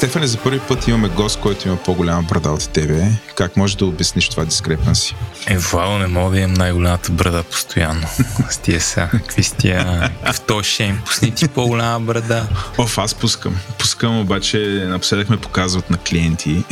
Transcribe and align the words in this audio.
Стефане, 0.00 0.26
за 0.26 0.38
първи 0.38 0.60
път 0.68 0.88
имаме 0.88 1.08
гост, 1.08 1.40
който 1.40 1.68
има 1.68 1.76
по-голяма 1.76 2.22
брада 2.22 2.50
от 2.50 2.70
тебе. 2.70 3.08
Как 3.36 3.56
можеш 3.56 3.76
да 3.76 3.86
обясниш 3.86 4.28
това 4.28 4.44
дискрепанси? 4.44 5.14
Е, 5.46 5.58
вау, 5.58 5.98
не 5.98 6.06
мога 6.06 6.30
да 6.30 6.40
имам 6.40 6.54
най-голямата 6.54 7.12
брада 7.12 7.42
постоянно. 7.42 8.06
С 8.50 8.58
тия 8.58 8.80
са, 8.80 9.08
какви 9.12 9.42
с 9.42 9.52
тия, 9.52 10.10
в 10.32 10.40
то 10.40 10.62
шейм, 10.62 11.00
пусни 11.06 11.34
ти 11.34 11.48
по-голяма 11.48 12.00
брада. 12.00 12.48
Оф, 12.78 12.98
аз 12.98 13.14
пускам. 13.14 13.56
Пускам, 13.78 14.20
обаче 14.20 14.84
напоследък 14.88 15.30
ме 15.30 15.40
показват 15.40 15.90
на 15.90 15.98
клиенти. 15.98 16.64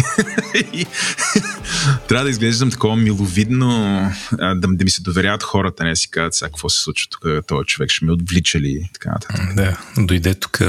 Трябва 2.08 2.24
да 2.24 2.30
изглеждам 2.30 2.70
такова 2.70 2.96
миловидно, 2.96 4.00
да, 4.32 4.54
да 4.54 4.84
ми 4.84 4.90
се 4.90 5.02
доверяват 5.02 5.42
хората, 5.42 5.84
не 5.84 5.96
си 5.96 6.10
казват 6.10 6.34
сега 6.34 6.48
какво 6.48 6.68
се 6.68 6.80
случва 6.80 7.08
тук, 7.10 7.46
този 7.46 7.66
човек 7.66 7.90
ще 7.90 8.04
ме 8.04 8.12
отвлича 8.12 8.60
ли, 8.60 8.90
така 8.92 9.10
нататък. 9.10 9.54
Да, 9.54 9.76
дойде 9.98 10.34
тук 10.34 10.60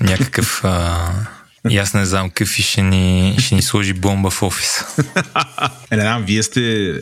някакъв 0.00 0.60
а, 0.64 1.10
и 1.70 1.78
аз 1.78 1.94
не 1.94 2.06
знам 2.06 2.30
какви 2.30 2.62
ще 2.62 2.82
ни, 2.82 3.36
ще 3.38 3.54
ни 3.54 3.62
сложи 3.62 3.92
бомба 3.92 4.30
в 4.30 4.42
офиса. 4.42 4.86
е, 5.90 5.96
не 5.96 6.02
знам, 6.02 6.24
вие 6.24 6.42
сте... 6.42 6.94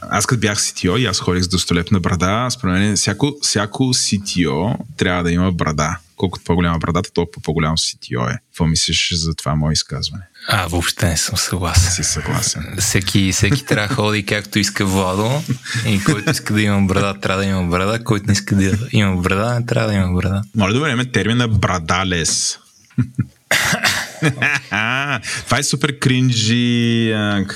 Аз 0.00 0.26
като 0.26 0.40
бях 0.40 0.58
CTO 0.58 0.98
и 0.98 1.06
аз 1.06 1.20
ходих 1.20 1.44
с 1.44 1.48
достолепна 1.48 2.00
брада, 2.00 2.50
според 2.50 2.74
мен 2.74 2.96
всяко, 2.96 3.32
всяко 3.42 3.84
CTO 3.84 4.76
трябва 4.96 5.22
да 5.22 5.32
има 5.32 5.52
брада. 5.52 5.96
Колкото 6.16 6.44
по-голяма 6.44 6.78
брадата, 6.78 7.10
толкова 7.12 7.42
по-голямо 7.42 7.76
CTO 7.76 8.34
е. 8.34 8.38
Какво 8.46 8.66
мислиш 8.66 9.12
за 9.12 9.34
това 9.34 9.54
мое 9.54 9.72
изказване? 9.72 10.22
А, 10.48 10.66
въобще 10.66 11.06
не 11.06 11.16
съм 11.16 11.36
съгласен. 11.36 11.92
Си 11.92 12.04
съгласен. 12.04 12.76
Всеки, 12.78 13.32
всеки 13.32 13.64
трябва 13.64 13.88
да 13.88 13.94
ходи 13.94 14.26
както 14.26 14.58
иска 14.58 14.84
Владо 14.84 15.42
и 15.86 16.04
който 16.04 16.30
иска 16.30 16.54
да 16.54 16.62
има 16.62 16.86
брада, 16.86 17.20
трябва 17.20 17.42
да 17.42 17.48
има 17.48 17.62
брада, 17.62 18.04
който 18.04 18.26
не 18.26 18.32
иска 18.32 18.54
да 18.54 18.78
има 18.92 19.16
брада, 19.16 19.60
не 19.60 19.66
трябва 19.66 19.88
да 19.88 19.94
има 19.94 20.12
брада. 20.12 20.42
Моля 20.56 20.72
да 20.72 20.80
време 20.80 21.04
термина 21.04 21.48
брадалес. 21.48 22.58
Това 25.44 25.58
е 25.58 25.62
супер 25.62 25.98
кринджи, 25.98 27.14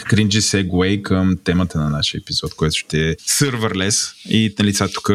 кринджи 0.08 0.42
сегвей 0.42 1.02
към 1.02 1.38
темата 1.44 1.78
на 1.78 1.90
нашия 1.90 2.18
епизод, 2.18 2.54
който 2.54 2.76
ще 2.76 3.10
е 3.10 3.16
серверлес. 3.26 4.12
И 4.28 4.54
нали, 4.58 4.74
сега 4.74 4.88
тук 4.94 5.10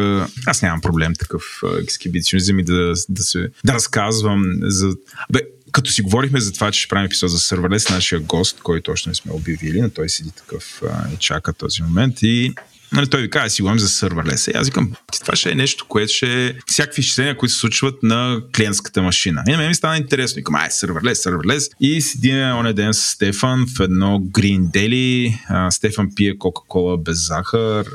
аз 0.46 0.62
нямам 0.62 0.82
проблем 0.82 1.14
такъв 1.20 1.44
екскибиционизъм 1.82 2.60
и 2.60 2.64
да, 2.64 2.94
да, 3.10 3.24
се, 3.24 3.50
да 3.66 3.74
разказвам 3.74 4.46
за... 4.62 4.94
Бе, 5.32 5.40
като 5.72 5.92
си 5.92 6.02
говорихме 6.02 6.40
за 6.40 6.54
това, 6.54 6.72
че 6.72 6.80
ще 6.80 6.88
правим 6.88 7.06
епизод 7.06 7.32
за 7.32 7.40
серверлес, 7.40 7.90
нашия 7.90 8.20
гост, 8.20 8.60
който 8.60 8.92
още 8.92 9.10
не 9.10 9.16
сме 9.16 9.32
обявили, 9.32 9.82
но 9.82 9.90
той 9.90 10.10
седи 10.10 10.32
такъв 10.32 10.82
и 11.14 11.18
чака 11.18 11.54
този 11.54 11.84
момент 11.84 12.22
и 12.22 12.54
Нали, 12.94 13.08
той 13.08 13.22
ви 13.22 13.30
казва, 13.30 13.50
си 13.50 13.62
говорим 13.62 13.80
за 13.80 13.90
серверлес. 13.90 14.48
И 14.48 14.52
аз 14.56 14.68
викам, 14.68 14.92
това 15.22 15.36
ще 15.36 15.52
е 15.52 15.56
нещо, 15.56 15.86
което 15.88 16.14
ще 16.14 16.46
е 16.46 16.54
всякакви 16.66 17.00
изчисления, 17.00 17.38
които 17.38 17.54
се 17.54 17.60
случват 17.60 18.04
на 18.04 18.42
клиентската 18.56 19.02
машина. 19.02 19.44
И 19.48 19.52
на 19.52 19.58
мен 19.58 19.68
ми 19.68 19.76
стана 19.76 19.98
интересно. 19.98 20.36
Викам, 20.36 20.56
ай, 20.56 20.72
серверлес, 20.72 21.22
серверлес. 21.22 21.70
И 21.80 22.02
седим 22.02 22.38
оня 22.38 22.74
ден 22.74 22.94
с 22.94 23.00
Стефан 23.00 23.66
в 23.78 23.80
едно 23.80 24.20
Green 24.20 24.62
Deli. 24.62 25.70
Стефан 25.70 26.10
пие 26.16 26.38
Кока-Кола 26.38 26.98
без 26.98 27.28
захар 27.28 27.86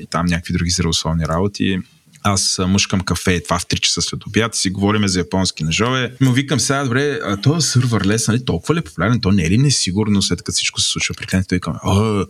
и 0.00 0.06
там 0.06 0.26
някакви 0.26 0.52
други 0.54 0.70
здравословни 0.70 1.24
работи 1.28 1.78
аз 2.24 2.60
мъжкам 2.68 3.00
кафе, 3.00 3.40
това 3.40 3.58
в 3.58 3.66
3 3.66 3.80
часа 3.80 4.02
след 4.02 4.26
обяд, 4.26 4.54
си 4.54 4.70
говориме 4.70 5.08
за 5.08 5.18
японски 5.18 5.64
ножове. 5.64 6.12
Но 6.20 6.32
викам 6.32 6.60
сега, 6.60 6.84
добре, 6.84 7.18
а 7.24 7.36
този 7.36 7.68
сървър 7.68 8.04
лес, 8.06 8.28
нали, 8.28 8.44
толкова 8.44 8.74
ли 8.74 8.78
е 8.78 8.82
популярен, 8.82 9.20
то 9.20 9.30
не 9.30 9.42
е 9.42 9.50
ли 9.50 9.58
несигурно 9.58 10.22
след 10.22 10.42
като 10.42 10.54
всичко 10.54 10.80
се 10.80 10.88
случва 10.88 11.14
при 11.18 11.26
клиентите? 11.26 11.60
Той 11.60 11.74
казва, 11.82 12.26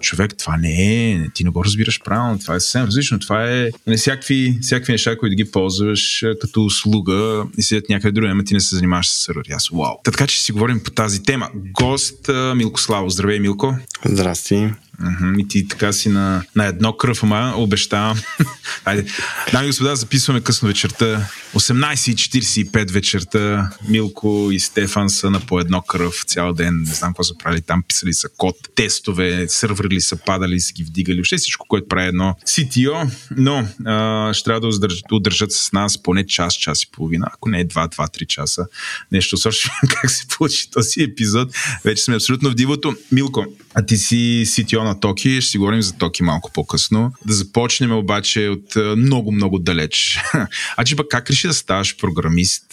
човек, 0.00 0.34
това 0.38 0.56
не 0.56 1.12
е, 1.12 1.28
ти 1.34 1.44
не 1.44 1.50
го 1.50 1.64
разбираш 1.64 2.00
правилно, 2.04 2.38
това 2.38 2.54
е 2.54 2.60
съвсем 2.60 2.84
различно, 2.84 3.18
това 3.18 3.50
е 3.50 3.70
нали, 3.86 3.96
всякакви, 3.96 4.58
всякакви 4.62 4.92
неща, 4.92 5.18
които 5.18 5.36
ги 5.36 5.50
ползваш 5.50 6.24
като 6.40 6.64
услуга 6.64 7.44
и 7.58 7.62
седят 7.62 7.88
някъде 7.88 8.12
други, 8.12 8.30
ама 8.30 8.44
ти 8.44 8.54
не 8.54 8.60
се 8.60 8.74
занимаваш 8.74 9.08
с 9.08 9.24
сървър. 9.24 9.44
Аз, 9.52 9.68
вау. 9.68 9.94
Така 10.04 10.26
че 10.26 10.40
си 10.40 10.52
говорим 10.52 10.80
по 10.84 10.90
тази 10.90 11.22
тема. 11.22 11.50
Гост 11.54 12.30
Милко 12.56 12.80
Славо. 12.80 13.10
Здравей, 13.10 13.40
Милко. 13.40 13.76
Здрасти. 14.04 14.70
Uh-huh. 15.02 15.40
И 15.40 15.48
ти 15.48 15.68
така 15.68 15.92
си 15.92 16.08
на, 16.08 16.42
на 16.56 16.66
едно 16.66 16.92
кръв, 16.92 17.22
ама 17.22 17.54
обещавам. 17.56 18.18
Айде. 18.84 19.06
Дами 19.52 19.66
и 19.66 19.68
господа, 19.68 19.96
записваме 19.96 20.40
късно 20.40 20.68
вечерта. 20.68 21.28
18.45 21.54 22.92
вечерта. 22.92 23.70
Милко 23.88 24.48
и 24.52 24.60
Стефан 24.60 25.10
са 25.10 25.30
на 25.30 25.40
по 25.40 25.60
едно 25.60 25.82
кръв 25.82 26.24
цял 26.26 26.52
ден. 26.52 26.82
Не 26.86 26.94
знам 26.94 27.10
какво 27.10 27.24
са 27.24 27.38
правили 27.38 27.60
там. 27.60 27.82
Писали 27.88 28.14
са 28.14 28.28
код, 28.36 28.56
тестове, 28.74 29.48
сървърли 29.48 30.00
са 30.00 30.16
падали, 30.16 30.60
са 30.60 30.72
ги 30.72 30.84
вдигали. 30.84 31.16
Въобще 31.16 31.36
всичко, 31.36 31.66
което 31.68 31.88
прави 31.88 32.08
едно 32.08 32.36
CTO. 32.46 33.10
Но 33.36 33.68
а, 33.86 34.34
ще 34.34 34.44
трябва 34.44 34.60
да 34.60 34.66
удържат, 34.66 35.12
удържат 35.12 35.52
с 35.52 35.72
нас 35.72 36.02
поне 36.02 36.26
час, 36.26 36.54
час 36.54 36.82
и 36.82 36.90
половина. 36.90 37.26
Ако 37.34 37.48
не 37.48 37.60
е 37.60 37.68
2-2-3 37.68 38.26
часа. 38.26 38.66
Нещо 39.12 39.36
свършим 39.36 39.70
как 39.88 40.10
се 40.10 40.26
получи 40.28 40.70
този 40.70 41.02
епизод. 41.02 41.54
Вече 41.84 42.02
сме 42.02 42.14
абсолютно 42.14 42.50
в 42.50 42.54
дивото. 42.54 42.96
Милко, 43.12 43.46
а 43.74 43.86
ти 43.86 43.96
си 43.96 44.42
CTO 44.46 44.87
на 44.88 45.00
Токи, 45.00 45.40
ще 45.40 45.50
си 45.50 45.58
говорим 45.58 45.82
за 45.82 45.92
Токи 45.92 46.22
малко 46.22 46.50
по-късно. 46.52 47.12
Да 47.26 47.34
започнем 47.34 47.92
обаче 47.92 48.48
от 48.48 48.96
много, 48.96 49.32
много 49.32 49.58
далеч. 49.58 50.18
А 50.76 50.84
че 50.84 50.96
как 51.10 51.30
реши 51.30 51.46
да 51.46 51.54
ставаш 51.54 51.96
програмист? 51.96 52.64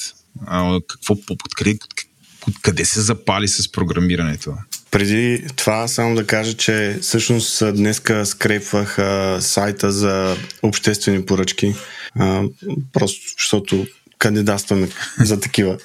А, 0.48 0.80
какво 0.88 1.16
откъде, 1.30 1.78
къде 2.62 2.86
се 2.86 3.02
запали 3.02 3.48
с 3.48 3.72
програмирането? 3.72 4.54
Преди 4.92 5.46
това 5.56 5.88
само 5.88 6.16
да 6.16 6.28
кажа, 6.28 6.54
че 6.54 6.98
всъщност 7.02 7.76
днеска 7.76 8.26
скрепвах 8.26 8.96
сайта 9.44 9.92
за 9.92 10.38
обществени 10.64 11.26
поръчки. 11.26 11.76
Просто 12.94 13.22
защото 13.38 13.88
кандидатстваме 14.20 14.88
за 15.20 15.40
такива. 15.40 15.78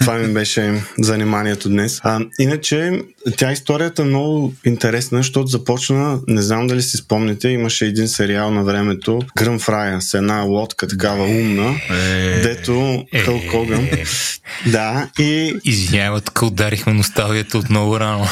Това 0.00 0.14
ми 0.14 0.32
беше 0.32 0.82
заниманието 0.98 1.68
днес. 1.68 2.00
А, 2.02 2.20
иначе, 2.38 3.02
тя 3.36 3.52
историята 3.52 4.02
е 4.02 4.04
много 4.04 4.54
интересна, 4.64 5.18
защото 5.18 5.46
започна, 5.46 6.20
не 6.28 6.42
знам 6.42 6.66
дали 6.66 6.82
си 6.82 6.96
спомните, 6.96 7.48
имаше 7.48 7.86
един 7.86 8.08
сериал 8.08 8.50
на 8.50 8.64
времето, 8.64 9.20
Гръм 9.36 9.58
Фрая, 9.58 10.00
с 10.00 10.14
една 10.14 10.40
лодка 10.40 10.88
такава 10.88 11.24
умна, 11.24 11.74
е, 11.90 12.40
дето 12.40 13.04
е, 13.12 13.18
Хъл 13.18 13.40
Коган. 13.50 13.84
Е, 13.84 14.04
да, 14.66 15.10
и... 15.18 15.54
Извинявай, 15.64 16.20
тук 16.20 16.42
ударихме 16.42 16.92
носталгията 16.92 17.58
от 17.58 17.70
много 17.70 18.00
рано. 18.00 18.28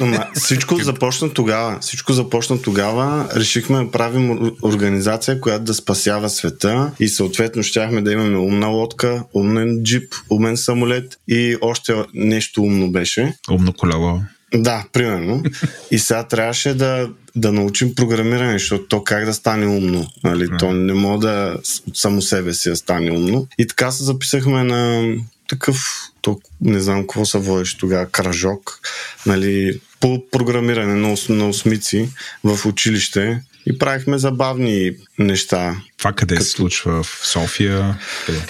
Но, 0.00 0.24
всичко 0.34 0.76
започна 0.76 1.30
тогава. 1.30 1.78
Всичко 1.80 2.12
започна 2.12 2.62
тогава. 2.62 3.28
Решихме 3.36 3.84
да 3.84 3.90
правим 3.90 4.52
организация, 4.62 5.40
която 5.40 5.64
да 5.64 5.74
спасява 5.74 6.30
света 6.30 6.90
и 7.00 7.08
съответно 7.08 7.62
щяхме 7.62 7.83
щяхме 7.84 8.02
да 8.02 8.12
имаме 8.12 8.38
умна 8.38 8.66
лодка, 8.66 9.24
умен 9.34 9.82
джип, 9.82 10.14
умен 10.30 10.56
самолет 10.56 11.18
и 11.28 11.56
още 11.60 11.94
нещо 12.14 12.62
умно 12.62 12.90
беше. 12.90 13.34
Умно 13.50 13.72
колело. 13.72 14.20
Да, 14.54 14.84
примерно. 14.92 15.42
И 15.90 15.98
сега 15.98 16.24
трябваше 16.28 16.74
да, 16.74 17.08
да 17.36 17.52
научим 17.52 17.94
програмиране, 17.94 18.52
защото 18.52 18.84
то 18.84 19.04
как 19.04 19.24
да 19.24 19.34
стане 19.34 19.66
умно. 19.66 20.06
Нали? 20.24 20.48
То 20.58 20.72
не 20.72 20.92
може 20.92 21.20
да 21.20 21.56
само 21.94 22.22
себе 22.22 22.54
си 22.54 22.68
да 22.68 22.76
стане 22.76 23.10
умно. 23.10 23.46
И 23.58 23.66
така 23.66 23.90
се 23.90 24.04
записахме 24.04 24.64
на 24.64 25.12
такъв, 25.48 25.76
то, 26.22 26.40
не 26.60 26.80
знам 26.80 27.00
какво 27.00 27.24
се 27.24 27.38
водиш 27.38 27.74
тогава, 27.74 28.06
кражок, 28.06 28.80
нали, 29.26 29.80
по 30.00 30.22
програмиране 30.30 30.94
на, 30.94 31.16
на 31.28 31.48
осмици 31.48 32.08
в 32.44 32.66
училище 32.66 33.40
и 33.66 33.78
правихме 33.78 34.18
забавни 34.18 34.90
неща. 35.18 35.76
Това 35.98 36.12
къде 36.12 36.34
като... 36.34 36.44
се 36.44 36.50
случва? 36.50 37.02
В 37.02 37.20
София? 37.24 37.98
Къде? 38.26 38.40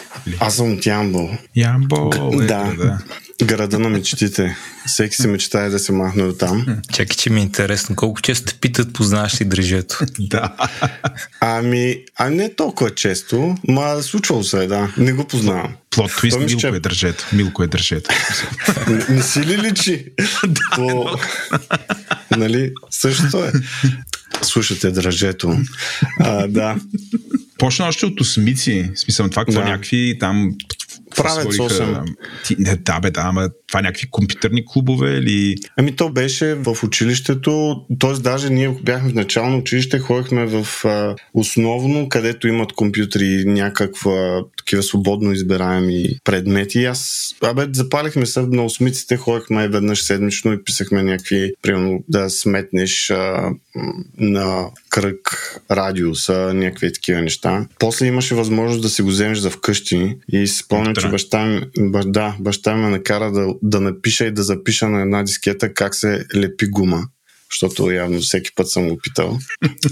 Аз 0.40 0.56
съм 0.56 0.72
от 0.72 0.86
Ямбол. 0.86 1.30
Ямбол, 1.56 2.10
е, 2.32 2.46
да. 2.46 2.74
да. 2.78 2.98
Града 3.44 3.78
на 3.78 3.88
мечтите. 3.88 4.56
Всеки 4.86 5.16
се 5.16 5.28
мечтае 5.28 5.68
да 5.68 5.78
се 5.78 5.92
махне 5.92 6.22
от 6.22 6.38
там. 6.38 6.66
Чакай, 6.92 7.16
че 7.16 7.30
ми 7.30 7.40
е 7.40 7.42
интересно. 7.42 7.96
Колко 7.96 8.20
често 8.22 8.52
те 8.52 8.54
питат, 8.60 8.92
познаваш 8.92 9.40
ли 9.40 9.44
дръжето? 9.44 9.98
да. 10.18 10.54
Ами, 11.40 12.04
а 12.16 12.30
не 12.30 12.54
толкова 12.54 12.94
често, 12.94 13.54
ма 13.68 14.02
случвало 14.02 14.42
се, 14.42 14.66
да. 14.66 14.92
Не 14.96 15.12
го 15.12 15.24
познавам. 15.24 15.74
Плот 15.90 16.16
твист, 16.16 16.38
Милко 16.38 16.60
че... 16.60 16.68
е 16.68 16.80
държето. 16.80 17.26
Милко 17.32 17.62
е 17.62 17.66
държето. 17.66 18.10
не, 18.88 19.14
не 19.14 19.22
си 19.22 19.40
ли 19.40 19.58
личи? 19.58 20.06
да. 20.46 20.60
По... 20.74 21.06
нали? 22.36 22.72
Същото 22.90 23.44
е 23.44 23.52
слушате 24.42 24.90
дръжето. 24.90 25.56
А, 26.20 26.46
да. 26.46 26.76
Почна 27.58 27.86
още 27.86 28.06
от 28.06 28.20
осмици. 28.20 28.90
Смисъл, 28.94 29.28
това 29.28 29.44
какво 29.44 29.60
да. 29.60 29.66
някакви 29.66 30.16
там 30.20 30.54
правят 31.16 31.54
8. 31.54 32.14
Ти, 32.44 32.56
не, 32.58 32.76
да, 32.76 33.00
бе, 33.00 33.10
да, 33.10 33.20
ама 33.20 33.48
това 33.68 33.82
някакви 33.82 34.06
компютърни 34.10 34.64
клубове 34.66 35.16
или... 35.16 35.56
Ами 35.76 35.96
то 35.96 36.08
беше 36.08 36.54
в 36.54 36.76
училището, 36.84 37.84
т.е. 38.00 38.12
даже 38.12 38.50
ние 38.50 38.76
бяхме 38.82 39.10
в 39.10 39.14
начално 39.14 39.58
училище, 39.58 39.98
ходихме 39.98 40.46
в 40.46 40.84
а, 40.84 41.14
основно, 41.34 42.08
където 42.08 42.48
имат 42.48 42.72
компютри 42.72 43.44
някаква 43.46 44.42
такива 44.64 44.82
свободно 44.82 45.32
избираеми 45.32 46.08
предмети. 46.24 46.84
Аз, 46.84 47.30
абе, 47.42 47.66
запалихме 47.72 48.26
се 48.26 48.40
на 48.40 48.64
осмиците, 48.64 49.16
ходихме 49.16 49.68
веднъж 49.68 50.02
седмично 50.02 50.52
и 50.52 50.64
писахме 50.64 51.02
някакви, 51.02 51.52
примерно, 51.62 52.04
да 52.08 52.30
сметнеш 52.30 53.10
а, 53.10 53.50
на 54.18 54.66
кръг 54.90 55.54
радиуса, 55.70 56.54
някакви 56.54 56.92
такива 56.92 57.22
неща. 57.22 57.66
После 57.78 58.06
имаше 58.06 58.34
възможност 58.34 58.82
да 58.82 58.88
си 58.88 59.02
го 59.02 59.08
вземеш 59.08 59.38
за 59.38 59.50
вкъщи 59.50 60.16
и 60.32 60.46
си 60.46 60.56
спомням, 60.56 60.94
че 60.94 61.08
баща 61.08 61.44
ми, 61.44 61.62
да, 62.06 62.36
баща 62.40 62.76
ми 62.76 62.90
накара 62.90 63.32
да, 63.32 63.46
да 63.62 63.80
напиша 63.80 64.24
и 64.24 64.30
да 64.30 64.42
запиша 64.42 64.88
на 64.88 65.00
една 65.00 65.22
дискета 65.22 65.74
как 65.74 65.94
се 65.94 66.24
лепи 66.36 66.66
гума, 66.66 67.02
защото 67.50 67.90
явно 67.90 68.20
всеки 68.20 68.50
път 68.54 68.68
съм 68.70 68.88
го 68.88 68.98
питал. 68.98 69.38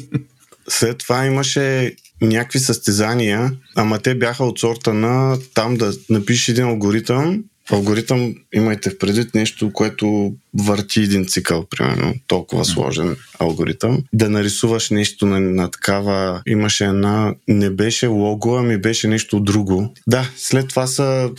След 0.68 0.98
това 0.98 1.26
имаше 1.26 1.94
някакви 2.22 2.58
състезания, 2.58 3.52
ама 3.76 3.98
те 3.98 4.14
бяха 4.14 4.44
от 4.44 4.58
сорта 4.58 4.94
на 4.94 5.38
там 5.54 5.76
да 5.76 5.92
напишеш 6.10 6.48
един 6.48 6.64
алгоритъм. 6.64 7.44
Алгоритъм, 7.70 8.34
имайте 8.54 8.90
в 8.90 8.98
предвид 8.98 9.34
нещо, 9.34 9.72
което 9.72 10.34
върти 10.54 11.00
един 11.00 11.26
цикъл, 11.26 11.66
примерно, 11.70 12.14
толкова 12.26 12.64
сложен 12.64 13.16
алгоритъм. 13.38 14.02
Да 14.12 14.28
нарисуваш 14.28 14.90
нещо 14.90 15.26
на, 15.26 15.40
на 15.40 15.70
такава, 15.70 16.42
имаше 16.46 16.84
една, 16.84 17.34
не 17.48 17.70
беше 17.70 18.06
лого, 18.06 18.56
ами 18.56 18.78
беше 18.78 19.08
нещо 19.08 19.40
друго. 19.40 19.94
Да, 20.06 20.30
след 20.36 20.68
това 20.68 20.86
са 20.86 21.30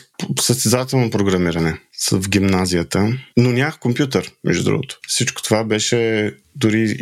състезателно 0.42 1.10
програмиране 1.10 1.80
в 2.12 2.30
гимназията, 2.30 3.18
но 3.38 3.52
нямах 3.52 3.80
компютър, 3.80 4.32
между 4.44 4.64
другото. 4.64 5.00
Всичко 5.08 5.44
това 5.44 5.64
беше, 5.64 6.32
дори 6.56 6.98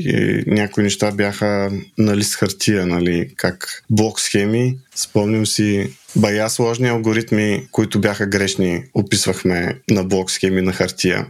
някои 0.48 0.84
неща 0.84 1.12
бяха 1.12 1.72
на 1.98 2.18
лист 2.18 2.36
хартия, 2.36 2.86
нали, 2.86 3.34
как 3.36 3.84
блок 3.90 4.20
схеми. 4.20 4.78
Спомням 4.96 5.46
си 5.46 5.90
бая 6.16 6.50
сложни 6.50 6.90
алгоритми, 6.90 7.68
които 7.72 8.02
бяха 8.02 8.26
грешни, 8.26 8.84
описвахме 8.94 9.80
на 9.90 10.04
блок 10.04 10.32
схеми 10.32 10.62
на 10.62 10.74
хартия. 10.74 11.28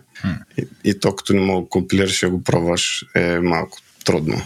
И, 0.57 0.67
и 0.83 0.99
то 0.99 1.15
като 1.15 1.33
не 1.33 1.41
мога 1.41 1.69
компилираш 1.69 2.23
и 2.23 2.25
го 2.25 2.43
пробваш 2.43 3.05
е 3.15 3.39
малко 3.39 3.77
трудно. 4.05 4.41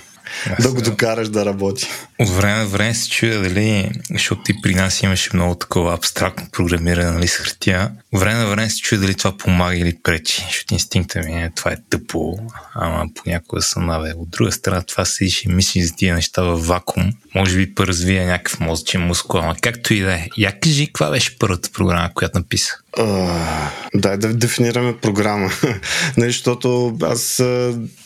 Аз, 0.46 0.64
да 0.64 0.74
го 0.74 0.82
докараш 0.82 1.30
да 1.30 1.46
работи. 1.46 1.88
От 2.20 2.30
време 2.30 2.60
на 2.60 2.66
време 2.66 2.94
се 2.94 3.10
чуя 3.10 3.42
дали, 3.42 3.92
защото 4.12 4.44
ти 4.44 4.54
при 4.62 4.76
нас 4.76 5.04
имаше 5.04 5.30
много 5.34 5.56
такова 5.56 5.94
абстрактно 5.94 6.48
програмиране 6.52 7.12
нали, 7.12 7.28
с 7.28 7.36
хартия. 7.36 7.92
От 8.14 8.20
време 8.20 8.40
на 8.40 8.48
време 8.48 8.70
се 8.70 8.82
чуя 8.82 9.02
дали 9.02 9.14
това 9.14 9.38
помага 9.38 9.78
или 9.78 9.98
пречи, 10.04 10.46
защото 10.48 10.74
инстинкта 10.74 11.20
ми 11.20 11.44
е 11.44 11.52
това 11.56 11.72
е 11.72 11.78
тъпо, 11.90 12.38
ама 12.76 13.06
понякога 13.16 13.62
съм 13.62 13.86
наве. 13.86 14.14
От 14.18 14.30
друга 14.30 14.52
страна 14.52 14.82
това 14.82 15.06
седиш 15.06 15.46
и 15.46 15.50
мислиш 15.50 15.86
за 15.86 15.96
тия 15.96 16.16
неща 16.16 16.44
в 16.44 16.68
вакуум. 16.68 17.12
Може 17.36 17.58
би 17.58 17.76
поразвия 17.76 18.28
някакъв 18.28 18.60
мозъчен 18.60 19.02
мускул, 19.02 19.40
ама 19.40 19.56
както 19.62 19.94
и 19.94 20.00
да 20.00 20.14
е. 20.14 20.28
Я 20.38 20.60
кажи, 20.60 20.88
каква 20.88 21.10
беше 21.10 21.40
първата 21.40 21.70
програма, 21.72 22.10
която 22.14 22.40
написа? 22.40 22.74
Uh, 22.98 23.70
дай 23.96 24.18
да 24.18 24.34
дефинираме 24.34 24.98
програма. 24.98 25.52
нали, 26.18 26.32
защото 26.32 26.98
аз 27.02 27.44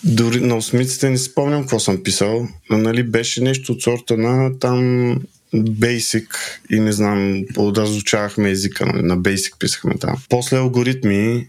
дори 0.04 0.42
на 0.42 0.58
осмиците 0.58 1.10
не 1.10 1.18
спомням 1.18 1.62
какво 1.62 1.80
съм 1.80 2.04
писал. 2.04 2.48
Нали, 2.70 3.04
беше 3.04 3.42
нещо 3.42 3.72
от 3.72 3.82
на 4.18 4.60
там 4.60 5.16
Basic 5.56 6.28
и 6.72 6.80
не 6.80 6.92
знам, 6.92 7.44
разучавахме 7.57 8.50
езика, 8.50 8.86
нали, 8.86 9.01
на 9.01 9.18
Basic 9.18 9.57
писахме 9.60 9.98
там. 10.00 10.16
После 10.30 10.57
алгоритми, 10.57 11.48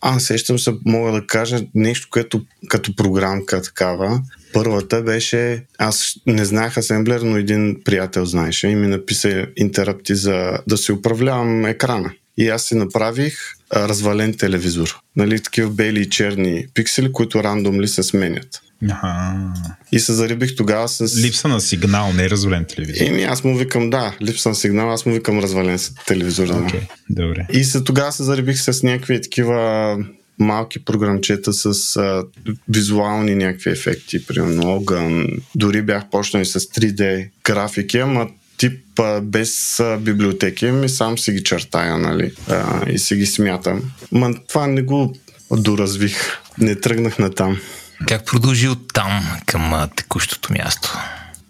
аз 0.00 0.24
сещам 0.24 0.58
се, 0.58 0.74
мога 0.84 1.12
да 1.12 1.26
кажа 1.26 1.60
нещо, 1.74 2.08
което 2.10 2.42
като 2.68 2.96
програмка 2.96 3.62
такава. 3.62 4.22
Първата 4.52 5.02
беше, 5.02 5.64
аз 5.78 6.14
не 6.26 6.44
знаех 6.44 6.76
асемблер, 6.76 7.20
но 7.20 7.36
един 7.36 7.76
приятел 7.84 8.24
знаеше 8.24 8.68
и 8.68 8.74
ми 8.74 8.86
написа 8.86 9.46
интерапти 9.56 10.14
за 10.14 10.58
да 10.66 10.76
си 10.76 10.92
управлявам 10.92 11.66
екрана. 11.66 12.12
И 12.38 12.48
аз 12.48 12.64
си 12.64 12.74
направих 12.74 13.38
развален 13.74 14.34
телевизор. 14.34 14.98
Нали, 15.16 15.40
такива 15.40 15.70
бели 15.70 16.00
и 16.00 16.10
черни 16.10 16.66
пиксели, 16.74 17.12
които 17.12 17.44
рандом 17.44 17.80
ли 17.80 17.88
се 17.88 18.02
сменят. 18.02 18.62
Ага. 18.82 19.52
И 19.92 19.98
се 19.98 20.12
зарибих 20.12 20.56
тогава 20.56 20.88
с... 20.88 21.24
Липса 21.24 21.48
на 21.48 21.60
сигнал, 21.60 22.12
не 22.12 22.24
е 22.24 22.30
развален 22.30 22.64
телевизор. 22.64 23.06
Еми, 23.06 23.22
аз 23.22 23.44
му 23.44 23.56
викам, 23.56 23.90
да, 23.90 24.16
липса 24.22 24.48
на 24.48 24.54
сигнал, 24.54 24.92
аз 24.92 25.06
му 25.06 25.12
викам 25.12 25.38
развален 25.38 25.78
телевизор. 26.06 26.48
Okay, 26.48 26.80
добре. 27.10 27.46
И 27.52 27.64
се, 27.64 27.84
тогава 27.84 28.12
се 28.12 28.22
зарибих 28.22 28.60
с 28.60 28.82
някакви 28.82 29.22
такива 29.22 29.96
малки 30.38 30.84
програмчета 30.84 31.52
с 31.52 31.96
а, 31.96 32.24
визуални 32.68 33.34
някакви 33.34 33.70
ефекти, 33.70 34.26
примерно 34.26 34.74
огън. 34.74 35.26
Дори 35.54 35.82
бях 35.82 36.10
почнал 36.10 36.40
и 36.40 36.44
с 36.44 36.60
3D 36.60 37.28
графики, 37.44 37.98
ама 37.98 38.28
тип 38.56 39.00
а, 39.00 39.20
без 39.20 39.80
а, 39.80 39.96
библиотеки, 39.96 40.66
ми 40.66 40.88
сам 40.88 41.18
си 41.18 41.32
ги 41.32 41.44
чертая, 41.44 41.98
нали, 41.98 42.32
а, 42.48 42.90
и 42.90 42.98
си 42.98 43.16
ги 43.16 43.26
смятам. 43.26 43.82
Ма 44.12 44.34
това 44.48 44.66
не 44.66 44.82
го 44.82 45.16
доразвих. 45.50 46.38
Не 46.58 46.74
тръгнах 46.74 47.18
на 47.18 47.34
там. 47.34 47.60
Как 48.08 48.26
продължи 48.26 48.68
от 48.68 48.92
там 48.94 49.40
към 49.46 49.88
текущото 49.96 50.52
място? 50.52 50.98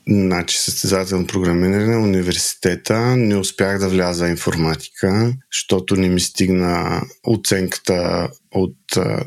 Значи 0.09 0.59
състезателно 0.59 1.27
програмиране 1.27 1.97
университета 1.97 3.17
не 3.17 3.37
успях 3.37 3.79
да 3.79 3.89
вляза 3.89 4.29
информатика, 4.29 5.33
защото 5.53 5.97
не 5.97 6.09
ми 6.09 6.21
стигна 6.21 7.03
оценката 7.27 8.29
от, 8.53 8.77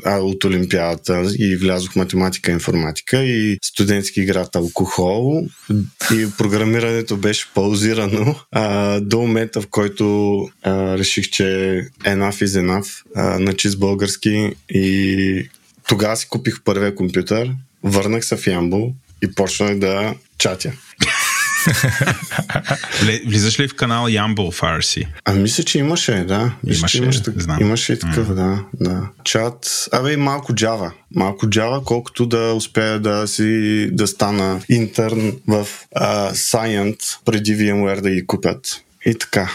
а, 0.06 0.18
от 0.20 0.44
Олимпиадата 0.44 1.24
и 1.40 1.56
влязох 1.56 1.92
в 1.92 1.96
математика 1.96 2.52
и 2.52 2.54
информатика 2.54 3.24
и 3.24 3.58
студентски 3.64 4.26
град 4.26 4.56
алкохол 4.56 5.44
и 6.14 6.28
програмирането 6.38 7.18
беше 7.18 7.48
паузирано 7.54 8.36
а, 8.52 9.00
до 9.00 9.20
момента, 9.20 9.62
в 9.62 9.68
който 9.68 10.38
а, 10.64 10.98
реших, 10.98 11.30
че 11.30 11.44
enough 12.04 12.46
is 12.46 12.62
enough 12.66 13.04
а, 13.16 13.40
на 13.40 13.54
чист 13.54 13.80
български 13.80 14.54
и 14.70 15.50
тогава 15.90 16.18
си 16.18 16.28
купих 16.30 16.62
първия 16.64 16.96
компютър, 16.96 17.52
върнах 17.84 18.26
се 18.26 18.36
в 18.36 18.48
Ямбол 18.48 18.94
и 19.24 19.36
почнах 19.36 19.80
да 19.80 20.16
чатя. 20.38 20.72
Влизаш 23.28 23.60
ли 23.60 23.68
в 23.68 23.76
канал 23.76 24.06
Yamble 24.06 24.52
в 24.52 24.62
RC? 24.62 25.08
А 25.26 25.34
мисля, 25.34 25.64
че 25.64 25.80
имаше, 25.80 26.24
да. 26.24 26.54
Мисля, 26.64 26.80
имаше, 26.80 26.98
имаше, 26.98 27.24
так... 27.24 27.42
знам. 27.42 27.58
имаше 27.62 27.94
и 27.94 28.00
такъв, 28.00 28.30
mm. 28.30 28.34
да, 28.34 28.64
да. 28.74 29.10
Чат, 29.24 29.88
абе 29.92 30.18
малко 30.18 30.54
Java. 30.54 30.92
Малко 31.16 31.46
Java, 31.46 31.84
колкото 31.84 32.26
да 32.26 32.54
успея 32.54 33.00
да 33.00 33.28
си 33.28 33.90
да 33.92 34.08
стана 34.08 34.62
интерн 34.70 35.32
в 35.48 35.68
uh, 35.98 36.32
Scient 36.32 37.20
преди 37.26 37.58
VMware 37.58 38.02
да 38.02 38.12
ги 38.12 38.26
купят. 38.26 38.82
И 39.06 39.16
така. 39.16 39.52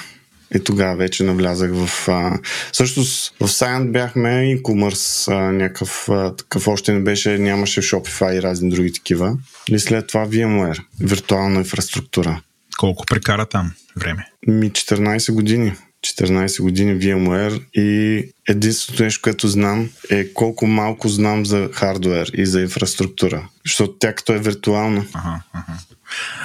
И 0.54 0.64
тогава 0.64 0.96
вече 0.96 1.24
навлязах 1.24 1.70
в... 1.74 2.08
А... 2.08 2.38
Също 2.72 3.00
в 3.40 3.48
Scient 3.48 3.90
бяхме 3.90 4.28
e-commerce 4.28 5.32
а, 5.32 5.52
някакъв 5.52 6.08
а, 6.08 6.36
такъв 6.36 6.68
още 6.68 6.92
не 6.92 7.00
беше, 7.00 7.38
нямаше 7.38 7.82
Shopify 7.82 8.38
и 8.38 8.42
разни 8.42 8.70
други 8.70 8.92
такива. 8.92 9.36
И 9.68 9.78
след 9.78 10.06
това 10.06 10.26
VMware, 10.26 10.84
виртуална 11.00 11.58
инфраструктура. 11.58 12.40
Колко 12.78 13.06
прекара 13.06 13.46
там 13.46 13.72
време? 13.96 14.26
Ми 14.46 14.70
14 14.70 15.32
години. 15.32 15.72
14 16.04 16.62
години 16.62 17.00
VMware 17.00 17.62
и 17.74 18.22
единственото 18.48 19.02
нещо, 19.02 19.20
което 19.22 19.48
знам 19.48 19.90
е 20.10 20.32
колко 20.32 20.66
малко 20.66 21.08
знам 21.08 21.46
за 21.46 21.68
хардвер 21.72 22.30
и 22.34 22.46
за 22.46 22.60
инфраструктура. 22.60 23.48
Защото 23.66 23.92
тя 23.98 24.14
като 24.14 24.32
е 24.32 24.38
виртуална. 24.38 25.06
Ага, 25.12 25.42
ага. 25.52 25.78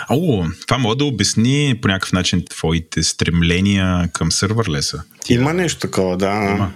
О, 0.09 0.45
това 0.67 0.77
мога 0.77 0.95
да 0.95 1.05
обясни 1.05 1.79
по 1.81 1.87
някакъв 1.87 2.13
начин 2.13 2.45
твоите 2.49 3.03
стремления 3.03 4.09
към 4.13 4.31
сървърлеса. 4.31 5.03
Има 5.29 5.53
нещо 5.53 5.79
такова, 5.79 6.17
да. 6.17 6.55
Има. 6.55 6.71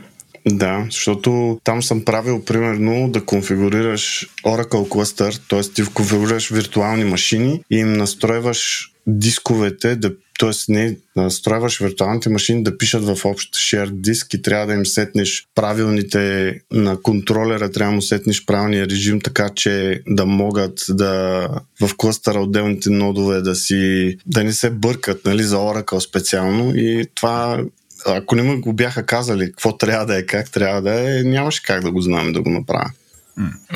Да, 0.46 0.86
защото 0.86 1.60
там 1.64 1.84
съм 1.84 2.06
правил 2.06 2.46
примерно 2.46 3.10
да 3.10 3.26
конфигурираш 3.26 4.30
Oracle 4.46 4.90
Cluster, 4.90 5.42
т.е. 5.50 5.74
ти 5.74 5.94
конфигурираш 5.94 6.50
виртуални 6.50 7.04
машини 7.04 7.62
и 7.72 7.78
им 7.78 7.94
настройваш 7.94 8.93
дисковете, 9.08 9.96
да, 9.96 10.12
т.е. 10.40 10.52
не 10.70 10.98
настройваш 11.16 11.80
виртуалните 11.80 12.30
машини 12.30 12.64
да 12.64 12.78
пишат 12.78 13.04
в 13.04 13.26
общ 13.26 13.56
share 13.56 13.90
диск 13.92 14.34
и 14.34 14.42
трябва 14.42 14.68
да 14.68 14.74
им 14.74 14.86
сетнеш 14.86 15.48
правилните 15.56 16.60
на 16.72 17.02
контролера, 17.02 17.72
трябва 17.72 17.92
да 17.92 17.96
му 17.96 18.02
сетнеш 18.02 18.46
правилния 18.46 18.88
режим, 18.88 19.22
така 19.22 19.50
че 19.56 20.02
да 20.08 20.26
могат 20.26 20.86
да 20.90 21.48
в 21.82 21.98
клъстъра 21.98 22.40
отделните 22.40 22.90
нодове 22.90 23.42
да 23.42 23.56
си 23.56 24.18
да 24.26 24.44
не 24.44 24.54
се 24.54 24.70
бъркат, 24.70 25.26
нали, 25.26 25.44
за 25.44 25.56
Oracle 25.56 26.00
специално 26.00 26.76
и 26.76 27.06
това 27.16 27.64
ако 28.06 28.36
не 28.36 28.44
му 28.44 28.62
го 28.62 28.74
бяха 28.74 29.06
казали 29.06 29.46
какво 29.46 29.78
трябва 29.78 30.06
да 30.06 30.20
е, 30.20 30.26
как 30.26 30.52
трябва 30.52 30.82
да 30.82 31.20
е, 31.20 31.24
нямаше 31.24 31.64
как 31.64 31.84
да 31.84 31.92
го 31.92 32.02
знам 32.02 32.34
да 32.34 32.42
го 32.42 32.50
направя. 32.50 32.90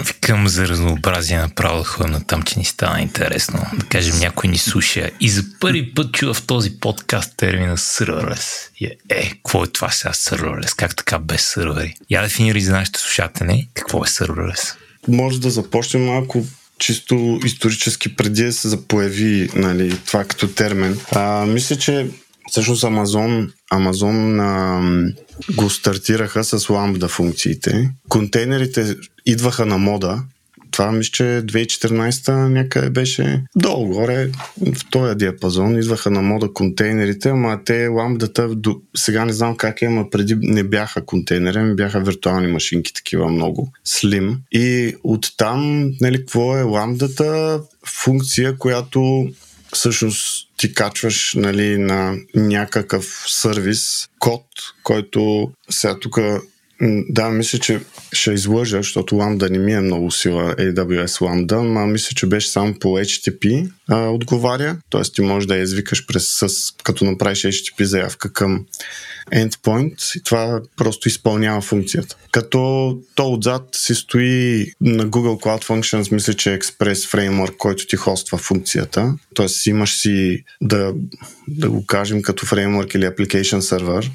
Викам 0.07 0.47
за 0.47 0.67
разнообразие 0.67 1.39
направо 1.39 1.77
да 1.77 1.83
ходим 1.83 2.11
на 2.11 2.23
там, 2.23 2.43
че 2.43 2.59
ни 2.59 2.65
стана 2.65 3.01
интересно. 3.01 3.59
Да 3.79 3.85
кажем, 3.85 4.19
някой 4.19 4.49
ни 4.49 4.57
слуша 4.57 5.09
и 5.19 5.29
за 5.29 5.43
първи 5.59 5.93
път 5.93 6.13
чува 6.13 6.33
в 6.33 6.41
този 6.41 6.79
подкаст 6.79 7.33
термина 7.37 7.77
serverless. 7.77 8.69
Е, 8.81 8.97
е, 9.09 9.29
какво 9.29 9.63
е 9.63 9.67
това 9.67 9.89
сега 9.89 10.11
serverless? 10.11 10.75
Как 10.75 10.95
така 10.95 11.19
без 11.19 11.41
сървъри? 11.41 11.95
Я 12.09 12.21
дефинирай 12.21 12.61
за 12.61 12.71
нашите 12.71 12.99
слушатели 12.99 13.69
какво 13.73 14.03
е 14.03 14.07
serverless. 14.07 14.75
Може 15.07 15.41
да 15.41 15.49
започнем 15.49 16.05
малко 16.05 16.45
чисто 16.79 17.39
исторически 17.45 18.15
преди 18.15 18.43
да 18.43 18.53
се 18.53 18.67
запояви 18.67 19.49
нали, 19.55 19.97
това 20.05 20.23
като 20.23 20.47
термин. 20.47 20.99
А, 21.11 21.45
мисля, 21.45 21.75
че 21.75 22.07
всъщност 22.47 22.83
Амазон, 22.83 23.51
Амазон 23.71 24.39
а, 24.39 24.81
го 25.55 25.69
стартираха 25.69 26.43
с 26.43 26.69
ламбда 26.69 27.07
функциите. 27.07 27.91
Контейнерите 28.09 28.95
идваха 29.25 29.65
на 29.65 29.77
мода, 29.77 30.23
това 30.71 30.91
мисля, 30.91 31.11
че 31.11 31.23
2014 31.23 32.47
някъде 32.47 32.89
беше 32.89 33.43
долу-горе 33.55 34.29
в 34.75 34.89
този 34.89 35.15
диапазон. 35.15 35.77
Идваха 35.77 36.11
на 36.11 36.21
мода 36.21 36.53
контейнерите, 36.53 37.29
ама 37.29 37.59
те 37.65 37.87
ламбдата, 37.87 38.47
до... 38.55 38.81
сега 38.95 39.25
не 39.25 39.33
знам 39.33 39.57
как 39.57 39.81
е, 39.81 39.85
ама 39.85 40.09
преди 40.09 40.35
не 40.41 40.63
бяха 40.63 41.05
контейнери, 41.05 41.59
ми 41.59 41.75
бяха 41.75 41.99
виртуални 41.99 42.47
машинки, 42.47 42.93
такива 42.93 43.27
много, 43.27 43.71
слим. 43.83 44.37
И 44.51 44.95
оттам, 45.03 45.91
нали, 46.01 46.17
какво 46.17 46.57
е 46.57 46.63
ламбдата? 46.63 47.59
Функция, 47.85 48.57
която 48.57 49.27
всъщност 49.73 50.47
ти 50.57 50.73
качваш 50.73 51.33
нали, 51.33 51.77
на 51.77 52.15
някакъв 52.35 53.23
сервис, 53.27 54.07
код, 54.19 54.45
който 54.83 55.51
сега 55.69 55.99
тук 55.99 56.17
да, 57.09 57.29
мисля, 57.29 57.59
че 57.59 57.79
ще 58.13 58.31
излъжа, 58.31 58.77
защото 58.77 59.15
Lambda 59.15 59.49
не 59.49 59.57
ми 59.57 59.73
е 59.73 59.81
много 59.81 60.11
сила 60.11 60.55
AWS 60.55 61.07
Lambda, 61.07 61.61
но 61.61 61.87
мисля, 61.87 62.15
че 62.15 62.25
беше 62.25 62.49
само 62.49 62.73
по 62.79 62.87
HTTP 62.87 63.71
а, 63.89 64.09
отговаря, 64.09 64.77
т.е. 64.89 65.01
ти 65.01 65.21
можеш 65.21 65.47
да 65.47 65.55
я 65.55 65.63
извикаш 65.63 66.05
през, 66.05 66.27
с, 66.27 66.73
като 66.83 67.05
направиш 67.05 67.41
HTTP 67.41 67.83
заявка 67.83 68.33
към 68.33 68.65
endpoint 69.33 70.17
и 70.17 70.23
това 70.23 70.61
просто 70.77 71.07
изпълнява 71.07 71.61
функцията. 71.61 72.17
Като 72.31 72.99
то 73.15 73.33
отзад 73.33 73.69
си 73.75 73.95
стои 73.95 74.71
на 74.81 75.07
Google 75.07 75.43
Cloud 75.43 75.63
Functions, 75.63 76.11
мисля, 76.11 76.33
че 76.33 76.53
е 76.53 76.59
Express 76.59 76.93
Framework, 76.93 77.57
който 77.57 77.87
ти 77.87 77.95
хоства 77.95 78.37
функцията. 78.37 79.15
Тоест 79.33 79.65
имаш 79.65 79.97
си 79.97 80.43
да, 80.61 80.93
да 81.47 81.69
го 81.69 81.85
кажем 81.85 82.21
като 82.21 82.45
фреймворк 82.45 82.93
или 82.93 83.05
application 83.05 84.05
е, 84.05 84.09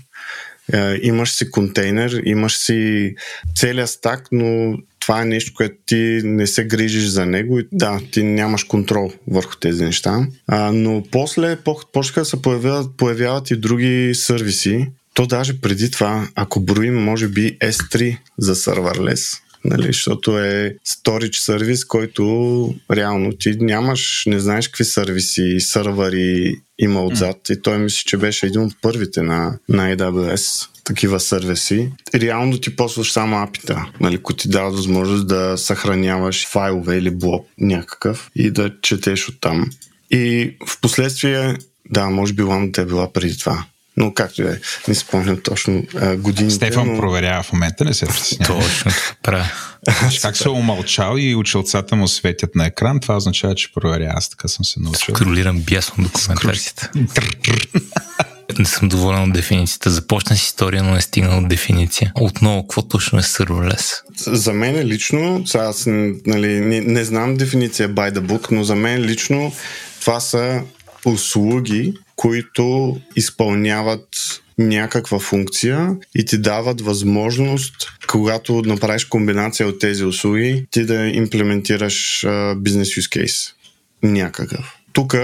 имаш 1.02 1.33
си 1.33 1.50
контейнер, 1.50 2.23
имаш 2.25 2.59
си 2.59 3.14
целият 3.54 3.90
стак, 3.90 4.28
но 4.33 4.78
това 5.00 5.23
е 5.23 5.25
нещо, 5.25 5.52
което 5.54 5.75
ти 5.87 6.21
не 6.25 6.47
се 6.47 6.64
грижиш 6.64 7.04
за 7.04 7.26
него 7.26 7.59
и 7.59 7.69
да, 7.73 8.00
ти 8.11 8.23
нямаш 8.23 8.64
контрол 8.64 9.12
върху 9.28 9.57
тези 9.57 9.85
неща. 9.85 10.26
А, 10.47 10.73
но 10.73 11.02
после 11.11 11.57
почнаха 11.92 12.21
да 12.21 12.25
се 12.25 12.42
появяват, 12.42 12.97
появяват 12.97 13.50
и 13.50 13.57
други 13.57 14.12
сервиси. 14.14 14.87
То 15.14 15.26
даже 15.26 15.61
преди 15.61 15.90
това, 15.90 16.28
ако 16.35 16.61
броим, 16.61 16.95
може 16.95 17.28
би 17.28 17.59
S3 17.59 18.19
за 18.38 18.54
serverless, 18.54 19.40
нали, 19.64 19.87
защото 19.87 20.38
е 20.38 20.76
storage 20.88 21.37
сервис, 21.37 21.85
който 21.85 22.75
реално 22.92 23.33
ти 23.33 23.57
нямаш, 23.61 24.23
не 24.26 24.38
знаеш 24.38 24.69
какви 24.69 24.85
сервиси, 24.85 25.57
сървъри 25.61 26.57
има 26.78 27.04
отзад 27.04 27.37
mm. 27.37 27.52
и 27.52 27.62
той 27.62 27.78
мисли, 27.78 28.02
че 28.07 28.16
беше 28.16 28.47
един 28.47 28.61
от 28.61 28.73
първите 28.83 29.23
на, 29.23 29.59
на 29.69 29.97
AWS 29.97 30.69
такива 30.85 31.21
сервиси. 31.21 31.88
Реално 32.14 32.59
ти 32.59 32.76
ползваш 32.76 33.12
само 33.12 33.37
апита, 33.37 33.87
нали, 34.00 34.19
които 34.19 34.42
ти 34.42 34.49
дават 34.49 34.75
възможност 34.75 35.26
да 35.26 35.59
съхраняваш 35.59 36.49
файлове 36.49 36.97
или 36.97 37.11
блок 37.11 37.47
някакъв 37.59 38.31
и 38.37 38.50
да 38.50 38.81
четеш 38.83 39.28
оттам. 39.28 39.71
И 40.11 40.54
в 40.66 40.81
последствие, 40.81 41.57
да, 41.90 42.11
може 42.11 42.33
би 42.33 42.42
ламата 42.42 42.83
е 42.83 42.87
била 42.87 43.12
преди 43.12 43.38
това. 43.38 43.64
Но 43.96 44.14
както 44.14 44.42
е, 44.42 44.61
не 44.88 44.94
спомням 44.94 45.40
точно 45.40 45.84
а, 45.96 46.16
годините. 46.16 46.54
Стефан 46.54 46.92
но... 46.92 46.96
проверява 46.96 47.42
в 47.42 47.52
момента, 47.52 47.84
не 47.84 47.94
се 47.94 48.06
притеснява. 48.06 48.61
Точно, 48.62 48.92
правя. 49.22 49.50
как 50.22 50.37
се 50.37 50.49
е 50.49 50.52
умълчал 50.52 51.16
и 51.18 51.34
очилцата 51.34 51.96
му 51.96 52.08
светят 52.08 52.54
на 52.54 52.66
екран, 52.66 53.00
това 53.00 53.16
означава, 53.16 53.54
че 53.54 53.72
проверя. 53.72 54.12
Аз 54.14 54.30
така 54.30 54.49
съм 54.49 54.64
се 54.64 54.80
научил. 54.80 55.14
Скролирам 55.14 55.61
бясно 55.61 56.04
документацията. 56.04 56.90
не 58.58 58.64
съм 58.64 58.88
доволен 58.88 59.22
от 59.22 59.32
дефиницията. 59.32 59.90
Започна 59.90 60.37
с 60.37 60.42
история, 60.42 60.82
но 60.82 60.90
не 60.90 61.00
стигна 61.00 61.38
от 61.38 61.49
дефиниция. 61.49 62.12
Отново, 62.14 62.62
какво 62.62 62.82
точно 62.82 63.18
е 63.18 63.22
serverless? 63.22 64.02
За 64.16 64.52
мен 64.52 64.87
лично, 64.87 65.44
аз 65.54 65.87
нали, 66.26 66.61
не, 66.61 66.80
не 66.80 67.04
знам 67.04 67.37
дефиниция 67.37 67.90
by 67.90 68.12
the 68.12 68.20
book, 68.20 68.46
но 68.50 68.64
за 68.64 68.75
мен 68.75 69.00
лично 69.00 69.52
това 70.00 70.20
са 70.20 70.62
услуги, 71.04 71.94
които 72.22 72.96
изпълняват 73.16 74.08
някаква 74.58 75.18
функция 75.18 75.96
и 76.14 76.24
ти 76.24 76.38
дават 76.38 76.80
възможност, 76.80 77.74
когато 78.08 78.62
направиш 78.62 79.04
комбинация 79.04 79.68
от 79.68 79.78
тези 79.78 80.04
услуги, 80.04 80.66
ти 80.70 80.86
да 80.86 81.06
имплементираш 81.06 82.26
бизнес 82.56 82.88
use 82.88 83.18
case. 83.18 83.52
Някакъв. 84.02 84.76
Тук 84.92 85.14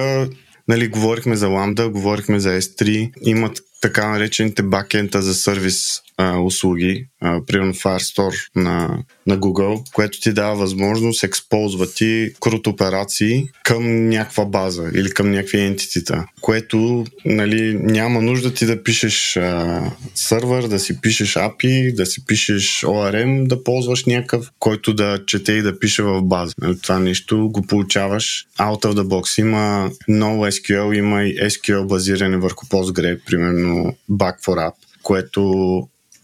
нали, 0.69 0.89
говорихме 0.89 1.37
за 1.37 1.47
Lambda, 1.47 1.89
говорихме 1.89 2.41
за 2.41 2.49
S3, 2.61 3.11
имат 3.27 3.61
така 3.81 4.09
наречените 4.09 4.63
бакента 4.63 5.23
за 5.23 5.35
сервис 5.35 6.03
а, 6.19 6.41
услуги, 6.41 7.07
а, 7.21 7.41
примерно 7.47 7.75
Firestore 7.75 8.49
на, 8.57 8.99
на 9.27 9.39
Google, 9.39 9.93
което 9.95 10.21
ти 10.21 10.33
дава 10.33 10.57
възможност 10.57 11.25
ексползва 11.25 11.87
ти 11.95 12.31
крут 12.41 12.67
операции 12.67 13.49
към 13.65 14.09
някаква 14.09 14.45
база 14.45 14.91
или 14.95 15.11
към 15.11 15.31
някакви 15.31 15.61
ентитита, 15.61 16.27
което 16.41 17.05
нали, 17.25 17.75
няма 17.75 18.23
нужда 18.23 18.55
ти 18.55 18.67
да 18.67 18.83
пишеш 18.83 19.37
а, 19.37 19.83
сървър, 20.15 20.69
да 20.69 20.79
си 20.79 21.01
пишеш 21.01 21.35
API, 21.35 21.95
да 21.95 22.07
си 22.07 22.27
пишеш 22.27 22.81
ORM, 22.81 23.47
да 23.47 23.65
ползваш 23.65 24.05
някакъв, 24.05 24.51
който 24.59 24.95
да 24.95 25.19
чете 25.27 25.53
и 25.53 25.63
да 25.63 25.79
пише 25.79 26.03
в 26.03 26.23
база. 26.23 26.55
Нали, 26.61 26.79
това 26.81 26.99
нещо 26.99 27.51
го 27.51 27.63
получаваш 27.63 28.47
out 28.59 28.85
of 28.85 28.93
the 28.93 29.03
box. 29.03 29.41
Има 29.41 29.91
NoSQL, 30.11 30.97
има 30.97 31.23
и 31.23 31.37
SQL 31.37 31.87
базиране 31.87 32.37
върху 32.37 32.67
Postgre, 32.67 33.21
примерно 33.27 33.97
Back 34.11 34.45
for 34.45 34.71
App 34.71 34.75
което 35.03 35.43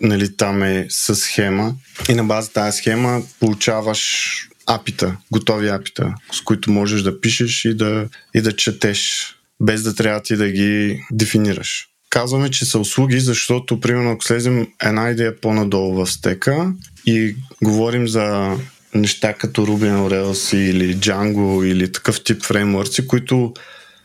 нали, 0.00 0.36
там 0.36 0.62
е 0.62 0.86
с 0.88 1.14
схема 1.16 1.74
и 2.08 2.14
на 2.14 2.24
база 2.24 2.52
тази 2.52 2.78
схема 2.78 3.22
получаваш 3.40 4.32
апита, 4.66 5.16
готови 5.32 5.68
апита, 5.68 6.14
с 6.32 6.40
които 6.40 6.70
можеш 6.70 7.02
да 7.02 7.20
пишеш 7.20 7.64
и 7.64 7.74
да, 7.74 8.08
и 8.34 8.40
да 8.40 8.56
четеш, 8.56 9.34
без 9.60 9.82
да 9.82 9.94
трябва 9.94 10.22
ти 10.22 10.36
да 10.36 10.48
ги 10.50 11.00
дефинираш. 11.12 11.88
Казваме, 12.10 12.50
че 12.50 12.64
са 12.64 12.78
услуги, 12.78 13.20
защото, 13.20 13.80
примерно, 13.80 14.10
ако 14.10 14.24
слезем 14.24 14.66
една 14.82 15.10
идея 15.10 15.40
по-надолу 15.40 15.94
в 15.94 16.12
стека 16.12 16.72
и 17.06 17.36
говорим 17.62 18.08
за 18.08 18.56
неща 18.94 19.32
като 19.32 19.66
Ruby 19.66 19.92
on 19.92 20.08
Rails 20.08 20.56
или 20.56 20.96
Django 20.96 21.64
или 21.64 21.92
такъв 21.92 22.24
тип 22.24 22.42
фреймворци, 22.42 23.06
които 23.06 23.54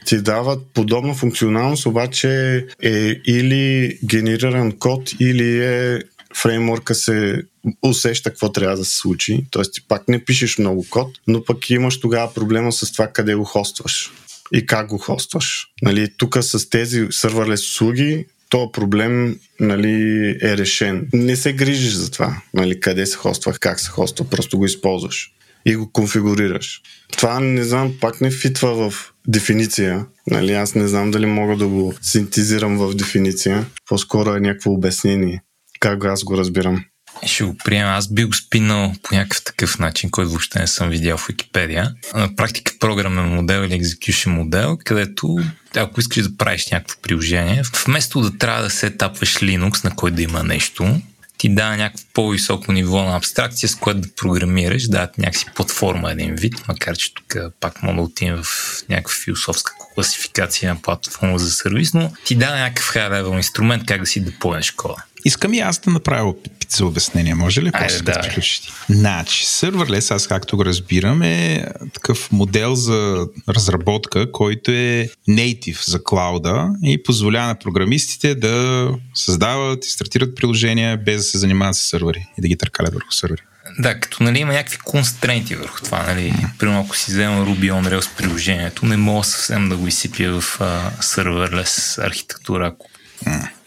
ти 0.05 0.21
дават 0.21 0.59
подобна 0.73 1.13
функционалност, 1.13 1.85
обаче 1.85 2.65
е 2.83 3.21
или 3.27 3.97
генериран 4.05 4.71
код, 4.71 5.11
или 5.19 5.65
е 5.65 5.99
фреймворка 6.35 6.95
се 6.95 7.41
усеща 7.81 8.29
какво 8.29 8.51
трябва 8.51 8.77
да 8.77 8.85
се 8.85 8.95
случи. 8.95 9.45
Тоест 9.51 9.73
ти 9.73 9.81
пак 9.87 10.07
не 10.07 10.25
пишеш 10.25 10.57
много 10.57 10.85
код, 10.89 11.19
но 11.27 11.43
пък 11.43 11.69
имаш 11.69 11.99
тогава 11.99 12.33
проблема 12.33 12.71
с 12.71 12.91
това 12.91 13.07
къде 13.07 13.35
го 13.35 13.43
хостваш 13.43 14.11
и 14.53 14.65
как 14.65 14.87
го 14.87 14.97
хостваш. 14.97 15.67
Нали, 15.81 16.07
тук 16.17 16.37
с 16.41 16.69
тези 16.69 17.07
сървърлес 17.11 17.61
услуги 17.61 18.25
то 18.49 18.71
проблем 18.71 19.39
нали, 19.59 20.25
е 20.41 20.57
решен. 20.57 21.07
Не 21.13 21.35
се 21.35 21.53
грижиш 21.53 21.93
за 21.93 22.11
това, 22.11 22.41
нали, 22.53 22.79
къде 22.79 23.05
се 23.05 23.17
хоства, 23.17 23.53
как 23.53 23.79
се 23.79 23.89
хоства, 23.89 24.29
просто 24.29 24.57
го 24.57 24.65
използваш 24.65 25.31
и 25.65 25.75
го 25.75 25.91
конфигурираш. 25.91 26.81
Това 27.17 27.39
не 27.39 27.63
знам, 27.63 27.93
пак 28.01 28.21
не 28.21 28.31
фитва 28.31 28.89
в 28.89 29.13
дефиниция. 29.27 30.05
Нали, 30.27 30.53
аз 30.53 30.75
не 30.75 30.87
знам 30.87 31.11
дали 31.11 31.25
мога 31.25 31.57
да 31.57 31.67
го 31.67 31.93
синтезирам 32.01 32.77
в 32.77 32.95
дефиниция. 32.95 33.65
По-скоро 33.87 34.35
е 34.35 34.39
някакво 34.39 34.71
обяснение. 34.71 35.41
Как 35.79 36.05
аз 36.05 36.23
го 36.23 36.37
разбирам. 36.37 36.83
Ще 37.25 37.43
го 37.43 37.55
приема. 37.65 37.91
Аз 37.91 38.13
би 38.13 38.23
го 38.23 38.33
спинал 38.33 38.93
по 39.03 39.15
някакъв 39.15 39.43
такъв 39.43 39.79
начин, 39.79 40.11
който 40.11 40.29
въобще 40.29 40.59
не 40.59 40.67
съм 40.67 40.89
видял 40.89 41.17
в 41.17 41.27
Википедия. 41.27 41.93
На 42.15 42.35
практика 42.35 42.73
програмен 42.79 43.25
модел 43.25 43.61
или 43.61 43.83
execution 43.83 44.27
модел, 44.27 44.77
където 44.85 45.37
ако 45.75 45.99
искаш 45.99 46.23
да 46.23 46.37
правиш 46.37 46.67
някакво 46.71 47.01
приложение, 47.01 47.63
вместо 47.85 48.21
да 48.21 48.37
трябва 48.37 48.63
да 48.63 48.69
се 48.69 48.85
етапваш 48.85 49.37
Linux, 49.37 49.83
на 49.83 49.95
който 49.95 50.15
да 50.15 50.21
има 50.21 50.43
нещо, 50.43 51.01
ти 51.39 51.49
дава 51.49 51.77
някакво 51.77 52.05
по-високо 52.13 52.71
ниво 52.71 53.03
на 53.03 53.15
абстракция, 53.15 53.69
с 53.69 53.75
което 53.75 53.99
да 53.99 54.15
програмираш, 54.15 54.87
дават 54.87 55.17
някакси 55.17 55.45
платформа 55.55 56.11
един 56.11 56.35
вид, 56.35 56.53
макар 56.67 56.97
че 56.97 57.13
тук 57.13 57.35
пак 57.59 57.83
мога 57.83 57.95
да 57.95 58.01
отидем 58.01 58.43
в 58.43 58.83
някаква 58.89 59.13
философска 59.23 59.71
класификация 59.95 60.73
на 60.73 60.81
платформа 60.81 61.39
за 61.39 61.51
сервис, 61.51 61.93
но 61.93 62.11
ти 62.25 62.35
дава 62.35 62.57
някакъв 62.57 62.93
high 62.93 63.35
инструмент 63.35 63.85
как 63.85 63.99
да 63.99 64.05
си 64.05 64.23
деплоеш 64.23 64.71
кода. 64.71 65.03
Искам 65.25 65.53
и 65.53 65.59
аз 65.59 65.79
да 65.79 65.91
направя 65.91 66.29
вид 66.69 66.77
за 66.77 66.85
обяснение. 66.85 67.35
Може 67.35 67.61
ли 67.61 67.71
после 67.71 68.01
да 68.01 68.21
приключиш? 68.21 68.61
Значи, 68.89 69.45
Serverless, 69.45 70.15
аз 70.15 70.27
както 70.27 70.57
го 70.57 70.65
разбирам, 70.65 71.21
е 71.21 71.65
такъв 71.93 72.31
модел 72.31 72.75
за 72.75 73.27
разработка, 73.49 74.31
който 74.31 74.71
е 74.71 75.09
native 75.29 75.89
за 75.89 76.03
клауда 76.03 76.69
и 76.83 77.03
позволява 77.03 77.47
на 77.47 77.59
програмистите 77.59 78.35
да 78.35 78.89
създават 79.13 79.85
и 79.85 79.89
стартират 79.89 80.35
приложения 80.35 80.97
без 80.97 81.17
да 81.17 81.23
се 81.23 81.37
занимават 81.37 81.75
с 81.75 81.79
сървъри 81.79 82.27
и 82.37 82.41
да 82.41 82.47
ги 82.47 82.57
търкалят 82.57 82.93
върху 82.93 83.11
сървъри. 83.11 83.41
Да, 83.79 83.99
като 83.99 84.23
нали, 84.23 84.39
има 84.39 84.53
някакви 84.53 84.77
констренти 84.77 85.55
върху 85.55 85.81
това. 85.83 86.03
Нали. 86.03 86.33
Примерно, 86.59 86.81
ако 86.81 86.97
си 86.97 87.11
взема 87.11 87.45
Ruby 87.45 87.71
on 87.71 87.89
Rails 87.89 88.09
приложението, 88.17 88.85
не 88.85 88.97
мога 88.97 89.23
съвсем 89.23 89.69
да 89.69 89.77
го 89.77 89.87
изсипя 89.87 90.41
в 90.41 90.57
serverless 91.01 92.05
архитектура, 92.05 92.67
ако 92.67 92.88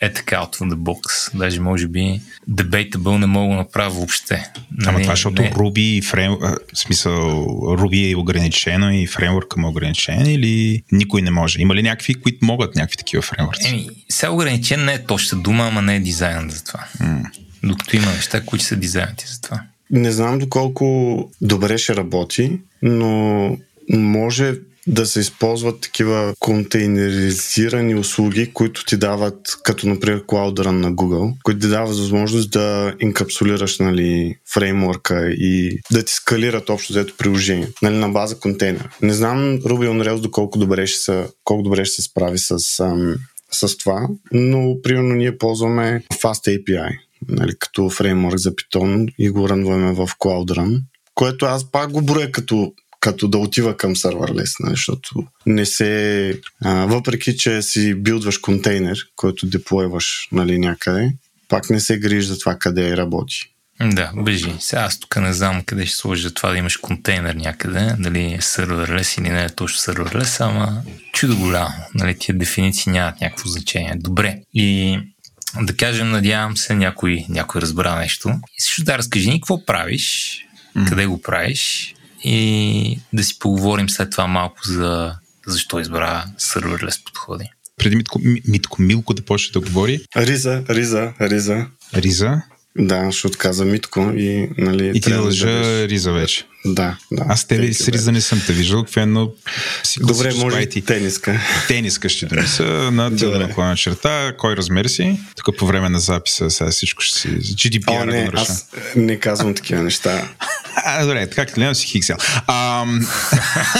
е 0.00 0.12
така 0.12 0.36
out 0.36 0.56
of 0.56 0.70
the 0.70 0.74
box. 0.74 1.36
Даже 1.38 1.60
може 1.60 1.88
би 1.88 2.20
debatable 2.50 3.18
не 3.18 3.26
мога 3.26 3.54
да 3.54 3.58
направя 3.58 3.90
въобще. 3.90 4.50
Ама 4.86 4.92
нали, 4.92 5.02
това, 5.02 5.12
защото 5.12 5.42
не. 5.42 5.52
Ruby, 5.52 6.04
фрейм, 6.04 6.32
в 6.32 6.78
смисъл, 6.78 7.12
Ruby 7.78 8.12
е 8.12 8.16
ограничено 8.16 8.94
и 8.94 9.06
фреймворка 9.06 9.60
му 9.60 9.66
е 9.66 9.70
ограничен 9.70 10.26
или 10.26 10.82
никой 10.92 11.22
не 11.22 11.30
може? 11.30 11.60
Има 11.60 11.74
ли 11.74 11.82
някакви, 11.82 12.14
които 12.14 12.44
могат 12.44 12.76
някакви 12.76 12.96
такива 12.96 13.22
фреймворци? 13.22 13.68
Еми, 13.68 13.88
сега 14.08 14.32
ограничен 14.32 14.84
не 14.84 14.92
е 14.92 15.04
точна 15.04 15.38
дума, 15.38 15.64
ама 15.64 15.82
не 15.82 15.96
е 15.96 16.00
дизайн 16.00 16.50
за 16.50 16.64
това. 16.64 16.84
Mm. 17.00 17.24
Докато 17.64 17.96
има 17.96 18.06
неща, 18.06 18.44
които 18.44 18.64
са 18.64 18.76
дизайнати 18.76 19.26
за 19.28 19.40
това. 19.40 19.62
Не 19.90 20.12
знам 20.12 20.38
доколко 20.38 21.30
добре 21.40 21.78
ще 21.78 21.96
работи, 21.96 22.58
но 22.82 23.56
може 23.88 24.54
да 24.86 25.06
се 25.06 25.20
използват 25.20 25.80
такива 25.80 26.34
контейнеризирани 26.38 27.94
услуги, 27.94 28.52
които 28.52 28.84
ти 28.84 28.96
дават, 28.96 29.36
като 29.62 29.88
например 29.88 30.26
Cloud 30.26 30.60
Run 30.60 30.70
на 30.70 30.92
Google, 30.92 31.34
които 31.42 31.60
ти 31.60 31.68
дават 31.68 31.96
възможност 31.96 32.50
да 32.50 32.94
инкапсулираш 33.00 33.78
нали, 33.78 34.36
фреймворка 34.52 35.30
и 35.30 35.78
да 35.92 36.02
ти 36.02 36.12
скалират 36.12 36.70
общо 36.70 36.92
взето 36.92 37.14
приложение 37.18 37.68
нали, 37.82 37.96
на 37.96 38.08
база 38.08 38.38
контейнер. 38.38 38.88
Не 39.02 39.12
знам 39.12 39.38
Ruby 39.38 39.88
on 39.88 40.08
Rails 40.08 40.20
доколко 40.20 40.58
добре 40.58 40.86
ще 40.86 40.98
се, 40.98 41.26
колко 41.44 41.62
добре 41.62 41.84
ще 41.84 41.94
се 41.94 42.02
справи 42.02 42.38
с, 42.38 42.80
ам, 42.80 43.14
с 43.52 43.76
това, 43.76 44.08
но 44.32 44.76
примерно 44.82 45.14
ние 45.14 45.38
ползваме 45.38 46.02
Fast 46.14 46.64
API 46.64 46.98
нали, 47.28 47.52
като 47.58 47.90
фреймворк 47.90 48.38
за 48.38 48.52
Python 48.52 49.14
и 49.18 49.30
го 49.30 49.48
рънваме 49.48 49.92
в 49.92 50.08
Cloud 50.20 50.50
Run, 50.50 50.80
което 51.14 51.46
аз 51.46 51.70
пак 51.70 51.90
го 51.90 52.02
броя 52.02 52.32
като 52.32 52.72
като 53.02 53.28
да 53.28 53.38
отива 53.38 53.76
към 53.76 53.96
серверлес, 53.96 54.54
нали, 54.60 54.70
защото 54.70 55.26
не 55.46 55.66
се... 55.66 56.40
А, 56.64 56.74
въпреки, 56.74 57.36
че 57.36 57.62
си 57.62 57.94
билдваш 57.94 58.38
контейнер, 58.38 58.98
който 59.16 59.46
деплойваш 59.46 60.28
нали, 60.32 60.58
някъде, 60.58 61.12
пак 61.48 61.70
не 61.70 61.80
се 61.80 61.98
грижи 61.98 62.26
за 62.26 62.38
това 62.38 62.56
къде 62.58 62.96
работи. 62.96 63.48
Да, 63.80 64.12
бежи. 64.16 64.54
Сега 64.60 64.82
аз 64.82 65.00
тук 65.00 65.16
не 65.16 65.32
знам 65.32 65.62
къде 65.66 65.86
ще 65.86 65.96
сложи 65.96 66.34
това 66.34 66.50
да 66.50 66.58
имаш 66.58 66.76
контейнер 66.76 67.34
някъде, 67.34 67.94
дали 67.98 68.34
е 68.34 68.40
серверлес 68.40 69.16
или 69.16 69.30
не 69.30 69.44
е 69.44 69.48
точно 69.48 69.78
серверлес, 69.78 70.40
ама 70.40 70.82
чудо 71.12 71.36
голямо. 71.36 71.74
Нали, 71.94 72.18
тия 72.18 72.38
дефиниции 72.38 72.92
нямат 72.92 73.20
някакво 73.20 73.48
значение. 73.48 73.94
Добре. 73.96 74.38
И 74.54 74.98
да 75.62 75.76
кажем, 75.76 76.10
надявам 76.10 76.56
се, 76.56 76.74
някой, 76.74 77.24
някой 77.28 77.60
разбра 77.60 77.98
нещо. 77.98 78.28
И 78.28 78.62
също 78.62 78.84
да 78.84 78.98
разкажи 78.98 79.30
ни 79.30 79.40
какво 79.40 79.64
правиш, 79.64 80.36
mm. 80.76 80.88
къде 80.88 81.06
го 81.06 81.22
правиш 81.22 81.94
и 82.24 82.98
да 83.12 83.24
си 83.24 83.38
поговорим 83.38 83.90
след 83.90 84.10
това 84.10 84.26
малко 84.26 84.56
за 84.64 85.14
защо 85.46 85.80
избра 85.80 86.24
серверлес 86.38 87.04
подходи. 87.04 87.44
Преди 87.76 87.96
Митко, 87.96 88.20
Митко 88.48 88.82
Милко 88.82 89.14
да 89.14 89.22
почне 89.22 89.52
да 89.52 89.60
говори. 89.60 90.00
Риза, 90.16 90.64
Риза, 90.70 91.12
Риза. 91.20 91.66
Риза? 91.94 92.42
Да, 92.78 93.12
ще 93.12 93.26
отказа 93.26 93.64
Митко 93.64 94.00
и 94.16 94.50
нали... 94.58 94.92
И 94.94 95.00
ти 95.00 95.10
да 95.10 95.22
лъжа 95.22 95.50
да 95.50 95.88
Риза 95.88 96.12
вече. 96.12 96.44
Да, 96.64 96.96
да. 97.12 97.24
Аз 97.28 97.44
тебе 97.44 97.74
с 97.74 97.88
Риза 97.88 98.12
не 98.12 98.20
съм 98.20 98.42
те 98.46 98.52
виждал, 98.52 98.84
но 99.06 99.30
си 99.82 100.00
Добре, 100.00 100.34
може 100.34 100.60
и 100.60 100.82
тениска. 100.82 101.40
Тениска 101.68 102.08
ще 102.08 102.26
донеса 102.26 102.64
на 102.92 103.16
тилда 103.16 103.38
наклона 103.38 103.76
черта. 103.76 104.32
Кой 104.38 104.56
размер 104.56 104.86
си? 104.86 105.20
Тук 105.36 105.56
по 105.56 105.66
време 105.66 105.88
на 105.88 106.00
записа 106.00 106.50
сега 106.50 106.70
всичко 106.70 107.02
ще 107.02 107.18
си... 107.18 107.28
GDPR 107.28 108.02
О, 108.02 108.04
не, 108.04 108.24
го 108.24 108.32
аз 108.36 108.66
не 108.96 109.16
казвам 109.16 109.54
такива 109.54 109.82
неща. 109.82 110.28
А, 110.84 111.02
добре, 111.06 111.26
така 111.26 111.46
като 111.46 111.54
гледам 111.54 111.74
си 111.74 111.86
Хиксел. 111.86 112.16
Ам... 112.46 113.06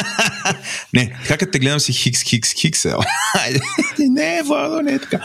не, 0.94 1.16
така 1.22 1.36
като 1.36 1.52
те 1.52 1.58
гледам 1.58 1.80
си 1.80 1.92
Хикс, 1.92 2.22
Хикс, 2.22 2.52
Хиксел. 2.52 2.98
не, 3.98 4.42
Владо, 4.46 4.82
не 4.82 4.92
е 4.92 4.98
така. 4.98 5.20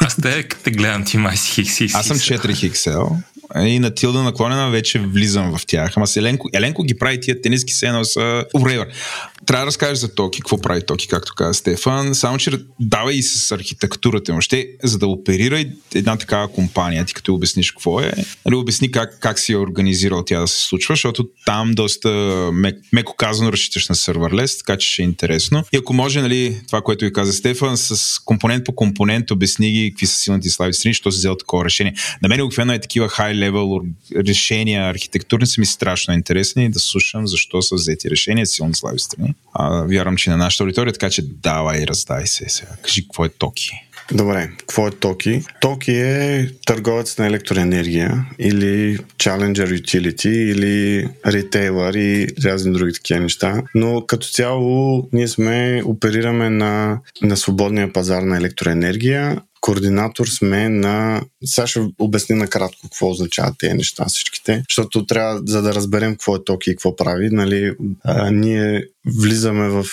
Аз 0.00 0.16
те 0.16 0.42
като 0.42 0.62
те 0.62 0.70
гледам 0.70 1.04
ти 1.04 1.18
май 1.18 1.36
си 1.36 1.50
Хикс, 1.52 1.76
Хикс. 1.76 1.94
Аз 1.94 2.06
съм 2.06 2.16
4 2.16 2.56
Хиксел 2.56 3.16
и 3.60 3.78
на 3.78 3.94
Тилда 3.94 4.22
наклонена 4.22 4.70
вече 4.70 4.98
влизам 4.98 5.58
в 5.58 5.66
тях. 5.66 5.92
Ама 5.96 6.06
с 6.06 6.16
Еленко, 6.16 6.48
Еленко 6.52 6.82
ги 6.82 6.98
прави 6.98 7.20
тия 7.20 7.40
тениски 7.40 7.72
се 7.74 7.86
едно 7.86 8.04
са 8.04 8.44
Урейвър. 8.54 8.88
Трябва 9.46 9.64
да 9.64 9.66
разкажеш 9.66 9.98
за 9.98 10.14
Токи, 10.14 10.40
какво 10.40 10.60
прави 10.60 10.86
Токи, 10.86 11.08
както 11.08 11.34
каза 11.36 11.54
Стефан. 11.54 12.14
Само, 12.14 12.38
че 12.38 12.50
дава 12.80 13.14
и 13.14 13.22
с 13.22 13.50
архитектурата. 13.50 14.32
Въобще, 14.32 14.66
за 14.82 14.98
да 14.98 15.06
оперира 15.06 15.64
една 15.94 16.16
такава 16.16 16.48
компания, 16.48 17.04
ти 17.04 17.14
като 17.14 17.34
обясниш 17.34 17.70
какво 17.70 18.00
е, 18.00 18.12
нали, 18.46 18.54
обясни 18.54 18.90
как, 18.90 19.18
как 19.20 19.38
си 19.38 19.52
е 19.52 19.56
организирал 19.56 20.24
тя 20.24 20.40
да 20.40 20.48
се 20.48 20.60
случва, 20.60 20.92
защото 20.92 21.28
там 21.46 21.72
доста 21.74 22.08
мек, 22.52 22.78
меко 22.92 23.16
казано 23.16 23.52
разчиташ 23.52 23.88
на 23.88 23.94
серверлес, 23.94 24.58
така 24.58 24.76
че 24.76 24.92
ще 24.92 25.02
е 25.02 25.04
интересно. 25.04 25.64
И 25.72 25.76
ако 25.76 25.94
може, 25.94 26.22
нали, 26.22 26.60
това, 26.66 26.80
което 26.80 27.04
ви 27.04 27.12
каза 27.12 27.32
Стефан, 27.32 27.76
с 27.76 28.18
компонент 28.24 28.64
по 28.64 28.74
компонент 28.74 29.30
обясни 29.30 29.72
ги 29.72 29.90
какви 29.90 30.06
са 30.06 30.18
силните 30.18 30.50
слаби 30.50 30.72
страни, 30.72 30.94
що 30.94 31.12
се 31.12 31.18
взел 31.18 31.36
такова 31.36 31.64
решение. 31.64 31.94
На 32.22 32.28
мен 32.28 32.40
обикновено 32.40 32.72
е 32.72 32.80
такива 32.80 33.08
high 33.08 33.41
level 33.50 33.92
решения 34.26 34.90
архитектурни 34.90 35.46
са 35.46 35.60
ми 35.60 35.66
страшно 35.66 36.14
интересни 36.14 36.64
и 36.64 36.68
да 36.68 36.78
слушам 36.78 37.26
защо 37.26 37.62
са 37.62 37.74
взети 37.74 38.10
решения, 38.10 38.46
силни 38.46 38.74
слаби 38.74 38.98
страни. 38.98 39.34
А, 39.52 39.82
вярвам, 39.82 40.16
че 40.16 40.30
на 40.30 40.36
нашата 40.36 40.64
аудитория, 40.64 40.92
така 40.92 41.10
че 41.10 41.22
давай, 41.22 41.86
раздай 41.86 42.26
се 42.26 42.48
сега. 42.48 42.72
Кажи 42.82 43.02
какво 43.02 43.24
е 43.24 43.28
Токи. 43.28 43.70
Добре, 44.12 44.50
какво 44.58 44.88
е 44.88 44.90
Токи? 44.90 45.42
Токи 45.60 45.92
е 45.92 46.50
търговец 46.66 47.18
на 47.18 47.26
електроенергия 47.26 48.26
или 48.38 48.98
Challenger 48.98 49.80
Utility 49.80 50.28
или 50.28 51.08
ретейлър 51.26 51.94
и 51.94 52.26
разни 52.44 52.72
други 52.72 52.92
такива 52.92 53.20
неща. 53.20 53.62
Но 53.74 54.06
като 54.06 54.26
цяло 54.26 55.08
ние 55.12 55.28
сме, 55.28 55.82
оперираме 55.84 56.50
на, 56.50 57.00
на 57.22 57.36
свободния 57.36 57.92
пазар 57.92 58.22
на 58.22 58.36
електроенергия 58.36 59.40
координатор 59.62 60.26
сме 60.26 60.68
на... 60.68 61.22
Сега 61.44 61.66
ще 61.66 61.80
обясня 61.98 62.36
накратко 62.36 62.80
какво 62.82 63.10
означават 63.10 63.54
тези 63.58 63.74
неща 63.74 64.04
всичките, 64.04 64.62
защото 64.70 65.06
трябва, 65.06 65.42
за 65.46 65.62
да 65.62 65.74
разберем 65.74 66.12
какво 66.12 66.36
е 66.36 66.44
Токи 66.44 66.70
и 66.70 66.72
какво 66.72 66.96
прави, 66.96 67.28
нали, 67.30 67.72
а, 68.04 68.30
ние 68.30 68.84
влизаме 69.20 69.68
в 69.68 69.86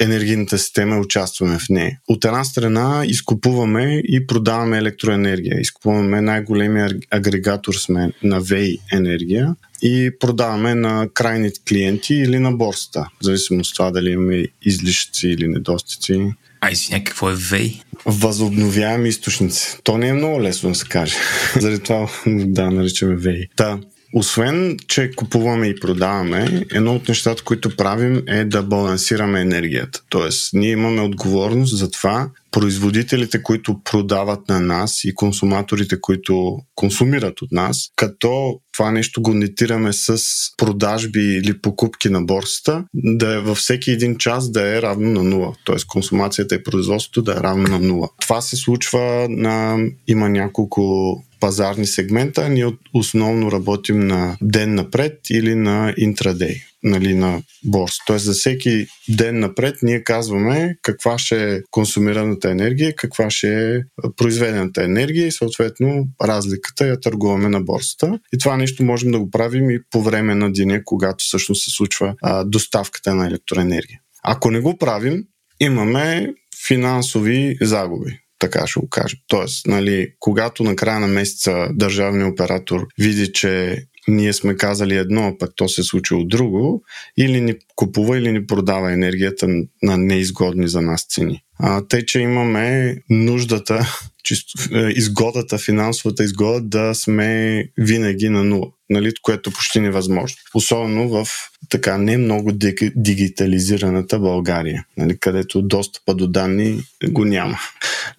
енергийната 0.00 0.58
система 0.58 0.96
и 0.96 1.00
участваме 1.00 1.58
в 1.58 1.68
нея. 1.70 1.98
От 2.08 2.24
една 2.24 2.44
страна 2.44 3.02
изкупуваме 3.06 4.02
и 4.04 4.26
продаваме 4.26 4.78
електроенергия. 4.78 5.60
Изкупуваме 5.60 6.20
най-големия 6.20 6.90
агрегатор 7.10 7.74
сме 7.74 8.12
на 8.22 8.40
ВЕИ 8.40 8.78
енергия 8.92 9.54
и 9.82 10.10
продаваме 10.20 10.74
на 10.74 11.08
крайните 11.14 11.60
клиенти 11.68 12.14
или 12.14 12.38
на 12.38 12.52
борста, 12.52 13.06
в 13.20 13.24
зависимост 13.24 13.70
от 13.70 13.76
това 13.76 13.90
дали 13.90 14.10
имаме 14.10 14.44
излишъци 14.62 15.28
или 15.28 15.48
недостици. 15.48 16.32
А, 16.60 16.70
извиня, 16.70 17.04
какво 17.04 17.30
е 17.30 17.34
ВЕИ? 17.34 17.82
Възобновяеми 18.06 19.08
източници. 19.08 19.78
То 19.84 19.98
не 19.98 20.08
е 20.08 20.12
много 20.12 20.42
лесно 20.42 20.68
да 20.68 20.74
се 20.74 20.88
каже. 20.88 21.16
Заради 21.60 21.82
това 21.82 22.08
да 22.26 22.70
наричаме 22.70 23.16
ВЕИ. 23.16 23.48
Та, 23.56 23.78
освен, 24.14 24.76
че 24.88 25.10
купуваме 25.10 25.66
и 25.66 25.80
продаваме, 25.80 26.66
едно 26.72 26.94
от 26.94 27.08
нещата, 27.08 27.44
които 27.44 27.76
правим 27.76 28.22
е 28.26 28.44
да 28.44 28.62
балансираме 28.62 29.40
енергията. 29.40 30.02
Тоест, 30.08 30.50
ние 30.52 30.70
имаме 30.70 31.00
отговорност 31.00 31.78
за 31.78 31.90
това 31.90 32.30
производителите, 32.50 33.42
които 33.42 33.80
продават 33.84 34.48
на 34.48 34.60
нас 34.60 35.04
и 35.04 35.14
консуматорите, 35.14 36.00
които 36.00 36.58
консумират 36.74 37.42
от 37.42 37.52
нас, 37.52 37.88
като 37.96 38.60
това 38.72 38.90
нещо 38.90 39.22
го 39.22 39.34
нетираме 39.34 39.92
с 39.92 40.18
продажби 40.56 41.20
или 41.20 41.60
покупки 41.60 42.08
на 42.08 42.22
борсата, 42.22 42.84
да 42.94 43.34
е 43.34 43.40
във 43.40 43.58
всеки 43.58 43.90
един 43.90 44.16
час 44.16 44.50
да 44.50 44.76
е 44.76 44.82
равно 44.82 45.10
на 45.10 45.22
нула. 45.22 45.54
Тоест 45.64 45.86
консумацията 45.86 46.54
и 46.54 46.62
производството 46.62 47.22
да 47.22 47.32
е 47.32 47.40
равно 47.40 47.68
на 47.68 47.78
нула. 47.78 48.08
Това 48.20 48.40
се 48.40 48.56
случва 48.56 49.26
на... 49.30 49.78
Има 50.06 50.28
няколко 50.28 51.14
пазарни 51.40 51.86
сегмента. 51.86 52.48
Ние 52.48 52.66
основно 52.94 53.52
работим 53.52 54.06
на 54.06 54.36
ден 54.42 54.74
напред 54.74 55.18
или 55.30 55.54
на 55.54 55.94
интрадей 55.96 56.62
нали, 56.82 57.14
на 57.14 57.42
борс. 57.64 57.92
Тоест 58.06 58.24
за 58.24 58.32
всеки 58.32 58.86
ден 59.08 59.38
напред 59.38 59.76
ние 59.82 60.04
казваме 60.04 60.76
каква 60.82 61.18
ще 61.18 61.54
е 61.54 61.60
консумираната 61.70 62.50
енергия, 62.50 62.96
каква 62.96 63.30
ще 63.30 63.76
е 63.76 63.80
произведената 64.16 64.84
енергия 64.84 65.26
и 65.26 65.32
съответно 65.32 66.08
разликата 66.22 66.86
я 66.86 67.00
търгуваме 67.00 67.48
на 67.48 67.60
борсата. 67.60 68.18
И 68.32 68.38
това 68.38 68.56
нещо 68.56 68.84
можем 68.84 69.10
да 69.10 69.18
го 69.18 69.30
правим 69.30 69.70
и 69.70 69.80
по 69.90 70.02
време 70.02 70.34
на 70.34 70.52
деня, 70.52 70.80
когато 70.84 71.24
всъщност 71.24 71.64
се 71.64 71.70
случва 71.70 72.14
а, 72.22 72.44
доставката 72.44 73.14
на 73.14 73.26
електроенергия. 73.26 74.00
Ако 74.22 74.50
не 74.50 74.60
го 74.60 74.78
правим, 74.78 75.24
имаме 75.60 76.34
финансови 76.66 77.56
загуби. 77.60 78.18
Така 78.40 78.66
ще 78.66 78.80
го 78.80 78.88
кажа. 78.88 79.16
Тоест, 79.26 79.66
нали, 79.66 80.12
когато 80.18 80.62
на 80.62 80.76
края 80.76 81.00
на 81.00 81.06
месеца 81.06 81.68
държавният 81.72 82.32
оператор 82.32 82.86
види, 82.98 83.32
че 83.32 83.82
ние 84.08 84.32
сме 84.32 84.56
казали 84.56 84.96
едно, 84.96 85.26
а 85.26 85.38
пък 85.38 85.50
то 85.56 85.68
се 85.68 85.80
е 85.80 85.84
случило 85.84 86.24
друго, 86.24 86.82
или 87.16 87.40
ни 87.40 87.54
купува, 87.74 88.18
или 88.18 88.32
ни 88.32 88.46
продава 88.46 88.92
енергията 88.92 89.46
на 89.82 89.98
неизгодни 89.98 90.68
за 90.68 90.80
нас 90.80 91.06
цени. 91.08 91.42
А, 91.58 91.86
тъй, 91.88 92.06
че 92.06 92.20
имаме 92.20 92.96
нуждата, 93.10 93.86
чисто, 94.24 94.76
е, 94.78 94.88
изгодата, 94.90 95.58
финансовата 95.58 96.24
изгода 96.24 96.60
да 96.60 96.94
сме 96.94 97.64
винаги 97.78 98.28
на 98.28 98.44
нула, 98.44 98.66
нали, 98.90 99.12
което 99.22 99.50
почти 99.50 99.80
невъзможно. 99.80 100.36
Особено 100.54 101.08
в 101.08 101.28
така 101.68 101.98
не 101.98 102.16
много 102.16 102.52
дигитализираната 102.96 104.18
България, 104.18 104.84
нали, 104.96 105.18
където 105.18 105.62
достъпа 105.62 106.14
до 106.14 106.26
данни 106.26 106.82
го 107.08 107.24
няма. 107.24 107.58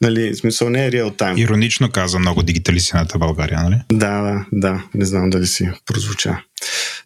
Нали, 0.01 0.35
смисъл 0.35 0.69
не 0.69 0.85
е 0.85 0.91
реал 0.91 1.11
тайм. 1.11 1.37
Иронично 1.37 1.91
каза 1.91 2.19
много 2.19 2.43
дигитализираната 2.43 3.17
България, 3.17 3.63
нали? 3.63 3.75
Да, 3.91 4.21
да, 4.21 4.45
да. 4.51 4.83
Не 4.93 5.05
знам 5.05 5.29
дали 5.29 5.47
си 5.47 5.69
прозвуча. 5.85 6.37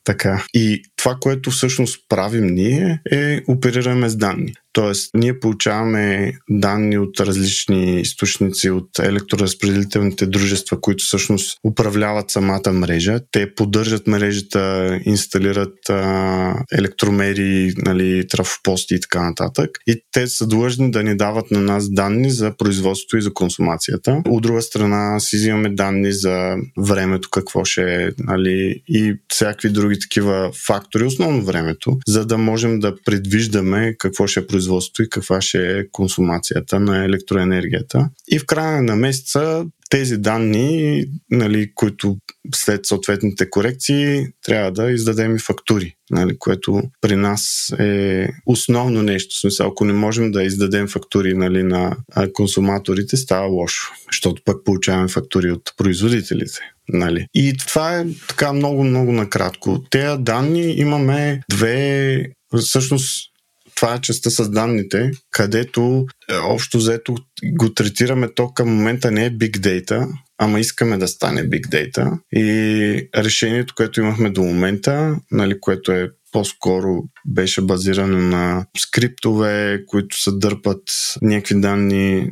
Така. 0.04 0.44
И 0.54 0.84
това, 0.96 1.18
което 1.22 1.52
всъщност 1.52 2.00
правим 2.10 2.46
ние 2.46 3.02
е 3.12 3.42
оперираме 3.48 4.10
с 4.10 4.16
данни. 4.16 4.54
Тоест, 4.74 5.10
ние 5.14 5.40
получаваме 5.40 6.34
данни 6.50 6.98
от 6.98 7.20
различни 7.20 8.02
източници, 8.02 8.70
от 8.70 8.85
електроразпределителните 9.00 10.26
дружества, 10.26 10.82
които 10.82 11.04
всъщност 11.04 11.58
управляват 11.68 12.32
самата 12.32 12.72
мрежа. 12.74 13.20
Те 13.32 13.56
поддържат 13.56 14.08
мрежата, 14.08 15.00
инсталират 15.06 15.90
а, 15.90 16.64
електромери, 16.72 17.74
нали, 17.78 18.28
трафопости 18.28 18.96
и 18.96 19.00
така 19.00 19.24
нататък. 19.24 19.70
И 19.88 20.02
те 20.12 20.28
са 20.28 20.48
длъжни 20.48 20.92
да 20.92 21.04
ни 21.04 21.18
дават 21.18 21.52
на 21.52 21.62
нас 21.62 21.90
данни 21.90 22.32
за 22.32 22.58
производството 22.58 23.18
и 23.18 23.22
за 23.22 23.34
консумацията. 23.34 24.22
От 24.28 24.44
друга 24.44 24.62
страна 24.62 25.20
си 25.20 25.36
взимаме 25.36 25.70
данни 25.70 26.12
за 26.12 26.56
времето, 26.78 27.30
какво 27.32 27.66
ще 27.66 28.04
е, 28.04 28.10
нали, 28.20 28.82
и 28.88 29.16
всякакви 29.28 29.70
други 29.70 30.00
такива 30.00 30.52
фактори, 30.68 31.04
основно 31.04 31.46
времето, 31.46 31.98
за 32.08 32.26
да 32.26 32.38
можем 32.38 32.80
да 32.80 32.96
предвиждаме 33.06 33.96
какво 33.98 34.28
ще 34.28 34.40
е 34.40 34.48
производството 34.48 35.04
и 35.04 35.10
каква 35.10 35.42
ще 35.42 35.80
е 35.80 35.92
консумацията 35.92 36.80
на 36.80 37.06
електроенергията. 37.06 38.10
И 38.32 38.40
в 38.40 38.46
края 38.76 38.84
на 38.84 38.96
месеца 38.96 39.66
тези 39.90 40.18
данни, 40.18 41.06
нали, 41.32 41.72
които 41.76 42.18
след 42.56 42.86
съответните 42.86 43.50
корекции 43.50 44.28
трябва 44.46 44.72
да 44.72 44.92
издадем 44.92 45.36
и 45.36 45.40
фактури, 45.40 45.96
нали, 46.12 46.38
което 46.40 46.82
при 47.02 47.16
нас 47.16 47.74
е 47.80 48.28
основно 48.46 49.02
нещо. 49.02 49.40
Смисъл, 49.40 49.68
ако 49.68 49.86
не 49.86 49.94
можем 49.94 50.32
да 50.32 50.44
издадем 50.44 50.88
фактури 50.88 51.34
нали, 51.34 51.64
на 51.64 51.96
консуматорите, 52.34 53.18
става 53.18 53.48
лошо, 53.48 53.92
защото 54.12 54.42
пък 54.46 54.66
получаваме 54.66 55.08
фактури 55.08 55.52
от 55.52 55.74
производителите. 55.78 56.60
Нали. 56.90 57.28
И 57.34 57.54
това 57.58 58.00
е 58.00 58.06
така 58.28 58.54
много-много 58.54 59.12
накратко. 59.12 59.84
Тези 59.90 60.18
данни 60.20 60.72
имаме 60.72 61.42
две 61.50 62.26
всъщност 62.62 63.35
това 63.76 63.94
е 63.96 64.02
частта 64.02 64.30
с 64.30 64.52
данните, 64.52 65.12
където 65.32 66.06
е, 66.30 66.36
общо 66.36 66.78
взето 66.78 67.16
го 67.54 67.74
третираме 67.74 68.34
то 68.36 68.50
към 68.54 68.70
момента 68.70 69.12
не 69.12 69.26
е 69.26 69.32
Big 69.32 69.58
Data, 69.58 70.08
ама 70.38 70.60
искаме 70.60 70.98
да 70.98 71.08
стане 71.08 71.50
Big 71.50 71.68
Data. 71.68 72.20
И 72.34 73.10
решението, 73.16 73.74
което 73.78 74.00
имахме 74.00 74.30
до 74.30 74.44
момента, 74.44 75.16
нали, 75.32 75.60
което 75.60 75.92
е 75.92 76.12
по-скоро 76.36 77.04
беше 77.26 77.62
базирано 77.62 78.18
на 78.18 78.66
скриптове, 78.78 79.84
които 79.88 80.22
се 80.22 80.32
дърпат 80.32 80.82
някакви 81.22 81.62
данни, 81.62 82.32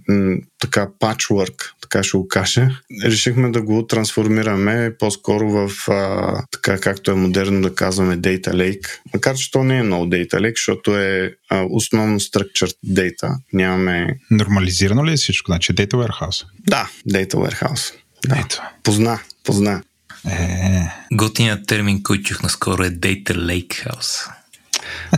така 0.60 0.90
патчворк, 1.00 1.74
така 1.82 2.04
ще 2.04 2.18
го 2.18 2.28
кажа. 2.28 2.70
Решихме 3.06 3.52
да 3.52 3.62
го 3.62 3.88
трансформираме 3.88 4.92
по-скоро 5.00 5.50
в 5.50 5.90
а, 5.90 6.44
така 6.52 6.80
както 6.80 7.12
е 7.12 7.16
модерно 7.16 7.62
да 7.62 7.76
казваме 7.76 8.18
Data 8.18 8.50
Lake. 8.50 8.88
Макар, 9.14 9.36
че 9.36 9.52
то 9.52 9.64
не 9.64 9.78
е 9.78 9.84
много 9.84 10.06
Data 10.06 10.36
Lake, 10.36 10.56
защото 10.56 10.98
е 10.98 11.36
а, 11.50 11.66
основно 11.70 12.20
structured 12.20 12.76
data. 12.88 13.36
Нямаме... 13.54 14.20
Нормализирано 14.32 15.06
ли 15.06 15.14
е 15.14 15.18
всичко? 15.18 15.52
Значи 15.52 15.74
Data 15.74 15.94
Warehouse? 15.94 16.46
Да, 16.68 16.90
Data 17.10 17.34
Warehouse. 17.34 17.94
Да. 18.28 18.44
Ето. 18.46 18.62
Позна, 18.84 19.20
позна. 19.44 19.84
Е. 20.30 20.88
Готиният 21.14 21.68
термин, 21.68 22.04
който 22.04 22.24
чух 22.24 22.44
наскоро 22.44 22.84
е 22.84 22.92
Data 22.92 23.32
Lake 23.32 23.88
House. 23.88 24.32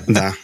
Да. 0.09 0.35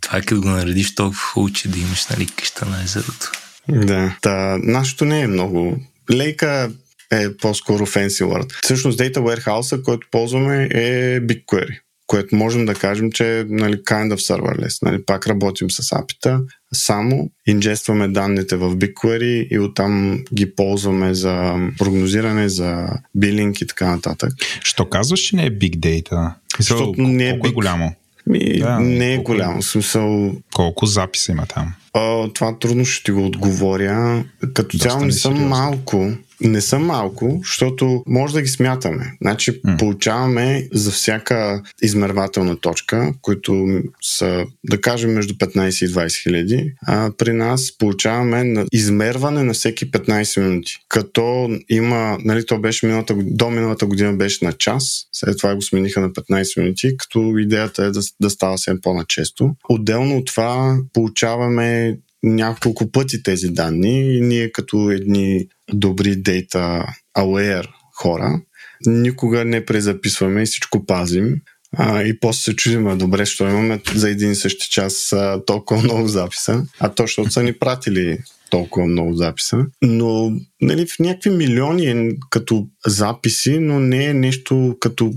Това 0.00 0.18
е 0.18 0.20
като 0.20 0.40
го 0.40 0.48
наредиш 0.48 0.94
толкова 0.94 1.20
хубаво, 1.20 1.52
че 1.52 1.68
да 1.68 1.78
имаш 1.78 2.06
нали, 2.06 2.26
къща 2.26 2.66
на 2.66 2.82
езерото. 2.82 3.32
Да. 3.68 4.16
Та, 4.22 4.58
нашето 4.62 5.04
не 5.04 5.20
е 5.20 5.26
много. 5.26 5.80
Лейка 6.12 6.70
е 7.10 7.36
по-скоро 7.36 7.86
fancy 7.86 8.24
word. 8.24 8.54
Всъщност 8.62 8.98
Data 8.98 9.16
Warehouse, 9.16 9.82
който 9.82 10.06
ползваме 10.10 10.64
е 10.64 11.20
BigQuery 11.20 11.83
което 12.06 12.36
можем 12.36 12.66
да 12.66 12.74
кажем, 12.74 13.12
че 13.12 13.40
е 13.40 13.44
нали, 13.44 13.76
kind 13.76 14.14
of 14.14 14.16
serverless. 14.16 14.82
Нали, 14.82 15.04
пак 15.04 15.26
работим 15.26 15.70
с 15.70 15.92
апита, 15.92 16.40
само 16.74 17.30
инжестваме 17.46 18.08
данните 18.08 18.56
в 18.56 18.76
BigQuery 18.76 19.48
и 19.48 19.58
оттам 19.58 20.24
ги 20.34 20.54
ползваме 20.54 21.14
за 21.14 21.54
прогнозиране, 21.78 22.48
за 22.48 22.88
билинг 23.14 23.60
и 23.60 23.66
така 23.66 23.86
нататък. 23.86 24.32
Що 24.62 24.88
казваш, 24.88 25.20
че 25.20 25.36
не 25.36 25.46
е 25.46 25.50
Big 25.50 25.76
Data? 25.76 26.32
Защото 26.58 27.02
не 27.02 27.28
е, 27.28 27.38
big... 27.38 27.48
е 27.48 27.52
голямо? 27.52 27.94
Ми, 28.26 28.58
да, 28.58 28.80
не 28.80 29.12
е 29.12 29.16
колко, 29.16 29.32
голямо. 29.32 29.62
Смисъл... 29.62 30.36
Колко 30.54 30.86
записа 30.86 31.32
има 31.32 31.46
там? 31.46 31.74
А, 31.94 32.28
това 32.32 32.58
трудно 32.58 32.84
ще 32.84 33.04
ти 33.04 33.10
го 33.10 33.26
отговоря. 33.26 34.24
Като 34.54 34.78
цяло 34.78 35.04
не 35.04 35.12
съм 35.12 35.48
малко 35.48 36.12
не 36.40 36.60
са 36.60 36.78
малко, 36.78 37.40
защото 37.42 38.02
може 38.06 38.34
да 38.34 38.42
ги 38.42 38.48
смятаме. 38.48 39.12
Значи 39.22 39.62
mm. 39.62 39.78
получаваме 39.78 40.68
за 40.72 40.90
всяка 40.90 41.62
измервателна 41.82 42.56
точка, 42.56 43.12
които 43.22 43.80
са, 44.02 44.44
да 44.64 44.80
кажем, 44.80 45.12
между 45.12 45.34
15 45.34 45.84
и 45.84 45.88
20 45.88 46.22
хиляди, 46.22 46.72
а 46.86 47.10
при 47.18 47.32
нас 47.32 47.78
получаваме 47.78 48.44
на 48.44 48.66
измерване 48.72 49.42
на 49.42 49.52
всеки 49.52 49.90
15 49.90 50.40
минути. 50.40 50.76
Като 50.88 51.50
има, 51.68 52.18
нали, 52.24 52.46
то 52.46 52.58
беше 52.58 52.86
миналата, 52.86 53.14
до 53.16 53.50
миналата 53.50 53.86
година 53.86 54.12
беше 54.12 54.44
на 54.44 54.52
час, 54.52 55.06
след 55.12 55.38
това 55.38 55.54
го 55.54 55.62
смениха 55.62 56.00
на 56.00 56.10
15 56.10 56.60
минути, 56.60 56.96
като 56.96 57.38
идеята 57.38 57.84
е 57.84 57.90
да, 57.90 58.00
да 58.20 58.30
става 58.30 58.56
все 58.56 58.80
по-начесто. 58.80 59.50
Отделно 59.68 60.16
от 60.16 60.26
това 60.26 60.78
получаваме 60.92 61.83
няколко 62.24 62.90
пъти 62.90 63.22
тези 63.22 63.48
данни 63.48 64.16
и 64.16 64.20
ние 64.20 64.52
като 64.52 64.90
едни 64.90 65.46
добри 65.72 66.16
data 66.16 66.86
aware 67.18 67.68
хора 67.96 68.40
никога 68.86 69.44
не 69.44 69.64
презаписваме 69.64 70.42
и 70.42 70.46
всичко 70.46 70.86
пазим. 70.86 71.36
А, 71.76 72.02
и 72.02 72.20
после 72.20 72.42
се 72.42 72.56
чудим, 72.56 72.98
добре, 72.98 73.26
що 73.26 73.48
имаме 73.48 73.80
за 73.94 74.10
един 74.10 74.30
и 74.30 74.34
същи 74.34 74.70
час 74.70 75.12
а, 75.12 75.42
толкова 75.46 75.82
много 75.82 76.08
записа, 76.08 76.66
а 76.80 76.88
то, 76.88 77.02
защото 77.02 77.30
са 77.30 77.42
ни 77.42 77.52
пратили 77.52 78.18
толкова 78.50 78.86
много 78.86 79.14
записа. 79.14 79.66
Но 79.82 80.32
нали, 80.60 80.86
в 80.86 80.98
някакви 80.98 81.30
милиони 81.30 81.86
е 81.86 82.16
като 82.30 82.66
записи, 82.86 83.58
но 83.58 83.80
не 83.80 84.04
е 84.04 84.14
нещо 84.14 84.76
като 84.80 85.12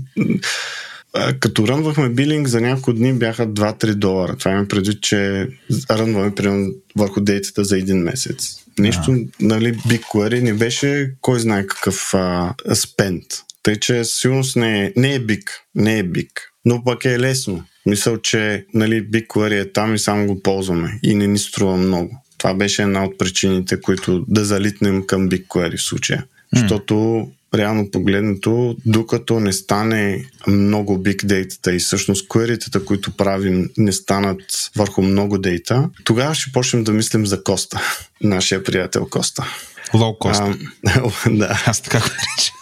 като 1.40 1.68
рънвахме 1.68 2.08
билинг 2.08 2.48
за 2.48 2.60
няколко 2.60 2.92
дни 2.92 3.12
бяха 3.12 3.46
2-3 3.46 3.94
долара. 3.94 4.36
Това 4.36 4.50
има 4.50 4.68
предвид, 4.68 5.02
че 5.02 5.48
рънваме 5.90 6.34
примерно 6.34 6.72
върху 6.96 7.20
дейтата 7.20 7.64
за 7.64 7.78
един 7.78 7.98
месец. 7.98 8.54
Нещо, 8.78 9.10
а. 9.10 9.24
нали, 9.40 9.74
BigQuery 9.74 10.40
не 10.40 10.52
беше 10.52 11.10
кой 11.20 11.40
знае 11.40 11.66
какъв 11.66 12.14
а, 12.14 12.54
спент. 12.74 13.24
Тъй, 13.62 13.76
че 13.76 14.04
сигурност 14.04 14.56
не 14.56 14.84
е, 14.84 14.92
не 14.96 15.14
е 15.14 15.18
биг, 15.18 15.50
не 15.74 15.98
е 15.98 16.02
биг, 16.02 16.52
но 16.64 16.84
пък 16.84 17.04
е 17.04 17.18
лесно. 17.18 17.64
Мисъл, 17.86 18.16
че 18.16 18.66
нали, 18.74 19.10
BigQuery 19.10 19.60
е 19.60 19.72
там 19.72 19.94
и 19.94 19.98
само 19.98 20.26
го 20.26 20.42
ползваме 20.42 20.98
и 21.02 21.14
не 21.14 21.26
ни 21.26 21.38
струва 21.38 21.76
много. 21.76 22.22
Това 22.38 22.54
беше 22.54 22.82
една 22.82 23.04
от 23.04 23.18
причините, 23.18 23.80
които 23.80 24.24
да 24.28 24.44
залитнем 24.44 25.06
към 25.06 25.28
BigQuery 25.28 25.76
в 25.76 25.82
случая. 25.82 26.24
Mm. 26.56 26.60
Защото 26.60 27.28
реално 27.54 27.90
погледнато, 27.90 28.76
докато 28.86 29.40
не 29.40 29.52
стане 29.52 30.24
много 30.46 30.98
big 30.98 31.24
data 31.24 31.70
и 31.70 31.78
всъщност 31.78 32.28
query 32.28 32.84
които 32.84 33.16
правим, 33.16 33.70
не 33.76 33.92
станат 33.92 34.70
върху 34.76 35.02
много 35.02 35.38
дейта, 35.38 35.90
тогава 36.04 36.34
ще 36.34 36.52
почнем 36.52 36.84
да 36.84 36.92
мислим 36.92 37.26
за 37.26 37.44
Коста, 37.44 37.80
нашия 38.20 38.64
приятел 38.64 39.06
Коста. 39.10 39.46
Лоу 39.94 40.18
Коста. 40.18 40.56
да. 41.30 41.62
Аз 41.66 41.80
така 41.80 41.98
го 41.98 42.06
наричам. 42.06 42.54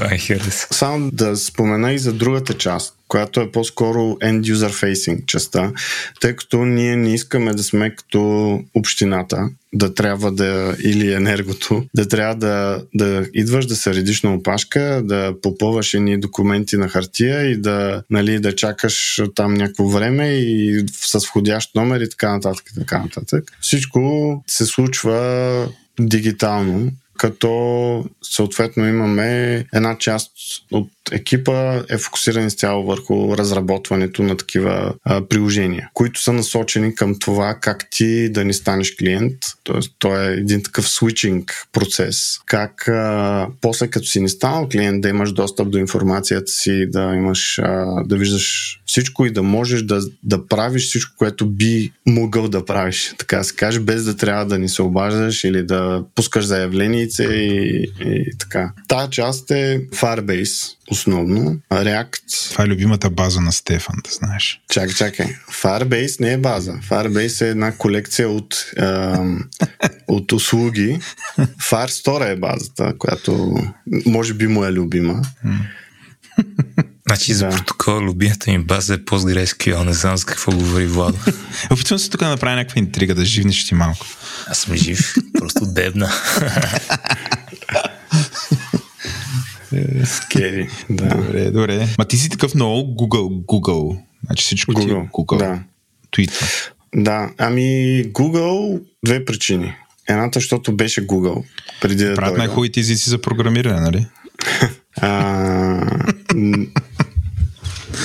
Това 0.02 0.14
е 0.14 0.50
Само 0.50 1.10
да 1.10 1.36
спомена 1.36 1.92
и 1.92 1.98
за 1.98 2.12
другата 2.12 2.54
част, 2.54 2.94
която 3.08 3.40
е 3.40 3.52
по-скоро 3.52 3.98
end 3.98 4.54
user 4.54 4.92
facing 4.92 5.26
частта, 5.26 5.72
тъй 6.20 6.36
като 6.36 6.64
ние 6.64 6.96
не 6.96 7.14
искаме 7.14 7.54
да 7.54 7.62
сме 7.62 7.94
като 7.94 8.60
общината, 8.74 9.48
да 9.74 9.94
трябва 9.94 10.32
да, 10.32 10.76
или 10.84 11.12
енергото, 11.12 11.84
да 11.94 12.08
трябва 12.08 12.34
да, 12.34 12.82
да 12.94 13.26
идваш 13.34 13.66
да 13.66 13.76
се 13.76 13.94
редиш 13.94 14.22
на 14.22 14.34
опашка, 14.34 15.02
да 15.04 15.34
попълваш 15.42 15.94
едни 15.94 16.20
документи 16.20 16.76
на 16.76 16.88
хартия 16.88 17.50
и 17.50 17.56
да, 17.56 18.02
нали, 18.10 18.40
да 18.40 18.56
чакаш 18.56 19.22
там 19.34 19.54
някакво 19.54 19.88
време 19.88 20.28
и 20.28 20.84
с 20.92 21.26
входящ 21.26 21.74
номер 21.74 22.00
и 22.00 22.10
така 22.10 22.32
нататък. 22.32 22.64
Така 22.78 22.98
нататък. 22.98 23.52
Всичко 23.60 24.44
се 24.46 24.66
случва 24.66 25.68
дигитално 26.00 26.92
като 27.22 28.04
съответно 28.22 28.88
имаме 28.88 29.64
една 29.74 29.98
част 29.98 30.32
от 30.72 30.90
екипа 31.12 31.82
е 31.90 31.98
фокусиран 31.98 32.46
изцяло 32.46 32.86
върху 32.86 33.38
разработването 33.38 34.22
на 34.22 34.36
такива 34.36 34.94
а, 35.04 35.28
приложения, 35.28 35.90
които 35.94 36.22
са 36.22 36.32
насочени 36.32 36.94
към 36.94 37.18
това 37.18 37.58
как 37.60 37.86
ти 37.90 38.28
да 38.28 38.44
ни 38.44 38.54
станеш 38.54 38.96
клиент. 38.96 39.36
Тоест, 39.64 39.92
то 39.98 40.20
е 40.20 40.32
един 40.32 40.62
такъв 40.62 40.88
свичинг 40.88 41.66
процес. 41.72 42.38
Как 42.46 42.88
а, 42.88 43.48
после 43.60 43.88
като 43.88 44.06
си 44.06 44.20
не 44.20 44.28
станал 44.28 44.68
клиент 44.68 45.02
да 45.02 45.08
имаш 45.08 45.32
достъп 45.32 45.70
до 45.70 45.78
информацията 45.78 46.52
си, 46.52 46.86
да 46.90 47.14
имаш 47.16 47.58
а, 47.58 48.02
да 48.04 48.16
виждаш 48.16 48.78
всичко 48.86 49.26
и 49.26 49.30
да 49.30 49.42
можеш 49.42 49.82
да, 49.82 50.00
да 50.22 50.46
правиш 50.46 50.86
всичко, 50.86 51.12
което 51.18 51.46
би 51.46 51.92
могъл 52.06 52.48
да 52.48 52.64
правиш, 52.64 53.14
така 53.18 53.44
се 53.44 53.54
каже, 53.54 53.80
без 53.80 54.04
да 54.04 54.16
трябва 54.16 54.46
да 54.46 54.58
ни 54.58 54.68
се 54.68 54.82
обаждаш 54.82 55.44
или 55.44 55.62
да 55.62 56.04
пускаш 56.14 56.44
заявленице 56.44 57.24
и, 57.24 57.86
и 58.04 58.38
така. 58.38 58.72
Та 58.88 59.08
част 59.10 59.50
е 59.50 59.80
Firebase, 59.92 60.76
основно. 60.90 61.58
React. 61.72 62.50
Това 62.50 62.64
е 62.64 62.66
любимата 62.66 63.10
база 63.10 63.40
на 63.40 63.52
Стефан, 63.52 63.96
да 64.04 64.10
знаеш. 64.10 64.60
Чакай, 64.70 64.94
чакай. 64.94 65.26
Firebase 65.62 66.20
не 66.20 66.32
е 66.32 66.38
база. 66.38 66.72
Firebase 66.72 67.42
е 67.46 67.48
една 67.48 67.76
колекция 67.76 68.28
от, 68.28 68.72
е, 68.76 68.84
от 70.08 70.32
услуги. 70.32 70.98
Firestore 71.70 72.32
е 72.32 72.36
базата, 72.36 72.94
която 72.98 73.62
може 74.06 74.34
би 74.34 74.46
му 74.46 74.64
е 74.64 74.72
любима. 74.72 75.22
Значи 77.06 77.34
за 77.34 77.46
да. 77.46 77.56
протокола 77.56 78.00
любимата 78.00 78.50
ми 78.50 78.58
база 78.58 78.94
е 78.94 78.98
PostgreSQL. 78.98 79.84
Не 79.84 79.92
знам 79.92 80.16
за 80.16 80.26
какво 80.26 80.52
говори 80.52 80.86
Владо. 80.86 81.18
Опитвам 81.70 81.98
се 81.98 82.10
тук 82.10 82.20
да 82.20 82.28
направя 82.28 82.56
някаква 82.56 82.78
интрига, 82.78 83.14
да 83.14 83.24
живнеш 83.24 83.66
ти 83.66 83.74
малко. 83.74 84.06
Аз 84.46 84.58
съм 84.58 84.76
жив, 84.76 85.14
просто 85.38 85.66
дебна. 85.66 86.12
Скери, 90.04 90.68
да. 90.90 91.14
Добре, 91.16 91.50
добре. 91.50 91.88
Ма 91.98 92.04
ти 92.04 92.16
си 92.16 92.28
такъв 92.28 92.54
много 92.54 92.80
Google, 92.80 93.44
Google. 93.44 93.98
Значи 94.26 94.44
всичко 94.44 94.72
Google, 94.72 94.84
ти 94.84 94.90
е 94.90 94.94
Google. 94.94 95.38
Да. 95.38 95.62
Twitter. 96.12 96.70
Да, 96.94 97.30
ами 97.38 97.62
Google 98.12 98.80
две 99.04 99.24
причини. 99.24 99.74
Едната, 100.08 100.38
защото 100.38 100.76
беше 100.76 101.06
Google 101.06 101.44
преди 101.80 102.04
да 102.04 102.14
Правят 102.14 102.38
най-хубавите 102.38 102.80
езици 102.80 103.10
за 103.10 103.20
програмиране, 103.20 103.80
нали? 103.80 104.06
а, 105.00 106.04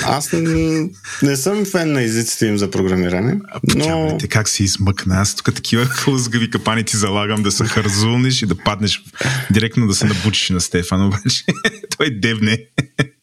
аз 0.04 0.32
не, 0.32 0.90
не 1.22 1.36
съм 1.36 1.64
фен 1.64 1.92
на 1.92 2.02
езиците 2.02 2.46
им 2.46 2.58
за 2.58 2.70
програмиране. 2.70 3.40
Но... 3.76 4.16
Те 4.20 4.28
как 4.28 4.48
си 4.48 4.64
измъкна. 4.64 5.20
Аз 5.20 5.34
тук 5.34 5.54
такива 5.54 5.84
хлъзгави 5.90 6.50
капани 6.50 6.84
ти 6.84 6.96
залагам 6.96 7.42
да 7.42 7.52
се 7.52 7.64
харзулниш 7.64 8.42
и 8.42 8.46
да 8.46 8.56
паднеш 8.56 9.02
директно 9.50 9.86
да 9.86 9.94
се 9.94 10.06
набучиш 10.06 10.50
на 10.50 10.60
Стефан, 10.60 11.06
обаче 11.06 11.44
той 11.96 12.10
девне. 12.10 12.58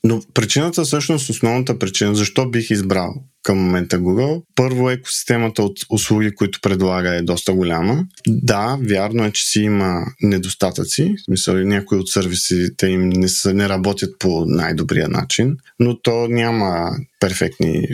Но 0.06 0.22
причината, 0.34 0.84
всъщност 0.84 1.30
основната 1.30 1.80
причина, 1.80 2.16
защо 2.16 2.50
бих 2.50 2.72
избрал 2.72 3.14
към 3.44 3.58
момента 3.58 4.00
Google. 4.00 4.44
Първо, 4.56 4.90
екосистемата 4.90 5.64
от 5.64 5.80
услуги, 5.90 6.36
които 6.36 6.60
предлага 6.62 7.16
е 7.16 7.22
доста 7.22 7.54
голяма. 7.54 8.06
Да, 8.28 8.78
вярно 8.82 9.26
е, 9.26 9.32
че 9.32 9.46
си 9.46 9.60
има 9.60 10.06
недостатъци. 10.22 11.16
В 11.18 11.24
смисъл, 11.24 11.56
някои 11.56 11.98
от 11.98 12.10
сервисите 12.10 12.88
им 12.88 13.10
не, 13.10 13.28
са, 13.28 13.54
не 13.54 13.70
работят 13.70 14.20
по 14.20 14.46
най-добрия 14.46 15.10
начин, 15.10 15.58
но 15.80 16.02
то 16.02 16.28
няма 16.28 16.92
перфектни 17.20 17.88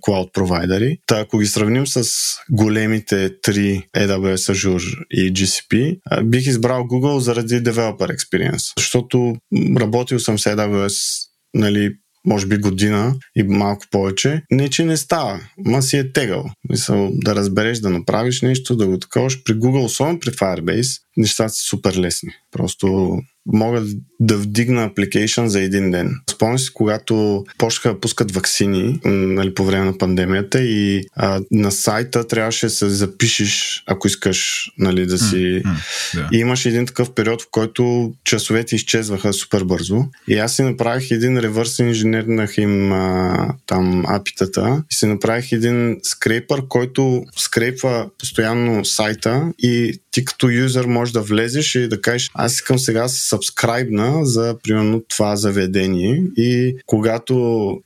клауд 0.00 0.32
провайдери. 0.32 0.98
Та 1.06 1.20
ако 1.20 1.38
ги 1.38 1.46
сравним 1.46 1.86
с 1.86 2.10
големите 2.50 3.30
три 3.42 3.82
AWS, 3.96 4.54
Azure 4.54 5.04
и 5.10 5.32
GCP, 5.32 5.98
бих 6.24 6.46
избрал 6.46 6.82
Google 6.82 7.18
заради 7.18 7.54
Developer 7.54 8.16
Experience, 8.16 8.72
защото 8.76 9.36
работил 9.76 10.18
съм 10.18 10.38
с 10.38 10.44
AWS 10.44 11.27
нали, 11.54 11.94
може 12.26 12.46
би 12.46 12.58
година 12.58 13.14
и 13.36 13.42
малко 13.42 13.84
повече. 13.90 14.42
Не, 14.50 14.70
че 14.70 14.84
не 14.84 14.96
става, 14.96 15.40
ма 15.58 15.82
си 15.82 15.96
е 15.96 16.12
тегъл. 16.12 16.50
Мисъл, 16.70 17.10
да 17.14 17.34
разбереш, 17.34 17.78
да 17.78 17.90
направиш 17.90 18.42
нещо, 18.42 18.76
да 18.76 18.86
го 18.86 18.98
таковаш. 18.98 19.42
При 19.44 19.54
Google, 19.54 19.84
особено 19.84 20.20
при 20.20 20.30
Firebase, 20.30 21.00
нещата 21.16 21.50
са 21.50 21.62
супер 21.62 21.94
лесни. 21.96 22.30
Просто 22.50 23.18
мога 23.52 23.84
да 24.20 24.36
вдигна 24.36 24.84
апликейшн 24.84 25.46
за 25.46 25.60
един 25.60 25.90
ден. 25.90 26.20
Спомням 26.30 26.58
си, 26.58 26.70
когато 26.74 27.44
почнаха 27.58 27.94
да 27.94 28.00
пускат 28.00 28.32
вакцини 28.32 29.00
нали, 29.04 29.54
по 29.54 29.64
време 29.64 29.84
на 29.84 29.98
пандемията 29.98 30.62
и 30.62 31.04
а, 31.16 31.40
на 31.50 31.72
сайта 31.72 32.26
трябваше 32.26 32.66
да 32.66 32.70
се 32.70 32.88
запишеш, 32.88 33.82
ако 33.86 34.06
искаш 34.06 34.70
нали, 34.78 35.06
да 35.06 35.18
си... 35.18 35.36
Mm, 35.36 35.62
mm, 35.62 35.76
yeah. 36.14 36.28
И 36.32 36.38
имаше 36.38 36.68
един 36.68 36.86
такъв 36.86 37.14
период, 37.14 37.42
в 37.42 37.46
който 37.50 38.12
часовете 38.24 38.76
изчезваха 38.76 39.32
супер 39.32 39.64
бързо. 39.64 40.04
И 40.28 40.38
аз 40.38 40.56
си 40.56 40.62
направих 40.62 41.10
един 41.10 41.38
ревърс 41.38 41.78
инженернах 41.78 42.58
им 42.58 42.92
а, 42.92 43.54
там 43.66 44.04
апитата 44.06 44.82
и 44.92 44.94
си 44.94 45.06
направих 45.06 45.52
един 45.52 45.96
скрейпър, 46.02 46.62
който 46.68 47.24
скрейпва 47.36 48.06
постоянно 48.18 48.84
сайта 48.84 49.52
и 49.58 50.00
ти 50.10 50.24
като 50.24 50.50
юзър 50.50 50.86
можеш 50.86 51.12
да 51.12 51.20
влезеш 51.20 51.74
и 51.74 51.88
да 51.88 52.00
кажеш 52.00 52.30
аз 52.34 52.54
искам 52.54 52.78
сега 52.78 53.08
се 53.08 53.28
сабскрайбна 53.38 54.26
за 54.26 54.56
примерно 54.62 55.02
това 55.08 55.36
заведение 55.36 56.22
и 56.36 56.76
когато 56.86 57.34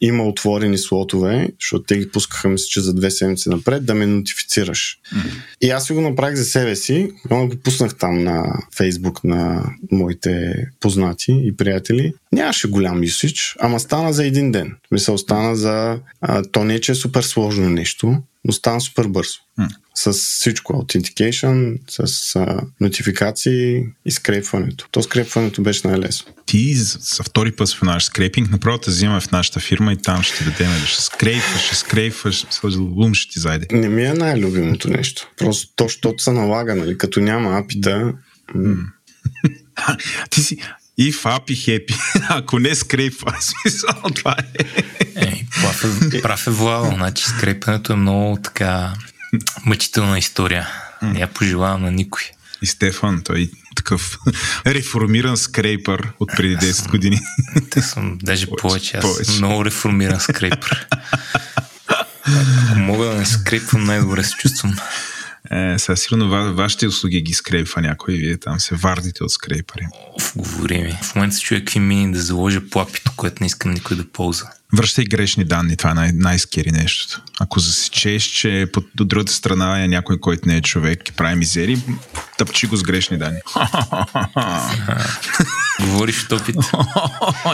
има 0.01 0.29
отворени 0.29 0.79
слотове, 0.79 1.49
защото 1.61 1.83
те 1.83 1.99
ги 1.99 2.11
пускаха 2.11 2.49
мисля, 2.49 2.67
че 2.69 2.81
за 2.81 2.95
две 2.95 3.11
седмици 3.11 3.49
напред, 3.49 3.87
да 3.87 3.95
ме 3.95 4.07
нотифицираш. 4.07 4.99
Mm-hmm. 5.15 5.33
И 5.61 5.71
аз 5.71 5.87
си 5.87 5.93
го 5.93 6.01
направих 6.01 6.37
за 6.37 6.45
себе 6.45 6.77
си, 6.77 7.11
но 7.31 7.49
го 7.49 7.57
пуснах 7.57 7.95
там 7.95 8.25
на 8.25 8.63
Фейсбук 8.77 9.25
на 9.25 9.71
моите 9.93 10.55
познати 10.81 11.43
и 11.45 11.57
приятели. 11.57 12.13
Нямаше 12.33 12.69
голям 12.69 13.05
юсич, 13.05 13.57
ама 13.61 13.81
стана 13.81 14.13
за 14.13 14.27
един 14.27 14.53
ден. 14.53 14.77
Мисля, 14.91 15.19
стана 15.19 15.57
за... 15.57 15.99
А, 16.21 16.43
то 16.43 16.65
не 16.65 16.75
е, 16.75 16.81
че 16.81 16.93
е 16.93 16.95
супер 16.95 17.23
сложно 17.23 17.71
нещо, 17.71 18.23
но 18.45 18.53
стана 18.53 18.81
супер 18.81 19.07
бързо. 19.07 19.39
Mm. 19.59 19.69
С 19.95 20.13
всичко. 20.13 20.73
Authentication, 20.73 21.79
с 21.89 22.37
а, 22.37 22.61
нотификации 22.81 23.85
и 24.05 24.11
скрепването. 24.11 24.89
То 24.91 25.03
скрепването 25.03 25.63
беше 25.63 25.89
най-лесно. 25.89 26.33
Ти 26.47 26.75
за 26.75 27.23
втори 27.23 27.53
път 27.53 27.69
споменаваш 27.69 28.05
скрепинг, 28.05 28.51
направо 28.51 28.79
те 28.79 28.91
взимаме 28.91 29.21
в 29.21 29.31
нашата 29.31 29.61
фирма 29.61 29.93
и 29.93 29.97
там 29.97 30.23
ще 30.23 30.45
дадем 30.45 30.71
да 30.81 30.87
ще 30.87 31.03
скрейпваш, 31.03 31.67
ще 31.67 31.77
скрейпваш, 31.77 32.47
лум 32.77 33.15
ще 33.15 33.33
ти 33.33 33.41
зайде. 33.41 33.67
Не 33.73 33.89
ми 33.89 34.05
е 34.05 34.15
най-любимото 34.15 34.91
нещо. 34.91 35.31
Просто 35.39 35.73
то, 35.77 35.85
защото 35.85 36.23
се 36.23 36.33
налага, 36.33 36.75
нали? 36.75 36.99
Като 36.99 37.21
няма 37.21 37.59
апита... 37.59 38.13
Mm. 38.57 38.77
ти 40.31 40.43
си, 40.43 40.59
и 40.99 41.13
в 41.13 41.27
апи 41.27 41.57
хепи. 41.57 41.95
Ако 42.29 42.59
не 42.59 42.75
скрейпва, 42.75 43.37
смисъл, 43.41 44.03
това 44.15 44.37
е. 44.39 44.65
Ей, 45.17 45.47
прав 45.63 45.85
е, 46.15 46.23
прав 46.23 46.47
е 46.47 46.51
Владо, 46.51 46.97
значи 46.97 47.25
скрепването 47.25 47.93
е 47.93 47.97
много 47.97 48.39
така 48.45 48.93
мъчителна 49.65 50.19
история. 50.19 50.69
Не 51.03 51.21
я 51.21 51.27
пожелавам 51.27 51.83
на 51.83 51.91
никой. 51.91 52.23
И 52.63 52.67
Стефан, 52.67 53.23
той 53.25 53.51
такъв 53.75 54.19
реформиран 54.67 55.37
скрейпър 55.37 56.13
от 56.21 56.31
преди 56.37 56.57
10 56.57 56.91
години. 56.91 57.21
Те 57.71 57.83
съм 57.83 58.19
даже 58.23 58.47
повече, 58.59 58.97
аз 58.97 59.03
повече. 59.03 59.25
съм 59.25 59.37
много 59.37 59.65
реформиран 59.65 60.21
скрейпър. 60.21 60.87
Ако 61.87 62.79
мога 62.79 63.07
да 63.07 63.15
не 63.15 63.27
скрейпвам, 63.27 63.85
най-добре 63.85 64.25
се 64.25 64.35
чувствам. 64.39 64.77
Е, 65.53 65.79
сега 65.79 65.97
сигурно 65.97 66.29
ва, 66.29 66.53
вашите 66.53 66.87
услуги 66.87 67.21
ги 67.21 67.35
скрейпва 67.35 67.83
някой 67.83 68.15
и 68.15 68.19
вие 68.19 68.37
там 68.37 68.61
се 68.61 68.75
вардите 68.75 69.25
от 69.25 69.31
скрейпари. 69.31 69.87
Оф, 70.19 70.33
говори 70.37 70.79
ми. 70.79 70.99
В 71.03 71.15
момента 71.15 71.37
се 71.37 71.43
чуя 71.43 71.61
какви 71.61 71.81
мини 71.81 72.13
да 72.13 72.23
заложа 72.23 72.61
плапито, 72.71 73.13
което 73.17 73.37
не 73.41 73.47
искам 73.47 73.73
никой 73.73 73.97
да 73.97 74.09
ползва. 74.09 74.49
Връщай 74.77 75.05
грешни 75.05 75.45
данни, 75.45 75.77
това 75.77 75.91
е 75.91 75.95
най- 75.95 76.13
най-скери 76.13 76.71
нещо. 76.71 77.23
Ако 77.41 77.61
засечеш, 77.61 78.25
че 78.25 78.67
под, 78.73 78.85
от 79.01 79.09
другата 79.09 79.33
страна 79.33 79.85
е 79.85 79.89
някой, 79.89 80.21
който 80.21 80.49
не 80.49 80.57
е 80.57 80.63
човек 80.63 81.09
и 81.09 81.13
прави 81.13 81.35
мизери, 81.35 81.79
тъпчи 82.39 82.67
го 82.67 82.77
с 82.77 82.83
грешни 82.83 83.19
данни. 83.19 83.39
Говориш 85.81 86.25
от 86.25 86.33
опит. 86.33 86.57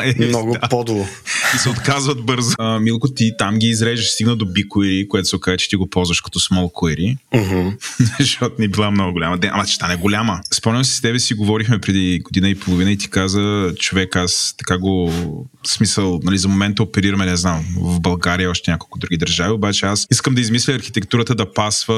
е, 0.20 0.26
Много 0.26 0.56
подло. 0.70 1.08
И 1.54 1.58
се 1.58 1.68
отказват 1.68 2.24
бързо. 2.24 2.54
А, 2.58 2.80
Милко, 2.80 3.08
ти 3.08 3.32
там 3.38 3.58
ги 3.58 3.66
изрежеш, 3.66 4.06
стигна 4.06 4.36
до 4.36 4.44
BigQuery, 4.44 5.08
което 5.08 5.28
се 5.28 5.36
окаже, 5.36 5.56
че 5.56 5.68
ти 5.68 5.76
го 5.76 5.90
ползваш 5.90 6.20
като 6.20 6.40
small 6.40 6.72
query. 6.72 7.16
Uh-huh. 7.34 7.76
защото 8.20 8.54
ни 8.58 8.68
била 8.68 8.90
много 8.90 9.12
голяма. 9.12 9.38
Ама 9.50 9.66
че 9.66 9.74
стане 9.74 9.96
голяма. 9.96 10.40
Спомням 10.54 10.84
си 10.84 10.96
с 10.96 11.00
тебе 11.00 11.18
си 11.18 11.34
говорихме 11.34 11.78
преди 11.78 12.20
година 12.24 12.48
и 12.48 12.54
половина 12.54 12.92
и 12.92 12.98
ти 12.98 13.10
каза, 13.10 13.74
човек, 13.78 14.16
аз 14.16 14.54
така 14.58 14.78
го 14.78 15.12
смисъл, 15.66 16.20
нали, 16.22 16.38
за 16.38 16.48
момента 16.48 16.82
оперираме, 16.82 17.26
не 17.26 17.36
знам, 17.36 17.64
в 17.80 18.00
България 18.00 18.44
и 18.44 18.48
още 18.48 18.70
няколко 18.70 18.98
други 18.98 19.16
държави, 19.16 19.52
обаче 19.52 19.86
аз 19.86 20.06
искам 20.10 20.34
да 20.34 20.40
измисля 20.40 20.72
архитектурата 20.72 21.34
да 21.34 21.52
пасва 21.52 21.94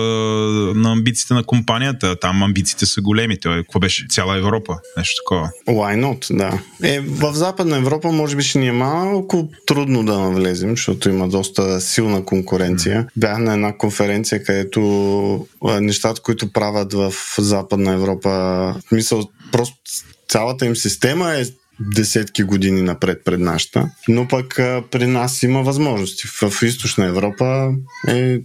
на 0.76 0.92
амбициите 0.92 1.34
на 1.34 1.44
компанията. 1.44 2.16
Там 2.20 2.42
амбициите 2.42 2.86
са 2.86 3.00
големи. 3.00 3.40
Той, 3.40 3.56
какво 3.56 3.80
беше? 3.80 4.06
Цяла 4.10 4.38
Европа. 4.38 4.76
Нещо 4.96 5.22
такова. 5.24 5.50
Why 5.68 6.04
not, 6.04 6.36
да. 6.36 6.58
Е, 6.82 7.00
в 7.00 7.32
Западна 7.34 7.76
Европа 7.76 8.12
може 8.12 8.36
би 8.36 8.42
ще 8.42 8.58
ни 8.58 8.66
е 8.66 8.72
малко 8.72 9.39
трудно 9.66 10.04
да 10.04 10.18
навлезем, 10.18 10.70
защото 10.70 11.08
има 11.08 11.28
доста 11.28 11.80
силна 11.80 12.24
конкуренция. 12.24 13.06
Бях 13.16 13.38
на 13.38 13.52
една 13.52 13.76
конференция, 13.76 14.44
където 14.44 15.46
нещата, 15.80 16.22
които 16.22 16.52
правят 16.52 16.92
в 16.92 17.12
Западна 17.38 17.92
Европа, 17.92 18.74
мисъл, 18.92 19.28
просто 19.52 19.76
цялата 20.28 20.66
им 20.66 20.76
система 20.76 21.34
е 21.34 21.44
десетки 21.94 22.42
години 22.42 22.82
напред 22.82 23.22
пред 23.24 23.40
нашата. 23.40 23.90
Но 24.08 24.28
пък 24.28 24.54
при 24.90 25.06
нас 25.06 25.42
има 25.42 25.62
възможности. 25.62 26.26
В 26.26 26.62
източна 26.62 27.06
Европа 27.06 27.72
е 28.08 28.38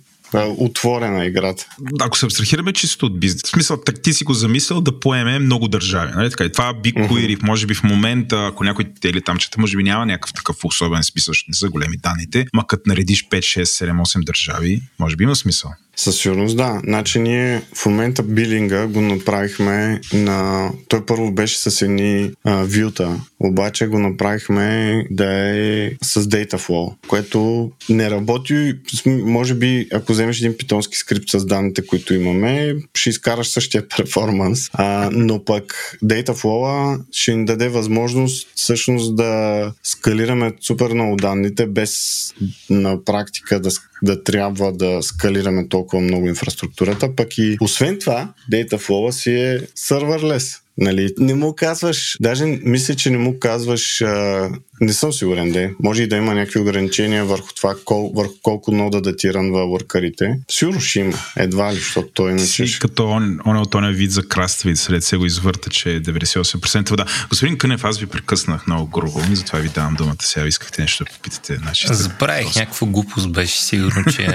отворена 0.44 1.26
играта. 1.26 1.68
Ако 2.00 2.18
се 2.18 2.26
абстрахираме 2.26 2.74
чисто 2.74 3.06
от 3.06 3.20
бизнес, 3.20 3.42
в 3.46 3.48
смисъл, 3.48 3.78
так 3.78 4.02
ти 4.02 4.14
си 4.14 4.24
го 4.24 4.34
замислял 4.34 4.82
да 4.82 5.00
поеме 5.00 5.40
много 5.40 5.68
държави. 5.68 6.12
Нали? 6.16 6.30
Така, 6.30 6.50
това 6.50 6.74
BigQuery, 6.74 7.38
uh-huh. 7.38 7.44
може 7.48 7.66
би 7.66 7.74
в 7.74 7.84
момента, 7.84 8.50
ако 8.52 8.64
някой 8.64 8.86
или 9.04 9.22
там 9.22 9.38
чета, 9.38 9.62
може 9.62 9.78
би 9.78 9.84
няма 9.84 10.06
някакъв 10.06 10.34
такъв 10.34 10.58
особен 10.64 11.04
смисъл, 11.04 11.34
не 11.48 11.54
са 11.54 11.70
големи 11.70 11.98
данните, 11.98 12.46
ма 12.54 12.68
като 12.68 12.84
наредиш 12.86 13.28
5, 13.28 13.38
6, 13.38 13.64
7, 13.64 14.02
8 14.02 14.26
държави, 14.26 14.82
може 15.00 15.16
би 15.16 15.24
има 15.24 15.36
смисъл. 15.36 15.72
Със 15.96 16.18
сигурност 16.18 16.58
да. 16.58 16.82
Значи 16.84 17.20
ние 17.20 17.62
в 17.76 17.86
момента 17.86 18.24
билинга 18.24 18.88
го 18.88 19.02
направихме 19.02 20.02
на... 20.14 20.70
Той 20.88 21.06
първо 21.06 21.32
беше 21.32 21.58
с 21.58 21.82
едни 21.82 22.32
а, 22.44 22.64
вюта, 22.64 23.20
обаче 23.40 23.88
го 23.88 24.00
направихме 24.00 25.02
да 25.12 25.26
е 25.58 25.92
с 26.04 26.24
Dataflow, 26.24 26.94
което 27.08 27.72
не 27.90 28.10
работи. 28.10 28.74
Може 29.08 29.54
би, 29.54 29.88
ако 29.94 30.12
вземеш 30.12 30.40
един 30.40 30.58
питонски 30.58 30.98
скрипт 30.98 31.30
с 31.30 31.46
данните, 31.46 31.86
които 31.86 32.14
имаме, 32.14 32.76
ще 32.96 33.10
изкараш 33.10 33.48
същия 33.48 33.88
перформанс, 33.98 34.70
а, 34.74 35.10
но 35.12 35.46
пък 35.46 35.98
Dataflow 36.04 37.00
ще 37.12 37.36
ни 37.36 37.46
даде 37.46 37.70
възможност 37.70 38.48
всъщност 38.56 39.16
да 39.16 39.72
скалираме 39.84 40.54
супер 40.62 40.94
много 40.94 41.16
данните, 41.16 41.66
без 41.68 42.34
на 42.70 43.04
практика 43.04 43.60
да, 43.60 43.70
да 44.04 44.24
трябва 44.24 44.74
да 44.74 45.04
скалираме 45.04 45.68
толкова 45.70 46.02
много 46.02 46.28
инфраструктурата, 46.28 47.16
пък 47.16 47.38
и 47.38 47.58
освен 47.62 48.00
това, 48.00 48.34
Dataflow 48.52 49.12
си 49.12 49.32
е 49.32 49.60
serverless. 49.60 50.60
Нали, 50.78 51.14
не 51.20 51.36
му 51.36 51.56
казваш, 51.56 52.18
даже 52.20 52.46
мисля, 52.46 52.96
че 52.96 53.10
не 53.10 53.18
му 53.18 53.40
казваш, 53.40 54.02
а, 54.02 54.50
не 54.82 54.94
съм 54.94 55.14
сигурен, 55.14 55.52
де. 55.52 55.74
Може 55.84 56.04
и 56.04 56.08
да 56.08 56.16
има 56.16 56.34
някакви 56.34 56.60
ограничения 56.60 57.26
върху 57.26 57.54
това, 57.54 57.76
кол, 57.86 58.12
върху 58.16 58.34
колко 58.42 58.72
нода 58.72 59.02
датиранва 59.02 59.68
въркарите. 59.68 60.40
Сигурно 60.52 60.80
ще 60.80 61.00
има, 61.00 61.18
едва 61.38 61.74
ли, 61.74 61.76
защото 61.76 62.08
той 62.14 62.32
иначе... 62.32 62.68
Си, 62.68 62.80
като 62.80 63.10
он, 63.10 63.40
он 63.46 63.56
е 63.56 63.60
от 63.60 63.76
оня 63.76 63.92
вид 63.92 64.12
за 64.12 64.28
крастави, 64.28 64.76
след 64.76 65.04
се 65.04 65.18
го 65.18 65.26
извърта, 65.26 65.70
че 65.70 65.92
е 65.92 66.02
98% 66.02 66.90
вода. 66.90 67.06
Господин 67.30 67.58
Кънев, 67.58 67.84
аз 67.84 68.00
ви 68.00 68.06
прекъснах 68.06 68.68
много 68.68 68.88
грубо, 68.88 69.22
затова 69.34 69.60
ви 69.60 69.70
давам 69.70 69.96
думата 69.96 70.16
сега. 70.22 70.48
Искахте 70.48 70.82
нещо 70.82 71.04
да 71.04 71.12
попитате. 71.12 71.56
Значи, 71.56 71.88
Забравих, 71.92 72.56
някаква 72.56 72.88
глупост 72.88 73.32
беше 73.32 73.62
сигурно, 73.62 74.04
че 74.06 74.28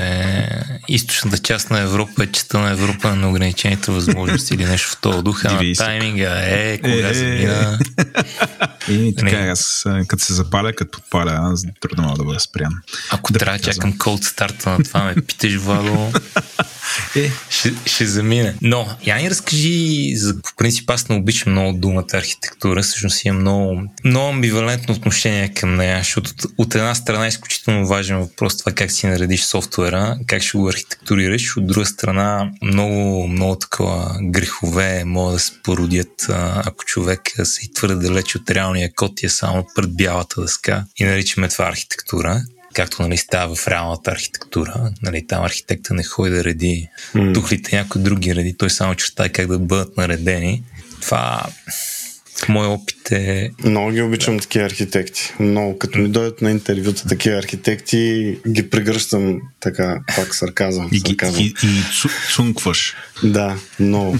източната 0.88 1.38
част 1.38 1.70
на 1.70 1.80
Европа 1.80 2.24
е 2.24 2.26
частта 2.26 2.58
на 2.58 2.70
Европа 2.70 3.16
на 3.16 3.30
ограничените 3.30 3.90
възможности 3.90 4.54
или 4.54 4.64
нещо 4.64 4.90
в 4.90 5.00
този 5.00 5.22
дух, 5.22 5.44
на 5.44 5.60
тайминга 5.76 6.29
е, 6.38 6.78
кога 6.78 7.08
е, 7.08 7.14
замина. 7.14 7.78
И 8.88 9.14
така, 9.18 9.36
аз 9.36 9.84
като 10.06 10.24
се 10.24 10.32
запаля, 10.32 10.72
като 10.72 10.90
подпаля, 10.90 11.38
аз 11.42 11.64
трудно 11.80 12.02
мога 12.02 12.16
да 12.16 12.24
бъда 12.24 12.40
спрян. 12.40 12.72
Ако 13.10 13.32
да 13.32 13.38
трябва 13.38 13.58
да 13.58 13.64
чакам 13.64 13.98
колд 13.98 14.24
старта 14.24 14.70
на 14.70 14.84
това, 14.84 15.04
ме 15.04 15.14
питаш, 15.14 15.54
Владо, 15.54 16.12
е. 17.16 17.30
ще, 17.50 17.74
ще 17.86 18.06
замине. 18.06 18.54
Но, 18.62 18.88
я 19.06 19.16
ни 19.16 19.30
разкажи, 19.30 20.16
за, 20.16 20.42
по 20.42 20.50
принцип 20.56 20.90
аз 20.90 21.08
не 21.08 21.16
обичам 21.16 21.52
много 21.52 21.78
думата 21.78 22.06
архитектура, 22.12 22.82
всъщност 22.82 23.24
имам 23.24 23.40
много, 23.40 23.82
много 24.04 24.28
амбивалентно 24.28 24.94
отношение 24.94 25.54
към 25.54 25.76
нея, 25.76 25.98
защото 25.98 26.30
от, 26.30 26.52
от 26.58 26.74
една 26.74 26.94
страна 26.94 27.24
е 27.24 27.28
изключително 27.28 27.86
важен 27.86 28.18
въпрос 28.18 28.56
това 28.56 28.72
как 28.72 28.90
си 28.90 29.06
наредиш 29.06 29.42
софтуера, 29.42 30.18
как 30.26 30.42
ще 30.42 30.58
го 30.58 30.68
архитектурираш, 30.68 31.56
от 31.56 31.66
друга 31.66 31.86
страна 31.86 32.50
много, 32.62 33.28
много 33.28 33.56
такова 33.56 34.18
грехове 34.22 35.04
могат 35.04 35.34
да 35.34 35.38
се 35.38 35.52
породят, 35.62 36.26
ако 36.64 36.84
човек 36.84 37.20
се 37.44 37.64
и 37.64 37.72
твърде 37.72 37.94
далеч 37.94 38.36
от 38.36 38.50
реалния 38.50 38.90
код 38.94 39.22
и 39.22 39.26
е 39.26 39.28
само 39.28 39.66
пред 39.74 39.96
бялата 39.96 40.40
дъска 40.40 40.84
и 40.96 41.04
наричаме 41.04 41.48
това 41.48 41.68
архитектура 41.68 42.42
както 42.74 43.02
нали, 43.02 43.16
става 43.16 43.54
в 43.54 43.68
реалната 43.68 44.10
архитектура. 44.10 44.92
Нали, 45.02 45.26
там 45.26 45.44
архитекта 45.44 45.94
не 45.94 46.04
ходи 46.04 46.30
да 46.30 46.44
реди 46.44 46.88
mm. 47.14 47.34
тухлите 47.34 47.76
някои 47.76 48.02
други 48.02 48.34
реди, 48.34 48.56
той 48.56 48.70
само 48.70 48.94
чета 48.94 49.28
как 49.28 49.46
да 49.46 49.58
бъдат 49.58 49.96
наредени. 49.96 50.62
Това 51.00 51.46
в 52.44 52.48
мой 52.48 52.66
опит 52.66 53.10
е... 53.10 53.50
Много 53.64 53.90
ги 53.90 54.02
обичам 54.02 54.36
да. 54.36 54.42
такива 54.42 54.64
архитекти. 54.64 55.32
Много. 55.40 55.78
Като 55.78 55.98
ми 55.98 56.08
дойдат 56.08 56.42
на 56.42 56.50
интервюта 56.50 57.08
такива 57.08 57.38
архитекти, 57.38 58.36
ги 58.48 58.70
прегръщам 58.70 59.40
така, 59.60 60.00
пак 60.16 60.34
сарказъм. 60.34 60.88
И, 60.92 61.00
сарказъм. 61.00 61.40
и, 61.40 61.54
и, 61.62 61.66
и 61.66 61.82
цункваш. 62.34 62.94
Да, 63.24 63.56
много. 63.80 64.18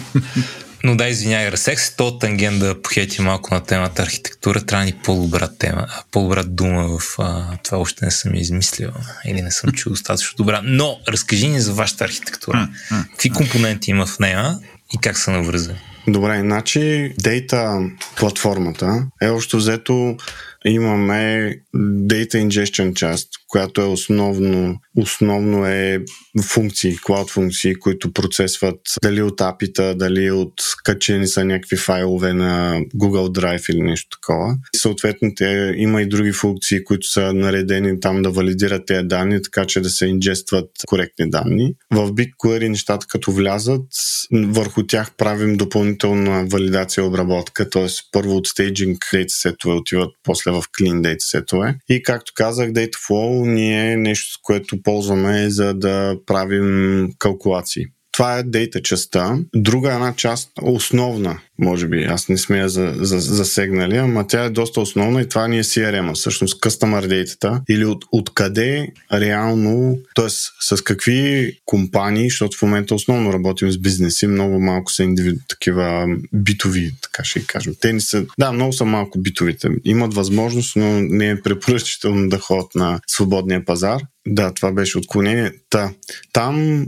Но 0.85 0.97
да, 0.97 1.09
извинявай, 1.09 1.53
разсех 1.53 1.81
се 1.81 1.97
то 1.97 2.19
тангент 2.19 2.59
да 2.59 2.83
похети 2.83 3.23
малко 3.23 3.55
на 3.55 3.61
темата 3.61 4.03
архитектура. 4.03 4.67
Трябва 4.67 4.85
ни 4.85 4.93
по-добра 5.05 5.49
тема, 5.49 5.87
по-добра 6.11 6.43
дума 6.43 6.99
в 6.99 7.19
а, 7.19 7.57
това 7.65 7.79
още 7.79 8.05
не 8.05 8.11
съм 8.11 8.35
измислил 8.35 8.91
или 9.27 9.43
не 9.43 9.51
съм 9.51 9.73
чул 9.73 9.91
достатъчно 9.91 10.37
добра. 10.37 10.61
Но 10.65 10.99
разкажи 11.09 11.49
ни 11.49 11.61
за 11.61 11.73
вашата 11.73 12.05
архитектура. 12.05 12.69
Какви 13.11 13.31
компоненти 13.31 13.91
има 13.91 14.07
в 14.07 14.19
нея 14.19 14.59
и 14.95 14.99
как 14.99 15.19
са 15.19 15.31
навързани? 15.31 15.79
Добре, 16.09 16.41
значи 16.41 17.15
дейта 17.19 17.79
платформата 18.17 19.07
е 19.23 19.29
общо 19.29 19.57
взето 19.57 20.17
имаме 20.65 21.55
Data 21.77 22.35
Ingestion 22.35 22.95
част, 22.95 23.29
която 23.49 23.81
е 23.81 23.85
основно, 23.85 24.81
основно 24.97 25.67
е 25.67 25.99
функции, 26.43 26.97
клауд 27.03 27.31
функции, 27.31 27.75
които 27.75 28.13
процесват 28.13 28.81
дали 29.03 29.23
от 29.23 29.41
апита, 29.41 29.95
дали 29.95 30.31
от 30.31 30.55
качени 30.85 31.27
са 31.27 31.45
някакви 31.45 31.77
файлове 31.77 32.33
на 32.33 32.81
Google 32.97 33.41
Drive 33.41 33.71
или 33.71 33.83
нещо 33.83 34.19
такова. 34.21 34.57
Съответно, 34.77 35.33
те, 35.37 35.75
има 35.77 36.03
и 36.03 36.09
други 36.09 36.33
функции, 36.33 36.85
които 36.85 37.09
са 37.09 37.33
наредени 37.33 38.01
там 38.01 38.23
да 38.23 38.31
валидират 38.31 38.87
тези 38.87 39.07
данни, 39.07 39.43
така 39.43 39.65
че 39.65 39.81
да 39.81 39.91
се 39.91 40.07
инжестват 40.07 40.71
коректни 40.87 41.31
данни. 41.31 41.75
В 41.91 42.13
BigQuery 42.13 42.69
нещата 42.69 43.07
като 43.09 43.33
влязат, 43.33 43.87
върху 44.33 44.87
тях 44.87 45.13
правим 45.17 45.57
допълнителна 45.57 46.47
валидация 46.47 47.03
и 47.03 47.07
обработка, 47.07 47.71
т.е. 47.71 47.87
първо 48.13 48.37
от 48.37 48.49
staging 48.49 48.99
дейтасетове 49.13 49.75
отиват 49.75 50.11
после 50.23 50.50
в 50.51 50.63
clean 50.63 51.01
дейтасетове. 51.01 51.79
И 51.89 52.03
както 52.03 52.33
казах, 52.35 52.71
Dataflow 52.71 53.47
ни 53.47 53.93
е 53.93 53.97
нещо, 53.97 54.39
което 54.43 54.83
ползваме 54.83 55.51
за 55.51 55.75
да 55.75 56.17
правим 56.27 57.09
калкулации. 57.19 57.87
Това 58.13 58.39
е 58.39 58.43
дейта 58.43 58.83
частта. 58.83 59.39
Друга 59.57 59.93
една 59.93 60.15
част, 60.17 60.51
основна, 60.63 61.41
може 61.59 61.89
би, 61.89 62.05
аз 62.05 62.29
не 62.29 62.39
сме 62.39 62.59
я 62.59 62.69
за, 62.69 62.95
за, 62.97 63.21
засегнали, 63.21 63.97
ама 63.97 64.27
тя 64.27 64.45
е 64.45 64.51
доста 64.51 64.81
основна 64.81 65.23
и 65.23 65.29
това 65.29 65.49
ни 65.49 65.59
е 65.59 65.65
CRM, 65.65 66.15
всъщност 66.15 66.61
Customer 66.61 67.07
Data 67.07 67.61
или 67.69 67.85
от, 67.85 68.05
откъде 68.13 68.89
реално, 69.13 69.99
т.е. 70.15 70.29
с 70.61 70.85
какви 70.85 71.53
компании, 71.65 72.31
защото 72.31 72.59
в 72.59 72.63
момента 72.63 72.95
основно 72.95 73.33
работим 73.33 73.73
с 73.73 73.79
бизнеси, 73.79 74.27
много 74.27 74.61
малко 74.61 74.93
са 74.93 75.03
индивиду, 75.03 75.39
такива 75.49 76.07
битови, 76.33 76.93
така 77.03 77.25
ще 77.25 77.47
кажем. 77.47 77.75
Те 77.81 77.93
не 77.93 78.01
са, 78.01 78.25
да, 78.39 78.53
много 78.53 78.73
са 78.73 78.85
малко 78.85 79.19
битовите. 79.19 79.69
Имат 79.85 80.15
възможност, 80.15 80.77
но 80.77 81.01
не 81.01 81.31
е 81.31 81.41
препоръчително 81.43 82.29
да 82.29 82.39
ходят 82.39 82.75
на 82.75 83.01
свободния 83.07 83.65
пазар. 83.65 84.01
Да, 84.33 84.55
това 84.55 84.73
беше 84.73 84.99
отклонение. 84.99 85.53
Та, 85.71 85.91
там 86.33 86.87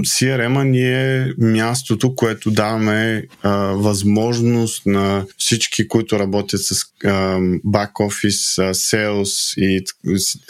CRM-а 0.00 0.64
ни 0.64 0.82
е 0.82 1.32
мястото, 1.38 2.14
което 2.14 2.50
даваме 2.50 3.24
а, 3.42 3.50
възможност 3.56 4.86
на 4.86 5.26
всички, 5.38 5.88
които 5.88 6.18
работят 6.18 6.60
с 6.60 6.84
бак-офис, 7.64 8.56
sales 8.56 9.60
и 9.60 9.84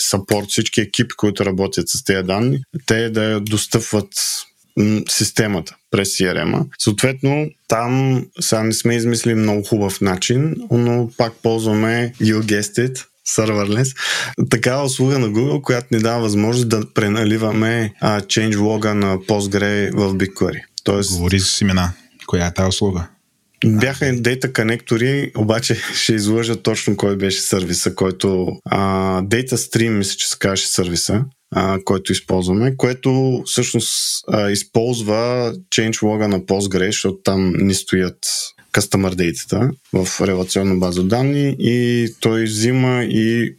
support, 0.01 0.49
всички 0.49 0.81
екипи, 0.81 1.14
които 1.16 1.44
работят 1.44 1.88
с 1.88 2.05
тези 2.05 2.27
данни, 2.27 2.62
те 2.87 3.11
да 3.11 3.40
достъпват 3.40 4.09
системата 5.09 5.77
през 5.90 6.09
CRM-а. 6.09 6.64
Съответно, 6.79 7.51
там 7.68 8.25
сега 8.40 8.62
не 8.62 8.73
сме 8.73 8.97
измислили 8.97 9.35
много 9.35 9.62
хубав 9.62 10.01
начин, 10.01 10.55
но 10.70 11.11
пак 11.16 11.33
ползваме 11.42 12.14
You 12.20 12.40
Guessed 12.40 12.88
It, 12.88 13.05
serverless, 13.28 13.96
такава 14.50 14.84
услуга 14.84 15.18
на 15.18 15.28
Google, 15.28 15.62
която 15.62 15.87
ни 15.90 16.00
дава 16.00 16.20
възможност 16.20 16.68
да 16.68 16.92
преналиваме 16.94 17.92
а, 18.00 18.20
change 18.20 18.60
лога 18.60 18.94
на 18.94 19.18
Postgre 19.18 19.96
в 19.96 20.14
BigQuery. 20.14 20.60
Тоест... 20.84 21.10
Говори 21.10 21.40
с 21.40 21.60
имена. 21.60 21.92
Коя 22.26 22.46
е 22.46 22.54
тази 22.54 22.68
услуга? 22.68 23.08
Бяха 23.66 24.12
дейта 24.12 24.52
конектори, 24.52 25.32
обаче 25.37 25.74
ще 25.94 26.14
излъжа 26.14 26.56
точно 26.56 26.96
кой 26.96 27.16
беше 27.16 27.40
сервиса, 27.40 27.94
който 27.94 28.48
а, 28.64 28.78
Data 29.22 29.54
Stream, 29.54 29.88
мисля, 29.88 30.16
че 30.16 30.28
се 30.28 30.38
казваше 30.38 30.66
сервиса, 30.66 31.24
а, 31.54 31.78
който 31.84 32.12
използваме, 32.12 32.76
което 32.76 33.42
всъщност 33.46 34.24
а, 34.32 34.50
използва 34.50 35.52
changelog 35.76 36.26
на 36.26 36.40
Postgres, 36.40 36.87
защото 36.87 37.18
там 37.24 37.52
ни 37.56 37.74
стоят 37.74 38.18
customer 38.74 39.14
data 39.14 39.70
в 39.92 40.26
релационна 40.26 40.74
база 40.74 41.02
данни 41.02 41.56
и 41.58 42.08
той 42.20 42.44
взима 42.44 43.04
и 43.04 43.54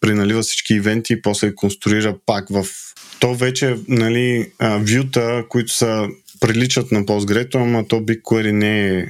преналива 0.00 0.42
всички 0.42 0.74
ивенти 0.74 1.12
и 1.12 1.22
после 1.22 1.54
конструира 1.54 2.16
пак 2.26 2.48
в 2.50 2.66
то 3.20 3.34
вече, 3.34 3.76
нали, 3.88 4.50
вюта, 4.60 5.44
които 5.48 5.72
са 5.72 6.08
приличат 6.40 6.92
на 6.92 7.04
Postgres, 7.04 7.54
ама 7.54 7.88
то 7.88 7.96
BigQuery 7.96 8.50
не, 8.50 8.98
е, 8.98 9.06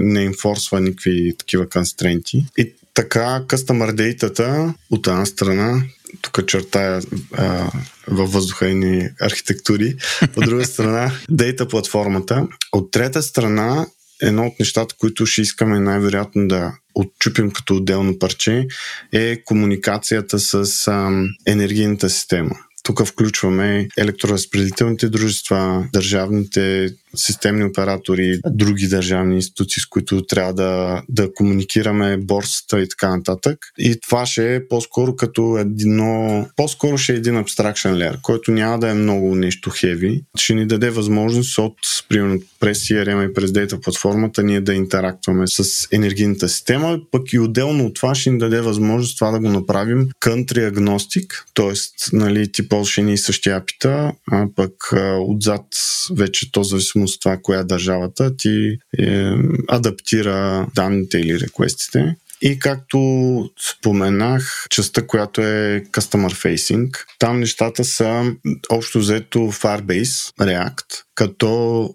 не 0.00 0.22
инфорсва 0.22 0.80
никакви 0.80 1.34
такива 1.38 1.68
констренти. 1.68 2.46
И 2.58 2.72
така, 2.94 3.44
customer 3.46 3.92
data 3.92 4.74
от 4.90 5.06
една 5.06 5.26
страна, 5.26 5.82
тук 6.20 6.46
чертая 6.46 7.00
а, 7.32 7.70
във 8.08 8.32
въздуха 8.32 8.68
и 8.68 8.74
ни 8.74 9.08
архитектури, 9.20 9.96
от 10.36 10.44
друга 10.44 10.64
страна, 10.64 11.12
дейта 11.30 11.68
платформата. 11.68 12.46
От 12.72 12.90
трета 12.90 13.22
страна, 13.22 13.86
едно 14.22 14.46
от 14.46 14.58
нещата, 14.60 14.94
които 14.98 15.26
ще 15.26 15.40
искаме 15.40 15.80
най-вероятно 15.80 16.48
да 16.48 16.72
отчупим 16.94 17.50
като 17.50 17.76
отделно 17.76 18.18
парче, 18.18 18.66
е 19.12 19.42
комуникацията 19.44 20.38
с 20.38 20.88
а, 20.88 21.10
енергийната 21.46 22.10
система. 22.10 22.56
Тук 22.82 23.06
включваме 23.06 23.88
електроразпределителните 23.98 25.08
дружества, 25.08 25.88
държавните 25.92 26.94
системни 27.16 27.64
оператори, 27.64 28.40
други 28.46 28.88
държавни 28.88 29.34
институции, 29.34 29.80
с 29.80 29.86
които 29.86 30.26
трябва 30.26 30.54
да, 30.54 31.02
да 31.08 31.32
комуникираме, 31.34 32.16
борсата 32.16 32.80
и 32.80 32.88
така 32.88 33.16
нататък. 33.16 33.58
И 33.78 34.00
това 34.00 34.26
ще 34.26 34.54
е 34.54 34.68
по-скоро 34.68 35.16
като 35.16 35.58
едно, 35.58 36.46
по-скоро 36.56 36.98
ще 36.98 37.12
е 37.12 37.16
един 37.16 37.36
абстракшен 37.36 37.96
лер, 37.96 38.18
който 38.22 38.50
няма 38.50 38.78
да 38.78 38.90
е 38.90 38.94
много 38.94 39.34
нещо 39.34 39.70
хеви. 39.70 40.22
Ще 40.36 40.54
ни 40.54 40.66
даде 40.66 40.90
възможност 40.90 41.58
от, 41.58 41.76
примерно, 42.08 42.40
през 42.60 42.78
CRM 42.78 43.30
и 43.30 43.34
през 43.34 43.50
Data 43.50 43.80
платформата 43.80 44.42
ние 44.42 44.60
да 44.60 44.74
интерактваме 44.74 45.44
с 45.46 45.88
енергийната 45.92 46.48
система, 46.48 46.98
пък 47.10 47.32
и 47.32 47.38
отделно 47.38 47.86
от 47.86 47.94
това 47.94 48.14
ще 48.14 48.30
ни 48.30 48.38
даде 48.38 48.60
възможност 48.60 49.18
това 49.18 49.30
да 49.30 49.40
го 49.40 49.48
направим 49.48 50.08
country 50.20 50.68
агностик, 50.68 51.46
т.е. 51.54 51.72
нали, 52.16 52.52
ти 52.52 52.68
ползваш 52.72 52.96
ни 52.96 53.18
същия 53.18 53.56
апита, 53.56 54.12
а 54.30 54.46
пък 54.56 54.92
а, 54.92 55.18
отзад 55.20 55.66
вече 56.16 56.52
то 56.52 56.62
зависимо 56.62 56.78
зависимост 56.78 57.14
от 57.14 57.20
това, 57.20 57.38
коя 57.42 57.60
е 57.60 57.64
държавата, 57.64 58.36
ти 58.36 58.78
е, 58.98 59.32
адаптира 59.68 60.66
данните 60.74 61.18
или 61.18 61.40
реквестите. 61.40 62.16
И 62.42 62.58
както 62.58 62.98
споменах, 63.70 64.66
частта, 64.70 65.06
която 65.06 65.40
е 65.40 65.84
Customer 65.92 66.56
Facing, 66.56 67.04
там 67.18 67.40
нещата 67.40 67.84
са 67.84 68.32
общо 68.70 68.98
взето 68.98 69.38
Firebase, 69.38 70.34
React, 70.40 71.02
като 71.14 71.50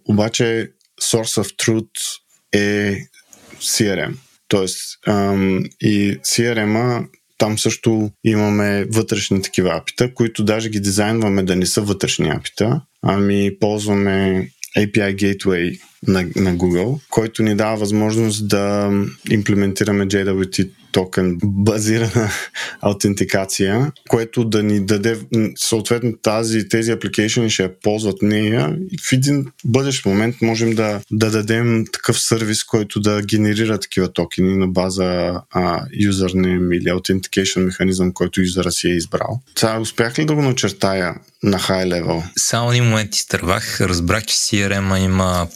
обаче 0.05 0.71
Source 1.01 1.43
of 1.43 1.55
Truth 1.55 2.19
е 2.53 2.97
CRM. 3.59 4.13
Тоест, 4.47 4.99
ам, 5.07 5.63
и 5.81 6.17
CRM-а 6.21 7.05
там 7.37 7.59
също 7.59 8.11
имаме 8.23 8.85
вътрешни 8.85 9.41
такива 9.41 9.75
апита, 9.75 10.13
които 10.13 10.43
даже 10.43 10.69
ги 10.69 10.79
дизайнваме 10.79 11.43
да 11.43 11.55
не 11.55 11.65
са 11.65 11.81
вътрешни 11.81 12.29
апита, 12.29 12.81
ами 13.01 13.51
ползваме 13.59 14.47
API 14.77 15.15
Gateway 15.15 15.79
на, 16.07 16.21
на 16.35 16.55
Google, 16.55 16.99
който 17.09 17.43
ни 17.43 17.55
дава 17.55 17.77
възможност 17.77 18.47
да 18.47 18.91
имплементираме 19.29 20.07
JWT 20.07 20.69
токен 20.91 21.37
базирана 21.43 22.31
аутентикация, 22.81 23.91
което 24.09 24.45
да 24.45 24.63
ни 24.63 24.85
даде 24.85 25.17
съответно 25.55 26.13
тази, 26.21 26.69
тези 26.69 26.91
application 26.91 27.49
ще 27.49 27.63
я 27.63 27.79
ползват 27.79 28.21
нея 28.21 28.77
и 28.91 28.97
в 28.97 29.13
един 29.13 29.45
бъдещ 29.65 30.05
момент 30.05 30.35
можем 30.41 30.75
да, 30.75 31.01
да 31.11 31.31
дадем 31.31 31.85
такъв 31.93 32.19
сервис, 32.19 32.63
който 32.63 32.99
да 32.99 33.21
генерира 33.21 33.79
такива 33.79 34.13
токени 34.13 34.57
на 34.57 34.67
база 34.67 35.41
а, 35.51 35.85
username 36.09 36.75
или 36.75 36.89
authentication 36.89 37.59
механизъм, 37.59 38.13
който 38.13 38.41
юзера 38.41 38.71
си 38.71 38.87
е 38.87 38.95
избрал. 38.95 39.41
Сега 39.59 39.79
успях 39.79 40.19
ли 40.19 40.25
да 40.25 40.35
го 40.35 40.41
начертая 40.41 41.15
на 41.43 41.59
хай 41.59 41.85
левел? 41.85 42.23
Само 42.37 42.71
един 42.71 42.83
момент 42.83 43.15
изтървах. 43.15 43.81
Разбрах, 43.81 44.25
че 44.25 44.35
CRM 44.35 44.97
има 44.97 45.47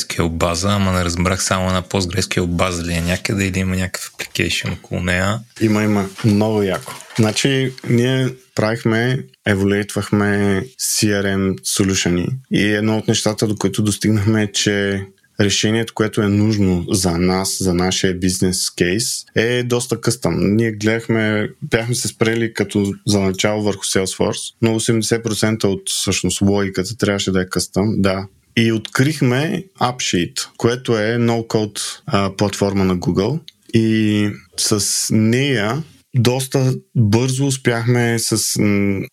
PostgreSQL 0.00 0.28
база, 0.28 0.68
ама 0.70 0.92
не 0.92 1.04
разбрах 1.04 1.44
само 1.44 1.70
на 1.70 1.82
PostgreSQL 1.82 2.46
база 2.46 2.82
ли 2.82 2.92
е 2.92 3.00
някъде 3.00 3.46
или 3.46 3.58
има 3.58 3.76
някакъв 3.76 4.12
application 4.12 4.72
около 4.72 5.02
нея. 5.02 5.40
Има, 5.60 5.82
има. 5.82 6.08
Много 6.24 6.62
яко. 6.62 6.94
Значи, 7.18 7.72
ние 7.88 8.28
правихме, 8.54 9.24
еволюетвахме 9.46 10.62
CRM 10.80 11.56
солюшени 11.64 12.28
и 12.52 12.72
едно 12.72 12.98
от 12.98 13.08
нещата, 13.08 13.46
до 13.46 13.56
които 13.56 13.82
достигнахме 13.82 14.42
е, 14.42 14.52
че 14.52 15.06
решението, 15.40 15.94
което 15.94 16.22
е 16.22 16.28
нужно 16.28 16.84
за 16.90 17.18
нас, 17.18 17.56
за 17.60 17.74
нашия 17.74 18.14
бизнес 18.14 18.70
кейс, 18.70 19.24
е 19.34 19.62
доста 19.62 20.00
къстъм. 20.00 20.56
Ние 20.56 20.72
гледахме, 20.72 21.50
бяхме 21.62 21.94
се 21.94 22.08
спрели 22.08 22.54
като 22.54 22.92
за 23.06 23.20
начало 23.20 23.62
върху 23.62 23.84
Salesforce, 23.84 24.54
но 24.62 24.80
80% 24.80 25.64
от 25.64 25.82
всъщност 25.90 26.40
логиката 26.40 26.96
трябваше 26.96 27.30
да 27.30 27.42
е 27.42 27.48
къстъм. 27.48 27.94
Да, 27.98 28.26
и 28.56 28.72
открихме 28.72 29.64
AppSheet, 29.80 30.48
което 30.56 30.98
е 30.98 31.16
no-code 31.16 32.36
платформа 32.36 32.84
на 32.84 32.96
Google. 32.96 33.40
И 33.74 34.30
с 34.56 35.08
нея 35.14 35.82
доста 36.16 36.74
бързо 36.96 37.46
успяхме 37.46 38.18
с 38.18 38.60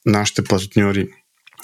нашите 0.05 0.43
партньори 0.43 1.07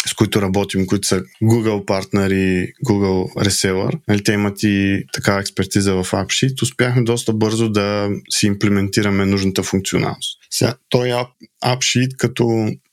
с 0.08 0.14
които 0.14 0.42
работим, 0.42 0.88
които 0.88 1.08
са 1.08 1.24
Google 1.44 1.86
партнери, 1.86 2.68
Google 2.88 3.46
Reseller. 3.46 4.00
Нали, 4.08 4.24
те 4.24 4.34
имат 4.34 4.64
и 4.64 5.04
такава 5.14 5.40
експертиза 5.40 5.94
в 5.94 6.12
AppSheet. 6.12 6.62
Успяхме 6.62 7.04
доста 7.04 7.34
бързо 7.34 7.70
да 7.70 8.10
си 8.30 8.48
имплементираме 8.48 9.26
нужната 9.26 9.64
функционалност. 9.64 10.40
Сега, 10.50 10.76
той 10.90 11.08
AppSheet 11.66 12.16
като 12.18 12.44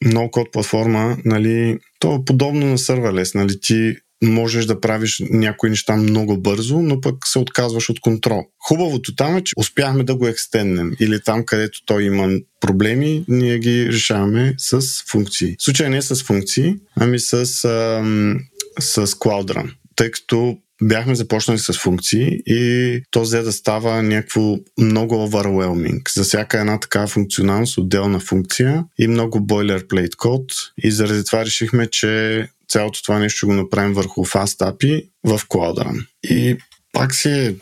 no-code 0.04 0.50
платформа, 0.50 1.16
нали, 1.24 1.78
то 1.98 2.14
е 2.14 2.24
подобно 2.24 2.66
на 2.66 2.78
Serverless. 2.78 3.34
Нали, 3.34 3.60
ти 3.60 3.96
можеш 4.22 4.66
да 4.66 4.80
правиш 4.80 5.22
някои 5.30 5.70
неща 5.70 5.96
много 5.96 6.36
бързо, 6.36 6.78
но 6.78 7.00
пък 7.00 7.14
се 7.24 7.38
отказваш 7.38 7.90
от 7.90 8.00
контрол. 8.00 8.42
Хубавото 8.58 9.14
там 9.14 9.36
е, 9.36 9.44
че 9.44 9.52
успяхме 9.56 10.04
да 10.04 10.14
го 10.14 10.26
екстеннем 10.26 10.92
или 11.00 11.20
там, 11.22 11.44
където 11.44 11.84
той 11.86 12.02
има 12.02 12.38
проблеми, 12.60 13.24
ние 13.28 13.58
ги 13.58 13.88
решаваме 13.88 14.54
с 14.58 14.82
функции. 15.08 15.56
В 15.58 15.62
случай 15.62 15.88
не 15.88 16.02
с 16.02 16.22
функции, 16.22 16.74
ами 16.96 17.20
с, 17.20 17.34
ам, 17.64 18.40
с 18.80 19.06
Cloud 19.06 19.52
Run. 19.52 19.74
Тъй 19.96 20.10
като 20.10 20.58
бяхме 20.82 21.14
започнали 21.14 21.58
с 21.58 21.72
функции 21.72 22.40
и 22.46 23.02
то 23.10 23.20
взе 23.20 23.42
да 23.42 23.52
става 23.52 24.02
някакво 24.02 24.56
много 24.78 25.14
overwhelming. 25.14 26.14
За 26.14 26.24
всяка 26.24 26.60
една 26.60 26.80
такава 26.80 27.06
функционалност, 27.06 27.78
отделна 27.78 28.20
функция 28.20 28.84
и 28.98 29.06
много 29.06 29.38
boilerplate 29.38 30.16
код 30.16 30.52
и 30.82 30.90
заради 30.90 31.24
това 31.24 31.44
решихме, 31.44 31.86
че 31.86 32.48
цялото 32.68 33.02
това 33.02 33.18
нещо 33.18 33.46
го 33.46 33.54
направим 33.54 33.92
върху 33.92 34.24
Fast 34.24 34.72
API 34.72 35.06
в 35.24 35.38
Cloud 35.38 35.84
Run. 35.84 36.06
И 36.22 36.56
пак 36.92 37.14
си 37.14 37.30
е 37.30 37.54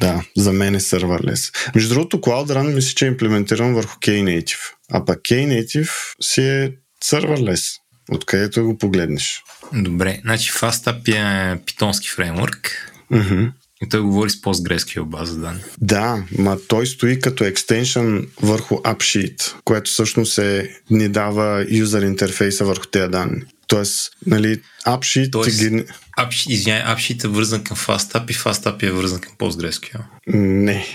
да, 0.00 0.24
за 0.36 0.52
мен 0.52 0.74
е 0.74 0.80
serverless. 0.80 1.74
Между 1.74 1.94
другото, 1.94 2.20
Cloud 2.20 2.46
Run 2.46 2.74
мисля, 2.74 2.94
че 2.94 3.04
е 3.04 3.08
имплементиран 3.08 3.74
върху 3.74 3.98
Knative. 3.98 4.72
А 4.90 5.04
пък 5.04 5.20
Knative 5.22 6.14
си 6.22 6.42
е 6.42 6.72
serverless, 7.04 7.76
откъдето 8.12 8.64
го 8.64 8.78
погледнеш. 8.78 9.42
Добре, 9.72 10.20
значи 10.22 10.52
FastApp 10.52 11.08
е 11.08 11.58
питонски 11.64 12.08
фреймворк. 12.08 12.92
Mm-hmm. 13.12 13.50
И 13.82 13.88
той 13.88 14.00
говори 14.00 14.30
с 14.30 14.40
PostgreSQL 14.40 15.04
база 15.04 15.40
данни. 15.40 15.60
Да, 15.80 16.24
ма 16.38 16.58
той 16.68 16.86
стои 16.86 17.20
като 17.20 17.44
екстеншън 17.44 18.26
върху 18.42 18.74
AppSheet, 18.74 19.54
което 19.64 19.90
всъщност 19.90 20.38
е, 20.38 20.76
ни 20.90 21.08
дава 21.08 21.66
юзер 21.70 22.02
интерфейса 22.02 22.64
върху 22.64 22.86
тези 22.86 23.10
данни. 23.10 23.42
Тоест, 23.66 24.10
нали, 24.26 24.60
AppSheet... 24.86 25.32
Тоест, 25.32 25.58
ги... 25.58 25.84
AppSheet, 26.18 26.50
извиняй, 26.50 26.82
AppSheet 26.82 27.24
е 27.24 27.28
вързан 27.28 27.64
към 27.64 27.76
FastApp 27.76 28.30
и 28.30 28.34
FastApp 28.34 28.82
е 28.82 28.90
вързан 28.90 29.20
към 29.20 29.32
PostgreSQL. 29.38 30.00
Не. 30.26 30.86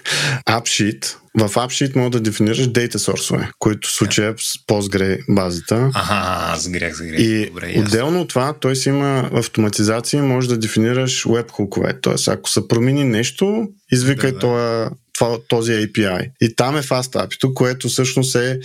AppSheet 0.48 1.14
в 1.38 1.48
AppSheet 1.48 1.96
мога 1.96 2.10
да 2.10 2.20
дефинираш 2.20 2.58
data 2.58 2.96
source, 2.96 3.52
които 3.58 3.88
в 3.88 3.92
случая 3.92 4.34
с 4.38 4.58
Postgre 4.66 5.18
базата. 5.28 5.90
Ага, 5.94 6.58
загрях, 6.58 6.94
загрях. 6.94 7.20
И 7.20 7.46
Добре, 7.46 7.74
отделно 7.78 8.20
от 8.20 8.28
това, 8.28 8.52
той 8.52 8.76
си 8.76 8.88
има 8.88 9.30
автоматизация, 9.34 10.22
може 10.22 10.48
да 10.48 10.58
дефинираш 10.58 11.24
webhooкове. 11.24 12.00
Тоест, 12.00 12.28
ако 12.28 12.50
се 12.50 12.68
промени 12.68 13.04
нещо, 13.04 13.68
извикай 13.92 14.32
да, 14.32 14.38
да. 14.38 14.90
Този 15.48 15.72
API. 15.72 16.30
И 16.40 16.54
там 16.54 16.76
е 16.76 16.82
FastAPI, 16.82 17.54
което 17.54 17.88
всъщност 17.88 18.34
е, 18.34 18.60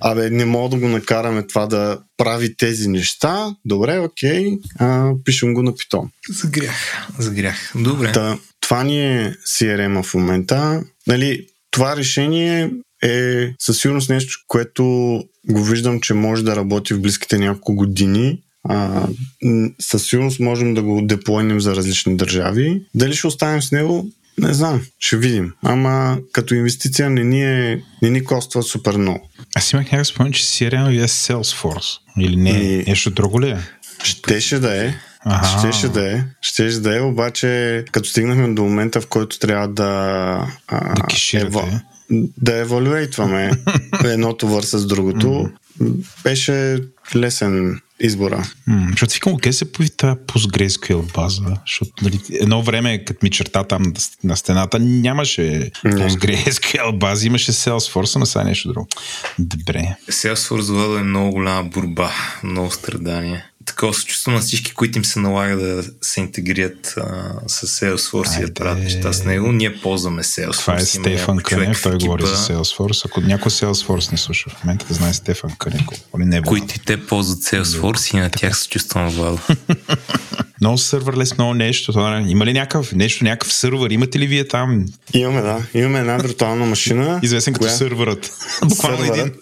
абе, 0.00 0.30
не 0.30 0.44
мога 0.44 0.68
да 0.68 0.76
го 0.76 0.88
накараме 0.88 1.46
това 1.46 1.66
да 1.66 1.98
прави 2.16 2.56
тези 2.56 2.88
неща. 2.88 3.54
Добре, 3.64 3.98
окей, 3.98 4.58
а, 4.78 5.12
пишем 5.24 5.54
го 5.54 5.62
на 5.62 5.72
Python. 5.72 6.08
Загрях, 6.30 7.08
загрях. 7.18 7.72
Добре. 7.74 8.12
Та, 8.12 8.38
това 8.60 8.84
ни 8.84 9.16
е 9.16 9.34
CRM 9.48 10.02
в 10.02 10.14
момента. 10.14 10.82
Нали, 11.06 11.46
това 11.70 11.96
решение 11.96 12.70
е 13.02 13.48
със 13.58 13.78
сигурност 13.78 14.10
нещо, 14.10 14.38
което 14.46 14.84
го 15.50 15.64
виждам, 15.64 16.00
че 16.00 16.14
може 16.14 16.44
да 16.44 16.56
работи 16.56 16.94
в 16.94 17.00
близките 17.00 17.38
няколко 17.38 17.74
години. 17.74 18.42
А, 18.68 19.06
със 19.80 20.06
сигурност 20.06 20.40
можем 20.40 20.74
да 20.74 20.82
го 20.82 21.00
деплойнем 21.02 21.60
за 21.60 21.76
различни 21.76 22.16
държави. 22.16 22.82
Дали 22.94 23.14
ще 23.14 23.26
оставим 23.26 23.62
с 23.62 23.72
него? 23.72 24.10
Не 24.40 24.54
знам, 24.54 24.82
ще 24.98 25.16
видим. 25.16 25.52
Ама 25.62 26.18
като 26.32 26.54
инвестиция 26.54 27.10
не 27.10 27.24
ни, 27.24 27.44
е, 27.44 27.82
не 28.02 28.10
ни 28.10 28.24
коства 28.24 28.62
супер 28.62 28.96
много. 28.96 29.30
Аз 29.54 29.72
имах 29.72 29.84
някакъв 29.84 30.06
спомен, 30.06 30.32
че 30.32 30.44
CRM 30.44 31.04
е 31.04 31.08
Salesforce. 31.08 31.98
Или 32.18 32.36
не? 32.36 32.50
И... 32.50 32.84
Нещо 32.86 33.10
друго 33.10 33.40
ли 33.40 33.48
е? 33.48 33.58
Щеше 34.02 34.58
да 34.58 34.84
е. 34.84 34.94
Ага. 35.24 35.58
Щеше 35.58 35.88
да 35.88 36.12
е. 36.12 36.24
Щеше 36.40 36.80
да 36.80 36.96
е, 36.96 37.00
обаче 37.00 37.84
като 37.92 38.08
стигнахме 38.08 38.54
до 38.54 38.62
момента, 38.62 39.00
в 39.00 39.06
който 39.06 39.38
трябва 39.38 39.68
да... 39.68 40.46
А, 40.68 40.94
да 40.94 41.02
киширате. 41.06 41.46
Ево, 41.46 41.68
да 42.38 42.56
евалюейтваме 42.56 43.50
едното 44.04 44.48
върса 44.48 44.78
с 44.78 44.86
другото, 44.86 45.26
mm-hmm. 45.26 46.22
беше 46.24 46.78
лесен 47.16 47.80
избора. 48.00 48.44
Mm, 48.68 48.90
защото 48.90 49.14
викам, 49.14 49.36
къде 49.36 49.52
се 49.52 49.72
появи 49.72 49.90
тази 49.90 50.14
PostgreSQL 50.14 51.14
база? 51.14 51.56
Защото 51.66 51.90
нали, 52.02 52.20
едно 52.32 52.62
време, 52.62 53.04
като 53.04 53.18
ми 53.22 53.30
черта 53.30 53.64
там 53.64 53.92
на 54.24 54.36
стената, 54.36 54.78
нямаше. 54.78 55.70
PostgreSQL 55.84 56.98
база, 56.98 57.26
имаше 57.26 57.52
Salesforce, 57.52 58.18
но 58.18 58.26
сега 58.26 58.44
нещо 58.44 58.68
друго. 58.68 58.88
Добре. 59.38 59.96
Salesforce 60.10 61.00
е 61.00 61.02
много 61.02 61.30
голяма 61.30 61.68
борба, 61.68 62.12
много 62.44 62.70
страдания 62.70 63.49
такова 63.70 63.94
се 63.94 64.04
чувство 64.04 64.30
на 64.30 64.40
всички, 64.40 64.74
които 64.74 64.98
им 64.98 65.04
се 65.04 65.20
налага 65.20 65.56
да 65.56 65.84
се 66.00 66.20
интегрират 66.20 66.94
а, 66.96 67.32
с 67.46 67.66
Salesforce 67.66 68.30
Айде. 68.30 68.42
и 68.42 68.46
да 68.46 68.54
правят 68.54 68.78
неща 68.78 69.12
с 69.12 69.24
него. 69.24 69.52
Ние 69.52 69.80
ползваме 69.80 70.22
Salesforce. 70.22 70.60
Това 70.60 70.74
е 70.74 70.80
Стефан 70.80 71.38
Кънев, 71.38 71.82
той 71.82 71.98
говори 71.98 72.26
за 72.26 72.36
Salesforce. 72.36 73.06
Ако 73.06 73.20
някой 73.20 73.50
Salesforce 73.50 74.12
не 74.12 74.18
слуша 74.18 74.50
в 74.50 74.64
момента, 74.64 74.86
да 74.88 74.94
знае 74.94 75.12
Стефан 75.12 75.50
Кънев. 75.58 75.82
Не 76.14 76.42
които 76.42 76.74
и 76.74 76.78
те 76.78 77.06
ползват 77.06 77.38
Salesforce 77.38 78.14
и 78.14 78.20
на 78.20 78.30
тях 78.30 78.58
се 78.58 78.68
чувствам 78.68 79.08
Владо. 79.08 79.38
много 80.60 80.78
сървърлес, 80.78 81.38
много 81.38 81.54
нещо. 81.54 81.92
Има 82.26 82.46
ли 82.46 82.52
някакъв, 82.52 82.92
нещо, 82.92 83.24
някакъв 83.24 83.52
сървър? 83.52 83.90
Имате 83.90 84.18
ли 84.18 84.26
вие 84.26 84.48
там? 84.48 84.86
Имаме, 85.14 85.40
да. 85.40 85.62
Имаме 85.74 85.98
една 85.98 86.16
виртуална 86.16 86.66
машина. 86.66 87.20
Известен 87.22 87.54
като 87.54 87.66
коя... 87.66 87.76
сървърът. 87.76 88.32
Буквално 88.64 89.14
един. 89.14 89.32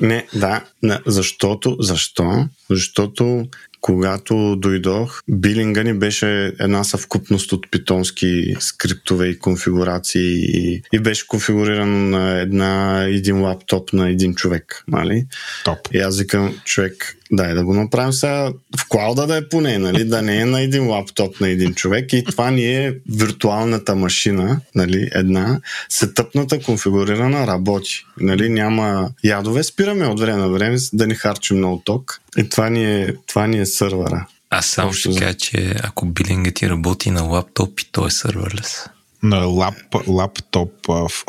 Не, 0.00 0.26
да. 0.34 0.64
Не, 0.82 0.98
защото, 1.06 1.76
защо? 1.80 2.48
Защото 2.70 3.45
когато 3.86 4.56
дойдох, 4.56 5.22
билинга 5.28 5.82
ни 5.82 5.98
беше 5.98 6.52
една 6.60 6.84
съвкупност 6.84 7.52
от 7.52 7.70
питонски 7.70 8.56
скриптове 8.60 9.28
и 9.28 9.38
конфигурации 9.38 10.34
и, 10.34 10.82
и 10.92 10.98
беше 10.98 11.26
конфигурирано 11.26 11.98
на 11.98 12.40
една, 12.40 13.02
един 13.04 13.40
лаптоп 13.42 13.92
на 13.92 14.10
един 14.10 14.34
човек. 14.34 14.84
Нали? 14.88 15.26
Топ. 15.64 15.78
И 15.92 15.98
аз 15.98 16.18
викам, 16.18 16.60
човек, 16.64 17.16
дай 17.32 17.54
да 17.54 17.64
го 17.64 17.74
направим 17.74 18.12
сега 18.12 18.52
в 18.78 18.88
клауда 18.88 19.26
да 19.26 19.36
е 19.36 19.48
поне, 19.48 19.78
нали? 19.78 20.04
да 20.04 20.22
не 20.22 20.40
е 20.40 20.44
на 20.44 20.60
един 20.60 20.88
лаптоп 20.88 21.40
на 21.40 21.48
един 21.48 21.74
човек 21.74 22.12
и 22.12 22.24
това 22.24 22.50
ни 22.50 22.64
е 22.64 22.94
виртуалната 23.08 23.94
машина, 23.94 24.60
нали? 24.74 25.08
една, 25.12 25.60
сетъпната, 25.88 26.62
конфигурирана, 26.62 27.46
работи. 27.46 28.04
Нали? 28.20 28.48
Няма 28.48 29.10
ядове, 29.24 29.62
спираме 29.62 30.06
от 30.06 30.20
време 30.20 30.38
на 30.38 30.48
време 30.48 30.76
да 30.92 31.06
ни 31.06 31.14
харчи 31.14 31.54
много 31.54 31.82
ток 31.84 32.20
и 32.38 32.48
това 32.48 32.70
ни 32.70 33.02
е, 33.02 33.14
това 33.26 33.46
ни 33.46 33.58
е 33.58 33.66
сървъра. 33.66 34.26
Аз 34.50 34.66
само 34.66 34.92
ще 34.92 35.18
кажа, 35.18 35.34
че 35.34 35.74
ако 35.82 36.06
билингът 36.06 36.54
ти 36.54 36.70
работи 36.70 37.10
на 37.10 37.22
лаптоп 37.22 37.80
и 37.80 37.84
той 37.92 38.06
е 38.06 38.10
сървърлес 38.10 38.86
на 39.28 39.38
лап, 39.38 39.74
лаптоп, 40.06 40.72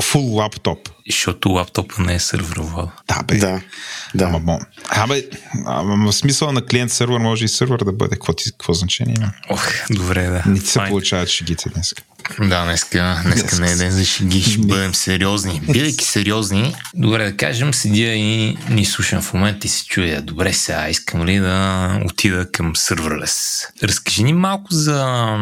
фул 0.04 0.36
лаптоп. 0.36 0.90
Защото 1.10 1.50
лаптопа 1.50 1.96
не 2.02 2.16
е 2.16 2.20
сървър, 2.20 2.62
Да, 3.08 3.24
бе. 3.28 3.38
Да, 3.38 3.62
да. 4.16 4.26
Ама. 4.26 4.60
Абе, 4.90 5.24
в 5.66 6.14
смисъл 6.14 6.52
на 6.52 6.66
клиент 6.66 6.92
сервер 6.92 7.18
може 7.18 7.46
и 7.46 7.48
сервер 7.48 7.78
да 7.78 7.92
бъде. 7.92 8.16
Какво, 8.16 8.34
ти, 8.34 8.52
какво 8.52 8.74
значение 8.74 9.16
има? 9.18 9.32
Ох, 9.50 9.68
добре, 9.90 10.28
да. 10.28 10.44
Не 10.52 10.60
ти 10.60 10.68
се 10.68 10.80
получават 10.88 11.30
шегите 11.30 11.70
днес. 11.70 11.94
Да, 12.40 12.64
днеска, 12.64 13.22
днеска 13.24 13.60
не 13.60 13.72
е 13.72 13.76
ден 13.76 13.92
за 13.92 14.06
шеги, 14.06 14.42
ще 14.42 14.58
бъдем 14.58 14.96
сериозни. 14.96 15.62
Бидейки 15.68 16.06
сериозни, 16.06 16.76
добре 16.94 17.26
да 17.26 17.38
кажем, 17.38 17.74
седя 17.74 18.14
и 18.14 18.58
ни 18.70 18.86
слушам 18.86 19.22
в 19.22 19.34
момента 19.34 19.68
и 19.68 19.70
се 19.70 19.86
чуя, 19.86 20.22
добре 20.22 20.54
сега, 20.54 20.90
искам 20.90 21.26
ли 21.26 21.40
да 21.40 22.02
отида 22.06 22.52
към 22.52 22.76
серверлес. 22.76 23.68
Разкажи 23.84 24.24
ни 24.24 24.34
малко 24.34 24.68
за 24.70 25.38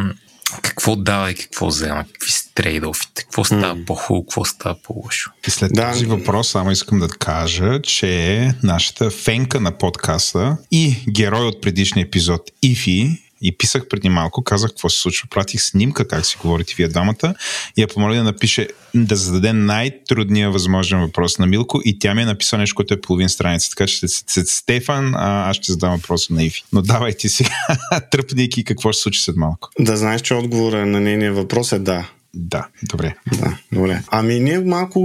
какво 0.61 0.95
дава 0.95 1.31
и 1.31 1.35
какво 1.35 1.67
взема, 1.67 2.05
какви 2.13 2.31
са 2.31 2.53
трейдофите, 2.53 3.23
какво 3.23 3.43
става 3.43 3.75
mm. 3.75 3.85
по-хубаво, 3.85 4.25
какво 4.25 4.45
става 4.45 4.75
по-лошо. 4.83 5.31
И 5.47 5.51
след 5.51 5.73
да. 5.73 5.91
този 5.91 6.05
въпрос 6.05 6.49
само 6.49 6.71
искам 6.71 6.99
да 6.99 7.07
кажа, 7.07 7.81
че 7.81 8.53
нашата 8.63 9.09
фенка 9.09 9.59
на 9.59 9.77
подкаста 9.77 10.57
и 10.71 10.95
герой 11.09 11.47
от 11.47 11.61
предишния 11.61 12.05
епизод 12.05 12.41
Ифи 12.61 13.24
и 13.47 13.57
писах 13.57 13.87
преди 13.87 14.09
малко, 14.09 14.43
казах 14.43 14.69
какво 14.69 14.89
се 14.89 15.01
случва. 15.01 15.27
Пратих 15.29 15.61
снимка 15.61 16.07
как 16.07 16.25
си 16.25 16.37
говорите 16.41 16.73
вие 16.77 16.87
двамата 16.87 17.33
и 17.77 17.81
я 17.81 17.87
помоля 17.87 18.15
да 18.15 18.23
напише, 18.23 18.67
да 18.95 19.15
зададе 19.15 19.53
най-трудния 19.53 20.51
възможен 20.51 20.99
въпрос 20.99 21.39
на 21.39 21.47
Милко 21.47 21.81
и 21.85 21.99
тя 21.99 22.15
ми 22.15 22.21
е 22.21 22.25
написала 22.25 22.59
нещо, 22.59 22.75
което 22.75 22.93
е 22.93 23.01
половин 23.01 23.29
страница. 23.29 23.69
Така 23.69 23.87
че 23.87 24.07
Стефан, 24.45 25.15
а, 25.15 25.49
аз 25.49 25.55
ще 25.55 25.71
задам 25.71 25.95
въпроса 25.95 26.33
на 26.33 26.43
Иви. 26.43 26.63
Но 26.73 26.81
давайте 26.81 27.29
сега, 27.29 27.55
тръпники, 28.11 28.63
какво 28.63 28.91
ще 28.91 29.01
случи 29.01 29.21
след 29.21 29.35
малко. 29.35 29.69
Да 29.79 29.97
знаеш, 29.97 30.21
че 30.21 30.33
отговора 30.33 30.85
на 30.85 30.99
нейния 30.99 31.33
въпрос 31.33 31.71
е 31.71 31.79
да. 31.79 32.09
Да, 32.35 32.67
добре. 32.83 33.15
Да, 33.39 33.57
добре. 33.71 34.01
Ами 34.07 34.39
ние 34.39 34.59
малко 34.59 34.99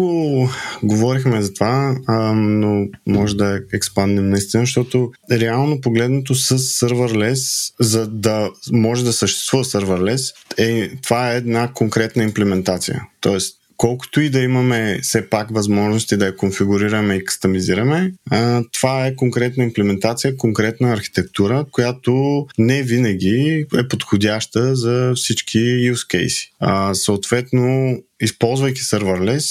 говорихме 0.83 1.43
за 1.43 1.55
това, 1.55 1.97
а, 2.07 2.33
но 2.35 2.87
може 3.07 3.37
да 3.37 3.61
експандим 3.73 4.29
наистина, 4.29 4.63
защото 4.63 5.13
реално 5.31 5.81
погледнато 5.81 6.35
с 6.35 6.59
серверлес, 6.59 7.73
за 7.81 8.07
да 8.07 8.51
може 8.73 9.05
да 9.05 9.13
съществува 9.13 9.65
серверлес, 9.65 10.33
е, 10.59 10.91
това 11.03 11.33
е 11.33 11.37
една 11.37 11.73
конкретна 11.73 12.23
имплементация. 12.23 13.03
Тоест, 13.21 13.60
колкото 13.81 14.21
и 14.21 14.31
да 14.31 14.41
имаме 14.41 14.99
все 15.03 15.29
пак 15.29 15.51
възможности 15.51 16.17
да 16.17 16.27
я 16.27 16.37
конфигурираме 16.37 17.15
и 17.15 17.25
кастомизираме, 17.25 18.13
а, 18.31 18.63
това 18.73 19.07
е 19.07 19.15
конкретна 19.15 19.65
имплементация, 19.65 20.37
конкретна 20.37 20.93
архитектура, 20.93 21.65
която 21.71 22.47
не 22.59 22.83
винаги 22.83 23.67
е 23.79 23.89
подходяща 23.89 24.77
за 24.77 25.13
всички 25.17 25.59
use 25.59 25.95
cases. 25.95 26.49
А, 26.61 26.95
съответно, 26.95 27.97
използвайки 28.21 28.81
серверлес, 28.81 29.47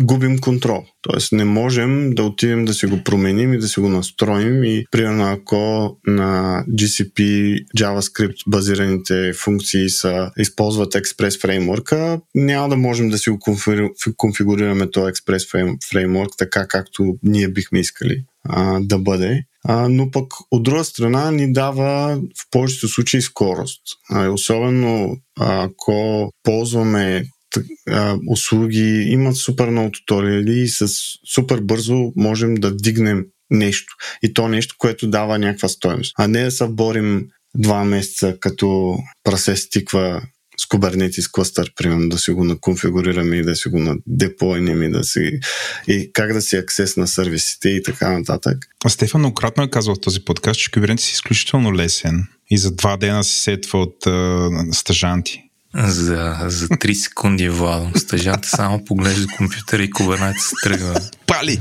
губим 0.00 0.38
контрол. 0.38 0.84
Тоест 1.02 1.32
не 1.32 1.44
можем 1.44 2.10
да 2.10 2.24
отидем 2.24 2.64
да 2.64 2.74
си 2.74 2.86
го 2.86 3.04
променим 3.04 3.54
и 3.54 3.58
да 3.58 3.68
си 3.68 3.80
го 3.80 3.88
настроим 3.88 4.64
и 4.64 4.84
примерно 4.90 5.24
ако 5.24 5.96
на 6.06 6.64
GCP 6.68 7.20
JavaScript 7.78 8.36
базираните 8.46 9.32
функции 9.32 9.90
са, 9.90 10.30
използват 10.38 10.94
Express 10.94 11.40
фреймворка, 11.40 12.20
няма 12.34 12.68
да 12.68 12.76
можем 12.76 13.08
да 13.08 13.18
си 13.18 13.30
го 13.30 13.38
конфигурираме 14.16 14.90
този 14.90 15.12
Express 15.12 15.78
фреймворк 15.90 16.30
така 16.38 16.66
както 16.66 17.14
ние 17.22 17.48
бихме 17.48 17.80
искали 17.80 18.24
а, 18.48 18.80
да 18.80 18.98
бъде. 18.98 19.42
А, 19.64 19.88
но 19.88 20.10
пък 20.10 20.32
от 20.50 20.62
друга 20.62 20.84
страна 20.84 21.30
ни 21.30 21.52
дава 21.52 22.16
в 22.16 22.50
повечето 22.50 22.88
случаи 22.88 23.22
скорост. 23.22 23.82
А, 24.10 24.28
особено 24.28 25.16
ако 25.40 26.30
ползваме 26.42 27.24
а, 27.88 28.18
услуги, 28.28 29.06
имат 29.08 29.36
супер 29.36 29.68
много 29.68 29.90
туториали 29.90 30.60
и 30.60 30.68
с 30.68 30.88
супер 31.34 31.60
бързо 31.60 32.12
можем 32.16 32.54
да 32.54 32.76
дигнем 32.76 33.24
нещо. 33.50 33.94
И 34.22 34.34
то 34.34 34.48
нещо, 34.48 34.74
което 34.78 35.10
дава 35.10 35.38
някаква 35.38 35.68
стоеност. 35.68 36.14
А 36.18 36.28
не 36.28 36.44
да 36.44 36.50
се 36.50 36.68
борим 36.68 37.28
два 37.56 37.84
месеца, 37.84 38.36
като 38.40 38.98
прасе 39.24 39.56
стиква 39.56 40.22
с 40.60 40.66
Kubernetes 40.66 41.30
кластър, 41.30 41.72
примерно, 41.76 42.08
да 42.08 42.18
си 42.18 42.30
го 42.30 42.44
наконфигурираме 42.44 43.36
и 43.36 43.42
да 43.42 43.56
си 43.56 43.68
го 43.68 43.78
надеплойнем 43.78 44.82
и 44.82 44.90
да 44.90 45.04
си... 45.04 45.40
и 45.88 46.10
как 46.12 46.32
да 46.32 46.42
си 46.42 46.56
аксес 46.56 46.96
на 46.96 47.06
сервисите 47.06 47.68
и 47.68 47.82
така 47.82 48.18
нататък. 48.18 48.58
А 48.84 48.88
Стефан 48.88 49.20
многократно 49.20 49.62
е 49.62 49.70
казал 49.70 49.94
в 49.94 50.00
този 50.00 50.24
подкаст, 50.24 50.60
че 50.60 50.70
Kubernetes 50.70 51.10
е 51.10 51.12
изключително 51.12 51.74
лесен 51.74 52.26
и 52.50 52.58
за 52.58 52.70
два 52.74 52.96
дена 52.96 53.24
се 53.24 53.42
сетва 53.42 53.78
от 53.78 54.06
а, 54.06 54.50
стажанти. 54.72 55.49
За, 55.74 56.36
за 56.46 56.68
3 56.68 56.92
секунди, 56.92 57.48
Владо. 57.48 57.98
Стъжата 57.98 58.48
само 58.48 58.84
поглежда 58.84 59.26
компютъра 59.36 59.82
и 59.82 59.90
кубернете 59.90 60.40
се 60.40 60.54
тръгва. 60.62 61.00
Пали! 61.26 61.58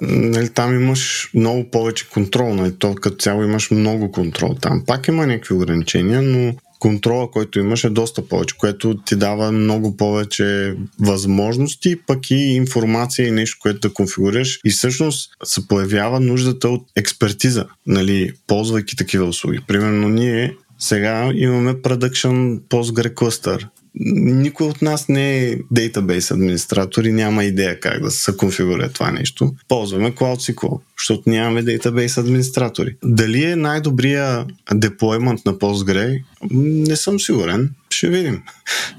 Нали, 0.00 0.48
там 0.48 0.74
имаш 0.74 1.30
много 1.34 1.70
повече 1.70 2.08
контрол. 2.08 2.54
Нали, 2.54 2.72
то 2.78 2.94
като 2.94 3.16
цяло 3.16 3.42
имаш 3.42 3.70
много 3.70 4.12
контрол. 4.12 4.54
Там 4.60 4.82
пак 4.86 5.08
има 5.08 5.26
някакви 5.26 5.54
ограничения, 5.54 6.22
но 6.22 6.54
контрола, 6.82 7.30
който 7.30 7.58
имаш 7.58 7.84
е 7.84 7.90
доста 7.90 8.28
повече, 8.28 8.56
което 8.58 8.94
ти 8.96 9.16
дава 9.16 9.52
много 9.52 9.96
повече 9.96 10.74
възможности, 11.00 11.96
пък 12.06 12.30
и 12.30 12.34
информация 12.34 13.28
и 13.28 13.30
нещо, 13.30 13.58
което 13.60 13.88
да 13.88 13.94
конфигурираш. 13.94 14.60
И 14.64 14.70
всъщност 14.70 15.30
се 15.44 15.68
появява 15.68 16.20
нуждата 16.20 16.68
от 16.68 16.86
експертиза, 16.96 17.66
нали, 17.86 18.32
ползвайки 18.46 18.96
такива 18.96 19.24
услуги. 19.24 19.60
Примерно 19.66 20.08
ние 20.08 20.54
сега 20.82 21.32
имаме 21.34 21.74
Production 21.74 22.60
Postgre 22.60 23.14
Cluster. 23.14 23.66
никой 23.94 24.66
от 24.66 24.82
нас 24.82 25.08
не 25.08 25.44
е 25.44 25.56
дейтабейс 25.70 26.30
администратор 26.30 27.04
и 27.04 27.12
няма 27.12 27.44
идея 27.44 27.80
как 27.80 28.02
да 28.02 28.10
се 28.10 28.36
конфигурира 28.36 28.88
това 28.88 29.10
нещо. 29.10 29.54
Ползваме 29.68 30.12
CloudSQL, 30.12 30.80
защото 30.98 31.30
нямаме 31.30 31.62
дейтабейс 31.62 32.18
администратори. 32.18 32.96
Дали 33.04 33.44
е 33.44 33.56
най-добрия 33.56 34.46
деплоймент 34.74 35.40
на 35.46 35.54
Postgre? 35.54 36.22
Не 36.50 36.96
съм 36.96 37.20
сигурен. 37.20 37.70
Ще 37.92 38.08
видим. 38.08 38.42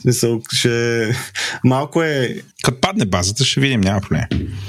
Смисъл, 0.02 0.42
ще... 0.54 1.16
Малко 1.64 2.04
е... 2.04 2.36
Като 2.64 2.82
падне 2.82 3.06
базата, 3.06 3.46
ще 3.46 3.60
видим, 3.60 3.82
няма 3.82 4.02
проблем. 4.02 4.24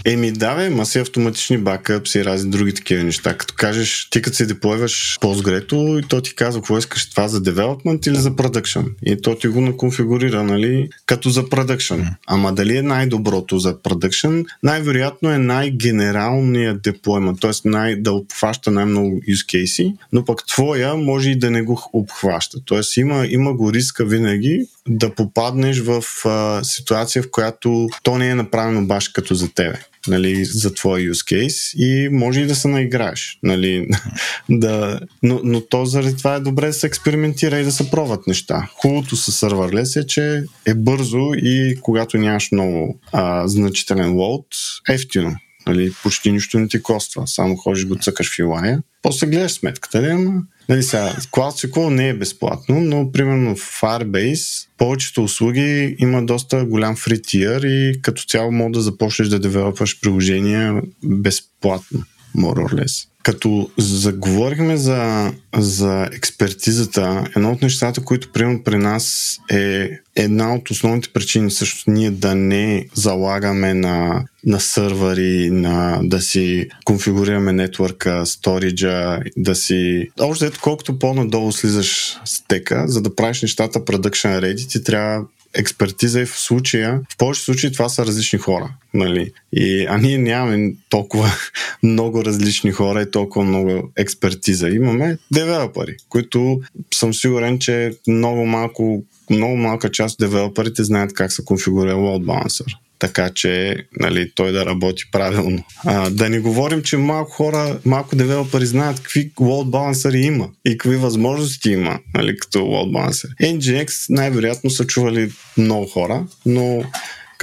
Еми, 0.04 0.32
да, 0.32 0.54
бе, 0.54 0.70
ма 0.70 0.86
си 0.86 0.98
автоматични 0.98 1.58
бакъпс 1.58 2.14
и 2.14 2.24
разни 2.24 2.50
други 2.50 2.74
такива 2.74 3.04
неща. 3.04 3.36
Като 3.36 3.54
кажеш, 3.54 4.08
ти 4.10 4.22
като 4.22 4.36
се 4.36 4.46
деплойваш 4.46 5.18
Postgre, 5.20 6.00
и 6.04 6.08
то 6.08 6.20
ти 6.20 6.34
казва 6.34 6.60
какво 6.60 6.78
искаш 6.78 7.10
това 7.10 7.28
за 7.28 7.42
development 7.42 8.08
или 8.08 8.16
за 8.16 8.30
production. 8.30 8.84
И 9.02 9.22
то 9.22 9.34
ти 9.34 9.48
го 9.48 9.60
наконфигурира, 9.60 10.44
нали, 10.44 10.88
като 11.06 11.30
за 11.30 11.42
production. 11.42 12.14
Ама 12.26 12.52
дали 12.52 12.76
е 12.76 12.82
най-доброто 12.82 13.58
за 13.58 13.74
production? 13.74 14.44
Най-вероятно 14.62 15.30
е 15.30 15.38
най-генералният 15.38 16.82
деплоймент, 16.82 17.40
т.е. 17.40 17.50
Най- 17.64 17.96
да 17.96 18.12
обхваща 18.12 18.70
най-много 18.70 19.20
use 19.28 19.64
case, 19.64 19.96
но 20.12 20.24
пък 20.24 20.46
твоя 20.46 20.94
може 20.94 21.30
и 21.30 21.38
да 21.38 21.50
не 21.50 21.62
го 21.62 21.90
обхваща. 21.92 22.58
Тоест 22.64 22.96
има, 22.96 23.26
има 23.26 23.54
го 23.54 23.72
риска 23.72 24.04
винаги 24.14 24.66
да 24.88 25.14
попаднеш 25.14 25.80
в 25.80 26.04
а, 26.24 26.64
ситуация, 26.64 27.22
в 27.22 27.30
която 27.30 27.88
то 28.02 28.18
не 28.18 28.28
е 28.28 28.34
направено 28.34 28.86
баш 28.86 29.08
като 29.08 29.34
за 29.34 29.54
тебе 29.54 29.78
нали, 30.08 30.44
за 30.44 30.74
твой 30.74 31.00
use 31.00 31.12
case 31.12 31.76
и 31.76 32.08
може 32.08 32.40
и 32.40 32.46
да 32.46 32.54
се 32.54 32.68
наиграеш. 32.68 33.38
Нали, 33.42 33.88
да, 34.48 35.00
но, 35.22 35.40
но 35.44 35.60
то 35.60 35.86
заради 35.86 36.16
това 36.16 36.34
е 36.34 36.40
добре 36.40 36.66
да 36.66 36.72
се 36.72 36.86
експериментира 36.86 37.60
и 37.60 37.64
да 37.64 37.72
се 37.72 37.90
пробват 37.90 38.26
неща. 38.26 38.68
Хубавото 38.76 39.16
с 39.16 39.32
серверлес 39.32 39.96
е, 39.96 40.06
че 40.06 40.44
е 40.66 40.74
бързо 40.74 41.30
и 41.34 41.78
когато 41.82 42.18
нямаш 42.18 42.52
много 42.52 43.00
а, 43.12 43.48
значителен 43.48 44.12
лоуд, 44.12 44.46
ефтино. 44.88 45.36
Нали, 45.66 45.92
почти 46.02 46.32
нищо 46.32 46.58
не 46.58 46.68
ти 46.68 46.82
коства. 46.82 47.26
Само 47.26 47.56
ходиш 47.56 47.86
го 47.86 47.96
цъкаш 47.96 48.30
в 48.30 48.38
UI. 48.38 48.82
После 49.04 49.26
гледаш 49.26 49.52
сметката, 49.52 50.02
ли, 50.02 50.06
ама 50.06 50.42
Нали 50.68 50.82
сега, 50.82 51.12
CloudSQL 51.12 51.88
не 51.88 52.08
е 52.08 52.14
безплатно, 52.14 52.80
но 52.80 53.12
примерно 53.12 53.56
в 53.56 53.80
Firebase 53.80 54.68
повечето 54.78 55.24
услуги 55.24 55.96
има 55.98 56.26
доста 56.26 56.64
голям 56.64 56.96
free 56.96 57.20
tier 57.20 57.66
и 57.66 58.02
като 58.02 58.24
цяло 58.24 58.52
мога 58.52 58.70
да 58.70 58.80
започнеш 58.80 59.28
да 59.28 59.38
девелопваш 59.38 60.00
приложения 60.00 60.82
безплатно, 61.04 62.04
more 62.36 62.56
or 62.56 62.84
less. 62.84 63.08
Като 63.22 63.70
заговорихме 63.78 64.76
за, 64.76 65.32
за 65.56 66.08
експертизата, 66.12 67.28
едно 67.36 67.52
от 67.52 67.62
нещата, 67.62 68.04
които 68.04 68.32
примерно 68.32 68.62
при 68.64 68.78
нас 68.78 69.36
е 69.50 69.90
една 70.16 70.54
от 70.54 70.70
основните 70.70 71.08
причини 71.08 71.50
също 71.50 71.90
ние 71.90 72.10
да 72.10 72.34
не 72.34 72.86
залагаме 72.94 73.74
на, 73.74 74.24
на 74.46 74.60
сървъри, 74.60 75.50
на, 75.50 76.00
да 76.02 76.20
си 76.20 76.68
конфигурираме 76.84 77.52
нетворка, 77.52 78.26
сториджа, 78.26 79.20
да 79.36 79.54
си... 79.54 80.08
Още 80.20 80.46
ето 80.46 80.60
колкото 80.62 80.98
по-надолу 80.98 81.52
слизаш 81.52 82.20
стека, 82.24 82.84
за 82.88 83.02
да 83.02 83.14
правиш 83.14 83.42
нещата 83.42 83.80
production 83.80 84.40
ready, 84.40 84.70
ти 84.70 84.84
трябва 84.84 85.24
експертиза 85.54 86.20
и 86.20 86.26
в 86.26 86.38
случая, 86.38 87.00
в 87.10 87.16
повечето 87.16 87.44
случаи 87.44 87.72
това 87.72 87.88
са 87.88 88.06
различни 88.06 88.38
хора. 88.38 88.74
Нали? 88.94 89.32
И, 89.52 89.86
а 89.88 89.98
ние 89.98 90.18
нямаме 90.18 90.74
толкова 90.88 91.30
много 91.82 92.24
различни 92.24 92.72
хора 92.72 93.02
и 93.02 93.10
толкова 93.10 93.44
много 93.44 93.90
експертиза. 93.96 94.68
Имаме 94.68 95.18
девелопери, 95.32 95.96
които 96.08 96.60
съм 96.94 97.14
сигурен, 97.14 97.58
че 97.58 97.92
много 98.08 98.46
малко 98.46 99.04
много 99.30 99.56
малка 99.56 99.90
част 99.90 100.12
от 100.12 100.28
девелоперите 100.28 100.84
знаят 100.84 101.14
как 101.14 101.32
се 101.32 101.44
конфигурира 101.44 101.94
load 101.94 102.24
balancer 102.24 102.76
така 103.04 103.30
че 103.30 103.76
нали, 104.00 104.30
той 104.34 104.52
да 104.52 104.66
работи 104.66 105.04
правилно. 105.12 105.64
А, 105.84 106.10
да 106.10 106.28
не 106.28 106.40
говорим, 106.40 106.82
че 106.82 106.96
малко 106.96 107.30
хора, 107.30 107.78
малко 107.84 108.16
девелопери 108.16 108.66
знаят 108.66 109.00
какви 109.00 109.30
load 109.30 109.70
balancers 109.70 110.26
има 110.26 110.48
и 110.64 110.78
какви 110.78 110.96
възможности 110.96 111.70
има 111.70 111.98
нали, 112.14 112.36
като 112.38 112.58
load 112.58 112.90
balancer. 112.90 113.56
NGX 113.56 113.88
най-вероятно 114.08 114.70
са 114.70 114.86
чували 114.86 115.32
много 115.58 115.86
хора, 115.86 116.26
но 116.46 116.84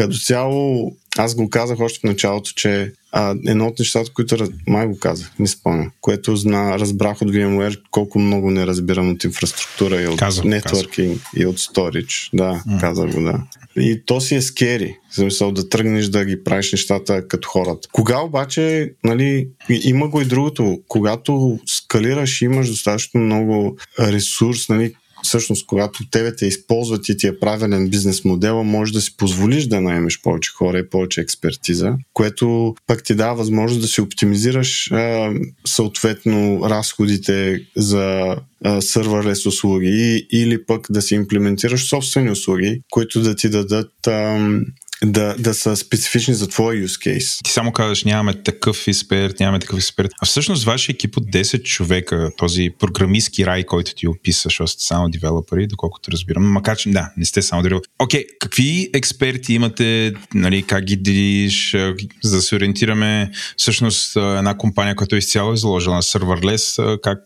като 0.02 0.18
цяло 0.18 0.92
аз 1.18 1.36
го 1.36 1.50
казах 1.50 1.80
още 1.80 2.00
в 2.00 2.04
началото, 2.04 2.52
че 2.56 2.92
а, 3.12 3.36
едно 3.48 3.68
от 3.68 3.80
нещата, 3.80 4.14
които 4.14 4.48
май 4.68 4.88
го 4.88 5.00
казах, 5.00 5.32
не 5.40 5.48
спомням, 5.48 5.92
което 6.02 6.36
зна, 6.36 6.80
разбрах 6.80 7.22
от 7.22 7.28
VMware 7.28 7.80
колко 7.92 8.20
много 8.20 8.52
не 8.52 8.66
разбирам 8.66 9.12
от 9.12 9.24
инфраструктура 9.24 10.02
и 10.02 10.08
от 10.08 10.20
казах, 10.20 10.46
нетворкинг 10.46 11.18
казах. 11.18 11.32
и 11.36 11.46
от 11.46 11.58
storage. 11.58 12.30
Да, 12.34 12.64
mm. 12.68 12.80
казах 12.80 13.14
го, 13.14 13.22
да. 13.22 13.44
И 13.78 14.02
то 14.06 14.22
си 14.22 14.36
е 14.36 14.42
скери, 14.42 14.98
в 15.12 15.16
смисъл 15.16 15.52
да 15.52 15.70
тръгнеш 15.70 16.08
да 16.08 16.26
ги 16.26 16.44
правиш 16.44 16.72
нещата 16.72 17.28
като 17.28 17.50
хората. 17.50 17.88
Кога 17.92 18.22
обаче, 18.22 18.94
нали, 19.04 19.48
има 19.70 20.08
го 20.08 20.22
и 20.22 20.26
другото, 20.26 20.80
когато 20.88 21.60
скалираш 21.66 22.42
и 22.42 22.46
имаш 22.46 22.70
достатъчно 22.70 23.22
много 23.22 23.78
ресурс, 24.00 24.70
нали, 24.70 24.94
всъщност, 25.24 25.66
когато 25.66 26.10
тебе 26.10 26.36
те 26.36 26.46
използват 26.46 27.10
и 27.10 27.18
ти 27.18 27.28
е 27.28 27.40
правилен 27.40 27.90
бизнес 27.90 28.26
модела, 28.26 28.64
може 28.64 28.94
да 28.94 29.02
си 29.02 29.18
позволиш 29.18 29.66
да 29.66 29.82
наемеш 29.82 30.22
повече 30.22 30.52
хора 30.52 30.80
и 30.80 30.90
повече 30.90 31.22
експертиза, 31.22 31.96
което 32.14 32.76
пък 32.88 33.04
ти 33.04 33.16
дава 33.16 33.36
възможност 33.36 33.82
да 33.82 33.88
си 33.88 34.02
оптимизираш 34.02 34.92
а, 34.92 35.34
съответно 35.66 36.60
разходите 36.70 37.60
за 37.76 38.36
сървърлес 38.80 39.46
услуги 39.46 40.28
или 40.32 40.66
пък 40.66 40.88
да 40.90 41.02
си 41.02 41.16
имплементираш 41.16 41.90
собствени 41.90 42.32
услуги, 42.32 42.82
които 42.92 43.22
да 43.22 43.36
ти 43.36 43.50
дадат 43.50 44.08
а, 44.08 44.50
да, 45.06 45.36
да 45.40 45.54
са 45.54 45.76
специфични 45.76 46.34
за 46.34 46.48
твоя 46.48 46.88
use 46.88 47.08
case. 47.08 47.44
Ти 47.44 47.52
само 47.52 47.72
казваш, 47.72 48.04
нямаме 48.04 48.34
такъв 48.44 48.88
експерт, 48.88 49.40
нямаме 49.40 49.60
такъв 49.60 49.80
експерт. 49.80 50.12
А 50.22 50.26
всъщност 50.26 50.64
вашия 50.64 50.94
екип 50.94 51.18
от 51.18 51.24
10 51.24 51.64
човека, 51.64 52.32
този 52.38 52.70
програмистски 52.80 53.46
рай, 53.46 53.64
който 53.64 53.96
ти 53.96 54.08
описа, 54.08 54.42
защото 54.44 54.72
сте 54.72 54.84
само 54.84 55.10
девелопери, 55.10 55.68
доколкото 55.68 56.12
разбирам, 56.12 56.52
макар 56.52 56.78
че 56.78 56.90
да, 56.90 57.12
не 57.18 57.26
сте 57.26 57.42
само 57.42 57.62
девелопери. 57.62 57.92
Окей, 58.00 58.24
okay, 58.24 58.28
какви 58.40 58.90
експерти 58.94 59.54
имате, 59.54 60.14
нали, 60.34 60.64
как 60.64 60.84
ги 60.84 60.96
делиш, 60.96 61.76
за 62.24 62.36
да 62.36 62.42
се 62.42 62.56
ориентираме 62.56 63.32
всъщност 63.58 64.16
една 64.16 64.58
компания, 64.58 64.96
която 64.96 65.16
е 65.16 65.20
изцяло 65.20 65.54
изложена 65.54 65.96
на 65.96 66.04
серверлес, 66.04 66.78
как 67.04 67.20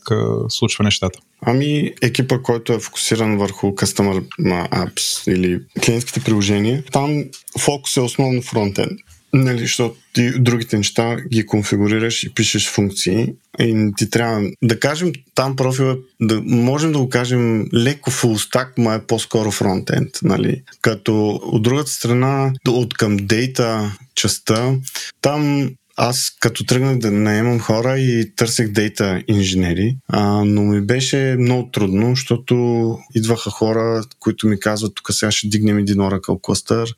случва 0.50 0.84
нещата? 0.84 1.20
Ами 1.42 1.92
екипа, 2.02 2.40
който 2.40 2.74
е 2.74 2.80
фокусиран 2.80 3.38
върху 3.38 3.68
Customer 3.68 4.24
Apps 4.70 5.32
или 5.32 5.60
клиентските 5.86 6.20
приложения, 6.20 6.84
там 6.92 7.24
фокус 7.60 7.98
е 7.98 8.02
основно 8.02 8.42
фронтенд. 8.42 8.92
Нали, 9.34 9.60
защото 9.60 9.96
ти 10.14 10.32
другите 10.40 10.78
неща 10.78 11.18
ги 11.34 11.46
конфигурираш 11.46 12.24
и 12.24 12.34
пишеш 12.34 12.70
функции 12.70 13.34
и 13.60 13.92
ти 13.98 14.10
трябва 14.10 14.50
да 14.64 14.80
кажем 14.80 15.12
там 15.36 15.56
профил 15.56 15.84
е, 15.84 15.96
да, 16.22 16.42
можем 16.46 16.92
да 16.92 17.00
го 17.00 17.10
кажем 17.10 17.66
леко 17.74 18.12
full 18.12 18.50
stack, 18.50 18.68
но 18.78 18.94
е 18.94 19.06
по-скоро 19.08 19.52
фронтенд. 19.52 20.10
Нали? 20.24 20.62
Като 20.82 21.30
от 21.44 21.64
другата 21.64 21.92
страна, 21.92 22.54
от 22.68 22.94
към 22.94 23.18
дейта 23.18 23.98
частта, 24.16 24.76
там 25.22 25.70
аз 25.98 26.36
като 26.40 26.66
тръгнах 26.66 26.98
да 26.98 27.12
наемам 27.12 27.60
хора 27.60 28.00
и 28.00 28.36
търсех 28.36 28.68
дейта 28.68 29.24
инженери, 29.28 29.98
а, 30.08 30.46
но 30.46 30.62
ми 30.62 30.82
беше 30.82 31.36
много 31.40 31.70
трудно, 31.72 32.10
защото 32.10 32.98
идваха 33.16 33.50
хора, 33.50 34.04
които 34.20 34.48
ми 34.48 34.60
казват, 34.60 34.96
тук 34.96 35.14
сега 35.14 35.32
ще 35.32 35.48
дигнем 35.48 35.78
един 35.78 35.98
Oracle 35.98 36.42
кластър 36.42 36.96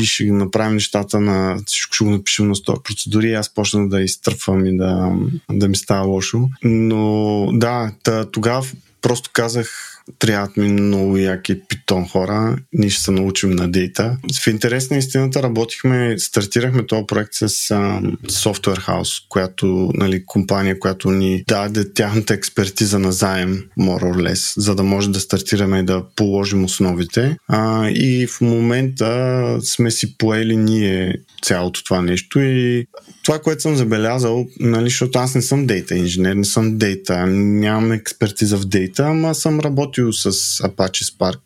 и 0.00 0.06
ще 0.06 0.24
направим 0.24 0.74
нещата 0.74 1.20
на... 1.20 1.60
ще 1.66 2.04
го 2.04 2.10
напишем 2.10 2.48
на 2.48 2.54
100 2.54 2.82
процедури 2.82 3.34
аз 3.34 3.54
почнах 3.54 3.88
да 3.88 4.02
изтърпвам 4.02 4.66
и 4.66 4.76
да, 4.76 5.12
да 5.50 5.68
ми 5.68 5.76
става 5.76 6.06
лошо. 6.06 6.48
Но 6.62 7.48
да, 7.52 7.92
тогава 8.32 8.66
просто 9.02 9.30
казах 9.32 9.97
трябват 10.18 10.56
ми 10.56 10.68
много 10.68 11.16
яки 11.16 11.60
питон 11.68 12.08
хора. 12.08 12.56
Ние 12.72 12.90
ще 12.90 13.02
се 13.02 13.10
научим 13.10 13.50
на 13.50 13.70
дейта. 13.70 14.16
В 14.42 14.46
интерес 14.46 14.90
на 14.90 14.96
истината 14.96 15.42
работихме, 15.42 16.14
стартирахме 16.18 16.86
този 16.86 17.06
проект 17.06 17.34
с 17.34 17.48
uh, 17.48 18.16
Software 18.26 18.88
House, 18.88 19.26
която, 19.28 19.90
нали, 19.94 20.24
компания, 20.26 20.78
която 20.78 21.10
ни 21.10 21.44
даде 21.48 21.92
тяхната 21.92 22.34
експертиза 22.34 22.98
на 22.98 23.12
заем, 23.12 23.64
more 23.80 24.02
or 24.02 24.32
less, 24.32 24.60
за 24.60 24.74
да 24.74 24.82
може 24.82 25.10
да 25.10 25.20
стартираме 25.20 25.78
и 25.78 25.84
да 25.84 26.04
положим 26.16 26.64
основите. 26.64 27.36
Uh, 27.50 27.88
и 27.88 28.26
в 28.26 28.40
момента 28.40 29.58
сме 29.62 29.90
си 29.90 30.18
поели 30.18 30.56
ние 30.56 31.14
цялото 31.42 31.84
това 31.84 32.02
нещо 32.02 32.40
и 32.40 32.86
това, 33.24 33.38
което 33.38 33.62
съм 33.62 33.76
забелязал, 33.76 34.46
нали, 34.60 34.84
защото 34.84 35.18
аз 35.18 35.34
не 35.34 35.42
съм 35.42 35.66
дейта 35.66 35.94
инженер, 35.94 36.34
не 36.34 36.44
съм 36.44 36.78
дейта, 36.78 37.26
нямам 37.26 37.92
експертиза 37.92 38.56
в 38.56 38.64
дейта, 38.64 39.02
ама 39.02 39.34
съм 39.34 39.60
работил 39.60 39.97
с 40.12 40.32
Apache 40.62 41.16
Spark 41.16 41.40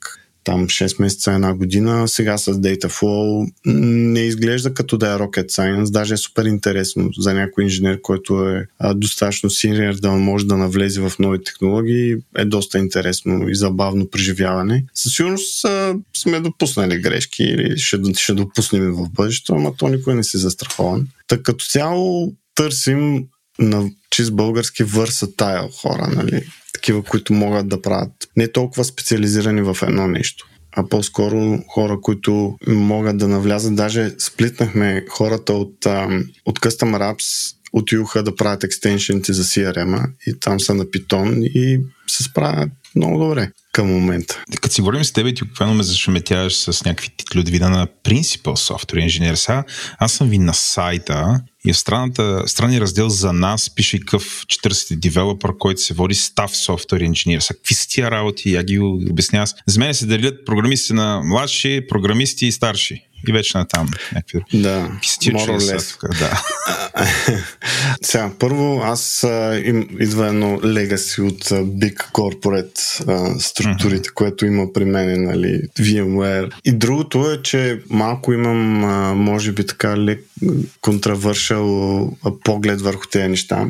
там 0.45 0.67
6 0.67 1.01
месеца, 1.01 1.33
една 1.33 1.55
година. 1.55 2.09
Сега 2.09 2.39
с 2.39 2.55
Dataflow 2.55 3.53
не 3.67 4.21
изглежда 4.21 4.75
като 4.75 4.99
да 4.99 5.07
е 5.07 5.17
rocket 5.17 5.47
science, 5.47 5.91
даже 5.91 6.15
е 6.15 6.17
супер 6.17 6.45
интересно 6.45 7.11
за 7.19 7.35
някой 7.35 7.65
инженер, 7.65 8.01
който 8.03 8.49
е 8.49 8.67
достатъчно 8.95 9.51
синьор 9.51 9.95
да 9.95 10.11
може 10.11 10.47
да 10.47 10.57
навлезе 10.57 11.01
в 11.01 11.13
нови 11.19 11.45
технологии. 11.45 12.17
Е 12.37 12.45
доста 12.45 12.79
интересно 12.79 13.49
и 13.49 13.55
забавно 13.55 14.11
преживяване. 14.11 14.85
Със 14.95 15.15
сигурност 15.15 15.67
сме 16.17 16.41
допуснали 16.41 16.99
грешки 16.99 17.43
или 17.43 17.79
ще, 17.79 17.99
ще 18.17 18.35
допуснем 18.35 18.93
в 18.93 19.11
бъдещето, 19.11 19.55
ама 19.55 19.73
то 19.77 19.89
никой 19.89 20.15
не 20.15 20.25
се 20.25 20.39
застрахован. 20.39 21.09
Така 21.29 21.43
като 21.43 21.65
цяло 21.65 22.33
търсим 22.55 23.27
на 23.63 23.91
чист 24.11 24.33
български 24.33 24.85
върсатайл 24.85 25.69
хора, 25.69 26.09
нали? 26.17 26.47
такива, 26.73 27.03
които 27.03 27.33
могат 27.33 27.69
да 27.69 27.83
правят 27.83 28.13
не 28.37 28.49
толкова 28.49 28.85
специализирани 28.85 29.63
в 29.63 29.77
едно 29.83 30.09
нещо 30.09 30.49
а 30.77 30.89
по-скоро 30.89 31.59
хора, 31.69 31.99
които 32.03 32.59
могат 32.67 33.19
да 33.19 33.29
навлязат. 33.29 33.77
Даже 33.77 34.11
сплитнахме 34.19 35.05
хората 35.09 35.53
от, 35.53 35.87
от 36.47 36.61
Custom 36.61 37.15
Apps 37.15 37.55
отидоха 37.73 38.23
да 38.23 38.37
правят 38.37 38.65
екстеншените 38.65 39.33
за 39.33 39.45
CRM 39.45 40.11
и 40.27 40.41
там 40.41 40.61
са 40.61 40.75
на 40.75 40.85
Python 40.85 41.41
и 41.41 41.81
се 42.07 42.23
справят 42.23 42.71
много 42.97 43.19
добре 43.19 43.51
към 43.73 43.87
момента. 43.87 44.45
Като 44.61 44.75
си 44.75 44.81
говорим 44.81 45.05
с 45.05 45.13
теб, 45.13 45.37
ти 45.37 45.45
буквално 45.45 45.75
ме 45.75 45.83
зашеметяваш 45.83 46.57
с 46.57 46.85
някакви 46.85 47.09
титли 47.17 47.41
от 47.41 47.49
вида 47.49 47.71
на 47.71 47.87
Principal 48.05 48.43
Software 48.43 49.07
Engineer. 49.07 49.35
Сега 49.35 49.65
аз 49.99 50.13
съм 50.13 50.29
ви 50.29 50.39
на 50.39 50.55
сайта 50.55 51.41
и 51.67 51.73
в 51.73 51.79
странната, 51.79 52.43
странния 52.47 52.81
раздел 52.81 53.09
за 53.09 53.33
нас 53.33 53.75
пише 53.75 54.01
къв 54.01 54.45
40 54.47 54.97
девелопър, 54.97 55.59
който 55.59 55.81
се 55.81 55.95
води 55.95 56.15
Staff 56.15 56.49
Software 56.49 57.11
Engineer. 57.11 57.39
Са, 57.39 57.55
какви 57.55 57.75
са 57.75 57.89
тия 57.89 58.11
работи? 58.11 58.53
Я 58.53 58.63
ги 58.63 58.79
обяснявам. 58.79 59.47
За 59.67 59.81
мен 59.81 59.95
се 59.95 60.07
делят 60.07 60.47
програмисти 60.47 60.93
на 60.93 61.21
младши, 61.25 61.87
програмисти 61.89 62.47
и 62.47 62.53
старши 62.53 63.07
и 63.29 63.33
вече 63.33 63.59
на 63.59 63.65
там. 63.65 63.89
Някакви 64.15 64.61
да, 64.63 64.91
more 65.33 66.19
Да. 66.19 66.43
Сега, 68.03 68.31
първо, 68.39 68.81
аз 68.85 69.25
а, 69.25 69.61
им, 69.65 69.89
идва 70.01 70.29
едно 70.29 70.61
легаси 70.65 71.21
от 71.21 71.51
а, 71.51 71.55
Big 71.55 72.11
Corporate 72.13 73.09
а, 73.09 73.41
структурите, 73.41 74.09
mm-hmm. 74.09 74.15
което 74.15 74.47
има 74.47 74.73
при 74.73 74.85
мен, 74.85 75.25
нали, 75.25 75.63
VMware. 75.79 76.53
И 76.65 76.73
другото 76.73 77.31
е, 77.31 77.43
че 77.43 77.81
малко 77.91 78.33
имам, 78.33 78.85
а, 78.85 79.15
може 79.15 79.53
би 79.53 79.67
така, 79.67 79.97
лек 79.97 80.25
контравършал 80.81 82.11
поглед 82.45 82.81
върху 82.81 83.07
тези 83.07 83.29
неща. 83.29 83.67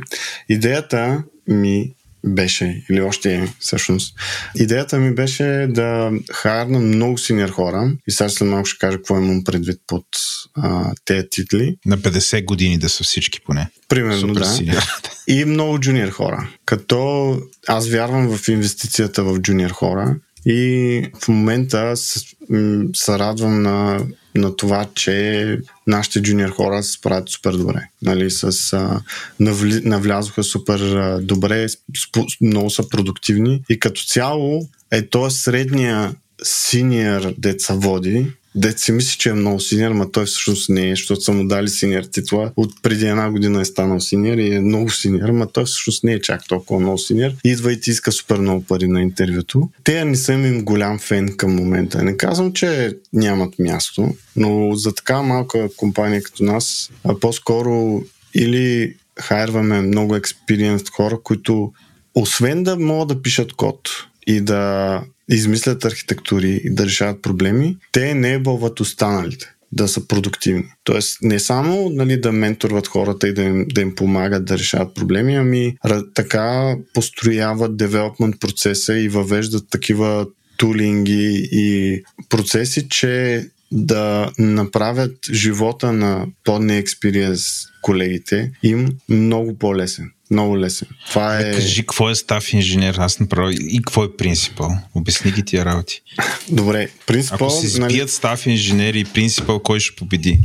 Идеята 0.48 1.22
ми 1.48 1.90
беше, 2.26 2.84
или 2.90 3.00
още 3.00 3.34
е 3.34 3.48
всъщност. 3.58 4.14
Идеята 4.56 4.98
ми 4.98 5.14
беше 5.14 5.66
да 5.70 6.10
харна 6.32 6.78
много 6.78 7.18
синьор 7.18 7.48
хора 7.48 7.92
и 8.08 8.12
сега 8.12 8.28
след 8.28 8.48
малко 8.48 8.66
ще 8.66 8.78
кажа 8.78 8.96
какво 8.96 9.18
имам 9.18 9.44
предвид 9.44 9.80
под 9.86 10.06
а, 10.54 10.92
тези 11.04 11.26
титли. 11.30 11.76
На 11.86 11.98
50 11.98 12.44
години 12.44 12.78
да 12.78 12.88
са 12.88 13.04
всички 13.04 13.40
поне. 13.40 13.68
Примерно, 13.88 14.20
Супер 14.20 14.40
да. 14.40 14.46
Синьор. 14.46 14.82
И 15.28 15.44
много 15.44 15.80
джуниор 15.80 16.08
хора. 16.08 16.48
Като 16.64 17.38
аз 17.68 17.88
вярвам 17.88 18.36
в 18.36 18.48
инвестицията 18.48 19.24
в 19.24 19.38
джуниор 19.38 19.70
хора 19.70 20.16
и 20.46 21.02
в 21.24 21.28
момента 21.28 21.96
се 21.96 23.18
радвам 23.18 23.62
на 23.62 24.06
на 24.34 24.56
това, 24.56 24.86
че 24.94 25.58
нашите 25.86 26.22
джуниор 26.22 26.50
хора 26.50 26.82
се 26.82 26.92
справят 26.92 27.28
супер 27.28 27.52
добре. 27.52 27.88
Нали, 28.02 28.30
с, 28.30 28.72
а, 28.72 29.00
навли, 29.40 29.80
навлязоха 29.84 30.42
супер 30.42 30.80
а, 30.80 31.20
добре, 31.22 31.66
спо, 32.02 32.26
много 32.40 32.70
са 32.70 32.88
продуктивни 32.88 33.62
и 33.68 33.78
като 33.78 34.04
цяло 34.04 34.68
е 34.90 35.06
то 35.06 35.30
средния 35.30 36.14
синьор 36.42 37.34
деца 37.38 37.74
води, 37.74 38.26
Дет 38.54 38.78
си 38.78 38.92
мисли, 38.92 39.18
че 39.18 39.28
е 39.28 39.32
много 39.32 39.60
синьор, 39.60 39.90
но 39.90 40.10
той 40.10 40.24
всъщност 40.24 40.68
не 40.68 40.86
е, 40.86 40.90
защото 40.90 41.20
са 41.20 41.32
му 41.32 41.46
дали 41.46 41.68
синьор 41.68 42.02
титла. 42.02 42.52
От 42.56 42.82
преди 42.82 43.06
една 43.06 43.30
година 43.30 43.60
е 43.60 43.64
станал 43.64 44.00
синьор 44.00 44.38
и 44.38 44.54
е 44.54 44.60
много 44.60 44.90
синьор, 44.90 45.28
но 45.28 45.46
той 45.46 45.64
всъщност 45.64 46.04
не 46.04 46.12
е 46.12 46.20
чак 46.20 46.48
толкова 46.48 46.80
много 46.80 46.98
синьор. 46.98 47.30
Идва 47.44 47.72
и 47.72 47.80
ти 47.80 47.90
иска 47.90 48.12
супер 48.12 48.38
много 48.38 48.64
пари 48.64 48.88
на 48.88 49.02
интервюто. 49.02 49.68
Те 49.84 50.04
не 50.04 50.16
съм 50.16 50.46
им 50.46 50.64
голям 50.64 50.98
фен 50.98 51.36
към 51.36 51.54
момента. 51.54 52.02
Не 52.02 52.16
казвам, 52.16 52.52
че 52.52 52.96
нямат 53.12 53.58
място, 53.58 54.14
но 54.36 54.74
за 54.74 54.94
така 54.94 55.22
малка 55.22 55.68
компания 55.76 56.22
като 56.22 56.44
нас, 56.44 56.90
а 57.04 57.20
по-скоро 57.20 58.02
или 58.34 58.94
хайрваме 59.20 59.80
много 59.80 60.16
експириенс 60.16 60.90
хора, 60.90 61.18
които 61.22 61.72
освен 62.14 62.64
да 62.64 62.76
могат 62.76 63.08
да 63.08 63.22
пишат 63.22 63.52
код 63.52 63.78
и 64.26 64.40
да 64.40 65.02
измислят 65.28 65.84
архитектури 65.84 66.60
и 66.64 66.74
да 66.74 66.86
решават 66.86 67.22
проблеми, 67.22 67.76
те 67.92 68.14
не 68.14 68.38
бълват 68.38 68.80
останалите 68.80 69.54
да 69.72 69.88
са 69.88 70.08
продуктивни. 70.08 70.64
Тоест 70.84 71.18
не 71.22 71.38
само 71.38 71.90
нали, 71.90 72.20
да 72.20 72.32
менторват 72.32 72.86
хората 72.86 73.28
и 73.28 73.34
да 73.34 73.42
им, 73.42 73.66
да 73.68 73.80
им 73.80 73.94
помагат 73.94 74.44
да 74.44 74.58
решават 74.58 74.94
проблеми, 74.94 75.36
ами 75.36 75.76
така 76.14 76.76
построяват 76.94 77.76
девелопмент 77.76 78.40
процеса 78.40 78.98
и 78.98 79.08
въвеждат 79.08 79.64
такива 79.70 80.26
тулинги 80.56 81.48
и 81.52 82.02
процеси, 82.28 82.88
че 82.88 83.46
да 83.72 84.30
направят 84.38 85.16
живота 85.30 85.92
на 85.92 86.26
по-неекспириенс 86.44 87.71
колегите 87.82 88.50
им 88.62 88.88
много 89.08 89.58
по-лесен. 89.58 90.10
Много 90.30 90.58
лесен. 90.58 90.88
Това 91.10 91.38
е... 91.38 91.52
Кажи, 91.52 91.82
какво 91.82 92.10
е 92.10 92.14
став 92.14 92.52
инженер? 92.52 92.94
Аз 92.98 93.20
направо. 93.20 93.50
И 93.50 93.76
какво 93.76 94.04
е 94.04 94.16
принципал? 94.16 94.70
Обясни 94.94 95.32
ги 95.32 95.42
тия 95.44 95.64
работи. 95.64 96.02
Добре, 96.48 96.88
принципал... 97.06 97.48
Ако 97.48 97.60
се 97.60 97.68
сбият 97.68 97.90
нали... 97.92 98.08
став 98.08 98.46
инженер 98.46 98.94
и 98.94 99.04
принципал, 99.04 99.60
кой 99.60 99.80
ще 99.80 99.96
победи? 99.96 100.40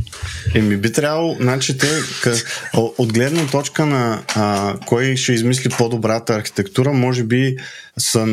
Еми 0.54 0.76
би 0.76 0.92
трябвало, 0.92 1.36
значи 1.40 1.78
те, 1.78 1.88
къ... 2.22 2.34
от 2.74 3.12
гледна 3.12 3.46
точка 3.46 3.86
на 3.86 4.22
а, 4.34 4.76
кой 4.86 5.16
ще 5.16 5.32
измисли 5.32 5.70
по-добрата 5.78 6.34
архитектура, 6.34 6.92
може 6.92 7.24
би 7.24 7.56
са, 7.98 8.26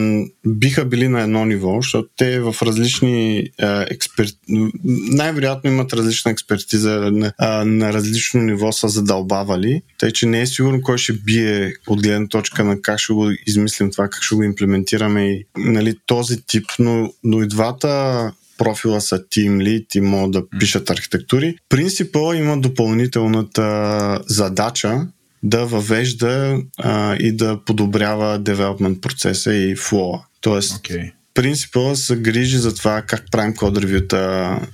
биха 0.47 0.85
били 0.85 1.07
на 1.07 1.21
едно 1.21 1.45
ниво, 1.45 1.81
защото 1.81 2.09
те 2.17 2.39
в 2.39 2.55
различни 2.61 3.49
а, 3.61 3.85
експерт... 3.89 4.33
най-вероятно 5.09 5.69
имат 5.69 5.93
различна 5.93 6.31
експертиза 6.31 6.91
на, 7.11 7.33
а, 7.37 7.65
на 7.65 7.93
различно 7.93 8.41
ниво 8.41 8.71
са 8.71 8.89
задълбавали, 8.95 9.81
тъй 9.97 10.11
че 10.11 10.25
не 10.25 10.41
е 10.41 10.47
сигурно 10.47 10.81
кой 10.81 10.97
ще 10.97 11.13
бие 11.13 11.73
от 11.87 12.01
гледна 12.01 12.27
точка 12.27 12.63
на 12.63 12.81
как 12.81 12.99
ще 12.99 13.13
го 13.13 13.31
измислим 13.47 13.91
това, 13.91 14.07
как 14.09 14.21
ще 14.21 14.35
го 14.35 14.43
имплементираме 14.43 15.31
и 15.31 15.45
нали, 15.57 15.95
този 16.05 16.41
тип, 16.41 16.65
но, 16.79 17.13
но 17.23 17.43
и 17.43 17.47
двата 17.47 18.31
профила 18.57 19.01
са 19.01 19.19
Team 19.19 19.57
Lead 19.57 19.97
и 19.97 20.01
могат 20.01 20.31
да 20.31 20.49
пишат 20.59 20.89
архитектури. 20.89 21.55
Принципа 21.69 22.35
има 22.35 22.57
допълнителната 22.57 24.19
задача 24.27 25.07
да 25.43 25.65
въвежда 25.65 26.57
а, 26.77 27.15
и 27.15 27.31
да 27.31 27.59
подобрява 27.65 28.39
девелопмент 28.39 29.01
процеса 29.01 29.53
и 29.53 29.75
флоа. 29.75 30.19
Тоест, 30.41 30.73
okay 30.73 31.11
принципа 31.35 31.95
се 31.95 32.15
грижи 32.15 32.57
за 32.57 32.75
това 32.75 33.01
как 33.01 33.23
правим 33.31 33.55
код 33.55 33.77
ревюта, 33.77 34.19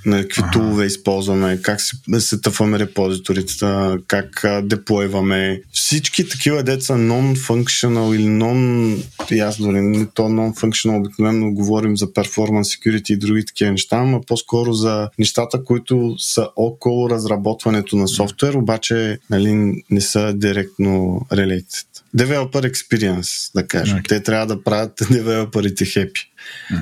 на 0.06 0.22
какви 0.22 0.42
ага. 0.42 0.52
тулове 0.52 0.86
използваме, 0.86 1.62
как 1.62 1.82
се, 1.82 1.98
се 2.20 2.42
тъфваме 2.42 2.80
репозиторите, 2.80 3.66
как 4.08 4.46
деплойваме. 4.64 5.62
Всички 5.72 6.30
такива 6.30 6.64
деца 6.64 6.94
non-functional 6.94 8.16
или 8.16 8.28
non... 8.28 8.98
И 9.32 9.40
аз 9.40 9.58
дори 9.58 9.82
не 9.82 10.06
то 10.14 10.22
non-functional 10.22 11.00
обикновено 11.00 11.52
говорим 11.52 11.98
за 11.98 12.08
performance 12.08 12.80
security 12.80 13.14
и 13.14 13.18
други 13.18 13.46
такива 13.46 13.72
неща, 13.72 14.04
но 14.04 14.22
по-скоро 14.22 14.74
за 14.74 15.10
нещата, 15.20 15.64
които 15.64 16.16
са 16.18 16.48
около 16.56 17.10
разработването 17.10 17.96
на 17.96 18.08
софтуер, 18.08 18.54
обаче 18.54 19.20
нали, 19.30 19.84
не 19.90 20.02
са 20.02 20.34
директно 20.34 21.22
related. 21.32 21.88
Developer 22.18 22.72
experience, 22.72 23.52
да 23.56 23.68
кажем. 23.68 23.98
Okay. 23.98 24.08
Те 24.08 24.24
трябва 24.24 24.48
да 24.48 24.64
правят 24.64 25.02
девелоперите 25.12 25.86
хепи. 25.86 26.31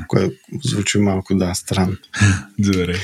Което 0.08 0.36
звучи 0.64 0.98
малко, 0.98 1.36
да, 1.36 1.54
странно. 1.56 1.98
Добре. 2.60 2.96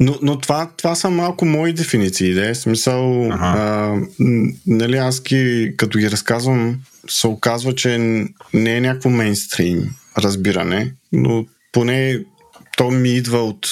Но, 0.00 0.18
но 0.22 0.38
това, 0.38 0.70
това 0.76 0.94
са 0.94 1.10
малко 1.10 1.44
мои 1.44 1.72
дефиниции. 1.72 2.34
Да? 2.34 2.54
Смисъл, 2.54 3.26
ага. 3.26 3.36
а, 3.36 3.96
нали, 4.66 4.96
аз 4.96 5.22
ги, 5.22 5.74
като 5.76 5.98
ги 5.98 6.10
разказвам, 6.10 6.80
се 7.08 7.26
оказва, 7.26 7.74
че 7.74 7.98
не 8.54 8.76
е 8.76 8.80
някакво 8.80 9.10
мейнстрим 9.10 9.94
разбиране, 10.18 10.92
но 11.12 11.46
поне 11.72 12.18
то 12.76 12.90
ми 12.90 13.08
идва 13.08 13.38
от 13.38 13.68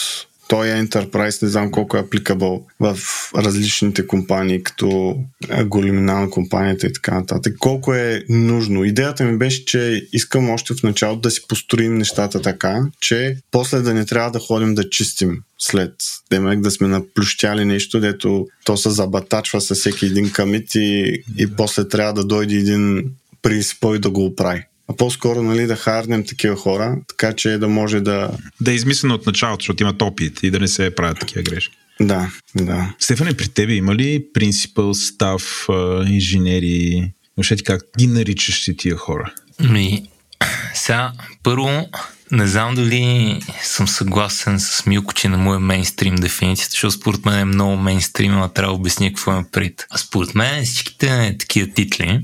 той 0.51 0.69
е 0.69 0.83
Enterprise, 0.83 1.43
не 1.43 1.49
знам 1.49 1.71
колко 1.71 1.97
е 1.97 2.01
апликабъл 2.01 2.67
в 2.81 2.99
различните 3.37 4.07
компании, 4.07 4.63
като 4.63 5.17
големина 5.65 6.31
компанията 6.31 6.87
и 6.87 6.93
така 6.93 7.15
нататък. 7.15 7.57
Колко 7.59 7.95
е 7.95 8.23
нужно. 8.29 8.85
Идеята 8.85 9.25
ми 9.25 9.39
беше, 9.39 9.65
че 9.65 10.09
искам 10.13 10.51
още 10.51 10.75
в 10.75 10.83
началото 10.83 11.21
да 11.21 11.31
си 11.31 11.41
построим 11.49 11.95
нещата 11.95 12.43
така, 12.43 12.83
че 13.01 13.37
после 13.51 13.81
да 13.81 13.95
не 13.95 14.05
трябва 14.07 14.31
да 14.31 14.39
ходим 14.39 14.75
да 14.75 14.91
чистим 14.91 15.43
след 15.59 15.93
демек 16.31 16.61
да 16.61 16.71
сме 16.71 16.89
наплющяли 16.89 17.65
нещо, 17.65 18.01
дето 18.01 18.47
то 18.65 18.77
се 18.77 18.91
забатачва 18.91 19.61
със 19.61 19.79
всеки 19.79 20.07
един 20.07 20.33
камит 20.33 20.75
и, 20.75 21.23
и 21.39 21.57
после 21.57 21.89
трябва 21.89 22.13
да 22.13 22.25
дойде 22.25 22.55
един 22.55 23.05
принципал 23.43 23.95
и 23.95 23.99
да 23.99 24.11
го 24.11 24.25
оправи 24.25 24.65
а 24.91 24.97
по-скоро 24.97 25.43
нали, 25.43 25.67
да 25.67 25.77
харнем 25.77 26.27
такива 26.27 26.57
хора, 26.57 26.97
така 27.09 27.33
че 27.33 27.59
да 27.59 27.69
може 27.69 28.01
да... 28.01 28.31
Да 28.61 28.71
е 28.71 28.75
измислено 28.75 29.15
от 29.15 29.27
началото, 29.27 29.63
защото 29.63 29.83
имат 29.83 30.03
опит 30.03 30.43
и 30.43 30.51
да 30.51 30.61
не 30.61 30.69
се 30.69 30.95
правят 30.95 31.19
такива 31.21 31.43
грешки. 31.43 31.77
Да, 32.01 32.31
да. 32.55 32.95
Стефане, 32.99 33.35
при 33.35 33.49
тебе 33.49 33.73
има 33.73 33.95
ли 33.95 34.25
принципъл, 34.35 34.95
став, 34.95 35.67
инженери? 36.07 37.13
Въобще 37.37 37.57
ти 37.57 37.65
как 37.65 37.83
ги 37.99 38.07
наричаш 38.07 38.65
си 38.65 38.77
тия 38.77 38.97
хора? 38.97 39.33
Ми, 39.61 40.03
сега, 40.75 41.13
първо, 41.43 41.89
не 42.31 42.47
знам 42.47 42.75
дали 42.75 43.41
съм 43.63 43.89
съгласен 43.89 44.61
с 44.61 44.87
Милко, 44.87 45.15
че 45.15 45.29
не 45.29 45.37
му 45.37 45.55
е 45.55 45.59
мейнстрим 45.59 46.17
дефиницията, 46.17 46.71
защото 46.73 46.93
според 46.93 47.25
мен 47.25 47.39
е 47.39 47.45
много 47.45 47.77
мейнстрим, 47.77 48.43
а 48.43 48.49
трябва 48.49 48.73
да 48.73 48.81
обясня 48.81 49.09
какво 49.09 49.33
е 49.33 49.45
пред. 49.53 49.87
А 49.91 49.99
според 49.99 50.35
мен 50.35 50.65
всичките 50.65 51.37
такива 51.39 51.75
титли, 51.75 52.21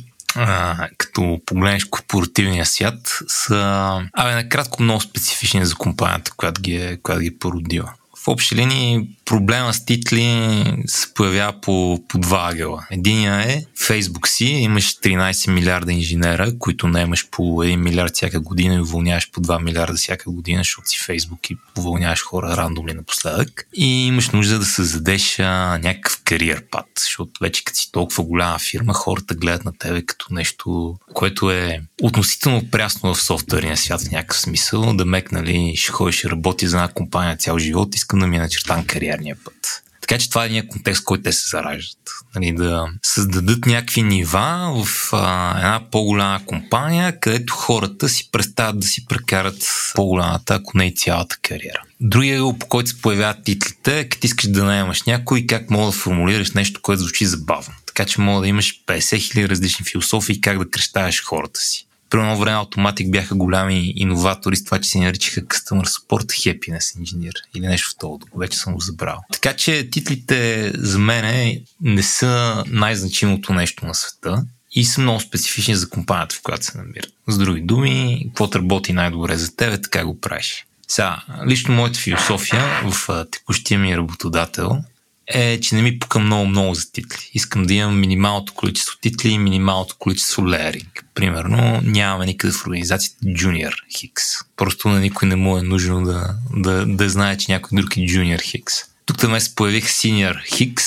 като 0.96 1.40
погледнеш 1.46 1.84
корпоративния 1.84 2.66
свят, 2.66 3.18
са, 3.28 4.02
абе, 4.12 4.34
накратко 4.34 4.82
много 4.82 5.00
специфични 5.00 5.66
за 5.66 5.74
компанията, 5.74 6.32
която 6.36 6.62
ги 6.62 6.76
е, 6.76 6.96
която 6.96 7.20
ги 7.20 7.26
е 7.26 7.38
породила. 7.38 7.92
В 8.24 8.28
общи 8.28 8.54
линии 8.54 9.15
проблема 9.26 9.74
с 9.74 9.84
титли 9.84 10.64
се 10.86 11.14
появява 11.14 11.60
по, 11.60 12.00
по 12.08 12.18
два 12.18 12.48
агела. 12.52 12.86
Единия 12.90 13.40
е 13.40 13.64
Facebook 13.78 14.26
си, 14.26 14.44
имаш 14.44 14.98
13 14.98 15.50
милиарда 15.50 15.92
инженера, 15.92 16.58
които 16.58 16.88
не 16.88 17.00
имаш 17.00 17.28
по 17.30 17.42
1 17.42 17.76
милиард 17.76 18.14
всяка 18.14 18.40
година 18.40 18.74
и 18.74 18.80
уволняваш 18.80 19.30
по 19.30 19.40
2 19.40 19.62
милиарда 19.62 19.96
всяка 19.96 20.30
година, 20.30 20.60
защото 20.60 20.88
си 20.88 20.98
Facebook 20.98 21.52
и 21.52 21.56
уволняваш 21.78 22.22
хора 22.22 22.56
рандомли 22.56 22.94
напоследък. 22.94 23.68
И 23.74 24.06
имаш 24.06 24.30
нужда 24.30 24.58
да 24.58 24.64
създадеш 24.64 25.38
а, 25.38 25.78
някакъв 25.82 26.20
кариер 26.24 26.64
пат, 26.70 26.86
защото 27.00 27.32
вече 27.40 27.64
като 27.64 27.78
си 27.78 27.92
толкова 27.92 28.24
голяма 28.24 28.58
фирма, 28.58 28.92
хората 28.94 29.34
гледат 29.34 29.64
на 29.64 29.72
тебе 29.78 30.02
като 30.02 30.26
нещо, 30.30 30.96
което 31.14 31.50
е 31.50 31.80
относително 32.02 32.70
прясно 32.70 33.14
в 33.14 33.22
софтуерния 33.22 33.76
свят 33.76 34.00
в 34.02 34.10
някакъв 34.10 34.40
смисъл. 34.40 34.92
Да 34.92 35.04
мек, 35.04 35.32
нали, 35.32 35.72
ще 35.76 35.92
ходиш 35.92 36.24
и 36.24 36.30
работи 36.30 36.66
за 36.66 36.76
една 36.76 36.88
компания 36.88 37.36
цял 37.36 37.58
живот, 37.58 37.94
искам 37.94 38.18
да 38.18 38.26
ми 38.26 38.36
е 38.36 38.40
начертан 38.40 38.84
кариер 38.84 39.15
кариерния 39.16 39.36
път. 39.44 39.82
Така 40.00 40.18
че 40.18 40.28
това 40.28 40.46
е 40.46 40.48
някакъв 40.48 40.72
контекст, 40.72 41.04
който 41.04 41.22
те 41.22 41.32
се 41.32 41.48
зараждат. 41.48 41.98
Нали, 42.34 42.52
да 42.52 42.86
създадат 43.02 43.66
някакви 43.66 44.02
нива 44.02 44.84
в 44.84 45.10
а, 45.12 45.56
една 45.56 45.90
по-голяма 45.90 46.40
компания, 46.46 47.20
където 47.20 47.52
хората 47.52 48.08
си 48.08 48.30
представят 48.32 48.80
да 48.80 48.86
си 48.86 49.06
прекарат 49.06 49.68
по-голямата, 49.94 50.54
ако 50.54 50.78
не 50.78 50.86
и 50.86 50.94
цялата 50.94 51.36
кариера. 51.42 51.82
Другия 52.00 52.58
по 52.58 52.66
който 52.66 52.90
се 52.90 53.00
появяват 53.00 53.44
титлите 53.44 54.00
е 54.00 54.08
като 54.08 54.26
искаш 54.26 54.50
да 54.50 54.64
наемаш 54.64 55.02
някой 55.02 55.46
как 55.48 55.70
мога 55.70 55.86
да 55.86 55.92
формулираш 55.92 56.50
нещо, 56.50 56.82
което 56.82 57.02
звучи 57.02 57.26
забавно. 57.26 57.74
Така 57.86 58.04
че 58.04 58.20
мога 58.20 58.40
да 58.40 58.48
имаш 58.48 58.82
50 58.86 58.98
000 58.98 59.48
различни 59.48 59.84
философии 59.84 60.40
как 60.40 60.58
да 60.58 60.70
крещаеш 60.70 61.22
хората 61.22 61.60
си. 61.60 61.85
При 62.10 62.18
едно 62.18 62.36
време 62.36 62.56
Automatic 62.56 63.10
бяха 63.10 63.34
голями 63.34 63.92
иноватори 63.96 64.56
с 64.56 64.64
това, 64.64 64.80
че 64.80 64.88
се 64.90 64.98
наричаха 64.98 65.40
Customer 65.40 65.84
Support 65.84 66.24
Happiness 66.24 66.78
Engineer 66.78 67.34
или 67.54 67.66
нещо 67.66 67.90
в 67.90 67.98
това. 67.98 68.18
Вече 68.36 68.58
съм 68.58 68.74
го 68.74 68.80
забрал. 68.80 69.20
Така 69.32 69.52
че 69.52 69.90
титлите 69.90 70.72
за 70.74 70.98
мен 70.98 71.58
не 71.80 72.02
са 72.02 72.64
най-значимото 72.66 73.52
нещо 73.52 73.86
на 73.86 73.94
света 73.94 74.44
и 74.72 74.84
са 74.84 75.00
много 75.00 75.20
специфични 75.20 75.74
за 75.74 75.88
компанията, 75.88 76.34
в 76.34 76.42
която 76.42 76.64
се 76.64 76.78
намират. 76.78 77.12
С 77.28 77.38
други 77.38 77.60
думи, 77.60 78.24
какво 78.26 78.58
работи 78.58 78.92
най-добре 78.92 79.36
за 79.36 79.56
тебе, 79.56 79.80
така 79.80 80.04
го 80.04 80.20
правиш. 80.20 80.66
Сега, 80.88 81.22
лично 81.46 81.74
моята 81.74 81.98
философия 81.98 82.62
в 82.84 83.26
текущия 83.30 83.78
ми 83.78 83.96
работодател 83.96 84.78
е, 85.26 85.60
че 85.60 85.74
не 85.74 85.82
ми 85.82 85.98
пука 85.98 86.18
много-много 86.18 86.74
за 86.74 86.92
титли. 86.92 87.30
Искам 87.34 87.66
да 87.66 87.74
имам 87.74 88.00
минималното 88.00 88.52
количество 88.52 88.98
титли 89.00 89.28
и 89.28 89.38
минималното 89.38 89.96
количество 89.98 90.48
лееринг. 90.48 91.04
Примерно 91.14 91.80
нямаме 91.84 92.26
никъде 92.26 92.52
в 92.52 92.66
организацията 92.66 93.26
Junior 93.26 93.74
Хикс. 93.98 94.24
Просто 94.56 94.88
на 94.88 95.00
никой 95.00 95.28
не 95.28 95.36
му 95.36 95.58
е 95.58 95.62
нужно 95.62 96.04
да, 96.04 96.34
да, 96.56 96.86
да 96.86 97.08
знае, 97.08 97.36
че 97.36 97.52
някой 97.52 97.80
друг 97.80 97.96
е 97.96 98.00
Junior 98.00 98.42
Хикс. 98.42 98.74
Тук 99.06 99.18
там 99.18 99.40
се 99.40 99.54
появих 99.54 99.88
Senior 99.88 100.44
Хикс, 100.56 100.84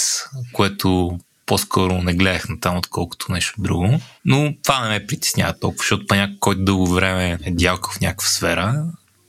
което 0.53 1.19
по-скоро 1.45 2.01
не 2.01 2.13
гледах 2.13 2.49
на 2.49 2.59
там, 2.59 2.77
отколкото 2.77 3.31
нещо 3.31 3.53
друго. 3.57 3.99
Но 4.25 4.53
това 4.63 4.83
не 4.83 4.89
ме 4.89 5.07
притеснява 5.07 5.59
толкова, 5.59 5.77
защото 5.81 6.05
по 6.07 6.15
някой, 6.15 6.37
който 6.39 6.63
дълго 6.63 6.87
време 6.87 7.37
е 7.43 7.51
дялка 7.51 7.91
в 7.91 8.01
някаква 8.01 8.27
сфера, 8.27 8.85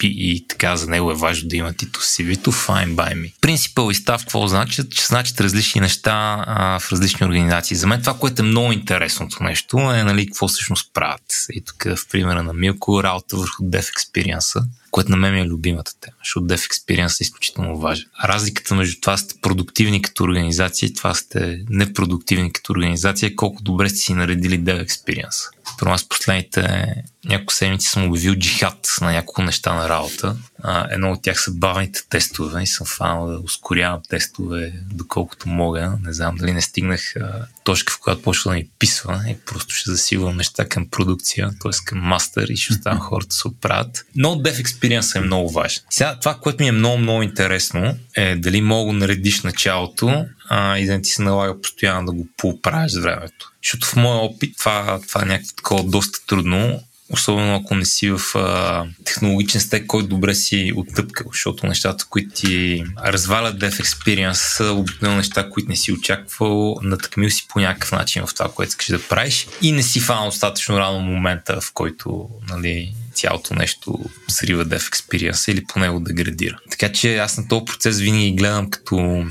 и 0.06 0.46
така 0.48 0.76
за 0.76 0.86
него 0.86 1.10
е 1.10 1.14
важно 1.14 1.48
да 1.48 1.56
има 1.56 1.72
титул 1.72 2.02
CV-то, 2.02 2.52
fine 2.52 2.94
by 2.94 3.14
me. 3.14 3.32
Принципъл 3.40 3.90
и 3.90 3.94
став 3.94 4.20
какво 4.20 4.46
значат? 4.46 4.90
Че 4.92 5.06
значат 5.06 5.40
различни 5.40 5.80
неща 5.80 6.44
а, 6.46 6.78
в 6.78 6.92
различни 6.92 7.26
организации. 7.26 7.76
За 7.76 7.86
мен 7.86 8.00
това, 8.00 8.14
което 8.14 8.42
е 8.42 8.44
много 8.44 8.72
интересното 8.72 9.42
нещо 9.42 9.78
е 9.78 10.04
нали, 10.04 10.26
какво 10.26 10.48
всъщност 10.48 10.90
правят. 10.94 11.46
И 11.52 11.60
тук 11.60 11.84
в 11.96 12.08
примера 12.10 12.42
на 12.42 12.52
Милко 12.52 13.02
работа 13.02 13.36
върху 13.36 13.62
Dev 13.62 13.84
Experience 13.84 14.62
което 14.90 15.10
на 15.10 15.16
мен 15.16 15.34
е 15.34 15.46
любимата 15.46 15.92
тема, 16.00 16.16
защото 16.24 16.46
Dev 16.46 16.72
Experience 16.72 17.20
е 17.20 17.24
изключително 17.24 17.78
важен. 17.78 18.06
Разликата 18.24 18.74
между 18.74 19.00
това 19.00 19.16
сте 19.16 19.34
продуктивни 19.42 20.02
като 20.02 20.24
организация 20.24 20.86
и 20.86 20.94
това 20.94 21.14
сте 21.14 21.58
непродуктивни 21.68 22.52
като 22.52 22.72
организация 22.72 23.36
колко 23.36 23.62
добре 23.62 23.88
сте 23.88 23.98
си 23.98 24.14
наредили 24.14 24.60
Dev 24.60 24.86
Experience. 24.86 25.59
Първо 25.78 25.94
аз 25.94 26.08
последните 26.08 26.94
няколко 27.24 27.52
седмици 27.52 27.88
съм 27.88 28.04
обявил 28.04 28.34
джихад 28.34 28.88
на 29.00 29.12
няколко 29.12 29.42
неща 29.42 29.74
на 29.74 29.88
работа. 29.88 30.36
А, 30.62 30.86
едно 30.90 31.12
от 31.12 31.22
тях 31.22 31.42
са 31.42 31.50
бавните 31.50 32.00
тестове 32.10 32.62
и 32.62 32.66
съм 32.66 32.86
фанал 32.86 33.26
да 33.26 33.38
ускорявам 33.38 34.00
тестове 34.08 34.72
доколкото 34.92 35.48
мога. 35.48 35.98
Не 36.04 36.12
знам 36.12 36.36
дали 36.36 36.52
не 36.52 36.62
стигнах 36.62 37.16
а, 37.16 37.46
точка, 37.64 37.92
в 37.92 38.00
която 38.00 38.22
почва 38.22 38.50
да 38.50 38.54
ми 38.54 38.68
писва 38.78 39.24
и 39.28 39.36
просто 39.46 39.74
ще 39.74 39.90
засилвам 39.90 40.36
неща 40.36 40.68
към 40.68 40.88
продукция, 40.90 41.50
т.е. 41.62 41.84
към 41.84 41.98
мастер 41.98 42.48
и 42.48 42.56
ще 42.56 42.72
оставям 42.72 43.00
хората 43.00 43.34
се 43.34 43.48
оправят. 43.48 44.06
Но 44.16 44.36
Dev 44.36 44.64
Experience 44.64 45.16
е 45.16 45.20
много 45.20 45.50
важен. 45.50 45.82
Сега 45.90 46.18
това, 46.20 46.34
което 46.34 46.62
ми 46.62 46.68
е 46.68 46.72
много, 46.72 46.98
много 46.98 47.22
интересно 47.22 47.96
е 48.16 48.36
дали 48.36 48.60
мога 48.60 48.92
да 48.92 48.98
наредиш 48.98 49.42
началото 49.42 50.26
а, 50.48 50.78
и 50.78 50.86
да 50.86 50.92
не 50.92 51.02
ти 51.02 51.10
се 51.10 51.22
налага 51.22 51.60
постоянно 51.60 52.06
да 52.06 52.12
го 52.12 52.28
поправиш 52.36 52.92
времето. 52.94 53.49
Защото 53.64 53.86
в 53.86 53.96
моя 53.96 54.18
опит 54.18 54.58
това, 54.58 55.00
това 55.08 55.22
е 55.22 55.24
някакво 55.24 55.56
такова 55.56 55.84
доста 55.84 56.26
трудно 56.26 56.82
особено 57.10 57.56
ако 57.56 57.74
не 57.74 57.84
си 57.84 58.10
в 58.10 58.20
а, 58.34 58.84
технологичен 59.04 59.60
стек, 59.60 59.86
който 59.86 60.08
добре 60.08 60.34
си 60.34 60.72
оттъпкал, 60.76 61.26
защото 61.32 61.66
нещата, 61.66 62.04
които 62.10 62.30
ти 62.34 62.84
развалят 63.04 63.60
Dev 63.60 63.82
Experience 63.82 64.56
са 64.56 64.64
обикновено 64.64 65.16
неща, 65.16 65.50
които 65.50 65.68
не 65.68 65.76
си 65.76 65.92
очаквал, 65.92 66.76
натъкмил 66.82 67.30
си 67.30 67.46
по 67.48 67.60
някакъв 67.60 67.92
начин 67.92 68.26
в 68.26 68.34
това, 68.34 68.52
което 68.52 68.68
искаш 68.68 68.86
да 68.86 69.08
правиш 69.08 69.46
и 69.62 69.72
не 69.72 69.82
си 69.82 70.00
фанал 70.00 70.26
достатъчно 70.26 70.78
рано 70.78 71.00
момента, 71.00 71.60
в 71.60 71.72
който 71.72 72.28
нали, 72.48 72.94
цялото 73.14 73.54
нещо 73.54 73.98
срива 74.28 74.66
Dev 74.66 74.80
Experience 74.80 75.52
или 75.52 75.64
по 75.64 75.78
него 75.78 76.00
да 76.00 76.12
градира. 76.12 76.58
Така 76.70 76.92
че 76.92 77.16
аз 77.16 77.38
на 77.38 77.48
този 77.48 77.64
процес 77.64 77.98
винаги 77.98 78.32
гледам 78.32 78.70
като 78.70 79.26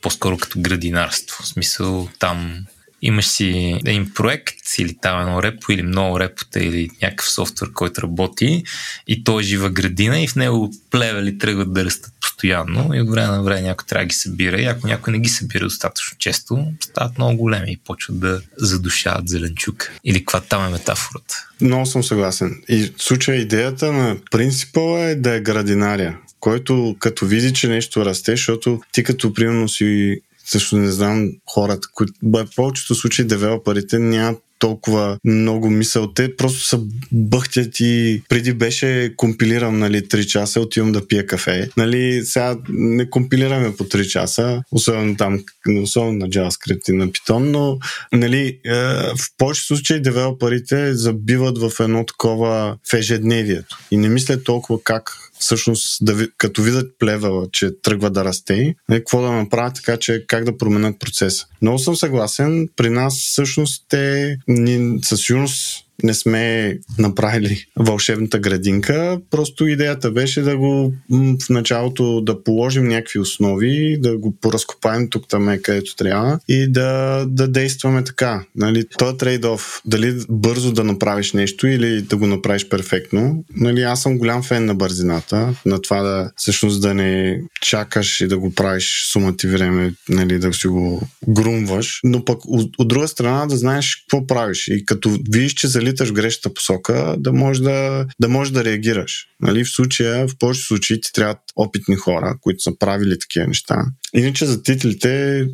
по-скоро 0.00 0.38
като 0.38 0.60
градинарство. 0.60 1.42
В 1.42 1.46
смисъл 1.46 2.08
там 2.18 2.66
имаш 3.02 3.26
си 3.26 3.78
един 3.86 4.10
проект 4.14 4.78
или 4.78 4.96
там 5.02 5.20
едно 5.20 5.42
репо 5.42 5.72
или 5.72 5.82
много 5.82 6.20
репота 6.20 6.60
или 6.60 6.90
някакъв 7.02 7.30
софтуер, 7.30 7.72
който 7.72 8.02
работи 8.02 8.64
и 9.06 9.24
той 9.24 9.42
е 9.42 9.44
жива 9.44 9.70
градина 9.70 10.20
и 10.20 10.28
в 10.28 10.36
него 10.36 10.70
плевели 10.90 11.38
тръгват 11.38 11.72
да 11.72 11.84
растат 11.84 12.12
постоянно 12.20 12.94
и 12.94 13.00
от 13.00 13.10
време 13.10 13.28
на 13.28 13.42
време 13.42 13.60
някой 13.60 13.86
трябва 13.86 14.04
да 14.04 14.08
ги 14.08 14.14
събира 14.14 14.60
и 14.60 14.64
ако 14.64 14.86
някой 14.86 15.12
не 15.12 15.18
ги 15.18 15.28
събира 15.28 15.64
достатъчно 15.64 16.18
често, 16.18 16.66
стават 16.80 17.18
много 17.18 17.36
големи 17.36 17.72
и 17.72 17.80
почват 17.84 18.20
да 18.20 18.40
задушават 18.56 19.28
зеленчук. 19.28 19.90
Или 20.04 20.18
каква 20.18 20.40
там 20.40 20.66
е 20.66 20.68
метафората? 20.68 21.34
Много 21.60 21.86
съм 21.86 22.04
съгласен. 22.04 22.62
И 22.68 22.92
в 22.96 23.02
случая 23.02 23.40
идеята 23.40 23.92
на 23.92 24.16
принципа 24.30 24.80
е 25.00 25.14
да 25.14 25.34
е 25.34 25.40
градинария 25.40 26.16
който 26.40 26.96
като 26.98 27.26
види, 27.26 27.52
че 27.52 27.68
нещо 27.68 28.04
расте, 28.04 28.32
защото 28.32 28.80
ти 28.92 29.04
като 29.04 29.34
примерно 29.34 29.68
си 29.68 30.20
също 30.52 30.76
не 30.76 30.90
знам 30.90 31.30
хората, 31.50 31.88
които 31.94 32.12
в 32.22 32.46
повечето 32.56 32.94
случаи 32.94 33.24
девелоперите 33.24 33.98
нямат 33.98 34.38
толкова 34.60 35.18
много 35.24 35.70
мисъл. 35.70 36.12
Те 36.12 36.36
просто 36.36 36.60
са 36.60 36.80
бъхтят 37.12 37.80
и 37.80 38.22
преди 38.28 38.52
беше 38.52 39.14
компилирам 39.16 39.78
нали, 39.78 40.00
3 40.00 40.26
часа, 40.26 40.60
отивам 40.60 40.92
да 40.92 41.06
пия 41.06 41.26
кафе. 41.26 41.70
Нали, 41.76 42.22
сега 42.24 42.56
не 42.68 43.10
компилираме 43.10 43.76
по 43.76 43.84
3 43.84 44.06
часа, 44.06 44.62
особено 44.72 45.16
там, 45.16 45.44
особено 45.82 46.18
на 46.18 46.28
JavaScript 46.28 46.90
и 46.90 46.92
на 46.92 47.08
Python, 47.08 47.38
но 47.38 47.78
нали, 48.12 48.60
е, 48.64 48.74
в 49.16 49.36
повечето 49.38 49.66
случаи 49.66 50.02
девелоперите 50.02 50.94
забиват 50.94 51.58
в 51.58 51.72
едно 51.80 52.06
такова 52.06 52.76
в 52.90 52.94
ежедневието 52.94 53.78
и 53.90 53.96
не 53.96 54.08
мислят 54.08 54.44
толкова 54.44 54.82
как 54.82 55.29
всъщност, 55.40 56.04
да 56.04 56.28
като 56.36 56.62
видят 56.62 56.98
плевела, 56.98 57.46
че 57.52 57.70
тръгва 57.82 58.10
да 58.10 58.24
расте, 58.24 58.74
нали, 58.88 59.00
какво 59.00 59.22
да 59.22 59.32
направят 59.32 59.74
така, 59.74 59.96
че 59.96 60.24
как 60.26 60.44
да 60.44 60.56
променят 60.56 61.00
процеса. 61.00 61.46
Много 61.62 61.78
съм 61.78 61.96
съгласен. 61.96 62.68
При 62.76 62.90
нас 62.90 63.14
всъщност 63.14 63.84
те 63.88 64.36
ни, 64.48 64.98
със 65.04 65.20
сигурност 65.20 65.86
не 66.04 66.14
сме 66.14 66.76
направили 66.98 67.64
вълшебната 67.76 68.38
градинка. 68.38 69.20
Просто 69.30 69.66
идеята 69.66 70.10
беше 70.10 70.42
да 70.42 70.56
го 70.56 70.94
в 71.10 71.50
началото 71.50 72.20
да 72.20 72.44
положим 72.44 72.88
някакви 72.88 73.18
основи, 73.18 73.98
да 74.00 74.18
го 74.18 74.36
поразкопаем 74.40 75.10
тук 75.10 75.28
там 75.28 75.48
е 75.48 75.58
където 75.58 75.96
трябва 75.96 76.38
и 76.48 76.66
да, 76.68 77.24
да 77.28 77.48
действаме 77.48 78.04
така. 78.04 78.44
Нали, 78.56 78.84
той 78.98 79.10
е 79.10 79.12
трейд-оф. 79.12 79.80
Дали 79.84 80.24
бързо 80.28 80.72
да 80.72 80.84
направиш 80.84 81.32
нещо 81.32 81.66
или 81.66 82.02
да 82.02 82.16
го 82.16 82.26
направиш 82.26 82.68
перфектно. 82.68 83.44
Нали, 83.56 83.82
аз 83.82 84.02
съм 84.02 84.18
голям 84.18 84.42
фен 84.42 84.64
на 84.64 84.74
бързината, 84.74 85.54
на 85.66 85.82
това 85.82 86.02
да 86.02 86.30
всъщност 86.36 86.82
да 86.82 86.94
не 86.94 87.40
чакаш 87.60 88.20
и 88.20 88.26
да 88.26 88.38
го 88.38 88.54
правиш 88.54 89.02
сума 89.12 89.36
ти 89.36 89.46
време, 89.46 89.94
нали, 90.08 90.38
да 90.38 90.52
си 90.52 90.66
го 90.66 91.08
грумваш, 91.28 92.00
но 92.04 92.24
пък 92.24 92.38
от, 92.44 92.70
от 92.78 92.88
друга 92.88 93.08
страна 93.08 93.46
да 93.46 93.56
знаеш 93.56 93.96
какво 93.96 94.26
правиш 94.26 94.68
и 94.68 94.84
като 94.84 95.18
видиш, 95.30 95.54
че 95.54 95.68
залиташ 95.90 96.08
в 96.08 96.12
грешната 96.12 96.54
посока, 96.54 97.16
да 97.18 97.32
можеш 97.32 97.62
да, 97.62 98.06
да, 98.20 98.28
можеш 98.28 98.52
да 98.52 98.64
реагираш. 98.64 99.26
Нали, 99.40 99.64
в 99.64 99.70
случая, 99.70 100.28
в 100.28 100.38
повечето 100.38 100.66
случаи 100.66 101.00
ти 101.00 101.12
трябват 101.12 101.38
опитни 101.56 101.96
хора, 101.96 102.36
които 102.40 102.62
са 102.62 102.78
правили 102.78 103.18
такива 103.18 103.46
неща. 103.46 103.84
Иначе 104.14 104.46
за 104.46 104.62
титлите 104.62 105.46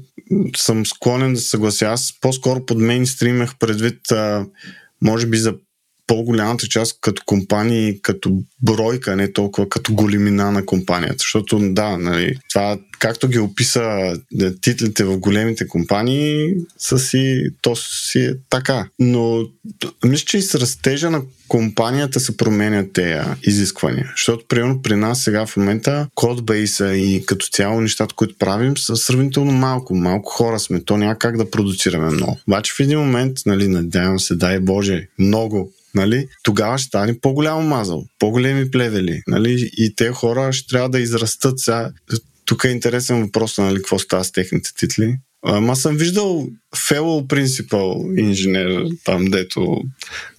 съм 0.56 0.86
склонен 0.86 1.34
да 1.34 1.40
съглася. 1.40 1.86
Аз 1.86 2.12
по-скоро 2.20 2.66
под 2.66 2.78
мейнстрим 2.78 3.36
имах 3.36 3.58
предвид 3.58 4.00
може 5.02 5.26
би 5.26 5.36
за 5.36 5.54
по-голямата 6.06 6.68
част 6.68 6.98
като 7.00 7.22
компании, 7.26 8.02
като 8.02 8.42
бройка, 8.62 9.16
не 9.16 9.32
толкова 9.32 9.68
като 9.68 9.94
големина 9.94 10.50
на 10.52 10.66
компанията. 10.66 11.16
Защото 11.18 11.58
да, 11.58 11.98
нали, 11.98 12.36
това 12.50 12.78
както 12.98 13.28
ги 13.28 13.38
описа 13.38 14.14
титлите 14.60 15.04
в 15.04 15.18
големите 15.18 15.68
компании, 15.68 16.54
са 16.78 16.98
си, 16.98 17.46
то 17.62 17.76
си 17.76 18.20
е 18.20 18.34
така. 18.50 18.88
Но 18.98 19.46
мисля, 20.04 20.24
че 20.24 20.38
и 20.38 20.42
с 20.42 20.54
растежа 20.54 21.10
на 21.10 21.22
компанията 21.48 22.20
се 22.20 22.36
променят 22.36 22.92
тези 22.92 23.20
изисквания. 23.42 24.12
Защото, 24.16 24.44
примерно, 24.48 24.82
при 24.82 24.96
нас 24.96 25.22
сега 25.22 25.46
в 25.46 25.56
момента 25.56 26.08
кодбейса 26.14 26.94
и 26.94 27.26
като 27.26 27.46
цяло 27.46 27.80
нещата, 27.80 28.14
които 28.14 28.38
правим, 28.38 28.76
са 28.76 28.96
сравнително 28.96 29.52
малко. 29.52 29.94
Малко 29.94 30.30
хора 30.30 30.58
сме. 30.58 30.80
То 30.80 30.96
няма 30.96 31.18
как 31.18 31.36
да 31.36 31.50
продуцираме 31.50 32.10
много. 32.10 32.38
Обаче 32.48 32.72
в 32.72 32.80
един 32.80 32.98
момент, 32.98 33.38
нали, 33.46 33.68
надявам 33.68 34.20
се, 34.20 34.34
дай 34.34 34.60
Боже, 34.60 35.08
много 35.18 35.72
нали, 35.96 36.28
тогава 36.42 36.78
ще 36.78 36.86
стане 36.86 37.20
по-голямо 37.20 37.62
мазъл, 37.62 38.06
по-големи 38.18 38.70
плевели, 38.70 39.22
нали, 39.26 39.70
и 39.76 39.94
те 39.94 40.08
хора 40.08 40.52
ще 40.52 40.68
трябва 40.68 40.88
да 40.88 41.00
израстат 41.00 41.58
сега. 41.58 41.90
Тук 42.44 42.64
е 42.64 42.68
интересен 42.68 43.22
въпрос, 43.22 43.58
нали, 43.58 43.76
какво 43.76 43.98
става 43.98 44.24
с 44.24 44.32
техните 44.32 44.70
титли. 44.78 45.16
Ама 45.46 45.76
съм 45.76 45.96
виждал 45.96 46.48
fellow 46.76 47.26
principal 47.26 48.20
инженер 48.20 48.86
там, 49.04 49.24
дето, 49.24 49.82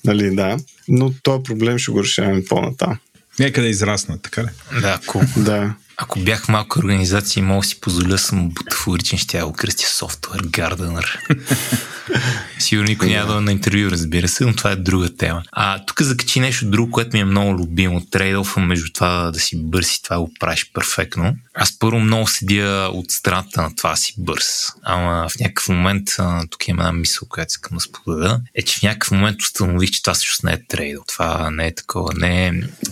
нали, 0.06 0.36
да, 0.36 0.58
но 0.88 1.14
този 1.24 1.44
проблем 1.44 1.78
ще 1.78 1.92
го 1.92 2.04
решаваме 2.04 2.44
по-натам. 2.44 2.98
Нека 3.40 3.62
да 3.62 3.68
израсна, 3.68 4.22
така 4.22 4.44
ли? 4.44 4.50
Да, 4.82 5.00
ако, 5.04 5.22
да. 5.38 5.76
Ако 5.98 6.20
бях 6.20 6.48
малка 6.48 6.80
организация 6.80 7.42
и 7.42 7.44
мога 7.44 7.64
си 7.64 7.80
позволя 7.82 8.18
съм 8.18 8.50
бутафоричен, 8.50 9.20
ще 9.20 9.38
я 9.38 9.46
го 9.46 9.54
кръстя 9.54 9.88
софтуер 9.88 10.42
Gardener. 10.42 11.18
Сигурно 12.60 12.90
никой 12.90 13.10
няма 13.10 13.34
да 13.34 13.42
на 13.42 13.52
интервю, 13.52 13.92
разбира 13.92 14.28
се, 14.28 14.46
но 14.46 14.56
това 14.56 14.72
е 14.72 14.76
друга 14.76 15.16
тема. 15.16 15.44
А 15.52 15.86
тук 15.86 16.02
закачи 16.02 16.40
нещо 16.40 16.70
друго, 16.70 16.92
което 16.92 17.18
ми 17.18 17.20
е 17.22 17.26
много 17.26 17.54
любимо. 17.54 18.06
Трейдофа 18.06 18.60
между 18.60 18.94
това 18.94 19.32
да 19.32 19.40
си 19.40 19.64
бърз 19.64 19.96
и 19.96 20.04
това 20.04 20.20
го 20.20 20.32
правиш 20.40 20.72
перфектно. 20.74 21.36
Аз 21.60 21.80
първо 21.80 22.00
много 22.00 22.28
седя 22.28 22.90
от 22.94 23.12
страната 23.12 23.62
на 23.62 23.76
това 23.76 23.96
си 23.96 24.14
бърз. 24.18 24.68
Ама 24.84 25.30
в 25.30 25.40
някакъв 25.40 25.70
момент, 25.70 26.08
тук 26.50 26.68
има 26.68 26.84
една 26.84 26.92
мисъл, 26.92 27.28
която 27.28 27.50
искам 27.50 27.78
да 27.78 27.82
споделя, 27.82 28.42
е, 28.56 28.62
че 28.62 28.80
в 28.80 28.84
някакъв 28.84 29.12
момент 29.12 29.42
установих, 29.42 29.92
че 29.92 30.02
това 30.02 30.14
също 30.14 30.46
не 30.46 30.54
е 30.54 30.66
трейдо. 30.68 31.04
Това 31.08 31.50
не 31.52 31.68
е 31.68 31.76
такова. 31.76 32.14
Не 32.16 32.48
е, 32.48 32.52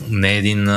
не 0.09 0.33
е 0.33 0.37
един 0.37 0.69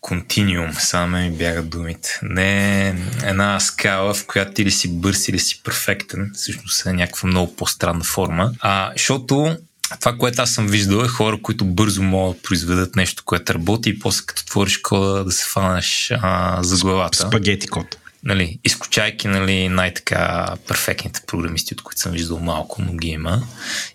континиум, 0.00 0.72
само 0.72 1.18
ми 1.18 1.30
бягат 1.30 1.70
думите. 1.70 2.18
Не 2.22 2.88
е 2.88 2.94
една 3.24 3.60
скала, 3.60 4.14
в 4.14 4.26
която 4.26 4.62
или 4.62 4.70
си 4.70 4.88
бърз, 4.88 5.28
или 5.28 5.38
си 5.38 5.62
перфектен. 5.62 6.30
Всъщност 6.34 6.86
е 6.86 6.92
някаква 6.92 7.28
много 7.28 7.56
по-странна 7.56 8.04
форма. 8.04 8.52
А, 8.60 8.92
защото 8.96 9.56
това, 10.00 10.16
което 10.16 10.42
аз 10.42 10.50
съм 10.50 10.66
виждал 10.66 11.04
е 11.04 11.08
хора, 11.08 11.38
които 11.42 11.64
бързо 11.64 12.02
могат 12.02 12.36
да 12.36 12.42
произведат 12.42 12.96
нещо, 12.96 13.22
което 13.26 13.54
работи 13.54 13.90
и 13.90 13.98
после 13.98 14.26
като 14.26 14.44
твориш 14.44 14.78
кода 14.78 15.24
да 15.24 15.32
се 15.32 15.44
фанеш 15.44 16.12
а, 16.22 16.62
за 16.62 16.76
главата. 16.76 17.18
Спагети 17.18 17.68
код 17.68 17.96
нали, 18.24 18.58
изключайки 18.64 19.28
нали, 19.28 19.68
най-така 19.68 20.54
перфектните 20.68 21.20
програмисти, 21.26 21.74
от 21.74 21.82
които 21.82 22.00
съм 22.00 22.12
виждал 22.12 22.38
малко, 22.38 22.82
но 22.82 22.92
ги 22.92 23.08
има 23.08 23.42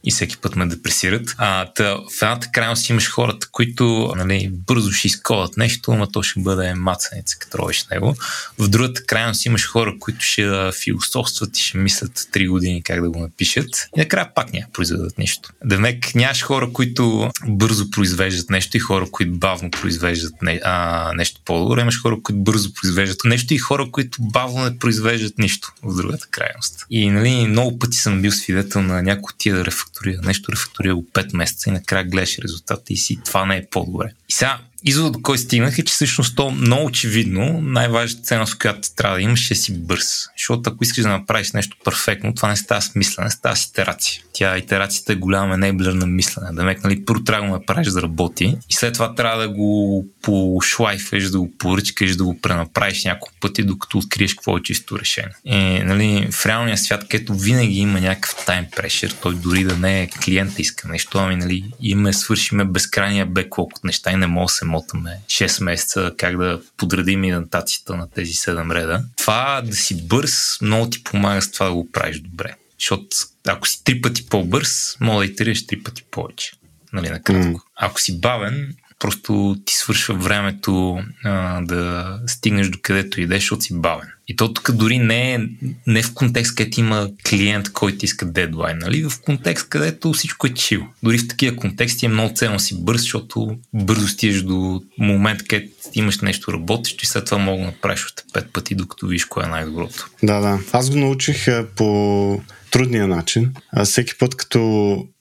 и 0.04 0.12
всеки 0.12 0.38
път 0.38 0.56
ме 0.56 0.66
депресират. 0.66 1.36
А, 1.38 1.74
та, 1.74 1.84
в 1.96 2.22
едната 2.22 2.52
крайност 2.52 2.90
имаш 2.90 3.12
хората, 3.12 3.48
които 3.52 4.14
нали, 4.18 4.50
бързо 4.52 4.92
ще 4.92 5.08
изкодат 5.08 5.58
нещо, 5.58 5.92
ама 5.92 6.12
то 6.12 6.24
ще 6.24 6.40
бъде 6.40 6.74
мацаница, 6.74 7.40
като 7.40 7.58
ровиш 7.58 7.86
него. 7.92 8.16
В 8.60 8.68
другата 8.68 9.06
крайност 9.06 9.46
имаш 9.46 9.68
хора, 9.68 9.94
които 10.00 10.20
ще 10.22 10.72
философстват 10.84 11.58
и 11.58 11.62
ще 11.62 11.78
мислят 11.78 12.12
3 12.12 12.50
години 12.50 12.84
как 12.84 13.02
да 13.02 13.10
го 13.10 13.20
напишат 13.20 13.70
и 13.98 14.00
накрая 14.00 14.34
пак 14.36 14.54
няма 14.54 14.68
произведат 14.74 15.18
нещо. 15.18 15.50
Демек 15.66 16.16
нямаш 16.16 16.44
хора, 16.44 16.70
които 16.74 17.30
бързо 17.48 17.92
произвеждат 17.92 18.50
нещо 18.50 18.78
и 18.78 18.80
хора, 18.80 19.06
които 19.12 19.32
бавно 19.32 19.72
произвеждат 19.72 20.34
не, 20.42 20.60
а, 20.64 21.12
нещо 21.16 21.42
по-добро. 21.46 21.82
Имаш 21.82 22.02
хора, 22.02 22.18
които 22.24 22.44
бързо 22.44 22.74
произвеждат 22.74 23.20
нещо 23.26 23.54
и 23.54 23.58
хора, 23.58 23.92
които 23.92 24.15
бавно 24.20 24.64
не 24.64 24.80
произвеждат 24.80 25.38
нищо 25.38 25.74
в 25.84 25.96
другата 25.96 26.28
крайност. 26.28 26.86
И 26.90 27.10
нали, 27.10 27.48
много 27.48 27.80
пъти 27.80 27.98
съм 27.98 28.22
бил 28.22 28.32
свидетел 28.32 28.82
на 28.82 29.02
някой 29.02 29.34
тия 29.38 29.56
да 29.56 29.66
рефакторира 29.66 30.22
нещо, 30.22 30.52
рефакторира 30.52 30.96
го 30.96 31.06
5 31.14 31.36
месеца 31.36 31.70
и 31.70 31.74
накрая 31.74 32.04
гледаш 32.04 32.38
резултата 32.40 32.94
и 32.94 32.98
си 32.98 33.20
това 33.26 33.46
не 33.46 33.58
е 33.58 33.68
по-добре. 33.72 34.12
И 34.30 34.34
сега 34.34 34.60
изводът 34.86 35.14
до 35.14 35.22
кой 35.22 35.38
стигнах 35.38 35.80
е, 35.80 35.86
че 35.86 35.94
всъщност 35.94 36.36
то 36.36 36.52
много 36.52 36.86
очевидно 36.86 37.62
най-важната 37.62 38.24
ценност, 38.24 38.58
която 38.58 38.96
трябва 38.96 39.18
да 39.18 39.22
имаш 39.22 39.52
е 39.52 39.56
си 39.56 39.80
бърз. 39.80 40.26
Защото 40.38 40.70
ако 40.70 40.84
искаш 40.84 41.04
да 41.04 41.10
направиш 41.10 41.52
нещо 41.52 41.78
перфектно, 41.86 42.34
това 42.34 42.50
не 42.50 42.56
става 42.56 42.82
с 42.82 42.96
мислене, 42.96 43.30
става 43.30 43.56
с 43.56 43.66
итерация. 43.66 44.22
Тя 44.34 44.58
итерацията 44.58 45.14
е 45.14 45.16
голям 45.16 45.54
енейблер 45.54 45.94
на 45.94 46.06
мислене. 46.06 46.52
Да 46.52 46.64
мек, 46.64 46.84
нали, 46.84 47.06
първо 47.06 47.24
трябва 47.24 47.42
да 47.42 47.52
го 47.52 47.58
направиш 47.58 47.88
да 47.88 48.02
работи 48.02 48.58
и 48.70 48.74
след 48.74 48.94
това 48.94 49.16
трябва 49.16 49.42
да 49.42 49.50
го 49.50 50.06
пошлайфеш, 50.22 51.24
да 51.24 51.40
го 51.40 51.52
поръчкаш, 51.58 52.16
да 52.16 52.24
го 52.24 52.42
пренаправиш 52.42 53.04
няколко 53.04 53.34
пъти, 53.42 53.64
докато 53.64 53.98
откриеш 53.98 54.34
какво 54.34 54.58
е 54.58 54.62
чисто 54.62 55.00
решение. 55.00 55.36
И, 55.46 55.84
нали, 55.84 56.28
в 56.32 56.46
реалния 56.46 56.78
свят, 56.78 57.08
където 57.10 57.34
винаги 57.34 57.80
има 57.80 58.02
някакъв 58.02 58.46
тайм 58.46 58.66
прешер, 58.76 59.16
той 59.22 59.36
дори 59.36 59.64
да 59.64 59.78
не 59.78 60.02
е 60.02 60.08
клиента 60.08 60.62
иска 60.62 60.88
нещо, 60.88 61.18
ами 61.18 61.36
нали, 61.36 61.64
имаме, 61.82 62.14
свършиме 62.14 62.66
безкрайния 62.66 63.26
беклог 63.26 63.78
от 63.78 63.84
неща 63.84 64.12
и 64.12 64.16
не 64.16 64.28
мога 64.28 64.46
да 64.46 64.50
се 64.50 64.66
мотаме 64.76 65.20
6 65.28 65.64
месеца 65.64 66.12
как 66.18 66.38
да 66.38 66.62
подредим 66.78 67.24
идентацията 67.24 67.96
на 67.96 68.10
тези 68.10 68.34
7 68.34 68.76
реда. 68.76 69.04
Това 69.18 69.62
да 69.66 69.76
си 69.76 70.08
бърз 70.08 70.58
много 70.62 70.90
ти 70.90 71.04
помага 71.04 71.42
с 71.42 71.52
това 71.52 71.66
да 71.66 71.74
го 71.74 71.92
правиш 71.92 72.20
добре. 72.20 72.56
Защото 72.80 73.08
ако 73.48 73.68
си 73.68 73.84
три 73.84 74.02
пъти 74.02 74.26
по-бърз, 74.26 74.98
мога 75.00 75.20
да 75.20 75.32
итерираш 75.32 75.68
три 75.68 75.84
пъти 75.84 76.04
повече. 76.12 76.52
Нали, 76.94 77.10
накратко. 77.10 77.44
Mm. 77.44 77.62
Ако 77.76 78.02
си 78.02 78.20
бавен, 78.20 78.76
просто 79.00 79.56
ти 79.66 79.74
свършва 79.74 80.16
времето 80.16 81.00
а, 81.24 81.62
да 81.62 82.20
стигнеш 82.28 82.70
до 82.70 82.78
където 82.82 83.22
идеш, 83.22 83.42
защото 83.42 83.62
си 83.62 83.80
бавен. 83.80 84.08
И 84.28 84.36
то 84.36 84.54
тук 84.54 84.72
дори 84.72 84.98
не 84.98 85.34
е 85.34 85.40
не 85.88 86.04
в 86.04 86.14
контекст, 86.14 86.56
където 86.56 86.80
има 86.80 87.10
клиент, 87.30 87.72
който 87.72 88.06
иска 88.06 88.26
дедлайн, 88.26 88.78
нали? 88.78 89.10
В 89.10 89.22
контекст, 89.22 89.70
където 89.70 90.14
всичко 90.14 90.48
е 90.48 90.54
чил. 90.54 90.88
Дори 91.04 91.18
в 91.18 91.28
такива 91.28 91.56
контексти 91.56 92.06
е 92.06 92.10
много 92.10 92.36
ценно 92.36 92.60
си 92.60 92.84
бърз, 92.84 93.02
защото 93.02 93.58
бързо 93.74 94.08
стигаш 94.08 94.44
до 94.44 94.82
момент, 94.98 95.44
където 95.48 95.72
имаш 95.94 96.20
нещо 96.20 96.54
работещо 96.54 97.04
и 97.04 97.08
след 97.08 97.26
това 97.26 97.38
мога 97.38 97.60
да 97.60 97.66
направиш 97.66 98.06
още 98.06 98.24
пет 98.34 98.54
пъти, 98.54 98.76
докато 98.76 99.08
виж 99.08 99.26
кое 99.26 99.44
е 99.44 99.48
най-доброто. 99.48 100.10
Да, 100.24 100.40
да. 100.40 100.60
Аз 100.72 100.90
го 100.90 100.96
научих 100.96 101.46
по 101.76 102.42
трудния 102.76 103.08
начин. 103.08 103.54
А 103.72 103.86
всеки 103.86 104.18
път, 104.18 104.36
като 104.36 104.60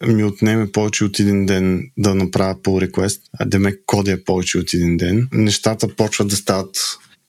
ми 0.07 0.25
отнеме 0.25 0.73
повече 0.73 1.05
от 1.05 1.21
един 1.21 1.47
ден 1.47 1.83
да 1.99 2.15
направя 2.15 2.55
pull 2.55 2.91
request, 2.91 3.21
а 3.39 3.45
да 3.45 3.59
ме 3.59 3.77
кодя 3.87 4.25
повече 4.25 4.59
от 4.59 4.75
един 4.75 4.97
ден, 4.97 5.29
нещата 5.33 5.89
почват 5.97 6.29
да 6.29 6.37
стават 6.37 6.77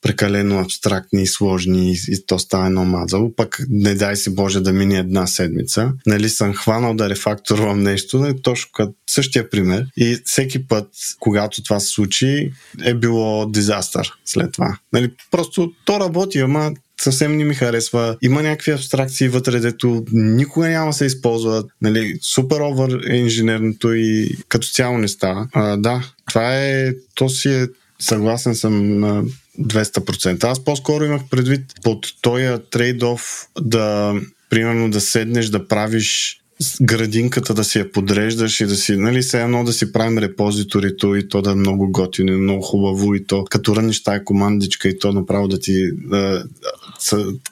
прекалено 0.01 0.59
абстрактни 0.59 1.23
и 1.23 1.27
сложни 1.27 1.95
и 2.07 2.25
то 2.25 2.39
става 2.39 2.65
едно 2.65 2.85
мазало, 2.85 3.35
пък 3.35 3.59
не 3.69 3.95
дай 3.95 4.15
си 4.15 4.35
Боже 4.35 4.59
да 4.59 4.73
мине 4.73 4.97
една 4.97 5.27
седмица. 5.27 5.91
Нали 6.05 6.29
съм 6.29 6.53
хванал 6.53 6.93
да 6.93 7.09
рефакторвам 7.09 7.83
нещо, 7.83 8.19
нали, 8.19 8.41
точно 8.41 8.69
като 8.73 8.93
същия 9.09 9.49
пример. 9.49 9.85
И 9.97 10.17
всеки 10.25 10.67
път, 10.67 10.87
когато 11.19 11.63
това 11.63 11.79
се 11.79 11.87
случи, 11.87 12.51
е 12.83 12.93
било 12.93 13.45
дизастър 13.45 14.11
след 14.25 14.51
това. 14.51 14.77
Нали, 14.93 15.11
просто 15.31 15.71
то 15.85 15.99
работи, 15.99 16.39
ама 16.39 16.71
съвсем 17.01 17.37
не 17.37 17.45
ми 17.45 17.53
харесва. 17.53 18.17
Има 18.21 18.43
някакви 18.43 18.71
абстракции 18.71 19.27
вътре, 19.27 19.59
дето 19.59 20.05
никога 20.11 20.69
няма 20.69 20.93
се 20.93 21.05
използват. 21.05 21.65
Нали, 21.81 22.17
супер 22.21 22.59
овър 22.59 23.01
инженерното 23.09 23.93
и 23.93 24.37
като 24.49 24.67
цяло 24.67 24.97
не 24.97 25.07
става. 25.07 25.47
А, 25.53 25.77
да, 25.77 26.03
това 26.27 26.55
е, 26.55 26.91
то 27.15 27.29
си 27.29 27.49
е, 27.49 27.67
съгласен 27.99 28.55
съм 28.55 28.99
на 28.99 29.23
200%. 29.59 30.43
Аз 30.43 30.63
по-скоро 30.63 31.05
имах 31.05 31.21
предвид 31.29 31.61
под 31.83 32.05
този 32.21 32.45
трейд-оф 32.45 33.47
да 33.61 34.13
примерно 34.49 34.89
да 34.89 35.01
седнеш 35.01 35.45
да 35.45 35.67
правиш 35.67 36.39
градинката 36.81 37.53
да 37.53 37.63
си 37.63 37.79
я 37.79 37.91
подреждаш 37.91 38.61
и 38.61 38.65
да 38.65 38.75
си, 38.75 38.95
нали, 38.95 39.21
все 39.21 39.41
едно 39.41 39.63
да 39.63 39.73
си 39.73 39.91
правим 39.91 40.17
репозиторито 40.17 41.15
и 41.15 41.27
то 41.27 41.41
да 41.41 41.51
е 41.51 41.55
много 41.55 41.91
готино 41.91 42.37
много 42.37 42.61
хубаво 42.61 43.15
и 43.15 43.25
то 43.25 43.43
като 43.43 43.75
ръниш 43.75 44.03
тая 44.03 44.23
командичка 44.23 44.89
и 44.89 44.99
то 44.99 45.11
направо 45.11 45.47
да 45.47 45.59
ти 45.59 45.91
да, 45.93 46.43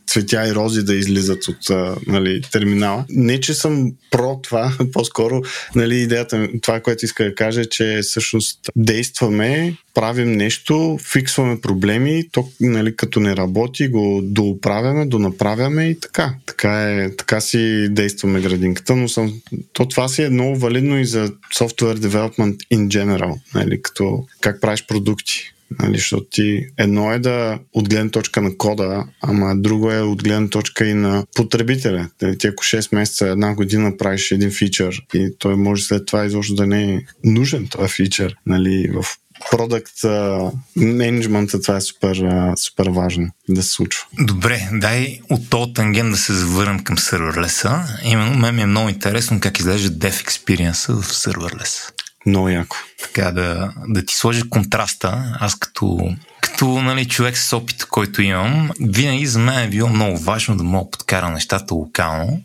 цветя 0.08 0.48
и 0.48 0.56
рози 0.56 0.84
да 0.84 0.96
излизат 0.96 1.48
от 1.48 1.70
нали, 2.08 2.42
терминала. 2.52 3.06
Не, 3.10 3.40
че 3.40 3.54
съм 3.54 3.92
про 4.12 4.40
това, 4.44 4.74
по-скоро 4.94 5.42
нали, 5.76 5.96
идеята, 5.96 6.50
това, 6.62 6.80
което 6.80 7.06
иска 7.06 7.24
да 7.24 7.36
кажа, 7.36 7.62
е, 7.62 7.66
че 7.66 8.00
всъщност 8.04 8.60
действаме, 8.76 9.78
правим 9.94 10.32
нещо, 10.32 11.00
фиксваме 11.12 11.62
проблеми, 11.62 12.24
то 12.32 12.50
нали, 12.62 12.96
като 12.96 13.20
не 13.20 13.36
работи, 13.36 13.88
го 13.88 14.22
доуправяме, 14.24 15.06
донаправяме 15.06 15.90
и 15.90 16.00
така. 16.00 16.34
Така, 16.46 16.92
е, 16.92 17.16
така 17.16 17.42
си 17.42 17.88
действаме 17.90 18.42
градинката, 18.42 18.96
но 18.96 19.08
съм, 19.08 19.42
то 19.74 19.88
това 19.88 20.08
си 20.08 20.24
е 20.24 20.30
много 20.30 20.60
валидно 20.60 21.00
и 21.00 21.06
за 21.06 21.28
software 21.56 21.98
development 21.98 22.58
in 22.74 22.88
general, 22.88 23.40
нали, 23.56 23.82
като 23.82 24.26
как 24.42 24.62
правиш 24.62 24.86
продукти. 24.88 25.54
Нали, 25.80 25.98
защото 25.98 26.26
ти 26.32 26.66
едно 26.78 27.14
е 27.14 27.20
да 27.20 27.60
от 27.74 27.90
гледна 27.90 28.12
точка 28.12 28.42
на 28.42 28.58
кода, 28.58 29.06
ама 29.22 29.56
друго 29.56 29.92
е 29.92 30.02
от 30.02 30.24
гледна 30.24 30.50
точка 30.50 30.86
и 30.86 30.94
на 30.94 31.26
потребителя. 31.36 32.10
Нали, 32.22 32.38
ти 32.38 32.48
ако 32.48 32.64
6 32.64 32.96
месеца, 32.96 33.28
една 33.28 33.56
година 33.56 33.98
правиш 33.98 34.32
един 34.32 34.52
фичър 34.52 35.02
и 35.14 35.36
той 35.40 35.56
може 35.56 35.84
след 35.84 36.06
това 36.06 36.26
изобщо 36.26 36.56
да 36.56 36.68
не 36.68 36.94
е 36.94 37.02
нужен 37.24 37.68
този 37.68 37.94
фичър 37.94 38.36
нали, 38.46 38.92
в 38.94 39.06
продукт 39.52 39.94
менеджмента, 40.76 41.62
това 41.62 41.78
е 41.78 41.82
супер, 41.82 42.30
супер 42.58 42.88
важно 42.90 43.30
да 43.50 43.64
се 43.64 43.70
случва. 43.70 44.06
Добре, 44.20 44.70
дай 44.74 45.20
от 45.30 45.50
този 45.50 45.74
танген 45.74 46.12
да 46.12 46.18
се 46.18 46.34
завърнем 46.34 46.80
към 46.80 46.98
серверлеса. 46.98 47.84
Именно 48.04 48.40
мен 48.40 48.56
ми 48.56 48.62
е 48.62 48.66
много 48.66 48.90
интересно 48.90 49.40
как 49.40 49.60
изглежда 49.60 49.90
Dev 49.90 50.28
Experience 50.28 51.02
в 51.02 51.16
серверлес. 51.16 51.94
Много 52.26 52.50
яко. 52.50 52.78
Така 53.04 53.32
да, 53.32 53.74
да 53.88 54.06
ти 54.06 54.16
сложи 54.16 54.50
контраста. 54.50 55.38
Аз 55.40 55.56
като, 55.56 56.16
като 56.42 56.82
нали, 56.82 57.08
човек 57.08 57.38
с 57.38 57.54
опит, 57.54 57.86
който 57.86 58.22
имам, 58.22 58.70
винаги 58.80 59.26
за 59.26 59.40
мен 59.40 59.60
е 59.60 59.70
било 59.70 59.90
много 59.90 60.18
важно 60.18 60.58
да 60.58 60.64
мога 60.64 60.92
подкара 60.92 61.30
нещата 61.30 61.74
локално 61.74 62.42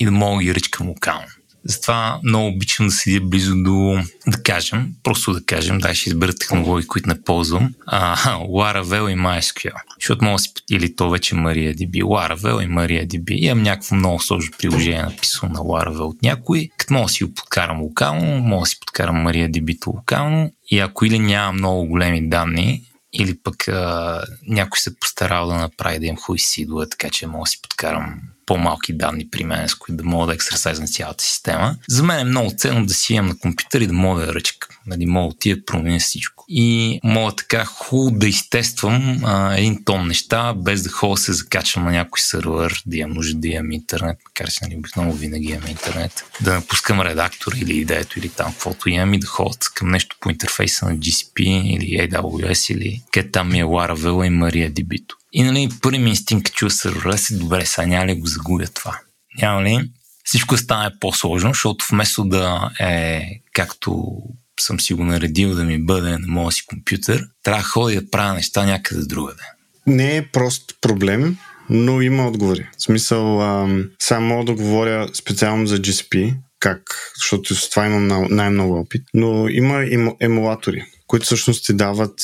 и 0.00 0.04
да 0.04 0.10
мога 0.10 0.42
ги 0.42 0.54
ръчкам 0.54 0.88
локално. 0.88 1.26
Затова 1.64 2.20
много 2.24 2.48
обичам 2.48 2.86
да 2.86 2.92
седя 2.92 3.20
близо 3.20 3.54
до, 3.56 3.98
да 4.26 4.42
кажем, 4.42 4.92
просто 5.02 5.32
да 5.32 5.44
кажем, 5.44 5.78
дай 5.78 5.94
ще 5.94 6.10
избера 6.10 6.32
технологии, 6.32 6.86
които 6.86 7.08
не 7.08 7.22
ползвам, 7.22 7.74
а, 7.86 8.16
Laravel 8.38 9.08
и 9.08 9.16
MySQL. 9.16 9.72
Защото 10.00 10.24
мога 10.24 10.34
да 10.34 10.38
си, 10.38 10.52
или 10.70 10.96
то 10.96 11.10
вече 11.10 11.34
MariaDB, 11.34 12.02
Laravel 12.02 12.64
и 12.64 12.68
MariaDB. 12.68 13.30
Имам 13.32 13.62
някакво 13.62 13.96
много 13.96 14.20
сложно 14.20 14.52
приложение, 14.58 15.02
написано 15.02 15.52
на 15.52 15.60
Laravel 15.60 16.00
от 16.00 16.22
някой. 16.22 16.68
Като 16.76 16.94
мога 16.94 17.06
да 17.06 17.12
си 17.12 17.24
го 17.24 17.34
подкарам 17.34 17.80
локално, 17.80 18.38
мога 18.38 18.62
да 18.62 18.66
си 18.66 18.80
подкарам 18.80 19.16
MariaDB 19.16 19.86
локално 19.86 20.52
и 20.70 20.78
ако 20.78 21.04
или 21.04 21.18
няма 21.18 21.52
много 21.52 21.86
големи 21.86 22.28
данни, 22.28 22.82
или 23.12 23.38
пък 23.42 23.68
а, 23.68 24.22
някой 24.46 24.78
се 24.78 24.96
постарал 25.00 25.46
да 25.46 25.54
направи 25.54 25.98
да 25.98 26.06
имам 26.06 26.16
хубави 26.16 26.38
сидове, 26.38 26.88
така 26.88 27.10
че 27.10 27.26
мога 27.26 27.44
да 27.44 27.46
си 27.46 27.62
подкарам 27.62 28.20
по-малки 28.46 28.92
данни 28.92 29.28
при 29.30 29.44
мен, 29.44 29.68
с 29.68 29.74
които 29.74 29.96
да 29.96 30.04
мога 30.04 30.26
да 30.26 30.34
ексерсайзна 30.34 30.86
цялата 30.86 31.24
система. 31.24 31.76
За 31.88 32.02
мен 32.02 32.20
е 32.20 32.24
много 32.24 32.52
ценно 32.56 32.86
да 32.86 32.94
си 32.94 33.14
имам 33.14 33.28
на 33.28 33.38
компютър 33.38 33.80
и 33.80 33.86
да 33.86 33.92
мога 33.92 34.26
да 34.26 34.34
ръчка. 34.34 34.68
Нали, 34.86 35.06
мога 35.06 35.28
да 35.28 35.34
отида 35.34 35.56
да 35.56 35.64
променя 35.64 35.98
всичко. 35.98 36.44
И 36.48 37.00
мога 37.04 37.36
така 37.36 37.64
хубаво 37.64 38.10
да 38.18 38.28
изтествам 38.28 39.20
а, 39.24 39.54
един 39.56 39.84
тон 39.84 40.08
неща, 40.08 40.54
без 40.54 40.82
да 40.82 40.90
ходя 40.90 41.16
се 41.16 41.32
закачвам 41.32 41.84
на 41.84 41.90
някой 41.90 42.20
сервер, 42.20 42.82
да 42.86 42.96
имам 42.96 43.12
нужда 43.12 43.40
да 43.40 43.48
имам 43.48 43.72
интернет, 43.72 44.18
макар 44.24 44.50
че 44.50 44.58
нали, 44.62 44.76
обикновено 44.76 45.12
винаги 45.12 45.46
имам 45.46 45.68
интернет, 45.68 46.24
да 46.40 46.54
напускам 46.54 47.00
редактор 47.00 47.52
или 47.52 47.76
идеето 47.76 48.18
или 48.18 48.28
там 48.28 48.52
каквото 48.52 48.88
имам 48.88 49.14
и 49.14 49.18
да 49.18 49.26
ходя 49.26 49.58
към 49.74 49.90
нещо 49.90 50.16
по 50.20 50.30
интерфейса 50.30 50.86
на 50.86 50.96
GCP 50.96 51.40
или 51.76 52.08
AWS 52.08 52.74
или 52.74 53.02
къде 53.12 53.30
там 53.30 53.48
ми 53.48 53.60
е 53.60 53.64
Laravel 53.64 54.26
и 54.26 54.30
MariaDB-то. 54.30 55.16
И 55.32 55.42
нали, 55.42 55.68
първи 55.82 55.98
ми 55.98 56.10
инстинкт 56.10 56.54
чува 56.54 56.70
сервера 56.70 57.18
си, 57.18 57.38
добре, 57.38 57.66
сега 57.66 57.86
няма 57.86 58.06
ли 58.06 58.20
го 58.20 58.26
загубя 58.26 58.66
това? 58.66 59.00
Няма 59.42 59.62
ли? 59.62 59.90
Всичко 60.24 60.56
стане 60.56 60.90
по-сложно, 61.00 61.50
защото 61.50 61.84
вместо 61.90 62.24
да 62.24 62.70
е 62.80 63.22
както 63.52 64.12
съм 64.60 64.80
си 64.80 64.94
го 64.94 65.04
наредил 65.04 65.54
да 65.54 65.64
ми 65.64 65.84
бъде 65.84 66.10
на 66.10 66.26
моя 66.28 66.52
си 66.52 66.66
компютър, 66.66 67.24
трябва 67.42 67.62
да 67.62 67.68
ходя 67.68 68.00
да 68.00 68.10
правя 68.10 68.34
неща 68.34 68.64
някъде 68.64 69.02
другаде. 69.06 69.42
Не 69.86 70.16
е 70.16 70.26
прост 70.26 70.74
проблем, 70.80 71.36
но 71.70 72.00
има 72.00 72.28
отговори. 72.28 72.68
В 72.78 72.82
смисъл, 72.82 73.42
ам, 73.42 73.84
сега 73.98 74.20
мога 74.20 74.44
да 74.44 74.54
говоря 74.54 75.08
специално 75.14 75.66
за 75.66 75.78
GCP, 75.78 76.34
как, 76.60 77.12
защото 77.16 77.54
с 77.54 77.70
това 77.70 77.86
имам 77.86 78.26
най-много 78.30 78.78
опит, 78.78 79.02
но 79.14 79.48
има 79.48 79.86
емулатори, 80.20 80.84
които 81.06 81.26
всъщност 81.26 81.66
ти 81.66 81.72
дават 81.72 82.14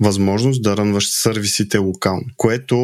възможност 0.00 0.62
да 0.62 0.76
рънваш 0.76 1.10
сервисите 1.10 1.78
локално, 1.78 2.24
което 2.36 2.76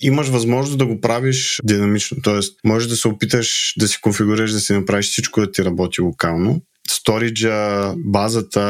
имаш 0.00 0.28
възможност 0.28 0.78
да 0.78 0.86
го 0.86 1.00
правиш 1.00 1.60
динамично. 1.64 2.16
Тоест, 2.22 2.58
можеш 2.64 2.88
да 2.88 2.96
се 2.96 3.08
опиташ 3.08 3.74
да 3.78 3.88
си 3.88 4.00
конфигурираш, 4.00 4.52
да 4.52 4.60
си 4.60 4.72
направиш 4.72 5.06
всичко 5.10 5.40
да 5.40 5.52
ти 5.52 5.64
работи 5.64 6.00
локално, 6.00 6.60
сториджа, 6.92 7.94
базата, 7.96 8.60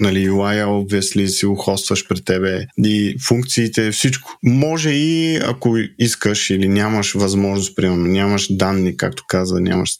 нали, 0.00 0.28
UI, 0.28 0.64
obviously, 0.64 1.26
си 1.26 1.46
го 1.46 1.54
хостваш 1.54 2.08
при 2.08 2.20
тебе 2.20 2.66
и 2.84 3.16
функциите, 3.28 3.90
всичко. 3.90 4.38
Може 4.42 4.90
и 4.90 5.36
ако 5.36 5.76
искаш 5.98 6.50
или 6.50 6.68
нямаш 6.68 7.12
възможност, 7.12 7.76
примерно, 7.76 8.06
нямаш 8.06 8.46
данни, 8.50 8.96
както 8.96 9.24
каза, 9.28 9.60
нямаш 9.60 9.90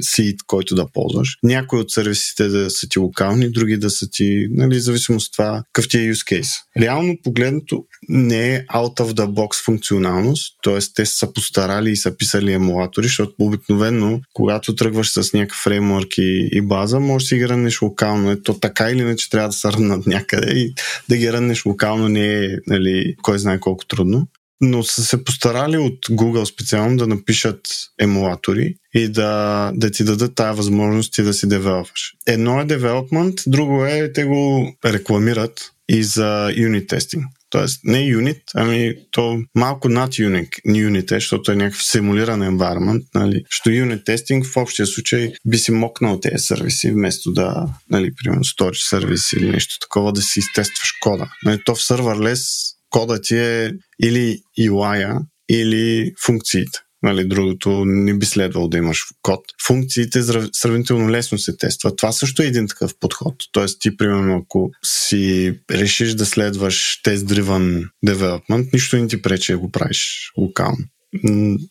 сит, 0.00 0.42
който 0.46 0.74
да 0.74 0.86
ползваш, 0.92 1.28
някои 1.42 1.78
от 1.78 1.90
сервисите 1.90 2.48
да 2.48 2.70
са 2.70 2.88
ти 2.88 2.98
локални, 2.98 3.50
други 3.50 3.76
да 3.76 3.90
са 3.90 4.10
ти, 4.10 4.46
нали, 4.50 4.80
зависимост 4.80 5.26
от 5.26 5.32
това, 5.32 5.62
какъв 5.72 5.88
ти 5.88 5.98
е 5.98 6.14
use 6.14 6.40
case. 6.40 6.52
Реално 6.80 7.16
погледнато 7.24 7.84
не 8.08 8.54
е 8.54 8.64
out 8.66 9.00
of 9.00 9.12
the 9.12 9.26
box 9.26 9.64
функционалност, 9.64 10.54
т.е. 10.62 10.78
те 10.94 11.06
са 11.06 11.32
постарали 11.32 11.90
и 11.90 11.96
са 11.96 12.16
писали 12.16 12.52
емулатори, 12.52 13.06
защото 13.06 13.34
обикновено, 13.38 14.20
когато 14.32 14.74
тръгваш 14.74 15.10
с 15.10 15.32
някакъв 15.32 15.58
фреймворк 15.58 16.18
и, 16.18 16.48
и 16.52 16.60
база, 16.60 16.85
база, 16.86 17.00
може 17.00 17.24
да 17.24 17.28
си 17.28 17.36
ги 17.36 17.48
ръннеш 17.48 17.82
локално. 17.82 18.30
Ето 18.30 18.54
така 18.54 18.90
или 18.90 19.00
иначе 19.00 19.30
трябва 19.30 19.48
да 19.48 19.52
се 19.52 19.68
ръннат 19.68 20.06
някъде 20.06 20.52
и 20.52 20.74
да 21.08 21.16
ги 21.16 21.32
ръннеш 21.32 21.66
локално 21.66 22.08
не 22.08 22.44
е 22.44 22.48
нали, 22.66 23.14
кой 23.22 23.38
знае 23.38 23.60
колко 23.60 23.86
трудно. 23.86 24.26
Но 24.60 24.82
са 24.82 25.04
се 25.04 25.24
постарали 25.24 25.76
от 25.76 25.98
Google 26.10 26.44
специално 26.44 26.96
да 26.96 27.06
напишат 27.06 27.60
емулатори 28.00 28.74
и 28.94 29.08
да, 29.08 29.72
да 29.74 29.90
ти 29.90 30.04
дадат 30.04 30.34
тази 30.34 30.56
възможност 30.56 31.12
ти 31.12 31.22
да 31.22 31.34
си 31.34 31.48
девелопваш. 31.48 32.12
Едно 32.26 32.60
е 32.60 32.64
девелопмент, 32.64 33.34
друго 33.46 33.84
е 33.84 34.12
те 34.12 34.24
го 34.24 34.72
рекламират 34.84 35.70
и 35.88 36.02
за 36.02 36.52
юнит 36.56 36.88
тестинг. 36.88 37.24
Тоест, 37.56 37.80
не 37.84 38.00
юнит, 38.00 38.42
ами 38.54 38.94
то 39.10 39.42
малко 39.54 39.88
над 39.88 40.18
юнит, 40.18 41.12
е, 41.12 41.14
защото 41.14 41.52
е 41.52 41.56
някакъв 41.56 41.84
симулиран 41.84 42.40
environment, 42.40 43.04
нали? 43.14 43.44
Що 43.50 43.70
юнит 43.70 44.04
тестинг 44.04 44.46
в 44.46 44.56
общия 44.56 44.86
случай 44.86 45.32
би 45.46 45.58
си 45.58 45.72
мокнал 45.72 46.20
тези 46.20 46.44
сервиси, 46.44 46.90
вместо 46.90 47.32
да, 47.32 47.68
нали, 47.90 48.10
примерно, 48.14 48.44
storage 48.44 48.88
сервис 48.88 49.32
или 49.32 49.50
нещо 49.50 49.78
такова, 49.80 50.12
да 50.12 50.22
си 50.22 50.38
изтестваш 50.38 50.92
кода. 51.00 51.30
Нали, 51.44 51.60
то 51.64 51.74
в 51.74 51.78
serverless 51.78 52.74
кода 52.90 53.20
ти 53.20 53.36
е 53.36 53.72
или 54.02 54.38
UI-а, 54.60 55.20
или 55.50 56.12
функциите. 56.26 56.78
Нали, 57.02 57.28
другото 57.28 57.84
не 57.84 58.14
би 58.14 58.26
следвало 58.26 58.68
да 58.68 58.76
имаш 58.76 59.02
код. 59.22 59.40
Функциите 59.66 60.22
сравнително 60.52 61.10
лесно 61.10 61.38
се 61.38 61.56
тестват. 61.56 61.96
Това 61.96 62.12
също 62.12 62.42
е 62.42 62.46
един 62.46 62.68
такъв 62.68 62.94
подход. 63.00 63.34
Тоест 63.52 63.80
ти, 63.80 63.96
примерно, 63.96 64.36
ако 64.36 64.70
си 64.84 65.54
решиш 65.70 66.14
да 66.14 66.26
следваш 66.26 67.00
тест-driven 67.04 67.88
development, 68.06 68.72
нищо 68.72 68.96
не 68.96 69.08
ти 69.08 69.22
пречи 69.22 69.52
да 69.52 69.58
го 69.58 69.70
правиш 69.70 70.30
локално. 70.38 70.84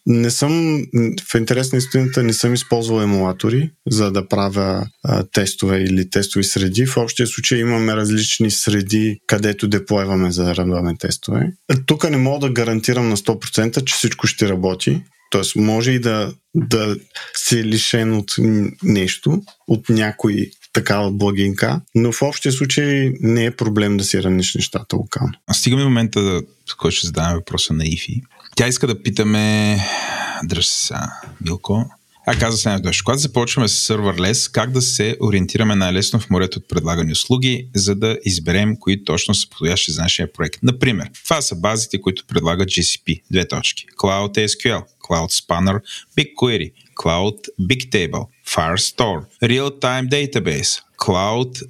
Не 0.05 0.29
съм, 0.29 0.83
в 1.31 1.35
интерес 1.35 1.71
на 1.71 1.77
истината, 1.77 2.23
не 2.23 2.33
съм 2.33 2.53
използвал 2.53 3.01
емулатори, 3.01 3.69
за 3.89 4.11
да 4.11 4.27
правя 4.27 4.87
а, 5.03 5.23
тестове 5.23 5.83
или 5.83 6.09
тестови 6.09 6.43
среди. 6.43 6.85
В 6.85 6.97
общия 6.97 7.27
случай 7.27 7.59
имаме 7.59 7.95
различни 7.95 8.51
среди, 8.51 9.19
където 9.27 9.67
деплойваме 9.67 10.31
за 10.31 10.43
да 10.43 10.55
радваме 10.55 10.95
тестове. 10.99 11.51
Тук 11.85 12.09
не 12.09 12.17
мога 12.17 12.47
да 12.47 12.53
гарантирам 12.53 13.09
на 13.09 13.17
100%, 13.17 13.83
че 13.83 13.95
всичко 13.95 14.27
ще 14.27 14.49
работи, 14.49 15.01
Тоест, 15.35 15.55
може 15.55 15.91
и 15.91 15.99
да, 15.99 16.33
да 16.55 16.95
си 17.33 17.63
лишен 17.63 18.13
от 18.13 18.35
нещо, 18.83 19.41
от 19.67 19.89
някой 19.89 20.51
такава 20.73 21.11
благинка, 21.11 21.81
но 21.95 22.11
в 22.11 22.21
общия 22.21 22.51
случай 22.51 23.13
не 23.19 23.45
е 23.45 23.55
проблем 23.55 23.97
да 23.97 24.03
си 24.03 24.23
раниш 24.23 24.55
нещата 24.55 24.95
локално. 24.95 25.33
А 25.47 25.53
стигаме 25.53 25.83
момента, 25.83 26.21
в 26.71 26.77
който 26.77 26.95
ще 26.95 27.07
задаваме 27.07 27.35
въпроса 27.35 27.73
на 27.73 27.85
Ифи. 27.85 28.21
Тя 28.55 28.67
иска 28.67 28.87
да 28.87 29.03
питаме, 29.03 29.77
дръж 30.43 30.65
се 30.65 30.93
Милко, 31.41 31.85
А 32.27 32.35
каза 32.39 32.57
следното 32.57 32.87
нещо. 32.87 33.03
Когато 33.03 33.19
започваме 33.19 33.67
с 33.67 33.93
serverless, 33.93 34.51
как 34.51 34.71
да 34.71 34.81
се 34.81 35.17
ориентираме 35.21 35.75
най-лесно 35.75 36.19
в 36.19 36.29
морето 36.29 36.59
от 36.59 36.67
предлагани 36.67 37.11
услуги, 37.11 37.67
за 37.75 37.95
да 37.95 38.17
изберем 38.25 38.75
кои 38.79 39.03
точно 39.03 39.35
са 39.35 39.49
подходящи 39.49 39.91
за 39.91 40.01
нашия 40.01 40.33
проект. 40.33 40.59
Например, 40.63 41.09
това 41.23 41.41
са 41.41 41.55
базите, 41.55 42.01
които 42.01 42.25
предлагат 42.27 42.69
GCP. 42.69 43.21
Две 43.31 43.47
точки. 43.47 43.85
Cloud 43.97 44.47
SQL, 44.47 44.83
Cloud 45.09 45.45
Spanner, 45.45 45.81
BigQuery, 46.17 46.71
Cloud 47.03 47.37
Bigtable, 47.61 48.25
Firestore, 48.47 49.23
Real-Time 49.43 50.09
Database, 50.09 50.81
Cloud 50.97 51.63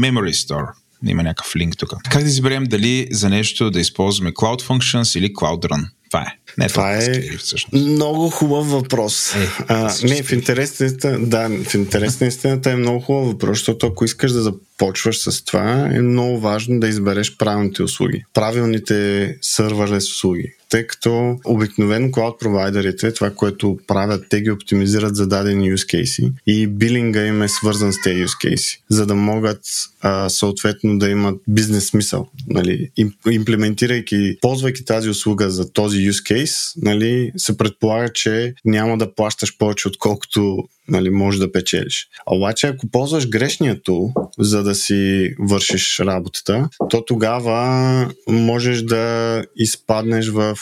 Memory 0.00 0.32
Store. 0.32 0.66
Има 1.06 1.22
някакъв 1.22 1.56
линк 1.56 1.78
тук. 1.78 1.94
Как 2.10 2.22
да 2.22 2.28
изберем 2.28 2.64
дали 2.64 3.08
за 3.10 3.30
нещо 3.30 3.70
да 3.70 3.80
използваме 3.80 4.32
Cloud 4.32 4.62
Functions 4.62 5.18
или 5.18 5.32
Cloud 5.32 5.68
Run? 5.68 5.88
Това 6.14 6.22
е. 6.22 6.38
Не, 6.58 6.68
това 6.68 6.96
е 6.96 7.22
всъщност. 7.38 7.72
много 7.72 8.30
хубав 8.30 8.70
въпрос. 8.70 9.34
Е, 9.34 9.48
а, 9.68 9.92
не, 10.04 10.22
в 10.22 10.32
интерес 10.32 10.80
на 10.80 11.18
да, 11.18 11.48
в 11.64 11.74
интерес 11.74 12.20
на 12.20 12.26
истината 12.26 12.70
е 12.70 12.76
много 12.76 13.00
хубав 13.00 13.26
въпрос, 13.26 13.58
защото 13.58 13.86
ако 13.86 14.04
искаш 14.04 14.32
да 14.32 14.42
започваш 14.42 15.18
с 15.18 15.44
това, 15.44 15.90
е 15.94 16.00
много 16.00 16.40
важно 16.40 16.80
да 16.80 16.88
избереш 16.88 17.36
правилните 17.36 17.82
услуги. 17.82 18.24
Правилните 18.34 19.36
сървърлес 19.42 20.12
услуги 20.12 20.54
тъй 20.74 20.86
като 20.86 21.36
обикновено 21.44 22.10
клауд 22.10 22.40
провайдерите, 22.40 23.12
това, 23.12 23.30
което 23.30 23.78
правят, 23.86 24.26
те 24.30 24.40
ги 24.40 24.50
оптимизират 24.50 25.16
за 25.16 25.26
дадени 25.26 25.72
use 25.72 25.96
case 25.96 26.32
и 26.46 26.66
билинга 26.66 27.26
им 27.26 27.42
е 27.42 27.48
свързан 27.48 27.92
с 27.92 28.02
тези 28.02 28.24
use 28.24 28.48
case, 28.48 28.78
за 28.90 29.06
да 29.06 29.14
могат 29.14 29.60
а, 30.00 30.28
съответно 30.28 30.98
да 30.98 31.08
имат 31.08 31.40
бизнес 31.48 31.86
смисъл. 31.86 32.28
Нали, 32.48 32.90
имплементирайки, 33.30 34.38
ползвайки 34.40 34.84
тази 34.84 35.08
услуга 35.08 35.50
за 35.50 35.72
този 35.72 35.98
use 35.98 36.32
case, 36.32 36.72
нали, 36.76 37.32
се 37.36 37.56
предполага, 37.56 38.08
че 38.08 38.54
няма 38.64 38.98
да 38.98 39.14
плащаш 39.14 39.58
повече, 39.58 39.88
отколкото 39.88 40.64
нали, 40.88 41.10
можеш 41.10 41.40
да 41.40 41.52
печелиш. 41.52 42.08
Обаче, 42.26 42.66
ако 42.66 42.86
ползваш 42.86 43.28
грешния 43.28 43.82
тул, 43.82 44.12
за 44.38 44.62
да 44.62 44.74
си 44.74 45.34
вършиш 45.38 46.00
работата, 46.00 46.68
то 46.90 47.04
тогава 47.04 48.10
можеш 48.28 48.82
да 48.82 49.44
изпаднеш 49.56 50.28
в, 50.28 50.58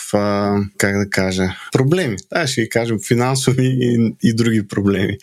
как 0.79 0.99
да 0.99 1.11
кажа, 1.11 1.57
проблеми. 1.73 2.17
Да, 2.33 2.47
ще 2.47 2.63
ги 2.63 2.69
кажем, 2.69 2.99
финансови 3.09 3.79
и, 3.81 4.15
и 4.23 4.35
други 4.35 4.69
проблеми. 4.69 5.17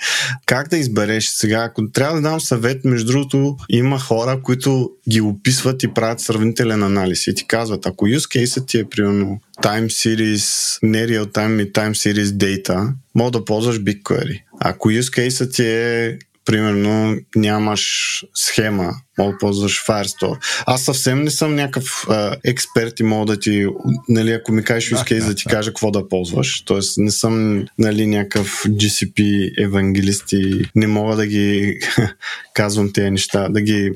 Как 0.45 0.69
да 0.69 0.77
избереш 0.77 1.25
сега? 1.25 1.59
Ако 1.59 1.91
трябва 1.91 2.15
да 2.15 2.29
дам 2.29 2.41
съвет, 2.41 2.85
между 2.85 3.11
другото, 3.11 3.57
има 3.69 3.99
хора, 3.99 4.41
които 4.43 4.91
ги 5.09 5.21
описват 5.21 5.83
и 5.83 5.93
правят 5.93 6.19
сравнителен 6.19 6.83
анализ 6.83 7.27
и 7.27 7.35
ти 7.35 7.47
казват, 7.47 7.85
ако 7.85 8.07
use 8.07 8.45
case 8.45 8.67
ти 8.67 8.79
е 8.79 8.85
примерно 8.85 9.39
time 9.63 9.85
series, 9.85 10.79
не 10.83 11.07
real 11.07 11.25
time 11.25 11.63
и 11.63 11.71
time 11.71 11.91
series 11.91 12.23
data, 12.23 12.93
мога 13.15 13.31
да 13.31 13.45
ползваш 13.45 13.79
BigQuery. 13.79 14.41
Ако 14.59 14.89
use 14.89 15.29
case 15.29 15.55
ти 15.55 15.65
е 15.65 16.19
примерно 16.45 17.17
нямаш 17.35 18.25
схема, 18.35 18.91
мога 19.17 19.31
да 19.31 19.37
ползваш 19.37 19.85
Firestore. 19.85 20.37
Аз 20.65 20.83
съвсем 20.83 21.23
не 21.23 21.29
съм 21.29 21.55
някакъв 21.55 22.05
а, 22.09 22.35
експерт 22.45 22.99
и 22.99 23.03
мога 23.03 23.25
да 23.25 23.39
ти, 23.39 23.67
нали, 24.09 24.31
ако 24.31 24.51
ми 24.51 24.63
кажеш 24.63 24.89
use 24.89 25.03
case, 25.03 25.19
да, 25.19 25.25
да 25.25 25.35
ти 25.35 25.45
кажа 25.45 25.69
какво 25.69 25.91
да 25.91 26.09
ползваш. 26.09 26.61
Тоест 26.61 26.97
не 26.97 27.11
съм 27.11 27.65
нали, 27.77 28.07
някакъв 28.07 28.63
GCP 28.67 29.51
евангелист 29.63 30.31
и 30.31 30.65
не 30.75 30.87
мога 30.87 31.15
да 31.15 31.27
ги 31.27 31.79
казвам 32.53 32.93
тези 32.93 33.11
неща, 33.11 33.49
да 33.49 33.61
ги 33.61 33.91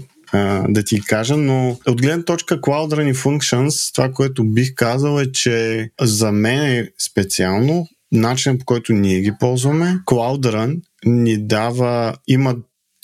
да 0.70 0.84
ти 0.84 1.02
кажа, 1.02 1.38
но 1.38 1.78
от 1.88 2.02
гледна 2.02 2.26
точка 2.26 2.62
Cloud 2.62 2.96
Run 2.96 3.14
Functions, 3.16 3.96
това, 3.96 4.12
което 4.12 4.44
бих 4.44 4.74
казал 4.76 5.20
е, 5.20 5.32
че 5.32 5.90
за 6.02 6.32
мен 6.32 6.64
е 6.64 6.90
специално 7.12 7.88
начинът 8.14 8.60
по 8.60 8.66
който 8.66 8.94
ние 8.94 9.22
ги 9.22 9.32
ползваме, 9.40 10.00
Cloud 10.06 10.46
Run 10.46 10.82
ни 11.06 11.48
дава, 11.48 12.16
има 12.28 12.56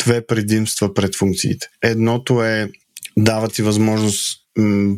две 0.04 0.26
предимства 0.26 0.94
пред 0.94 1.16
функциите. 1.16 1.68
Едното 1.84 2.44
е 2.44 2.70
дава 3.18 3.50
ти 3.50 3.62
възможност 3.62 4.40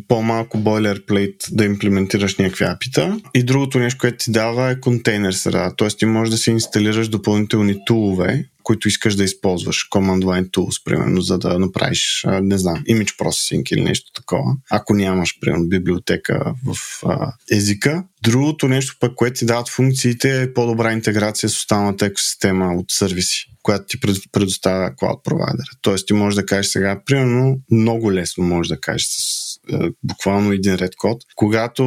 по-малко 0.08 0.58
бойлерплейт 0.58 1.36
да 1.52 1.66
имплементираш 1.66 2.38
някакви 2.38 2.66
апита. 2.66 3.20
И 3.34 3.44
другото 3.44 3.80
нещо, 3.80 3.98
което 4.02 4.18
ти 4.18 4.32
дава 4.32 4.72
е 4.72 4.80
контейнер 4.80 5.32
среда. 5.32 5.74
Тоест 5.78 6.00
ти 6.00 6.06
можеш 6.06 6.32
да 6.32 6.38
си 6.38 6.52
инсталираш 6.52 7.08
допълнителни 7.08 7.76
тулове, 7.86 8.46
които 8.64 8.88
искаш 8.88 9.16
да 9.16 9.24
използваш. 9.24 9.88
Command 9.90 10.24
Line 10.24 10.50
Tools, 10.50 10.84
примерно, 10.86 11.22
за 11.22 11.38
да 11.38 11.60
направиш, 11.60 12.26
не 12.42 12.58
знам, 12.58 12.84
image 12.90 13.18
processing 13.18 13.74
или 13.74 13.82
нещо 13.82 14.12
такова. 14.14 14.56
Ако 14.70 14.94
нямаш, 14.94 15.40
примерно, 15.42 15.68
библиотека 15.68 16.54
в 16.66 16.76
а, 17.06 17.34
езика. 17.52 18.04
Другото 18.24 18.68
нещо, 18.68 18.96
пък, 19.00 19.16
което 19.16 19.40
ти 19.40 19.46
дават 19.46 19.70
функциите 19.70 20.42
е 20.42 20.54
по-добра 20.54 20.94
интеграция 20.94 21.50
с 21.50 21.58
останалата 21.58 22.06
екосистема 22.06 22.76
от 22.76 22.86
сервиси 22.92 23.52
която 23.64 23.86
ти 23.86 24.00
предоставя 24.32 24.92
Cloud 24.92 25.24
Provider. 25.24 25.78
Тоест 25.82 26.08
ти 26.08 26.14
можеш 26.14 26.36
да 26.36 26.46
кажеш 26.46 26.72
сега, 26.72 27.02
примерно, 27.06 27.60
много 27.72 28.14
лесно 28.14 28.44
можеш 28.44 28.70
да 28.70 28.80
кажеш 28.80 29.08
с 29.08 29.51
буквално 30.04 30.52
един 30.52 30.76
ред 30.76 30.96
код. 30.96 31.22
Когато 31.36 31.84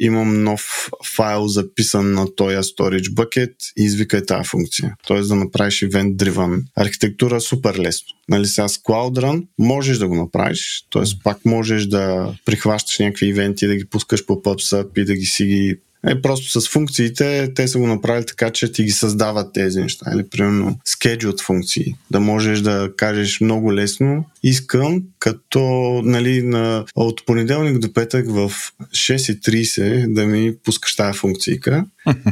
имам 0.00 0.42
нов 0.42 0.90
файл 1.16 1.46
записан 1.46 2.12
на 2.12 2.34
този 2.34 2.56
storage 2.56 3.08
bucket, 3.08 3.54
извикай 3.76 4.26
тази 4.26 4.48
функция. 4.48 4.94
Тоест 5.06 5.28
да 5.28 5.34
направиш 5.34 5.80
event 5.80 6.16
driven 6.16 6.62
архитектура 6.76 7.40
супер 7.40 7.78
лесно. 7.78 8.08
Нали 8.28 8.46
сега 8.46 8.68
с 8.68 8.78
Cloud 8.78 9.20
Run 9.20 9.46
можеш 9.58 9.98
да 9.98 10.08
го 10.08 10.14
направиш, 10.14 10.86
т.е. 10.92 11.02
пак 11.24 11.44
можеш 11.44 11.86
да 11.86 12.34
прихващаш 12.44 12.98
някакви 12.98 13.26
ивенти, 13.26 13.66
да 13.66 13.76
ги 13.76 13.84
пускаш 13.84 14.26
по 14.26 14.34
PubSub 14.34 14.98
и 14.98 15.04
да 15.04 15.14
ги 15.14 15.26
си 15.26 15.44
ги 15.44 15.76
е, 16.08 16.22
просто 16.22 16.60
с 16.60 16.68
функциите 16.68 17.54
те 17.54 17.68
са 17.68 17.78
го 17.78 17.86
направили 17.86 18.26
така, 18.26 18.50
че 18.50 18.72
ти 18.72 18.84
ги 18.84 18.90
създават 18.90 19.52
тези 19.52 19.80
неща. 19.80 20.10
Или 20.14 20.28
примерно 20.28 20.78
scheduled 20.88 21.42
функции. 21.42 21.94
Да 22.10 22.20
можеш 22.20 22.60
да 22.60 22.90
кажеш 22.96 23.40
много 23.40 23.74
лесно 23.74 24.24
искам 24.42 25.02
като 25.18 25.60
нали, 26.04 26.42
на, 26.42 26.84
от 26.94 27.26
понеделник 27.26 27.78
до 27.78 27.92
петък 27.92 28.30
в 28.30 28.52
6.30 28.90 30.14
да 30.14 30.26
ми 30.26 30.54
пускаш 30.64 30.96
тази 30.96 31.18
функцийка. 31.18 31.84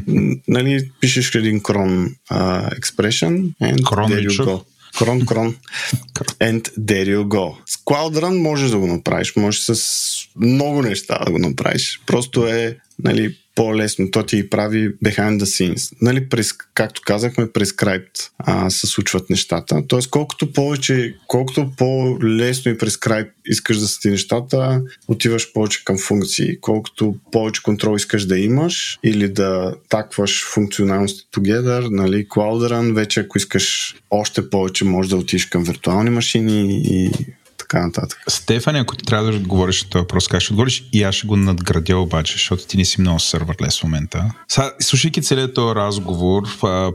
нали, 0.48 0.90
пишеш 1.00 1.34
един 1.34 1.62
крон 1.62 2.14
uh, 2.32 2.80
expression 2.80 3.52
and 3.62 3.82
крон 3.88 4.10
there 4.10 4.28
you 4.28 4.44
go. 4.44 4.62
Крон, 4.98 5.26
крон. 5.26 5.56
And 6.40 6.62
there 6.78 7.16
you 7.16 7.24
go. 7.24 7.56
С 7.66 7.76
Cloud 7.76 8.20
Run 8.20 8.38
можеш 8.38 8.70
да 8.70 8.78
го 8.78 8.86
направиш. 8.86 9.36
Можеш 9.36 9.60
с 9.60 9.82
много 10.36 10.82
неща 10.82 11.18
да 11.26 11.32
го 11.32 11.38
направиш. 11.38 12.00
Просто 12.06 12.46
е 12.46 12.76
нали, 13.04 13.36
по-лесно. 13.60 14.10
То 14.10 14.22
ти 14.22 14.50
прави 14.50 14.94
behind 15.04 15.38
the 15.38 15.44
scenes. 15.44 15.96
Нали, 16.02 16.28
през, 16.28 16.52
както 16.52 17.02
казахме, 17.04 17.46
Script 17.46 18.30
а, 18.38 18.70
се 18.70 18.86
случват 18.86 19.30
нещата. 19.30 19.82
Тоест, 19.88 20.10
колкото 20.10 20.52
повече, 20.52 21.14
колкото 21.26 21.70
по-лесно 21.76 22.72
и 22.72 22.78
Script 22.78 23.30
искаш 23.46 23.78
да 23.78 23.88
са 23.88 24.00
ти 24.00 24.10
нещата, 24.10 24.82
отиваш 25.08 25.52
повече 25.52 25.84
към 25.84 25.98
функции. 25.98 26.60
Колкото 26.60 27.14
повече 27.32 27.62
контрол 27.62 27.96
искаш 27.96 28.24
да 28.24 28.38
имаш 28.38 28.98
или 29.04 29.28
да 29.28 29.74
такваш 29.88 30.44
функционалности 30.44 31.28
together, 31.34 31.88
нали, 31.90 32.26
Cloud 32.28 32.72
Run, 32.72 32.94
вече 32.94 33.20
ако 33.20 33.38
искаш 33.38 33.96
още 34.10 34.50
повече, 34.50 34.84
може 34.84 35.08
да 35.08 35.16
отидеш 35.16 35.46
към 35.46 35.64
виртуални 35.64 36.10
машини 36.10 36.82
и 36.84 37.10
така 37.70 37.86
нататък. 37.86 38.18
Стефани, 38.28 38.78
ако 38.78 38.96
ти 38.96 39.04
трябва 39.04 39.30
да 39.30 39.36
отговориш 39.36 39.82
на 39.82 39.90
този 39.90 40.00
въпрос, 40.00 40.28
как 40.28 40.40
ще 40.40 40.52
отговориш? 40.52 40.84
И 40.92 41.02
аз 41.02 41.14
ще 41.14 41.26
го 41.26 41.36
надградя 41.36 41.98
обаче, 41.98 42.32
защото 42.32 42.66
ти 42.66 42.76
не 42.76 42.84
си 42.84 43.00
много 43.00 43.20
сървърлес 43.20 43.80
в 43.80 43.82
момента. 43.82 44.30
Сега, 44.48 44.72
слушайки 44.80 45.22
целият 45.22 45.54
този 45.54 45.74
разговор, 45.74 46.42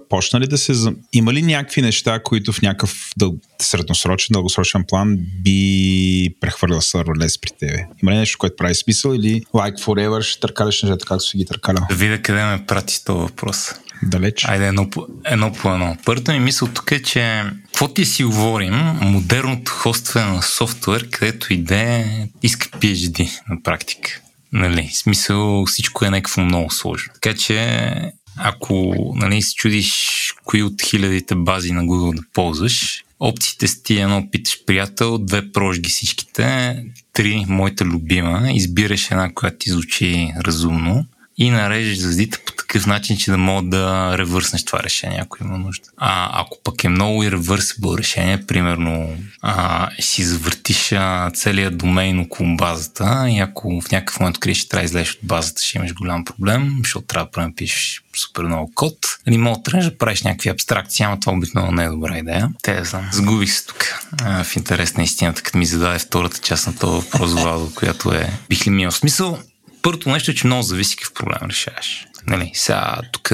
почна 0.10 0.39
ли 0.39 0.47
да 0.47 0.57
се... 0.57 0.73
Има 1.14 1.34
ли 1.34 1.41
някакви 1.41 1.81
неща, 1.81 2.19
които 2.23 2.53
в 2.53 2.61
някакъв 2.61 3.10
дъл... 3.18 3.35
средносрочен, 3.61 4.34
дългосрочен 4.34 4.84
план 4.88 5.18
би 5.43 6.35
прехвърлял 6.41 6.81
сървърлес 6.81 7.41
при 7.41 7.49
тебе? 7.60 7.85
Има 8.03 8.11
ли 8.11 8.15
нещо, 8.15 8.38
което 8.38 8.56
прави 8.56 8.76
смисъл 8.76 9.14
или 9.14 9.41
like 9.53 9.80
forever 9.80 10.22
ще 10.22 10.39
търкаляш 10.39 10.84
нещата, 10.84 11.06
както 11.06 11.23
си 11.23 11.38
ги 11.38 11.45
търкалял? 11.45 11.85
Да 11.89 11.95
видя 11.95 12.22
къде 12.22 12.45
ме 12.45 12.65
прати 12.65 13.06
този 13.06 13.19
въпрос. 13.19 13.69
Далеч. 14.06 14.45
Айде 14.45 14.68
едно 14.68 14.90
едно. 15.26 15.53
По 15.53 15.73
едно. 15.73 15.98
Първата 16.06 16.34
ми 16.34 16.40
мисъл 16.40 16.68
тук 16.68 16.91
е, 16.91 17.03
че 17.03 17.44
какво 17.65 17.88
ти 17.88 18.06
си 18.06 18.23
говорим, 18.23 18.76
модерното 19.02 19.72
хостване 19.72 20.32
на 20.32 20.41
софтуер, 20.41 21.10
където 21.10 21.53
иде 21.53 22.06
иска 22.44 22.68
PhD 22.68 23.30
на 23.49 23.64
практика. 23.64 24.22
Нали, 24.53 24.90
в 24.94 24.98
смисъл 24.98 25.65
всичко 25.65 26.06
е 26.06 26.10
някакво 26.10 26.41
много 26.41 26.72
сложно. 26.72 27.14
Така 27.14 27.38
че 27.38 27.90
ако 28.38 28.95
нали, 29.15 29.41
се 29.41 29.56
чудиш 29.56 30.34
кои 30.45 30.64
от 30.64 30.82
хилядите 30.82 31.36
бази 31.36 31.72
на 31.72 31.84
Google 31.84 32.15
да 32.15 32.22
ползваш, 32.34 33.03
опциите 33.19 33.68
с 33.68 33.84
ти 33.84 33.99
едно 33.99 34.27
питаш 34.32 34.60
приятел, 34.65 35.18
две 35.18 35.52
прожги 35.52 35.90
всичките, 35.90 36.77
три 37.14 37.45
моята 37.48 37.86
любима, 37.86 38.52
избираш 38.53 39.11
една, 39.11 39.34
която 39.34 39.57
ти 39.57 39.69
звучи 39.69 40.34
разумно 40.45 41.06
и 41.38 41.49
нарежеш 41.49 41.98
звездите 41.98 42.40
по 42.45 42.53
такъв 42.76 42.88
начин, 42.88 43.18
че 43.18 43.31
да 43.31 43.38
мога 43.38 43.69
да 43.69 44.15
ревърснеш 44.18 44.65
това 44.65 44.84
решение, 44.84 45.19
ако 45.22 45.43
има 45.43 45.57
нужда. 45.57 45.89
А 45.97 46.41
ако 46.41 46.57
пък 46.64 46.84
е 46.84 46.89
много 46.89 47.23
и 47.23 47.31
ревърсибъл 47.31 47.95
решение, 47.97 48.45
примерно 48.45 49.18
а, 49.41 49.89
си 49.99 50.23
завъртиш 50.23 50.91
а, 50.91 51.31
целият 51.34 51.77
домейн 51.77 52.19
около 52.19 52.56
базата 52.56 53.26
и 53.30 53.39
ако 53.39 53.81
в 53.81 53.91
някакъв 53.91 54.19
момент 54.19 54.38
откриеш, 54.38 54.57
че 54.57 54.69
трябва 54.69 54.81
да 54.81 54.85
излезеш 54.85 55.14
от 55.14 55.19
базата, 55.23 55.64
ще 55.64 55.77
имаш 55.77 55.93
голям 55.93 56.26
проблем, 56.26 56.76
защото 56.84 57.07
трябва 57.07 57.30
да 57.35 57.41
напишеш 57.41 58.02
супер 58.15 58.43
много 58.43 58.72
код. 58.76 58.97
Нали, 59.27 59.38
мога 59.38 59.61
да 59.72 59.81
да 59.81 59.97
правиш 59.97 60.22
някакви 60.22 60.49
абстракции, 60.49 61.06
ама 61.06 61.19
това 61.19 61.34
обикновено 61.34 61.72
не 61.72 61.84
е 61.84 61.89
добра 61.89 62.18
идея. 62.18 62.49
Те 62.64 62.73
да 62.73 62.84
знам. 62.85 63.10
Сгубих 63.11 63.52
се 63.52 63.65
тук 63.65 63.85
а, 64.22 64.43
в 64.43 64.56
интерес 64.56 64.97
на 64.97 65.03
истината, 65.03 65.41
като 65.41 65.57
ми 65.57 65.65
зададе 65.65 65.99
втората 65.99 66.38
част 66.38 66.68
на 66.68 66.76
този 66.76 67.06
въпрос, 67.06 67.31
която 67.76 68.11
е 68.11 68.30
бих 68.49 68.68
ли 68.68 68.72
ми 68.72 68.81
имал 68.81 68.91
смисъл. 68.91 69.39
Първото 69.81 70.10
нещо 70.10 70.31
е, 70.31 70.35
че 70.35 70.47
много 70.47 70.64
зависи 70.64 70.95
какъв 70.95 71.14
проблем 71.14 71.49
решаваш. 71.49 72.06
Нали, 72.27 72.52
сега 72.53 72.97
тук 73.11 73.31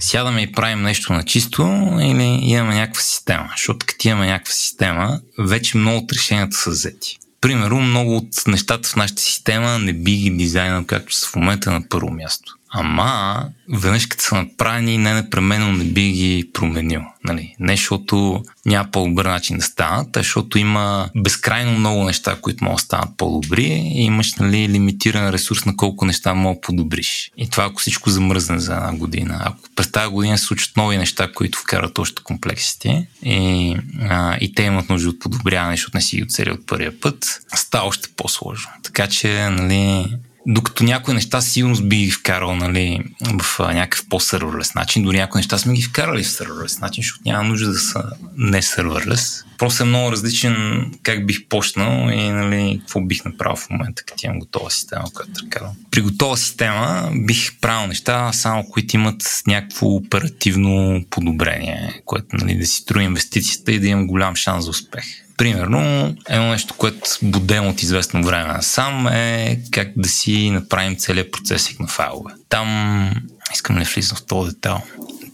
сядаме 0.00 0.42
и 0.42 0.52
правим 0.52 0.82
нещо 0.82 1.12
на 1.12 1.22
чисто 1.22 1.62
или 2.02 2.40
имаме 2.42 2.74
някаква 2.74 3.02
система. 3.02 3.48
Защото 3.56 3.86
като 3.86 4.08
имаме 4.08 4.26
някаква 4.26 4.52
система, 4.52 5.20
вече 5.38 5.76
много 5.76 5.98
от 5.98 6.12
решенията 6.12 6.56
са 6.56 6.70
взети. 6.70 7.18
Примерно, 7.40 7.80
много 7.80 8.16
от 8.16 8.46
нещата 8.46 8.88
в 8.88 8.96
нашата 8.96 9.22
система 9.22 9.78
не 9.78 9.92
би 9.92 10.16
ги 10.16 10.30
дизайнал 10.30 10.84
както 10.84 11.14
са 11.14 11.26
в 11.26 11.36
момента 11.36 11.70
на 11.70 11.88
първо 11.88 12.10
място. 12.10 12.54
Ама, 12.78 13.44
веднъж 13.68 14.06
като 14.06 14.24
са 14.24 14.34
направени, 14.34 14.98
не 14.98 15.14
непременно 15.14 15.72
не 15.72 15.84
би 15.84 16.10
ги 16.10 16.50
променил. 16.52 17.02
Нали? 17.24 17.54
Не 17.60 17.76
защото 17.76 18.42
няма 18.66 18.88
по-добър 18.92 19.24
начин 19.24 19.56
да 19.56 19.62
станат, 19.62 20.16
а 20.16 20.20
защото 20.20 20.58
има 20.58 21.10
безкрайно 21.16 21.78
много 21.78 22.04
неща, 22.04 22.38
които 22.40 22.64
могат 22.64 22.76
да 22.76 22.82
станат 22.82 23.16
по-добри 23.16 23.64
и 23.64 24.04
имаш 24.04 24.34
нали, 24.34 24.68
лимитиран 24.68 25.30
ресурс 25.30 25.64
на 25.64 25.76
колко 25.76 26.04
неща 26.04 26.34
мога 26.34 26.54
да 26.54 26.60
подобриш. 26.60 27.30
И 27.36 27.50
това 27.50 27.64
ако 27.64 27.80
всичко 27.80 28.10
замръзне 28.10 28.58
за 28.58 28.74
една 28.74 28.92
година. 28.92 29.40
Ако 29.44 29.58
през 29.76 29.92
тази 29.92 30.12
година 30.12 30.38
се 30.38 30.44
случат 30.44 30.76
нови 30.76 30.96
неща, 30.96 31.32
които 31.32 31.58
вкарат 31.58 31.98
още 31.98 32.22
комплексите 32.22 33.06
и, 33.22 33.76
а, 34.08 34.36
и 34.40 34.54
те 34.54 34.62
имат 34.62 34.88
нужда 34.88 35.08
от 35.08 35.18
подобряване, 35.18 35.76
защото 35.76 35.96
не 35.96 36.02
си 36.02 36.16
ги 36.16 36.22
оцели 36.22 36.50
от 36.50 36.66
първия 36.66 37.00
път, 37.00 37.40
става 37.54 37.86
още 37.86 38.08
по-сложно. 38.16 38.70
Така 38.82 39.06
че, 39.06 39.50
нали, 39.50 40.06
докато 40.46 40.84
някои 40.84 41.14
неща 41.14 41.40
сигурно 41.40 41.82
би 41.82 41.96
ги 41.96 42.10
вкарал 42.10 42.56
нали, 42.56 43.00
в 43.20 43.58
някакъв 43.58 44.08
по-сървърлес 44.08 44.74
начин. 44.74 45.02
Дори 45.02 45.16
някои 45.16 45.38
неща 45.38 45.58
сме 45.58 45.74
ги 45.74 45.82
вкарали 45.82 46.22
в 46.22 46.30
сървърлес 46.30 46.80
начин, 46.80 47.02
защото 47.02 47.22
няма 47.26 47.48
нужда 47.48 47.72
да 47.72 47.78
са 47.78 48.02
не 48.36 48.62
сървърлес. 48.62 49.44
Просто 49.58 49.82
е 49.82 49.86
много 49.86 50.12
различен 50.12 50.86
как 51.02 51.26
бих 51.26 51.48
почнал 51.48 52.10
и 52.10 52.30
нали, 52.30 52.78
какво 52.80 53.00
бих 53.00 53.24
направил 53.24 53.56
в 53.56 53.70
момента, 53.70 54.04
като 54.04 54.26
имам 54.26 54.38
готова 54.38 54.70
система, 54.70 55.04
която 55.14 55.32
така. 55.32 55.66
При 55.90 56.00
готова 56.00 56.36
система 56.36 57.10
бих 57.14 57.60
правил 57.60 57.88
неща, 57.88 58.32
само 58.32 58.64
които 58.70 58.96
имат 58.96 59.42
някакво 59.46 59.86
оперативно 59.86 61.04
подобрение, 61.10 62.00
което 62.04 62.26
нали, 62.32 62.58
да 62.58 62.66
си 62.66 62.80
струва 62.80 63.02
инвестицията 63.02 63.72
и 63.72 63.80
да 63.80 63.86
имам 63.86 64.06
голям 64.06 64.36
шанс 64.36 64.64
за 64.64 64.70
успех. 64.70 65.25
Примерно, 65.36 66.14
едно 66.28 66.50
нещо, 66.50 66.74
което 66.74 67.00
будем 67.22 67.66
от 67.66 67.82
известно 67.82 68.22
време 68.22 68.54
сам 68.60 69.06
е 69.06 69.60
как 69.70 69.92
да 69.96 70.08
си 70.08 70.50
направим 70.50 70.96
целият 70.96 71.32
процесик 71.32 71.80
на 71.80 71.86
файлове. 71.86 72.32
Там, 72.48 73.10
искам 73.54 73.78
ли 73.78 73.84
влизам 73.84 74.16
в 74.16 74.26
този 74.26 74.50
детал, 74.50 74.82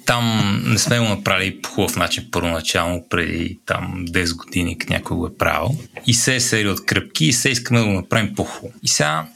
там 0.07 0.63
не 0.67 0.79
сме 0.79 0.99
го 0.99 1.05
направили 1.05 1.63
по 1.63 1.69
хубав 1.69 1.97
начин 1.97 2.29
първоначално, 2.31 3.05
преди 3.11 3.59
там 3.67 4.05
10 4.09 4.37
години, 4.37 4.77
някой 4.91 5.17
го 5.17 5.27
е 5.27 5.37
правил. 5.37 5.77
И 6.07 6.15
се 6.15 6.35
е 6.35 6.41
серия 6.41 6.73
от 6.73 6.87
кръпки 6.87 7.25
и 7.25 7.33
се 7.33 7.49
искаме 7.49 7.81
да 7.81 7.87
го 7.87 7.93
направим 7.93 8.35
по-хубаво. 8.35 8.75
И 8.83 8.89
сега 8.89 9.27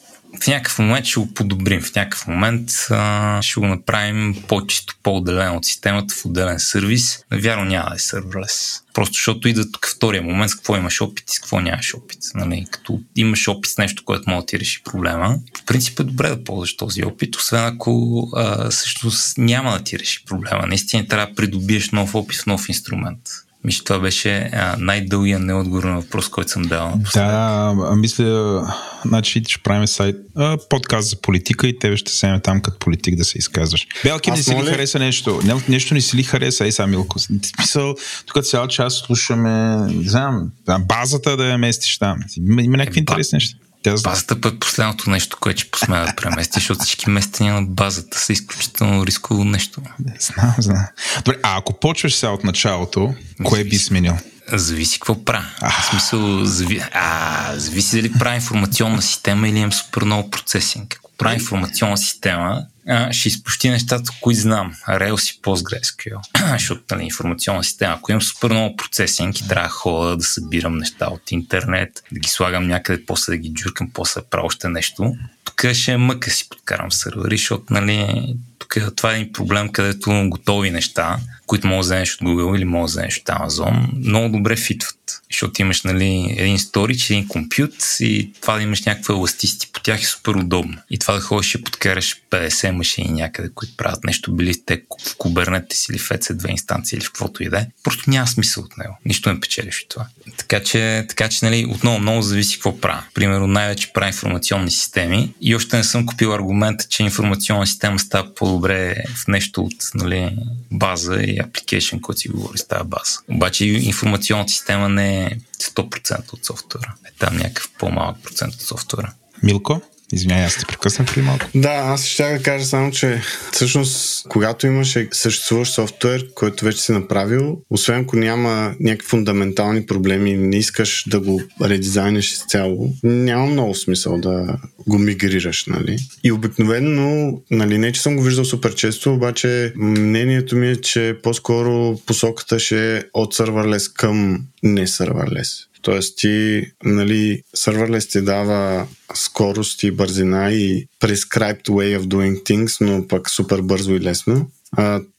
в 0.40 0.46
някакъв 0.46 0.78
момент 0.78 1.06
ще 1.06 1.20
го 1.20 1.34
подобрим, 1.34 1.80
в 1.80 1.94
някакъв 1.94 2.26
момент 2.26 2.70
а, 2.90 3.42
ще 3.42 3.60
го 3.60 3.66
направим 3.66 4.42
по-чисто, 4.48 4.94
по-отделено 5.02 5.56
от 5.56 5.64
системата 5.64 6.14
в 6.14 6.26
отделен 6.26 6.60
сервис. 6.60 7.18
Навярно 7.30 7.64
няма 7.64 7.88
да 7.88 7.94
е 7.94 7.98
серверлес. 7.98 8.82
Просто 8.94 9.12
защото 9.12 9.48
идва 9.48 9.70
тук 9.72 9.88
втория 9.88 10.22
момент 10.22 10.50
с 10.50 10.54
какво 10.54 10.76
имаш 10.76 11.00
опит 11.00 11.30
и 11.30 11.34
с 11.34 11.38
какво 11.38 11.60
нямаш 11.60 11.94
опит. 11.94 12.18
Нали? 12.34 12.66
Като 12.70 13.00
имаш 13.16 13.48
опит 13.48 13.70
с 13.70 13.78
нещо, 13.78 14.04
което 14.04 14.30
може 14.30 14.40
да 14.40 14.46
ти 14.46 14.58
реши 14.58 14.82
проблема, 14.84 15.38
в 15.58 15.64
принцип 15.64 16.00
е 16.00 16.02
добре 16.02 16.28
да 16.28 16.44
ползваш 16.44 16.76
този 16.76 17.04
опит, 17.04 17.36
освен 17.36 17.64
ако 17.64 18.22
а, 18.36 18.70
всъщност 18.70 19.38
няма 19.38 19.78
да 19.78 19.84
ти 19.84 19.98
реши 19.98 20.24
проблема. 20.24 20.66
Наистина 20.66 21.08
трябва 21.08 21.26
да 21.26 21.34
придобиеш 21.34 21.90
нов 21.90 22.14
опит 22.14 22.38
в 22.38 22.46
нов 22.46 22.68
инструмент. 22.68 23.20
Мисля, 23.66 23.84
това 23.84 23.98
беше 23.98 24.50
най-дългия 24.78 25.38
неотговор 25.38 25.84
на 25.84 26.00
въпрос, 26.00 26.28
който 26.28 26.50
съм 26.50 26.62
дал. 26.62 27.00
Да, 27.14 27.74
мисля, 27.96 28.74
значи 29.04 29.42
ще 29.46 29.62
правим 29.62 29.86
сайт, 29.86 30.16
а, 30.36 30.58
подкаст 30.70 31.08
за 31.08 31.16
политика 31.16 31.68
и 31.68 31.78
тебе 31.78 31.96
ще 31.96 32.12
се 32.12 32.40
там 32.42 32.60
като 32.60 32.78
политик 32.78 33.16
да 33.16 33.24
се 33.24 33.38
изказваш. 33.38 33.86
Белки, 34.04 34.30
не 34.30 34.36
си 34.36 34.54
ли 34.54 34.66
хареса 34.66 34.98
нещо? 34.98 35.40
Не, 35.44 35.54
нещо 35.68 35.94
не 35.94 36.00
си 36.00 36.16
ли 36.16 36.22
хареса, 36.22 36.64
ей 36.64 36.72
сега 36.72 36.86
Милко? 36.86 37.16
Писал, 37.56 37.94
тук 38.26 38.44
цял 38.44 38.68
час 38.68 38.94
слушаме, 38.94 39.76
не 39.92 40.08
знам, 40.10 40.50
базата 40.80 41.36
да 41.36 41.46
я 41.46 41.58
местиш 41.58 41.98
там. 41.98 42.18
Има, 42.36 42.62
има 42.62 42.76
някакви 42.76 42.98
е, 42.98 43.00
интересни 43.00 43.36
неща. 43.36 43.58
Тя 43.86 43.94
базата 44.02 44.40
пък 44.40 44.60
последното 44.60 45.10
нещо, 45.10 45.36
което 45.40 45.60
ще 45.60 45.70
посмея 45.70 46.06
да 46.06 46.16
премести, 46.16 46.52
защото 46.54 46.80
всички 46.80 47.10
местения 47.10 47.54
на 47.54 47.62
базата 47.62 48.18
са 48.18 48.32
изключително 48.32 49.06
рисково 49.06 49.44
нещо. 49.44 49.80
Не 50.04 50.16
знам, 50.20 50.54
знам. 50.58 50.86
Добре, 51.16 51.38
а 51.42 51.58
ако 51.58 51.80
почваш 51.80 52.14
сега 52.14 52.32
от 52.32 52.44
началото, 52.44 53.14
кое 53.44 53.64
би 53.64 53.78
сменил? 53.78 54.18
Зависи 54.52 54.98
какво 54.98 55.24
правя. 55.24 55.46
В 55.80 55.84
смисъл, 55.90 56.44
зави... 56.44 56.82
а, 56.92 57.52
зависи 57.56 57.96
дали 57.96 58.12
правя 58.12 58.34
информационна 58.34 59.02
система 59.02 59.48
или 59.48 59.58
имам 59.58 59.72
супер 59.72 60.02
много 60.02 60.30
процесинг. 60.30 61.00
Правя 61.18 61.34
информационна 61.34 61.98
система, 61.98 62.66
ще 63.10 63.28
изпощи 63.28 63.70
нещата, 63.70 64.10
които 64.20 64.40
знам. 64.40 64.74
Rails 64.88 65.36
и 65.36 65.40
PostgreSQL. 65.42 66.18
Защото 66.52 66.82
нали, 66.90 67.04
информационна 67.04 67.64
система, 67.64 67.94
ако 67.94 68.12
имам 68.12 68.22
супер 68.22 68.50
много 68.50 68.76
процесинг 68.76 69.38
и 69.38 69.48
трябва 69.48 70.06
да 70.10 70.16
да 70.16 70.24
събирам 70.24 70.78
неща 70.78 71.06
от 71.10 71.32
интернет, 71.32 72.02
да 72.12 72.20
ги 72.20 72.28
слагам 72.28 72.66
някъде, 72.66 73.06
после 73.06 73.32
да 73.32 73.36
ги 73.36 73.52
джуркам, 73.54 73.90
после 73.94 74.20
да 74.20 74.26
правя 74.26 74.46
още 74.46 74.68
нещо, 74.68 75.16
тук 75.44 75.72
ще 75.72 75.96
мъка 75.96 76.30
си 76.30 76.48
подкарам 76.48 76.92
сервери, 76.92 77.36
защото 77.36 77.64
нали, 77.70 78.34
тук 78.58 78.76
е, 78.76 78.90
това 78.96 79.12
е 79.12 79.16
един 79.16 79.32
проблем, 79.32 79.68
където 79.68 80.26
готови 80.28 80.70
неща, 80.70 81.18
които 81.46 81.66
мога 81.66 81.76
да 81.76 81.80
вземеш 81.80 82.14
от 82.14 82.20
Google 82.20 82.56
или 82.56 82.64
мога 82.64 82.82
да 82.82 82.90
вземеш 82.90 83.18
от 83.18 83.24
Amazon, 83.24 84.06
много 84.08 84.36
добре 84.36 84.56
фитват. 84.56 84.96
Защото 85.30 85.62
имаш 85.62 85.82
нали, 85.82 86.34
един 86.38 86.58
сторич, 86.58 87.10
един 87.10 87.28
компют 87.28 87.74
и 88.00 88.32
това 88.40 88.56
да 88.56 88.62
имаш 88.62 88.84
някаква 88.84 89.14
еластисти 89.14 89.68
по 89.72 89.80
тях 89.80 90.02
е 90.02 90.06
супер 90.06 90.34
удобно. 90.34 90.78
И 90.90 90.98
това 90.98 91.14
да 91.14 91.20
ходиш 91.20 91.54
и 91.54 91.64
подкараш 91.64 92.16
50 92.30 92.70
машини 92.70 93.10
някъде, 93.10 93.48
които 93.54 93.76
правят 93.76 94.04
нещо, 94.04 94.32
били 94.32 94.54
те 94.66 94.82
в 95.06 95.16
Kubernetes 95.16 95.90
или 95.90 95.98
в 95.98 96.08
EC2 96.08 96.50
инстанции 96.50 96.96
или 96.96 97.04
в 97.04 97.12
каквото 97.12 97.42
и 97.42 97.48
да 97.48 97.58
е. 97.58 97.66
Просто 97.84 98.10
няма 98.10 98.26
смисъл 98.26 98.62
от 98.62 98.78
него. 98.78 98.98
Нищо 99.04 99.32
не 99.32 99.40
печелиш 99.40 99.82
от 99.82 99.88
това. 99.88 100.06
Така 100.36 100.60
че, 100.62 101.04
така 101.08 101.28
че 101.28 101.44
нали, 101.44 101.66
отново 101.68 101.98
много 101.98 102.22
зависи 102.22 102.54
какво 102.54 102.80
правя. 102.80 103.02
Примерно 103.14 103.46
най-вече 103.46 103.92
правя 103.92 104.06
информационни 104.06 104.70
системи 104.70 105.32
и 105.40 105.54
още 105.54 105.76
не 105.76 105.84
съм 105.84 106.06
купил 106.06 106.34
аргумента, 106.34 106.86
че 106.88 107.02
информационна 107.02 107.66
система 107.66 107.98
става 107.98 108.34
по-добре 108.34 108.94
в 109.16 109.28
нещо 109.28 109.62
от 109.62 109.90
нали, 109.94 110.36
база 110.72 111.14
и 111.14 111.38
application, 111.38 112.00
който 112.00 112.20
си 112.20 112.28
говори 112.28 112.58
с 112.58 112.68
тази 112.68 112.88
база. 112.88 113.18
Обаче 113.28 113.66
информационната 113.66 114.52
система 114.52 114.88
не 114.88 115.15
е 115.15 115.15
100% 115.58 116.32
от 116.32 116.44
софтуера. 116.44 116.94
Е 117.04 117.10
там 117.18 117.36
някакъв 117.36 117.70
по-малък 117.78 118.22
процент 118.22 118.54
от 118.54 118.60
софтуера. 118.60 119.12
Милко? 119.42 119.80
Извинявай, 120.12 120.44
аз 120.44 120.56
те 120.56 120.64
прекъснах 120.68 121.14
преди 121.14 121.26
малко. 121.26 121.46
Да, 121.54 121.68
аз 121.68 122.06
ще 122.06 122.32
да 122.32 122.42
кажа 122.42 122.64
само, 122.64 122.90
че 122.90 123.20
всъщност, 123.52 124.26
когато 124.28 124.66
имаш 124.66 124.98
съществуващ 125.12 125.74
софтуер, 125.74 126.26
който 126.34 126.64
вече 126.64 126.82
си 126.82 126.92
направил, 126.92 127.58
освен 127.70 128.00
ако 128.00 128.16
няма 128.16 128.74
някакви 128.80 129.08
фундаментални 129.08 129.86
проблеми 129.86 130.36
не 130.36 130.56
искаш 130.56 131.04
да 131.06 131.20
го 131.20 131.42
редизайнеш 131.62 132.32
изцяло, 132.32 132.92
няма 133.02 133.46
много 133.46 133.74
смисъл 133.74 134.18
да 134.18 134.56
го 134.86 134.98
мигрираш, 134.98 135.66
нали? 135.66 135.98
И 136.24 136.32
обикновено, 136.32 137.40
нали, 137.50 137.78
не 137.78 137.92
че 137.92 138.02
съм 138.02 138.16
го 138.16 138.22
виждал 138.22 138.44
супер 138.44 138.74
често, 138.74 139.14
обаче 139.14 139.72
мнението 139.76 140.56
ми 140.56 140.68
е, 140.70 140.76
че 140.76 141.16
по-скоро 141.22 141.98
посоката 142.06 142.58
ще 142.58 142.96
е 142.96 143.02
от 143.14 143.34
серверлес 143.34 143.88
към 143.88 144.44
не 144.62 144.86
серверлес. 144.86 145.66
Тоест 145.82 146.18
ти, 146.18 146.66
нали, 146.84 147.42
серверлес 147.54 148.08
ти 148.08 148.20
дава 148.20 148.86
скорост 149.14 149.82
и 149.82 149.90
бързина 149.90 150.52
и 150.52 150.86
prescribed 151.00 151.68
way 151.68 151.98
of 151.98 152.02
doing 152.02 152.42
things, 152.42 152.80
но 152.80 153.08
пък 153.08 153.30
супер 153.30 153.60
бързо 153.60 153.94
и 153.94 154.00
лесно. 154.00 154.50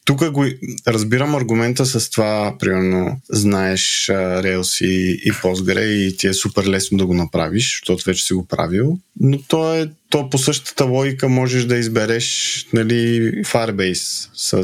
Тук 0.05 0.31
го 0.31 0.45
разбирам 0.87 1.35
аргумента 1.35 1.85
с 1.85 2.09
това, 2.09 2.55
примерно, 2.59 3.21
знаеш 3.29 4.09
а, 4.09 4.13
Rails 4.13 4.85
и, 4.85 5.21
и 5.25 5.31
Postgre 5.31 5.85
и 5.85 6.17
ти 6.17 6.27
е 6.27 6.33
супер 6.33 6.65
лесно 6.65 6.97
да 6.97 7.05
го 7.05 7.13
направиш, 7.13 7.79
защото 7.81 8.03
вече 8.05 8.25
си 8.25 8.33
го 8.33 8.45
правил, 8.47 8.97
но 9.19 9.41
то 9.41 9.75
е 9.75 9.89
то 10.09 10.29
по 10.29 10.37
същата 10.37 10.85
логика 10.85 11.29
можеш 11.29 11.65
да 11.65 11.77
избереш 11.77 12.67
нали, 12.73 13.31
Firebase 13.43 14.29
с 14.33 14.63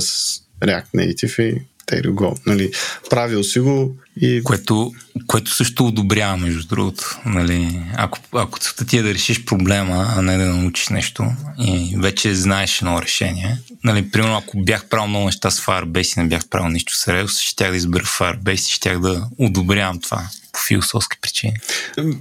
React 0.61 0.87
Native 0.95 1.41
и 1.41 1.61
there 1.91 2.05
you 2.05 2.11
go. 2.11 2.39
Нали, 2.45 2.71
правил 3.09 3.43
си 3.43 3.59
го, 3.59 3.95
И... 4.21 4.41
Което, 4.43 4.91
което 5.27 5.55
също 5.55 5.87
одобрява, 5.87 6.37
между 6.37 6.67
другото. 6.67 7.19
Нали? 7.25 7.81
Ако, 7.97 8.19
ако 8.33 8.59
целта 8.59 8.85
ти 8.85 8.97
е 8.97 9.01
да 9.01 9.13
решиш 9.13 9.45
проблема, 9.45 10.13
а 10.17 10.21
не 10.21 10.37
да 10.37 10.45
научиш 10.45 10.89
нещо 10.89 11.25
и 11.59 11.95
вече 11.97 12.35
знаеш 12.35 12.81
едно 12.81 13.01
решение. 13.01 13.57
Нали, 13.83 14.11
примерно, 14.11 14.37
ако 14.37 14.63
бях 14.63 14.85
правил 14.85 15.07
много 15.07 15.25
неща 15.25 15.51
с 15.51 15.61
Firebase 15.61 16.17
и 16.17 16.23
не 16.23 16.29
бях 16.29 16.47
правил 16.49 16.69
нищо 16.69 16.95
с 16.95 17.05
Rails, 17.05 17.49
ще 17.49 17.69
да 17.69 17.75
избера 17.75 18.03
Firebase 18.03 18.69
и 18.69 18.73
ще 18.73 18.97
да 18.97 19.27
одобрявам 19.37 19.99
това 19.99 20.29
по 20.53 20.59
философски 20.67 21.17
причини. 21.21 21.53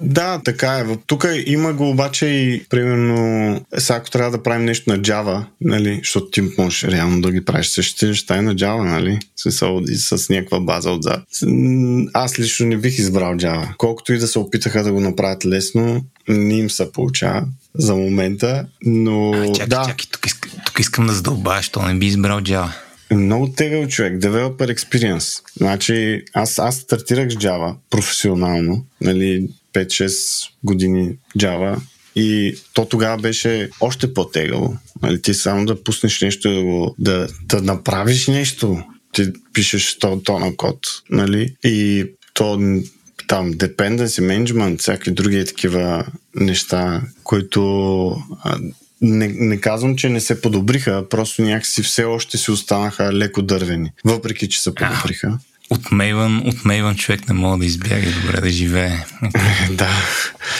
Да, 0.00 0.40
така 0.44 0.78
е. 0.78 0.96
Тук 1.06 1.26
има 1.46 1.72
го 1.72 1.90
обаче 1.90 2.26
и 2.26 2.64
примерно, 2.70 3.60
сега 3.78 3.96
ако 3.96 4.10
трябва 4.10 4.30
да 4.30 4.42
правим 4.42 4.64
нещо 4.64 4.90
на 4.90 4.98
Java, 4.98 5.44
нали, 5.60 6.00
защото 6.02 6.30
ти 6.30 6.40
можеш 6.58 6.84
реално 6.84 7.20
да 7.20 7.32
ги 7.32 7.44
правиш 7.44 7.66
същите 7.66 8.06
неща 8.06 8.36
и 8.36 8.40
на 8.40 8.54
Java, 8.54 8.82
нали, 8.82 9.18
с, 9.36 10.18
с 10.18 10.28
някаква 10.28 10.60
база 10.60 10.90
отзад. 10.90 11.22
Аз 12.12 12.38
лично 12.38 12.66
не 12.66 12.76
бих 12.76 12.98
избрал 12.98 13.34
Java. 13.34 13.76
Колкото 13.76 14.12
и 14.12 14.18
да 14.18 14.26
се 14.26 14.38
опитаха 14.38 14.82
да 14.82 14.92
го 14.92 15.00
направят 15.00 15.44
лесно, 15.44 16.04
не 16.28 16.54
им 16.54 16.70
се 16.70 16.92
получава 16.92 17.44
за 17.74 17.94
момента, 17.94 18.66
но 18.84 19.32
а, 19.32 19.52
чакай, 19.52 19.66
да. 19.66 19.84
Чакай, 19.88 20.06
тук, 20.12 20.26
искам, 20.26 20.50
тук 20.66 20.78
искам 20.78 21.06
да 21.06 21.12
задълбая, 21.12 21.62
що 21.62 21.82
не 21.82 21.94
би 21.94 22.06
избрал 22.06 22.40
Java. 22.40 22.68
Много 23.10 23.48
тегъл 23.48 23.86
човек, 23.86 24.20
developer 24.20 24.76
experience. 24.76 25.42
Значи, 25.56 26.22
аз, 26.32 26.58
аз 26.58 26.76
стартирах 26.76 27.30
с 27.30 27.34
Java 27.34 27.74
професионално, 27.90 28.84
нали, 29.00 29.48
5-6 29.74 30.48
години 30.64 31.10
Java 31.38 31.76
и 32.16 32.56
то 32.74 32.84
тогава 32.84 33.16
беше 33.22 33.70
още 33.80 34.14
по-тегаво. 34.14 34.76
Нали, 35.02 35.22
ти 35.22 35.34
само 35.34 35.66
да 35.66 35.84
пуснеш 35.84 36.20
нещо, 36.20 36.54
да, 36.54 36.62
го, 36.62 36.94
да, 36.98 37.28
да 37.44 37.62
направиш 37.62 38.26
нещо, 38.26 38.82
ти 39.12 39.32
пишеш 39.52 39.98
то, 39.98 40.20
то 40.24 40.38
на 40.38 40.56
код, 40.56 40.78
нали, 41.10 41.54
и 41.64 42.06
то 42.34 42.58
там 43.26 43.52
dependency 43.52 44.20
management, 44.20 44.78
всякакви 44.78 45.10
други 45.10 45.44
такива 45.44 46.06
неща, 46.34 47.02
които 47.24 47.62
не, 49.00 49.28
не 49.28 49.60
казвам, 49.60 49.96
че 49.96 50.08
не 50.08 50.20
се 50.20 50.40
подобриха, 50.40 51.08
просто 51.08 51.42
някакси 51.42 51.82
все 51.82 52.04
още 52.04 52.38
си 52.38 52.50
останаха 52.50 53.12
леко 53.12 53.42
дървени, 53.42 53.90
въпреки, 54.04 54.48
че 54.48 54.60
се 54.60 54.74
подобриха. 54.74 55.38
От 55.70 55.92
Мейвън, 55.92 56.42
от 56.44 56.64
Мейвън 56.64 56.96
човек 56.96 57.28
не 57.28 57.34
мога 57.34 57.58
да 57.58 57.64
избяга 57.64 58.10
добре 58.20 58.40
да 58.40 58.50
живее. 58.50 58.98
да. 59.70 59.88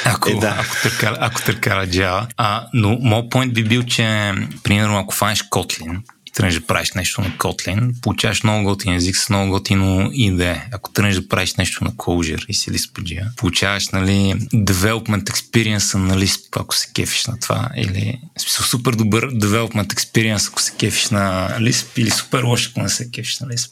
Ако, 0.04 0.30
е, 0.30 0.34
да. 0.34 0.56
ако, 0.60 0.82
търкара, 0.82 1.16
ако 1.20 1.42
търкара 1.42 1.86
Java. 1.86 2.26
А, 2.36 2.66
но 2.74 2.98
моят 3.00 3.26
point 3.26 3.52
би 3.52 3.64
бил, 3.64 3.82
че 3.82 4.32
примерно 4.62 4.98
ако 4.98 5.14
фанеш 5.14 5.44
Kotlin, 5.44 5.98
тръгнеш 6.32 6.54
да 6.54 6.66
правиш 6.66 6.92
нещо 6.92 7.20
на 7.20 7.30
Kotlin, 7.30 8.00
получаваш 8.00 8.42
много 8.42 8.64
готин 8.64 8.94
език 8.94 9.16
с 9.16 9.28
много 9.28 9.50
готино 9.50 10.10
идея. 10.12 10.64
Ако 10.72 10.90
тръгнеш 10.90 11.14
да 11.14 11.28
правиш 11.28 11.54
нещо 11.54 11.84
на 11.84 11.90
Clojure 11.90 12.46
и 12.48 12.54
си 12.54 12.70
Lisp.gr, 12.70 13.36
получаваш 13.36 13.88
нали, 13.88 14.34
development 14.54 15.24
experience 15.24 15.94
на 15.98 16.16
Lisp, 16.16 16.60
ако 16.60 16.76
се 16.76 16.92
кефиш 16.94 17.26
на 17.26 17.40
това, 17.40 17.70
или 17.76 18.20
смисъл 18.38 18.64
супер 18.64 18.92
добър 18.92 19.30
development 19.30 19.94
experience, 19.94 20.48
ако 20.48 20.62
се 20.62 20.72
кефиш 20.78 21.10
на 21.10 21.56
Lisp, 21.60 21.98
или 21.98 22.10
супер 22.10 22.42
лош, 22.42 22.70
ако 22.70 22.80
не 22.80 22.88
се 22.88 23.10
кефиш 23.10 23.38
на 23.38 23.46
Lisp. 23.46 23.70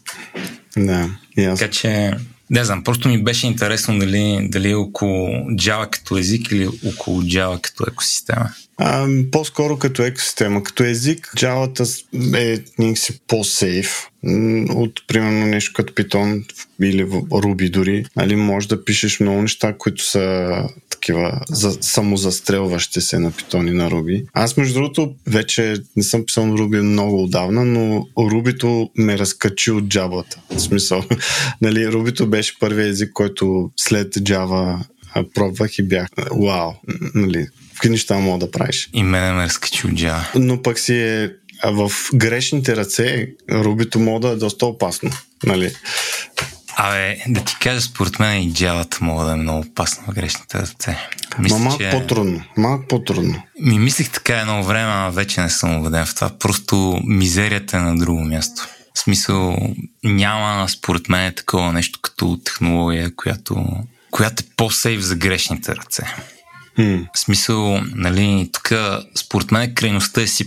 Да, 0.76 1.10
ясно. 1.36 1.56
Така 1.56 1.70
че 1.70 2.12
не 2.50 2.64
знам, 2.64 2.84
просто 2.84 3.08
ми 3.08 3.22
беше 3.22 3.46
интересно 3.46 3.98
дали, 3.98 4.48
дали 4.50 4.70
е 4.70 4.74
около 4.74 5.28
Java 5.50 5.90
като 5.90 6.18
език 6.18 6.50
или 6.50 6.68
около 6.86 7.22
Java 7.22 7.60
като 7.60 7.84
екосистема. 7.88 8.50
А, 8.76 9.08
по-скоро 9.32 9.78
като 9.78 10.02
екосистема. 10.02 10.62
Като 10.62 10.84
език, 10.84 11.32
Java 11.36 12.04
е 12.38 12.64
някакси 12.78 13.20
по-сейф 13.26 14.06
от 14.68 15.06
примерно 15.06 15.46
нещо 15.46 15.72
като 15.74 15.92
Python 15.92 16.44
или 16.82 17.04
Ruby 17.06 17.70
дори. 17.70 18.04
Али, 18.16 18.36
може 18.36 18.68
да 18.68 18.84
пишеш 18.84 19.20
много 19.20 19.42
неща, 19.42 19.74
които 19.78 20.04
са 20.04 20.50
такива 21.00 21.40
за, 21.48 21.78
самозастрелващи 21.80 23.00
се 23.00 23.18
на 23.18 23.32
Python 23.32 23.68
и 23.68 23.72
на 23.72 23.90
Ruby. 23.90 24.24
Аз 24.32 24.56
между 24.56 24.74
другото 24.74 25.14
вече 25.26 25.76
не 25.96 26.02
съм 26.02 26.26
писал 26.26 26.46
на 26.46 26.54
Ruby 26.54 26.80
много 26.80 27.22
отдавна, 27.22 27.64
но 27.64 28.06
Ruby 28.18 28.90
ме 28.96 29.18
разкачи 29.18 29.70
от 29.70 29.84
Java. 29.84 30.24
В 30.50 30.60
смисъл, 30.60 31.04
нали, 31.60 31.86
Ruby 31.86 32.24
беше 32.26 32.58
първият 32.58 32.90
език, 32.90 33.12
който 33.12 33.70
след 33.76 34.14
Java 34.14 34.78
пробвах 35.34 35.78
и 35.78 35.82
бях 35.82 36.08
вау, 36.32 36.72
нали, 37.14 37.46
какви 37.72 37.90
неща 37.90 38.18
мога 38.18 38.46
да 38.46 38.50
правиш. 38.50 38.90
И 38.92 39.02
мене 39.02 39.32
ме 39.32 39.42
разкачи 39.42 39.86
от 39.86 39.92
Java. 39.92 40.24
Но 40.34 40.62
пък 40.62 40.78
си 40.78 40.94
е 40.94 41.30
в 41.64 41.92
грешните 42.14 42.76
ръце 42.76 43.28
Рубито 43.50 43.98
мода 43.98 44.28
е 44.28 44.36
доста 44.36 44.66
опасно. 44.66 45.10
Нали? 45.44 45.72
Абе, 46.82 47.16
да 47.28 47.44
ти 47.44 47.56
кажа, 47.60 47.80
според 47.80 48.18
мен 48.18 48.42
и 48.42 48.52
джавата 48.52 48.98
мога 49.00 49.24
да 49.24 49.32
е 49.32 49.36
много 49.36 49.60
опасна 49.60 50.04
в 50.08 50.14
грешните 50.14 50.58
ръце. 50.58 50.96
Мисля, 51.38 51.58
Ма 51.58 51.64
малко 51.64 51.82
че... 51.82 51.90
по-трудно. 51.90 52.42
Малко 52.56 52.84
по-трудно. 52.88 53.42
Ми 53.60 53.78
мислих 53.78 54.10
така 54.10 54.40
едно 54.40 54.62
време, 54.62 54.92
а 54.92 55.10
вече 55.10 55.40
не 55.40 55.50
съм 55.50 55.76
убеден 55.76 56.06
в 56.06 56.14
това. 56.14 56.30
Просто 56.38 57.00
мизерията 57.04 57.76
е 57.76 57.80
на 57.80 57.96
друго 57.96 58.20
място. 58.20 58.62
В 58.94 58.98
смисъл, 58.98 59.56
няма 60.04 60.68
според 60.68 61.08
мен 61.08 61.34
такова 61.34 61.72
нещо 61.72 61.98
като 62.02 62.38
технология, 62.44 63.16
която, 63.16 63.66
която 64.10 64.42
е 64.46 64.50
по-сейф 64.56 65.00
за 65.00 65.16
грешните 65.16 65.76
ръце. 65.76 66.02
Mm. 66.80 67.06
В 67.14 67.18
смисъл, 67.18 67.80
нали, 67.94 68.50
тук 68.52 68.72
според 69.16 69.52
мен 69.52 69.74
крайността 69.74 70.22
е 70.22 70.26
C++, 70.26 70.44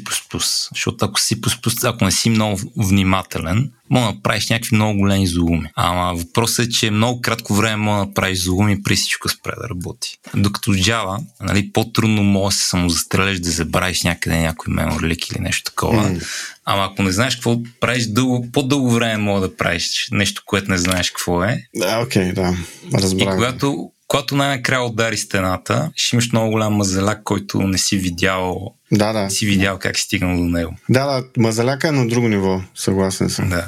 защото 0.74 1.06
ако 1.06 1.20
C++, 1.20 1.88
ако 1.88 2.06
не 2.06 2.12
си 2.12 2.30
много 2.30 2.60
внимателен, 2.78 3.72
мога 3.90 4.08
да 4.08 4.14
направиш 4.14 4.50
някакви 4.50 4.76
много 4.76 5.00
големи 5.00 5.28
зулуми. 5.28 5.70
Ама 5.76 6.14
въпросът 6.16 6.66
е, 6.66 6.70
че 6.70 6.92
много 6.92 7.22
кратко 7.22 7.54
време 7.54 7.76
мога 7.76 8.00
да 8.00 8.06
направиш 8.06 8.40
зулуми 8.40 8.84
при 8.84 8.96
всичко 8.96 9.30
спре 9.30 9.52
да 9.62 9.70
работи. 9.70 10.18
Докато 10.36 10.72
Java, 10.72 11.24
нали, 11.42 11.72
по-трудно 11.72 12.24
може 12.24 12.56
да 12.56 12.62
се 12.62 12.68
самозастреляш 12.68 13.40
да 13.40 13.50
забравиш 13.50 14.04
някъде 14.04 14.38
някой 14.38 14.74
меморлик 14.74 15.30
или 15.30 15.40
нещо 15.40 15.64
такова. 15.64 16.10
Mm. 16.10 16.24
Ама 16.66 16.90
ако 16.92 17.04
не 17.04 17.12
знаеш 17.12 17.36
какво 17.36 17.58
правиш, 17.80 18.06
дълго, 18.06 18.48
по-дълго 18.52 18.92
време 18.92 19.18
мога 19.18 19.42
да 19.42 19.58
правиш 19.58 20.08
нещо, 20.12 20.44
което 20.46 20.72
не 20.72 20.78
знаеш 20.78 21.10
какво 21.10 21.44
е. 21.44 21.64
Да, 21.76 22.00
окей, 22.00 22.24
okay, 22.24 22.34
да. 22.34 22.58
Разбрах. 22.94 23.34
И 23.34 23.36
когато 23.36 23.92
когато 24.14 24.36
най-накрая 24.36 24.84
удари 24.84 25.18
стената, 25.18 25.92
ще 25.96 26.16
имаш 26.16 26.32
много 26.32 26.52
голям 26.52 26.74
мазаляк, 26.74 27.24
който 27.24 27.62
не 27.62 27.78
си 27.78 27.98
видял, 27.98 28.74
да, 28.92 29.14
да. 29.14 29.24
не 29.24 29.30
си 29.30 29.46
видял 29.46 29.80
как 29.80 29.98
си 29.98 30.04
стигнал 30.04 30.38
до 30.38 30.44
него. 30.44 30.76
Да, 30.90 31.06
да, 31.06 31.24
мазаляка 31.38 31.88
е 31.88 31.92
на 31.92 32.08
друго 32.08 32.28
ниво, 32.28 32.62
съгласен 32.76 33.30
съм. 33.30 33.50
Да. 33.50 33.68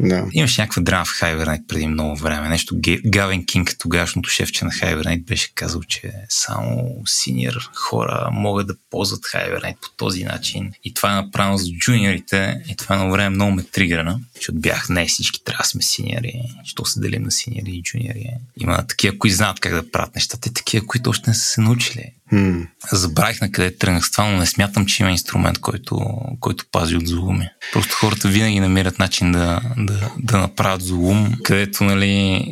Да. 0.00 0.26
Имаш 0.32 0.58
някаква 0.58 0.82
драма 0.82 1.04
в 1.04 1.20
Hibernate 1.20 1.66
преди 1.66 1.86
много 1.86 2.16
време. 2.16 2.48
Нещо 2.48 2.76
Гавен 3.06 3.46
Кинг, 3.46 3.76
тогашното 3.78 4.30
шефче 4.30 4.64
на 4.64 4.70
Hibernate, 4.70 5.24
беше 5.24 5.54
казал, 5.54 5.82
че 5.82 6.12
само 6.28 6.94
синьор 7.06 7.70
хора 7.74 8.28
могат 8.32 8.66
да 8.66 8.74
ползват 8.90 9.20
Hibernate 9.20 9.80
по 9.80 9.88
този 9.96 10.24
начин. 10.24 10.72
И 10.84 10.94
това 10.94 11.12
е 11.12 11.14
направено 11.14 11.56
за 11.56 11.70
джуниорите. 11.72 12.62
И 12.68 12.76
това 12.76 12.94
едно 12.94 13.10
време 13.10 13.30
много 13.30 13.52
ме 13.52 13.62
триграна, 13.62 14.20
защото 14.34 14.58
бях 14.58 14.88
не 14.88 15.06
всички 15.06 15.44
трябва 15.44 15.62
да 15.62 15.68
сме 15.68 15.82
синьори. 15.82 16.42
Що 16.64 16.84
се 16.84 17.00
делим 17.00 17.22
на 17.22 17.30
синьори 17.30 17.70
и 17.70 17.82
джуниори? 17.82 18.26
Има 18.60 18.86
такива, 18.86 19.18
които 19.18 19.36
знаят 19.36 19.60
как 19.60 19.74
да 19.74 19.90
правят 19.90 20.14
нещата 20.14 20.48
и 20.48 20.54
такива, 20.54 20.86
които 20.86 21.10
още 21.10 21.30
не 21.30 21.34
са 21.34 21.44
се 21.44 21.60
научили. 21.60 22.12
Hmm. 22.32 22.66
Забравих 22.92 23.40
на 23.40 23.52
къде 23.52 23.76
тръгнах 23.76 24.06
с 24.06 24.10
това, 24.10 24.30
но 24.30 24.38
не 24.38 24.46
смятам, 24.46 24.86
че 24.86 25.02
има 25.02 25.10
инструмент, 25.10 25.58
който, 25.58 25.98
който 26.40 26.64
пази 26.72 26.96
от 26.96 27.08
злоуми. 27.08 27.48
Просто 27.72 27.94
хората 27.94 28.28
винаги 28.28 28.60
намират 28.60 28.98
начин 28.98 29.32
да, 29.32 29.60
да, 29.76 29.91
да 30.18 30.38
направят 30.38 30.82
злоум, 30.82 31.32
където, 31.42 31.84
нали, 31.84 32.44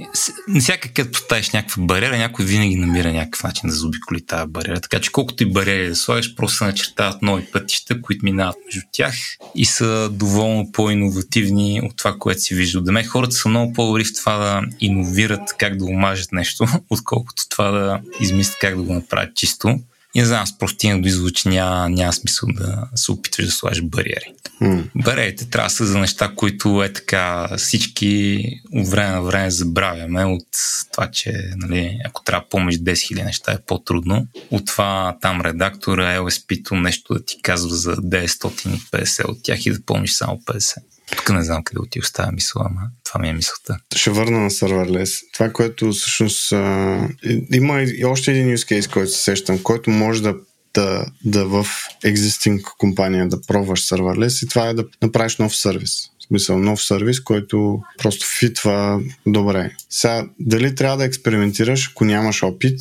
всяка 0.61 0.89
където 0.89 1.19
поставиш 1.19 1.51
някаква 1.51 1.83
бариера, 1.83 2.19
някой 2.19 2.45
винаги 2.45 2.77
намира 2.77 3.12
някакъв 3.12 3.43
начин 3.43 3.69
да 3.69 3.75
заобиколи 3.75 4.27
тази 4.27 4.51
бариера. 4.51 4.81
Така 4.81 5.01
че 5.01 5.12
колкото 5.12 5.43
и 5.43 5.53
бариери 5.53 5.89
да 5.89 5.97
слагаш, 5.97 6.35
просто 6.35 6.57
се 6.57 6.65
начертават 6.65 7.23
нови 7.23 7.45
пътища, 7.53 8.03
които 8.03 8.25
минават 8.25 8.57
между 8.67 8.81
тях 8.93 9.15
и 9.55 9.65
са 9.65 10.09
доволно 10.12 10.73
по-инновативни 10.73 11.81
от 11.85 11.97
това, 11.97 12.17
което 12.19 12.41
си 12.41 12.55
виждал. 12.55 12.83
Да 12.83 12.93
ме 12.93 13.05
хората 13.05 13.33
са 13.33 13.49
много 13.49 13.73
по-добри 13.73 14.05
в 14.05 14.15
това 14.15 14.37
да 14.37 14.62
иновират 14.81 15.55
как 15.59 15.77
да 15.77 15.85
омажат 15.85 16.33
нещо, 16.33 16.67
отколкото 16.91 17.49
това 17.49 17.71
да 17.71 18.01
измислят 18.21 18.59
как 18.61 18.77
да 18.77 18.83
го 18.83 18.95
направят 18.95 19.35
чисто. 19.37 19.79
И 20.15 20.20
не 20.20 20.27
знам, 20.27 20.43
аз 20.43 20.59
просто 20.59 20.74
стигна 20.74 21.03
до 21.03 21.09
извод, 21.09 21.35
че 21.35 21.49
няма, 21.49 21.89
няма 21.89 22.12
смисъл 22.12 22.49
да 22.53 22.89
се 22.95 23.12
опитваш 23.12 23.47
да 23.47 23.53
слагаш 23.53 23.82
бариери. 23.82 24.32
Mm. 24.62 24.85
Бариерите 24.95 25.51
трябва 25.51 25.66
да 25.66 25.74
са 25.74 25.87
за 25.87 25.99
неща, 25.99 26.32
които 26.37 26.82
е 26.82 26.93
така 26.93 27.49
всички 27.57 28.45
от 28.73 28.89
време 28.89 29.11
на 29.11 29.23
време 29.23 29.51
забравяме 29.51 30.24
от 30.24 30.47
това, 30.93 31.11
че 31.11 31.32
нали, 31.57 31.99
ако 32.05 32.24
трябва 32.24 32.43
да 32.43 32.49
помниш 32.49 32.77
10 32.77 32.93
000 32.93 33.24
неща 33.24 33.53
е 33.53 33.62
по-трудно. 33.66 34.27
От 34.51 34.66
това 34.66 35.16
там 35.20 35.41
редактора, 35.41 36.19
LSP-то 36.19 36.74
нещо 36.74 37.15
да 37.15 37.24
ти 37.24 37.43
казва 37.43 37.77
за 37.77 37.97
950 37.97 39.28
от 39.28 39.43
тях 39.43 39.66
и 39.66 39.70
да 39.70 39.82
помниш 39.87 40.12
само 40.12 40.41
50. 40.47 40.77
Тук 41.16 41.31
не 41.31 41.45
знам 41.45 41.65
къде 41.65 41.81
отива 41.81 42.07
става 42.07 42.32
мисъл, 42.32 42.62
ама 42.62 42.81
това 43.05 43.20
ми 43.20 43.28
е 43.28 43.32
мисълта. 43.32 43.77
Ще 43.97 44.11
върна 44.11 44.41
на 44.41 44.51
серверлес. 44.51 45.20
Това, 45.32 45.53
което 45.53 45.93
всъщност 45.93 46.53
а, 46.53 47.09
има 47.53 47.82
и 47.82 48.05
още 48.05 48.31
един 48.31 48.57
use 48.57 48.81
case, 48.81 48.93
който 48.93 49.12
се 49.12 49.23
сещам, 49.23 49.62
който 49.62 49.91
може 49.91 50.23
да 50.23 50.35
да, 50.74 51.07
да 51.24 51.47
в 51.47 51.66
existing 52.05 52.62
компания 52.78 53.28
да 53.28 53.41
пробваш 53.47 53.87
серверлес 53.87 54.43
и 54.43 54.49
това 54.49 54.69
е 54.69 54.74
да 54.74 54.85
направиш 55.03 55.37
нов 55.37 55.57
сервис. 55.57 55.93
смисъл 56.28 56.59
нов 56.59 56.82
сервис, 56.82 57.20
който 57.20 57.81
просто 57.99 58.27
фитва 58.39 59.01
добре. 59.27 59.70
Сега, 59.91 60.27
дали 60.41 60.74
трябва 60.74 60.97
да 60.97 61.05
експериментираш, 61.05 61.91
ако 61.91 62.05
нямаш 62.05 62.43
опит, 62.43 62.81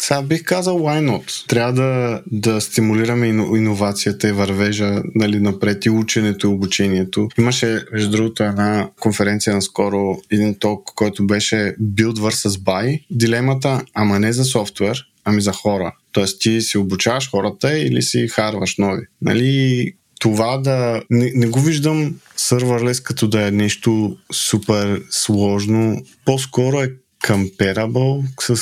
сега 0.00 0.22
бих 0.22 0.44
казал 0.44 0.78
why 0.78 1.10
not. 1.10 1.48
Трябва 1.48 1.72
да, 1.72 2.22
да 2.26 2.60
стимулираме 2.60 3.26
иновацията 3.26 4.28
и 4.28 4.32
вървежа 4.32 5.02
нали, 5.14 5.40
напред 5.40 5.84
и 5.84 5.90
ученето 5.90 6.46
и 6.46 6.50
обучението. 6.50 7.28
Имаше, 7.38 7.82
между 7.92 8.10
другото, 8.10 8.42
една 8.42 8.88
конференция 9.00 9.54
наскоро, 9.54 10.18
един 10.30 10.54
ток, 10.54 10.90
който 10.94 11.26
беше 11.26 11.74
Build 11.82 12.18
vs. 12.18 12.48
Buy. 12.48 13.04
Дилемата, 13.10 13.82
ама 13.94 14.18
не 14.18 14.32
за 14.32 14.44
софтуер, 14.44 15.06
ами 15.24 15.40
за 15.40 15.52
хора. 15.52 15.94
Тоест 16.12 16.40
ти 16.40 16.60
си 16.60 16.78
обучаваш 16.78 17.30
хората 17.30 17.78
или 17.78 18.02
си 18.02 18.28
харваш 18.28 18.76
нови. 18.78 19.02
Нали, 19.22 19.92
това 20.18 20.58
да... 20.58 21.02
Не, 21.10 21.32
не 21.34 21.46
го 21.46 21.60
виждам 21.60 22.14
сървърлес 22.36 23.00
като 23.00 23.28
да 23.28 23.46
е 23.46 23.50
нещо 23.50 24.16
супер 24.32 25.02
сложно. 25.10 26.02
По-скоро 26.24 26.82
е 26.82 26.92
comparable 27.28 28.22
с 28.40 28.58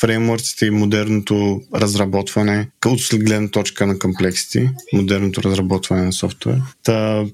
фреймворците 0.00 0.66
и 0.66 0.70
модерното 0.70 1.62
разработване, 1.74 2.68
от 2.86 3.00
гледна 3.24 3.48
точка 3.48 3.86
на 3.86 3.98
комплексити, 3.98 4.70
модерното 4.92 5.42
разработване 5.42 6.02
на 6.02 6.12
софтуер. 6.12 6.62
Та, 6.82 7.24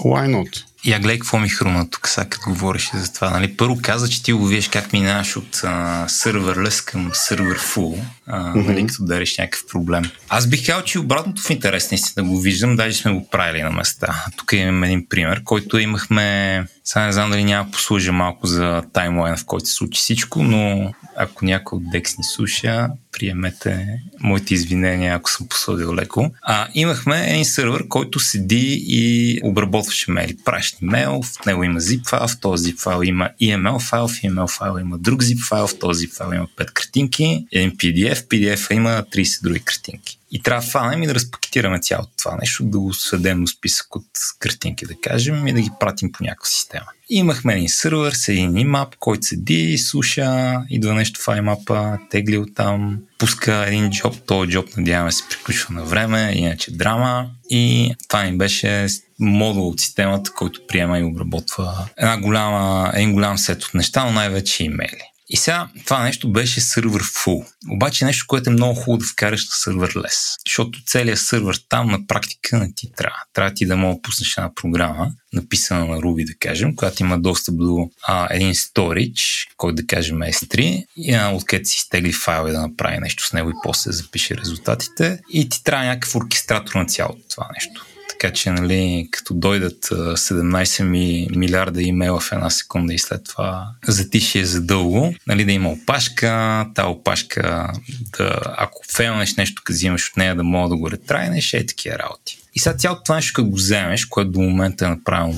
why 0.00 0.26
not? 0.36 0.64
Я 0.84 0.98
гледай 0.98 1.18
какво 1.18 1.38
ми 1.38 1.48
хруна 1.48 1.90
тук, 1.90 2.08
сега 2.08 2.28
като 2.28 2.50
говориш 2.50 2.90
за 2.94 3.12
това. 3.12 3.30
Нали? 3.30 3.56
Първо 3.56 3.78
каза, 3.82 4.08
че 4.08 4.22
ти 4.22 4.32
го 4.32 4.46
виеш 4.46 4.68
как 4.68 4.92
минаваш 4.92 5.36
от 5.36 5.62
серверлес 6.10 6.80
към 6.80 7.10
сервер 7.12 7.58
фул, 7.58 7.98
mm-hmm. 8.28 8.66
нали, 8.66 8.86
като 8.86 9.04
дариш 9.04 9.38
някакъв 9.38 9.66
проблем. 9.72 10.04
Аз 10.28 10.46
бих 10.46 10.66
казал, 10.66 10.82
че 10.82 10.98
обратното 10.98 11.42
в 11.42 11.50
интерес 11.50 11.90
наистина 11.90 12.28
го 12.28 12.40
виждам, 12.40 12.76
даже 12.76 12.98
сме 12.98 13.12
го 13.12 13.28
правили 13.30 13.62
на 13.62 13.70
места. 13.70 14.24
Тук 14.36 14.52
имам 14.52 14.84
един 14.84 15.08
пример, 15.08 15.42
който 15.44 15.78
имахме 15.78 16.64
сега 16.86 17.06
не 17.06 17.12
знам 17.12 17.30
дали 17.30 17.44
няма 17.44 17.70
послужа 17.70 18.12
малко 18.12 18.46
за 18.46 18.82
таймлайн, 18.92 19.36
в 19.36 19.44
който 19.44 19.66
се 19.66 19.72
случи 19.72 19.98
всичко, 19.98 20.42
но 20.42 20.92
ако 21.16 21.44
някой 21.44 21.76
от 21.76 21.82
Dex 21.82 22.18
ни 22.18 22.24
слуша, 22.24 22.88
приемете 23.12 23.86
моите 24.20 24.54
извинения, 24.54 25.14
ако 25.14 25.30
съм 25.30 25.48
посъдил 25.48 25.94
леко. 25.94 26.30
А, 26.42 26.68
имахме 26.74 27.30
един 27.30 27.44
сервер, 27.44 27.88
който 27.88 28.20
седи 28.20 28.84
и 28.86 29.40
обработваше 29.44 30.10
мейли. 30.10 30.36
Праща 30.66 30.78
мейл, 30.82 31.22
в 31.22 31.46
него 31.46 31.64
има 31.64 31.80
zip 31.80 32.08
файл, 32.08 32.28
в 32.28 32.40
този 32.40 32.72
zip 32.72 32.78
файл 32.78 33.02
има 33.02 33.30
EML 33.42 33.78
файл, 33.78 34.08
в 34.08 34.12
EML 34.12 34.58
файл 34.58 34.78
има 34.80 34.98
друг 34.98 35.22
zip 35.22 35.48
файл, 35.48 35.66
в 35.66 35.78
този 35.78 36.06
zip 36.06 36.16
файл 36.16 36.32
има 36.32 36.46
5 36.56 36.72
картинки, 36.72 37.46
един 37.52 37.70
PDF, 37.70 38.14
PDF 38.14 38.74
има 38.74 39.04
30 39.12 39.42
други 39.42 39.60
картинки. 39.60 40.18
И 40.30 40.42
трябва 40.42 40.64
да 40.64 40.70
фанем 40.70 41.02
и 41.02 41.06
да 41.06 41.14
разпакетираме 41.14 41.80
цялото 41.80 42.10
това 42.18 42.36
нещо, 42.40 42.64
да 42.64 42.78
го 42.78 42.94
сведем 42.94 43.40
до 43.40 43.46
списък 43.46 43.96
от 43.96 44.06
картинки, 44.38 44.86
да 44.86 44.94
кажем, 45.02 45.46
и 45.46 45.52
да 45.52 45.60
ги 45.60 45.70
пратим 45.80 46.12
по 46.12 46.24
някаква 46.24 46.46
система. 46.46 46.86
И 47.10 47.18
имахме 47.18 47.54
един 47.54 47.68
сервер 47.68 48.12
с 48.12 48.28
един 48.28 48.56
имап, 48.56 48.96
който 48.98 49.26
седи, 49.26 49.78
слуша, 49.78 50.60
идва 50.70 50.94
нещо 50.94 51.20
в 51.20 51.36
имапа, 51.36 51.98
тегли 52.10 52.38
оттам, 52.38 52.98
пуска 53.18 53.66
един 53.66 53.90
джоб, 53.90 54.14
този 54.26 54.50
джоб 54.50 54.76
надяваме 54.76 55.12
се 55.12 55.24
приключва 55.30 55.74
на 55.74 55.84
време, 55.84 56.32
иначе 56.34 56.70
драма. 56.70 57.30
И 57.50 57.94
това 58.08 58.22
ни 58.24 58.38
беше 58.38 58.86
модул 59.18 59.68
от 59.68 59.80
системата, 59.80 60.32
който 60.32 60.66
приема 60.68 60.98
и 60.98 61.04
обработва 61.04 61.88
една 61.96 62.20
голяма, 62.20 62.92
един 62.94 63.12
голям 63.12 63.38
сет 63.38 63.64
от 63.64 63.74
неща, 63.74 64.04
но 64.04 64.12
най-вече 64.12 64.64
имейли. 64.64 65.02
И 65.28 65.36
сега 65.36 65.68
това 65.84 66.02
нещо 66.02 66.32
беше 66.32 66.60
сервер 66.60 67.02
full. 67.02 67.46
Обаче 67.70 68.04
нещо, 68.04 68.24
което 68.28 68.50
е 68.50 68.52
много 68.52 68.74
хубаво 68.74 68.98
да 68.98 69.06
вкараш 69.06 69.44
на 69.44 69.50
сервер 69.50 69.92
less. 69.92 70.36
Защото 70.46 70.78
целият 70.86 71.18
сервер 71.18 71.60
там 71.68 71.90
на 71.90 72.06
практика 72.06 72.58
не 72.58 72.72
ти 72.76 72.92
трябва. 72.96 73.18
Трябва 73.32 73.54
ти 73.54 73.66
да 73.66 73.76
мога 73.76 73.94
да 73.94 74.02
пуснеш 74.02 74.36
една 74.36 74.54
програма, 74.54 75.12
написана 75.32 75.86
на 75.86 75.96
Ruby, 75.96 76.26
да 76.26 76.34
кажем, 76.40 76.76
която 76.76 77.02
има 77.02 77.18
достъп 77.18 77.56
до 77.56 77.90
а, 78.02 78.28
един 78.30 78.54
storage, 78.54 79.48
който 79.56 79.74
да 79.76 79.86
кажем 79.86 80.18
S3, 80.18 80.84
и, 80.96 81.14
а, 81.14 81.28
откъдето 81.28 81.68
си 81.68 81.80
стегли 81.80 82.12
файл 82.12 82.48
и 82.48 82.52
да 82.52 82.60
направи 82.60 82.98
нещо 82.98 83.26
с 83.26 83.32
него 83.32 83.50
и 83.50 83.60
после 83.62 83.92
запише 83.92 84.36
резултатите. 84.36 85.20
И 85.32 85.48
ти 85.48 85.64
трябва 85.64 85.84
някакъв 85.86 86.14
оркестратор 86.14 86.74
на 86.74 86.86
цялото 86.86 87.20
това 87.30 87.48
нещо. 87.54 87.85
Така 88.18 88.32
че, 88.32 88.50
нали, 88.50 89.08
като 89.10 89.34
дойдат 89.34 89.84
17 89.84 90.82
ми, 90.82 91.28
милиарда 91.36 91.82
имейла 91.82 92.20
в 92.20 92.32
една 92.32 92.50
секунда 92.50 92.94
и 92.94 92.98
след 92.98 93.24
това 93.24 93.68
затишие 93.86 94.44
за 94.44 94.60
дълго, 94.60 95.14
нали, 95.26 95.44
да 95.44 95.52
има 95.52 95.68
опашка, 95.68 96.66
та 96.74 96.86
опашка, 96.86 97.72
да, 98.18 98.40
ако 98.44 98.82
фейлнеш 98.92 99.36
нещо, 99.36 99.62
като 99.64 99.72
взимаш 99.72 100.08
от 100.08 100.16
нея, 100.16 100.36
да 100.36 100.42
мога 100.42 100.68
да 100.68 100.76
го 100.76 100.90
ретрайнеш, 100.90 101.54
е 101.54 101.66
такива 101.66 101.98
работи. 101.98 102.38
И 102.54 102.60
сега 102.60 102.76
цялото 102.76 103.02
това 103.02 103.14
нещо, 103.14 103.32
като 103.32 103.48
го 103.48 103.56
вземеш, 103.56 104.04
което 104.04 104.30
до 104.30 104.40
момента 104.40 104.84
е 104.84 104.88
направено 104.88 105.34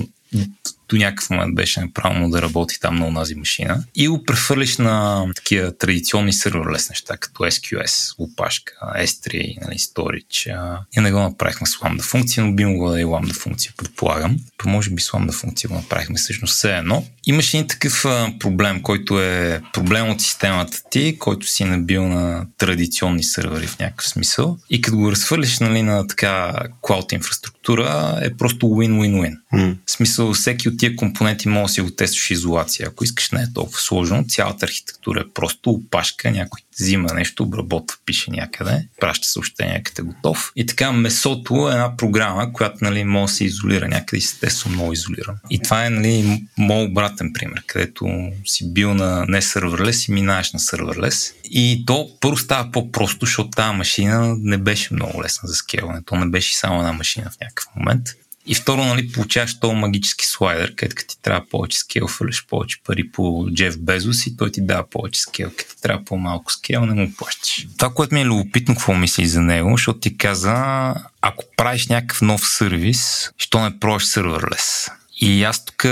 до 0.89 0.97
някакъв 0.97 1.31
момент 1.31 1.55
беше 1.55 1.81
направено 1.81 2.31
да 2.31 2.43
работи 2.43 2.81
там 2.81 2.97
на 2.97 3.07
онази 3.07 3.35
машина 3.35 3.85
и 3.95 4.09
го 4.09 4.25
прехвърлиш 4.25 4.77
на 4.77 5.27
такива 5.35 5.79
традиционни 5.79 6.33
серверлес 6.33 6.89
неща, 6.91 7.17
като 7.17 7.43
SQS, 7.43 8.15
опашка, 8.19 8.73
S3, 8.97 9.59
нали, 9.67 9.79
Storage. 9.79 10.79
И 10.97 11.01
не 11.01 11.13
го 11.13 11.19
направихме 11.19 11.67
с 11.67 11.77
Lambda 11.77 12.03
функция, 12.03 12.45
но 12.45 12.53
би 12.53 12.65
могло 12.65 12.91
да 12.91 13.01
е 13.01 13.05
Lambda 13.05 13.35
функция, 13.35 13.73
предполагам. 13.77 14.37
По 14.59 14.69
може 14.69 14.91
би 14.91 15.03
с 15.03 15.11
Lambda 15.11 15.33
функция 15.33 15.69
го 15.69 15.75
направихме 15.75 16.17
всъщност 16.17 16.55
все 16.55 16.77
едно. 16.77 17.05
Имаше 17.27 17.57
един 17.57 17.69
такъв 17.69 18.05
проблем, 18.39 18.83
който 18.83 19.21
е 19.21 19.63
проблем 19.73 20.11
от 20.11 20.21
системата 20.21 20.83
ти, 20.91 21.19
който 21.19 21.47
си 21.47 21.65
набил 21.65 22.09
на 22.09 22.47
традиционни 22.59 23.23
сервери 23.23 23.67
в 23.67 23.79
някакъв 23.79 24.09
смисъл. 24.09 24.59
И 24.71 24.81
като 24.81 24.97
го 24.97 25.13
разхвърлиш 25.13 25.59
нали, 25.59 25.83
на 25.83 26.07
така 26.07 26.55
клауд 26.81 27.13
инфраструктура, 27.13 28.19
е 28.23 28.35
просто 28.35 28.67
win-win-win. 28.67 29.37
Mm. 29.55 29.77
В 29.87 29.91
смисъл, 29.91 30.33
всеки 30.33 30.69
от 30.69 30.78
тия 30.79 30.97
компоненти 30.97 31.49
може 31.49 31.63
да 31.63 31.69
си 31.69 31.81
го 31.81 31.91
тестваш 31.91 32.31
изолация. 32.31 32.89
Ако 32.89 33.05
искаш 33.05 33.31
не 33.31 33.43
е 33.43 33.53
толкова 33.55 33.79
сложно, 33.79 34.25
цялата 34.29 34.67
архитектура 34.67 35.21
е 35.21 35.33
просто 35.35 35.71
опашка, 35.71 36.31
някой 36.31 36.61
взима 36.81 37.15
нещо, 37.15 37.43
обработва, 37.43 37.97
пише 38.07 38.31
някъде, 38.31 38.89
праща 39.01 39.29
съобщение, 39.29 39.83
къде 39.83 40.03
готов. 40.03 40.53
И 40.57 40.67
така 40.67 40.93
месото 40.93 41.69
е 41.69 41.73
една 41.73 41.97
програма, 41.97 42.53
която 42.53 42.77
нали, 42.81 43.05
може 43.05 43.31
да 43.31 43.37
се 43.37 43.45
изолира 43.45 43.89
някъде 43.89 44.17
и 44.17 44.19
естествено 44.19 44.75
много 44.75 44.93
изолиран. 44.93 45.37
И 45.51 45.63
това 45.63 45.87
е 45.87 45.91
нали, 45.91 46.45
моят 46.59 46.91
обратен 46.91 47.33
пример, 47.33 47.63
където 47.67 48.07
си 48.45 48.73
бил 48.73 48.95
на 48.95 49.25
не 49.29 49.43
серверлес 49.43 50.09
и 50.09 50.13
минаеш 50.13 50.53
на 50.53 50.61
серверлес. 50.61 51.35
И 51.45 51.85
то 51.87 52.11
първо 52.21 52.37
става 52.37 52.71
по-просто, 52.71 53.27
защото 53.27 53.51
тази 53.51 53.77
машина 53.77 54.37
не 54.39 54.59
беше 54.59 54.95
много 54.95 55.23
лесна 55.23 55.49
за 55.49 55.55
скелване. 55.55 56.03
То 56.07 56.17
не 56.17 56.27
беше 56.27 56.57
само 56.57 56.79
една 56.79 56.93
машина 56.93 57.31
в 57.31 57.41
някакъв 57.41 57.67
момент. 57.77 58.09
И 58.49 58.55
второ, 58.55 58.85
нали, 58.85 59.13
получаваш 59.13 59.61
този 59.61 59.75
магически 59.75 60.27
слайдер, 60.27 60.75
където 60.75 61.05
ти 61.09 61.23
трябва 61.23 61.47
повече 61.51 61.79
скел, 61.79 62.09
фърлиш 62.09 62.47
повече 62.47 62.79
пари 62.85 63.11
по 63.13 63.47
Джеф 63.55 63.79
Безос 63.79 64.27
и 64.27 64.37
той 64.37 64.53
ти 64.53 64.67
дава 64.67 64.91
повече 64.91 65.21
скел. 65.21 65.51
Като 65.57 65.75
ти 65.75 65.83
трябва 65.83 66.05
по-малко 66.05 66.53
скел, 66.53 66.87
не 66.87 66.95
му 66.95 67.13
плащаш. 67.19 67.67
Това, 67.79 67.95
което 67.95 68.15
ми 68.15 68.21
е 68.21 68.25
любопитно, 68.25 68.75
какво 68.75 68.95
мисли 68.95 69.27
за 69.27 69.41
него, 69.41 69.71
защото 69.71 69.99
ти 69.99 70.17
каза, 70.17 70.95
ако 71.21 71.45
правиш 71.57 71.87
някакъв 71.87 72.23
нов 72.23 72.49
сервис, 72.49 73.31
що 73.39 73.61
не 73.61 73.81
пробваш 73.81 74.07
серверлес? 74.07 74.91
И 75.21 75.45
аз 75.45 75.65
тук 75.65 75.85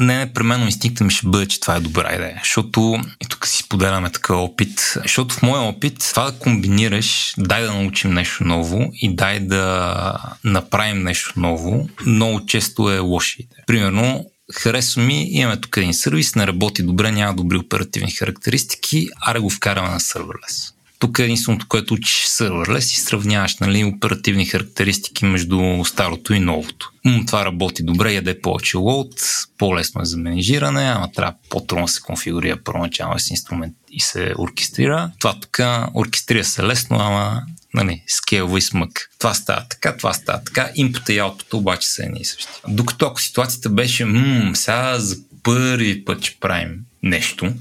не 0.00 0.18
непременно 0.18 0.64
инстинкта 0.64 1.04
ми 1.04 1.10
ще 1.10 1.26
бъде, 1.26 1.46
че 1.46 1.60
това 1.60 1.76
е 1.76 1.80
добра 1.80 2.14
идея. 2.14 2.40
Защото, 2.42 3.00
и 3.20 3.26
тук 3.28 3.46
си 3.46 3.62
споделяме 3.62 4.10
такъв 4.10 4.36
опит, 4.36 4.98
защото 5.02 5.34
в 5.34 5.42
моя 5.42 5.62
опит 5.62 5.98
това 5.98 6.30
да 6.30 6.38
комбинираш, 6.38 7.34
дай 7.38 7.62
да 7.62 7.72
научим 7.72 8.14
нещо 8.14 8.44
ново 8.44 8.90
и 8.94 9.16
дай 9.16 9.40
да 9.40 10.36
направим 10.44 11.02
нещо 11.02 11.32
ново, 11.36 11.88
много 12.06 12.46
често 12.46 12.90
е 12.90 12.98
лоша 12.98 13.36
идея. 13.38 13.64
Примерно, 13.66 14.24
харесва 14.54 15.02
ми, 15.02 15.28
имаме 15.30 15.60
тук 15.60 15.76
един 15.76 15.94
сервис, 15.94 16.34
не 16.34 16.46
работи 16.46 16.82
добре, 16.82 17.12
няма 17.12 17.34
добри 17.34 17.56
оперативни 17.56 18.10
характеристики, 18.10 19.08
аре 19.20 19.38
го 19.38 19.50
вкараме 19.50 19.88
на 19.88 20.00
серверлес. 20.00 20.72
Тук 20.98 21.18
е 21.18 21.22
единственото, 21.22 21.66
което 21.68 21.94
учиш 21.94 22.24
серверлес 22.26 22.92
и 22.92 23.00
сравняваш 23.00 23.56
нали, 23.56 23.84
оперативни 23.84 24.46
характеристики 24.46 25.24
между 25.24 25.84
старото 25.84 26.34
и 26.34 26.40
новото. 26.40 26.92
М, 27.04 27.22
това 27.26 27.44
работи 27.44 27.82
добре, 27.82 28.12
яде 28.12 28.40
повече 28.40 28.76
лоуд, 28.76 29.14
по-лесно 29.58 30.02
е 30.02 30.04
за 30.04 30.16
менежиране, 30.16 30.84
ама 30.84 31.12
трябва 31.12 31.34
по-трудно 31.50 31.88
се 31.88 32.00
конфигурира 32.00 32.56
първоначално 32.64 33.18
с 33.18 33.30
инструмент 33.30 33.74
и 33.90 34.00
се 34.00 34.34
оркестрира. 34.38 35.10
Това 35.18 35.40
тук 35.40 35.60
оркестрира 35.94 36.44
се 36.44 36.62
лесно, 36.62 36.96
ама 37.00 37.42
нали, 37.74 38.02
скелва 38.06 38.58
и 38.58 38.62
смък. 38.62 39.10
Това 39.18 39.34
става 39.34 39.64
така, 39.68 39.96
това 39.96 40.12
става 40.12 40.44
така. 40.44 40.70
Инпута 40.74 41.12
и 41.12 41.18
аутпута 41.18 41.56
обаче 41.56 41.88
са 41.88 42.02
едни 42.02 42.20
и 42.20 42.24
същи. 42.24 42.52
Докато 42.68 43.06
ако 43.06 43.20
ситуацията 43.20 43.70
беше, 43.70 44.04
мм, 44.04 44.56
сега 44.56 44.98
за 44.98 45.16
първи 45.42 46.04
път 46.04 46.24
ще 46.24 46.36
правим 46.40 46.78
нещо 47.02 47.52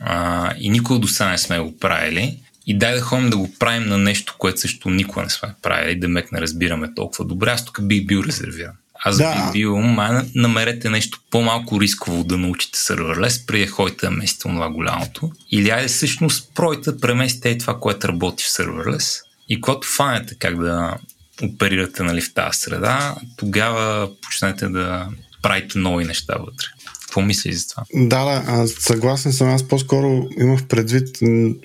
а, 0.00 0.52
и 0.58 0.70
никога 0.70 0.98
до 0.98 1.08
сега 1.08 1.30
не 1.30 1.38
сме 1.38 1.60
го 1.60 1.78
правили, 1.78 2.38
и 2.70 2.78
дай 2.78 2.94
да 2.94 3.00
ходим 3.00 3.30
да 3.30 3.36
го 3.36 3.50
правим 3.58 3.88
на 3.88 3.98
нещо, 3.98 4.34
което 4.38 4.60
също 4.60 4.90
никога 4.90 5.22
не 5.22 5.30
сме 5.30 5.54
правили, 5.62 5.98
да 5.98 6.08
мек 6.08 6.32
не 6.32 6.40
разбираме 6.40 6.94
толкова 6.94 7.24
добре. 7.24 7.50
Аз 7.50 7.64
тук 7.64 7.82
бих 7.82 8.06
бил 8.06 8.22
резервиран. 8.26 8.72
Аз 9.04 9.16
да. 9.16 9.34
бих 9.34 9.52
бил, 9.52 9.76
май 9.76 10.22
намерете 10.34 10.90
нещо 10.90 11.20
по-малко 11.30 11.80
рисково 11.80 12.24
да 12.24 12.36
научите 12.36 12.78
серверлес, 12.78 13.46
преди 13.46 13.66
ходите 13.66 14.06
да 14.06 14.10
местите 14.10 14.42
това 14.42 14.70
голямото. 14.70 15.30
Или 15.50 15.70
айде 15.70 15.88
всъщност 15.88 16.50
пройте 16.54 16.96
преместите 16.96 17.48
и 17.48 17.58
това, 17.58 17.78
което 17.80 18.08
работи 18.08 18.44
в 18.44 18.50
серверлес. 18.50 19.20
И 19.48 19.60
когато 19.60 19.88
фанете 19.88 20.34
как 20.38 20.60
да 20.60 20.96
оперирате 21.42 22.02
нали, 22.02 22.20
в 22.20 22.34
тази 22.34 22.58
среда, 22.58 23.14
тогава 23.36 24.10
почнете 24.22 24.68
да 24.68 25.08
правите 25.42 25.78
нови 25.78 26.04
неща 26.04 26.34
вътре. 26.34 26.66
Какво 27.00 27.20
мислиш 27.20 27.54
за 27.54 27.68
това? 27.68 27.82
Да, 27.94 28.24
да, 28.24 28.44
аз 28.46 28.70
съгласен 28.70 29.32
съм. 29.32 29.48
Аз 29.48 29.68
по-скоро 29.68 30.28
имах 30.38 30.64
предвид 30.64 31.18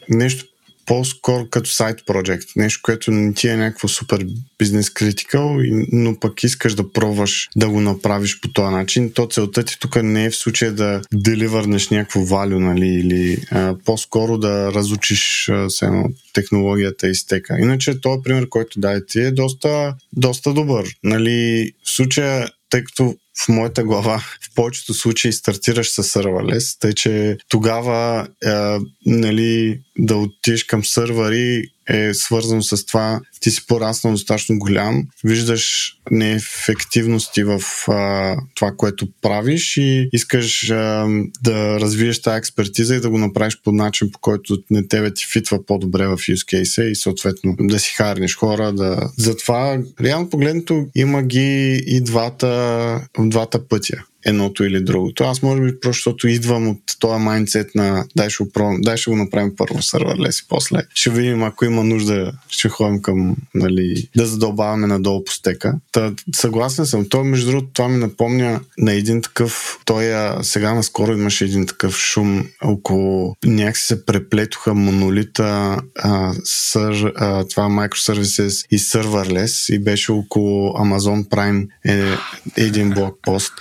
нещо 0.10 0.46
по-скоро 0.86 1.50
като 1.50 1.70
сайт 1.70 2.02
project. 2.02 2.48
Нещо, 2.56 2.80
което 2.84 3.12
не 3.12 3.34
ти 3.34 3.48
е 3.48 3.58
някакво 3.58 3.88
супер 3.88 4.26
бизнес 4.60 4.90
критикал, 4.90 5.58
но 5.92 6.20
пък 6.20 6.44
искаш 6.44 6.74
да 6.74 6.92
пробваш 6.92 7.50
да 7.56 7.70
го 7.70 7.82
направиш 7.82 8.40
по 8.42 8.48
този 8.48 8.76
начин. 8.76 9.12
То 9.14 9.28
целта 9.28 9.64
ти 9.64 9.80
тук 9.80 10.04
не 10.04 10.26
е 10.26 10.30
в 10.30 10.36
случая 10.36 10.72
да 10.72 11.02
деливърнеш 11.14 11.90
някакво 11.90 12.26
валю, 12.26 12.60
нали, 12.60 12.88
или 12.88 13.38
а, 13.52 13.76
по-скоро 13.86 14.38
да 14.38 14.74
разучиш 14.74 15.50
а, 15.50 16.04
технологията 16.34 17.08
и 17.08 17.16
стека. 17.16 17.60
Иначе 17.60 18.02
този 18.02 18.22
пример, 18.24 18.50
който 18.50 18.80
дай 18.80 19.06
ти 19.06 19.20
е 19.20 19.32
доста, 19.32 19.96
доста 20.14 20.54
добър. 20.54 20.96
Нали, 21.04 21.72
в 21.84 21.90
случая, 21.92 22.48
тъй 22.70 22.84
като 22.84 23.16
в 23.44 23.50
моята 23.50 23.84
глава. 23.84 24.20
В 24.20 24.56
повечето 24.56 24.94
случаи 24.94 25.34
стартираш 25.34 25.90
с 25.90 26.04
серверлес, 26.04 26.80
тъй 26.80 26.94
че 26.94 27.38
тогава 27.50 28.28
е, 28.46 28.78
нали, 29.06 29.82
да 29.98 30.16
отидеш 30.16 30.64
към 30.64 30.86
сървъри 30.86 31.64
е 31.90 32.14
свързано 32.14 32.62
с 32.62 32.86
това, 32.86 33.22
ти 33.40 33.52
си 33.52 33.68
пораснал 33.68 34.14
достатъчно 34.14 34.60
голям, 34.60 35.04
виждаш 35.24 35.94
неефективности 36.12 37.44
в 37.44 37.62
а, 37.88 38.36
това, 38.56 38.72
което 38.78 39.08
правиш 39.22 39.78
и 39.78 40.10
искаш 40.14 40.72
а, 40.72 41.08
да 41.44 41.80
развиеш 41.80 42.22
тази 42.22 42.38
експертиза 42.38 42.96
и 42.96 43.00
да 43.00 43.10
го 43.10 43.18
направиш 43.18 43.60
по 43.64 43.72
начин, 43.72 44.12
по 44.12 44.20
който 44.20 44.58
не 44.72 44.88
тебе 44.88 45.14
ти 45.14 45.26
фитва 45.26 45.66
по-добре 45.66 46.08
в 46.08 46.18
use 46.18 46.64
case 46.64 46.84
и 46.84 46.96
съответно 46.96 47.56
да 47.60 47.80
си 47.80 47.94
харнеш 47.94 48.36
хора. 48.36 48.74
Да... 48.74 49.10
Затова, 49.18 49.80
реално 50.02 50.30
погледнато, 50.30 50.86
има 50.96 51.24
ги 51.24 51.84
и 51.88 52.02
двата, 52.02 53.02
двата 53.20 53.68
пътя 53.68 54.04
едното 54.26 54.64
или 54.64 54.84
другото. 54.84 55.24
Аз 55.24 55.42
може 55.42 55.62
би 55.62 55.80
просто 55.80 56.06
защото 56.06 56.28
идвам 56.28 56.68
от 56.68 56.80
този 57.00 57.24
майндсет 57.24 57.76
на 57.76 58.06
дай 58.16 58.30
ще, 58.30 58.44
го, 58.44 58.52
дай 58.80 58.98
ще 58.98 59.10
го 59.10 59.16
направим 59.16 59.56
първо 59.58 59.82
серверлес 59.82 60.40
и 60.40 60.48
после 60.48 60.78
ще 60.94 61.10
видим 61.10 61.44
ако 61.44 61.66
има 61.66 61.84
нужда, 61.84 62.32
ще 62.50 62.70
ходим 62.70 63.02
към 63.02 63.36
нали, 63.56 64.10
да 64.16 64.26
задълбаваме 64.26 64.88
надолу 64.88 65.24
по 65.24 65.32
стека. 65.32 65.76
Та, 65.92 66.14
съгласен 66.36 66.86
съм. 66.86 67.10
Той, 67.10 67.24
между 67.24 67.52
другото, 67.52 67.70
това 67.74 67.90
ми 67.90 67.98
напомня 67.98 68.60
на 68.78 68.94
един 68.94 69.22
такъв, 69.22 69.80
той 69.86 70.14
а, 70.14 70.44
сега 70.44 70.74
наскоро 70.74 71.14
имаше 71.14 71.46
един 71.46 71.66
такъв 71.66 71.98
шум 71.98 72.46
около 72.64 73.36
някакси 73.46 73.86
се 73.86 74.06
преплетоха 74.06 74.74
монолита 74.74 75.78
а, 75.96 76.34
сър, 76.44 77.14
а, 77.16 77.44
това 77.48 77.64
microservices 77.64 78.66
и 78.72 78.80
serverless 78.80 79.74
и 79.74 79.80
беше 79.80 80.12
около 80.12 80.70
Amazon 80.70 81.28
Prime 81.28 81.68
е, 81.86 82.18
един 82.58 82.90
блокпост. 82.90 83.54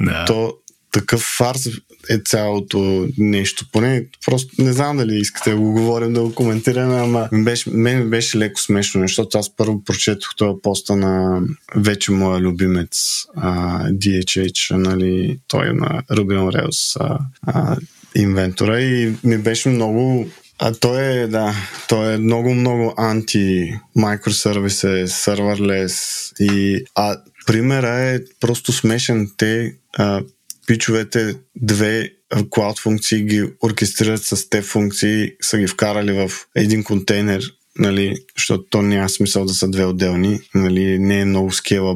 Да. 0.00 0.24
То 0.24 0.54
такъв 0.92 1.20
фарс 1.20 1.68
е 2.10 2.18
цялото 2.24 3.08
нещо. 3.18 3.66
Поне 3.72 4.06
просто 4.26 4.62
не 4.62 4.72
знам 4.72 4.96
дали 4.96 5.14
искате 5.14 5.50
да 5.50 5.56
го 5.56 5.72
говорим, 5.72 6.12
да 6.12 6.22
го 6.22 6.34
коментираме, 6.34 6.94
ама 6.94 7.28
беше, 7.32 7.70
мен 7.70 8.10
беше 8.10 8.38
леко 8.38 8.60
смешно, 8.60 9.00
защото 9.00 9.38
аз 9.38 9.56
първо 9.56 9.84
прочетох 9.84 10.36
това 10.36 10.62
поста 10.62 10.96
на 10.96 11.42
вече 11.76 12.12
моя 12.12 12.40
любимец 12.40 13.24
а, 13.36 13.84
DHH, 13.90 14.76
нали, 14.76 15.38
той 15.48 15.68
е 15.68 15.72
на 15.72 16.02
Ruby 16.10 16.38
on 16.38 16.96
а, 17.00 17.18
а, 17.46 17.76
инвентора 18.14 18.80
и 18.80 19.14
ми 19.24 19.38
беше 19.38 19.68
много 19.68 20.26
а 20.60 20.74
той 20.74 21.02
е, 21.02 21.26
да, 21.26 21.54
той 21.88 22.14
е 22.14 22.18
много, 22.18 22.54
много 22.54 22.94
анти 22.96 23.74
microservices, 23.96 25.06
serverless 25.06 26.32
и 26.40 26.84
а 26.94 27.16
примера 27.46 27.88
е 27.88 28.20
просто 28.40 28.72
смешен. 28.72 29.30
Те 29.36 29.74
а, 29.98 30.22
пичовете 30.66 31.34
две 31.56 32.10
клауд 32.50 32.78
функции 32.78 33.24
ги 33.24 33.44
оркестрират 33.64 34.24
с 34.24 34.48
те 34.50 34.62
функции, 34.62 35.32
са 35.42 35.58
ги 35.58 35.66
вкарали 35.66 36.12
в 36.12 36.30
един 36.56 36.84
контейнер, 36.84 37.42
нали, 37.78 38.16
защото 38.36 38.64
то 38.70 38.82
няма 38.82 39.08
смисъл 39.08 39.44
да 39.44 39.54
са 39.54 39.68
две 39.68 39.84
отделни, 39.84 40.40
нали, 40.54 40.98
не 40.98 41.20
е 41.20 41.24
много 41.24 41.50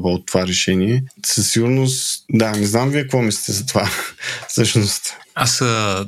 от 0.04 0.26
това 0.26 0.46
решение. 0.46 1.04
Със 1.26 1.50
сигурност, 1.50 2.24
да, 2.30 2.52
не 2.52 2.66
знам 2.66 2.90
вие 2.90 3.02
какво 3.02 3.22
мислите 3.22 3.52
за 3.52 3.66
това, 3.66 3.90
всъщност. 4.48 5.16
Аз 5.34 5.62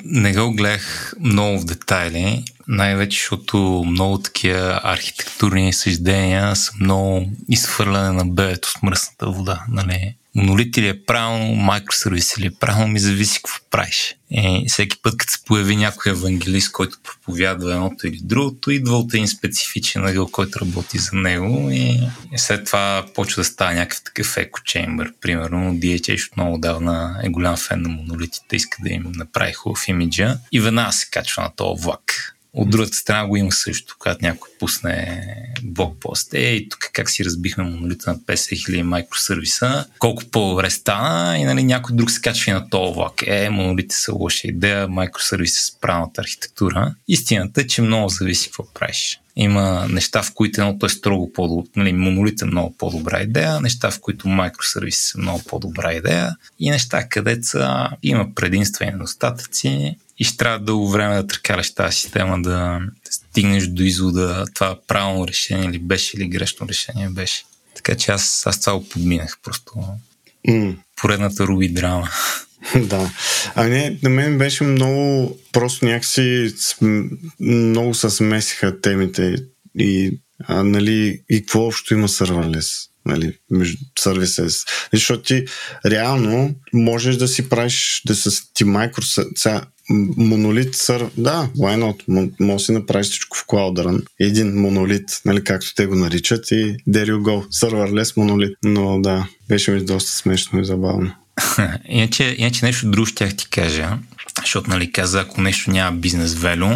не 0.04 0.32
го 0.32 0.52
гледах 0.52 1.14
много 1.20 1.60
в 1.60 1.64
детайли, 1.64 2.44
най-вече 2.68 3.18
защото 3.18 3.84
много 3.86 4.18
такива 4.18 4.80
архитектурни 4.82 5.72
съждения 5.72 6.56
са 6.56 6.72
много 6.80 7.30
изхвърляне 7.48 8.12
на 8.12 8.24
бебето 8.24 8.70
с 8.70 8.82
мръсната 8.82 9.26
вода. 9.30 9.64
Нали? 9.68 10.14
Монолит 10.34 10.78
ли 10.78 10.88
е 10.88 11.04
правилно, 11.04 11.72
микросервис 11.72 12.38
ли 12.38 12.46
е 12.46 12.50
правилно, 12.60 12.88
ми 12.88 13.00
зависи 13.00 13.40
какво 13.44 13.58
правиш. 13.70 14.16
И 14.30 14.64
всеки 14.68 14.96
път, 15.02 15.16
като 15.16 15.32
се 15.32 15.44
появи 15.44 15.76
някой 15.76 16.12
евангелист, 16.12 16.72
който 16.72 16.98
проповядва 17.02 17.72
едното 17.72 18.06
или 18.06 18.18
другото, 18.22 18.70
идва 18.70 18.98
от 18.98 19.14
един 19.14 19.28
специфичен 19.28 20.06
ъгъл, 20.06 20.28
който 20.28 20.60
работи 20.60 20.98
за 20.98 21.10
него 21.16 21.70
и 21.70 22.00
след 22.36 22.66
това 22.66 23.06
почва 23.14 23.40
да 23.40 23.44
става 23.44 23.74
някакъв 23.74 24.02
такъв 24.02 24.36
еко 24.36 24.60
чембър. 24.64 25.12
Примерно 25.20 25.74
DHH 25.74 26.30
от 26.30 26.36
много 26.36 26.58
давна 26.58 27.20
е 27.22 27.28
голям 27.28 27.56
фен 27.56 27.82
на 27.82 27.88
монолитите, 27.88 28.56
иска 28.56 28.78
да 28.82 28.88
им 28.88 29.12
направи 29.14 29.52
хубав 29.52 29.88
имиджа 29.88 30.38
и 30.52 30.60
веднага 30.60 30.92
се 30.92 31.10
качва 31.10 31.42
на 31.42 31.50
този 31.56 31.82
влак. 31.82 32.33
От 32.54 32.70
другата 32.70 32.96
страна 32.96 33.26
го 33.26 33.36
има 33.36 33.52
също, 33.52 33.96
когато 33.98 34.24
някой 34.24 34.48
пусне 34.58 35.22
блокпост. 35.62 36.34
Ей, 36.34 36.68
тук 36.68 36.90
как 36.92 37.10
си 37.10 37.24
разбихме 37.24 37.64
монолита 37.64 38.10
на 38.10 38.18
50 38.18 38.34
000 38.34 38.96
микросервиса, 38.96 39.86
колко 39.98 40.24
по-добре 40.24 40.70
стана 40.70 41.38
и 41.38 41.44
нали, 41.44 41.64
някой 41.64 41.96
друг 41.96 42.10
се 42.10 42.20
качва 42.20 42.50
и 42.50 42.54
на 42.54 42.70
този 42.70 42.94
влак. 42.94 43.22
Е, 43.26 43.50
монолите 43.50 43.96
са 43.96 44.12
лоша 44.14 44.48
идея, 44.48 44.88
микросервиси 44.88 45.60
с 45.60 45.80
правилната 45.80 46.20
архитектура. 46.20 46.94
Истината 47.08 47.60
е, 47.60 47.66
че 47.66 47.82
много 47.82 48.08
зависи 48.08 48.46
какво 48.46 48.72
правиш. 48.74 49.20
Има 49.36 49.86
неща, 49.90 50.22
в 50.22 50.32
които 50.34 50.60
едното 50.60 50.86
е 50.86 50.88
строго 50.88 51.32
по-добре, 51.32 51.68
нали, 51.76 51.92
монолит 51.92 52.42
е 52.42 52.44
много 52.44 52.74
по-добра 52.78 53.22
идея, 53.22 53.60
неща, 53.60 53.90
в 53.90 54.00
които 54.00 54.28
микросервиси 54.28 55.02
са 55.02 55.18
много 55.18 55.42
по-добра 55.48 55.92
идея 55.92 56.36
и 56.58 56.70
неща, 56.70 57.08
където 57.08 57.46
са, 57.46 57.90
има 58.02 58.34
предимства 58.34 58.84
и 58.84 58.90
недостатъци 58.90 59.96
и 60.18 60.24
ще 60.24 60.36
трябва 60.36 60.58
дълго 60.58 60.90
време 60.90 61.14
да 61.14 61.26
тръкаляш 61.26 61.74
тази 61.74 61.96
система, 61.96 62.42
да 62.42 62.80
стигнеш 63.10 63.66
до 63.66 63.82
извода 63.82 64.44
това 64.54 64.78
правилно 64.86 65.28
решение 65.28 65.70
ли 65.70 65.78
беше 65.78 66.16
или 66.16 66.28
грешно 66.28 66.68
решение 66.68 67.08
беше. 67.08 67.44
Така 67.74 67.94
че 67.94 68.12
аз, 68.12 68.42
аз 68.46 68.68
го 68.70 68.88
подминах 68.88 69.38
просто. 69.42 69.72
Mm. 70.48 70.76
Поредната 70.96 71.46
руби 71.46 71.68
драма. 71.68 72.08
да. 72.76 73.10
А 73.54 73.64
не, 73.64 73.98
на 74.02 74.10
мен 74.10 74.38
беше 74.38 74.64
много, 74.64 75.38
просто 75.52 75.84
някакси 75.84 76.54
много 77.40 77.94
се 77.94 78.10
смесиха 78.10 78.80
темите 78.80 79.36
и, 79.78 80.18
а, 80.44 80.62
нали, 80.62 81.22
и 81.30 81.40
какво 81.40 81.66
общо 81.66 81.94
има 81.94 82.08
сървалес 82.08 82.88
нали, 83.06 83.38
между 83.50 83.78
сервисес. 83.98 84.64
Защото 84.92 85.22
ти 85.22 85.44
реално 85.86 86.54
можеш 86.72 87.16
да 87.16 87.28
си 87.28 87.48
правиш, 87.48 88.02
да 88.06 88.14
с 88.14 88.52
ти 88.54 88.64
микро, 88.64 89.02
монолит 89.90 90.74
сърв... 90.74 91.10
Да, 91.16 91.48
why 91.58 91.82
not? 92.08 92.30
Може 92.40 92.64
си 92.64 92.72
направиш 92.72 93.06
всичко 93.06 93.36
в 93.36 93.46
Cloud 93.46 93.86
Run. 93.86 94.02
Един 94.20 94.60
монолит, 94.60 95.20
нали, 95.24 95.44
както 95.44 95.74
те 95.74 95.86
го 95.86 95.94
наричат 95.94 96.50
и 96.50 96.76
there 96.88 97.10
you 97.10 97.18
go. 97.18 97.46
Serverless 97.48 98.16
монолит. 98.16 98.56
Но 98.64 99.00
да, 99.00 99.28
беше 99.48 99.70
ми 99.70 99.84
доста 99.84 100.10
смешно 100.10 100.60
и 100.60 100.64
забавно. 100.64 101.14
иначе, 101.88 102.34
иначе 102.38 102.64
нещо 102.64 102.90
друго 102.90 103.06
ще 103.06 103.36
ти 103.36 103.48
кажа 103.50 103.98
защото 104.44 104.70
нали, 104.70 104.92
каза, 104.92 105.20
ако 105.20 105.40
нещо 105.40 105.70
няма 105.70 105.96
бизнес 105.96 106.34
велю, 106.34 106.68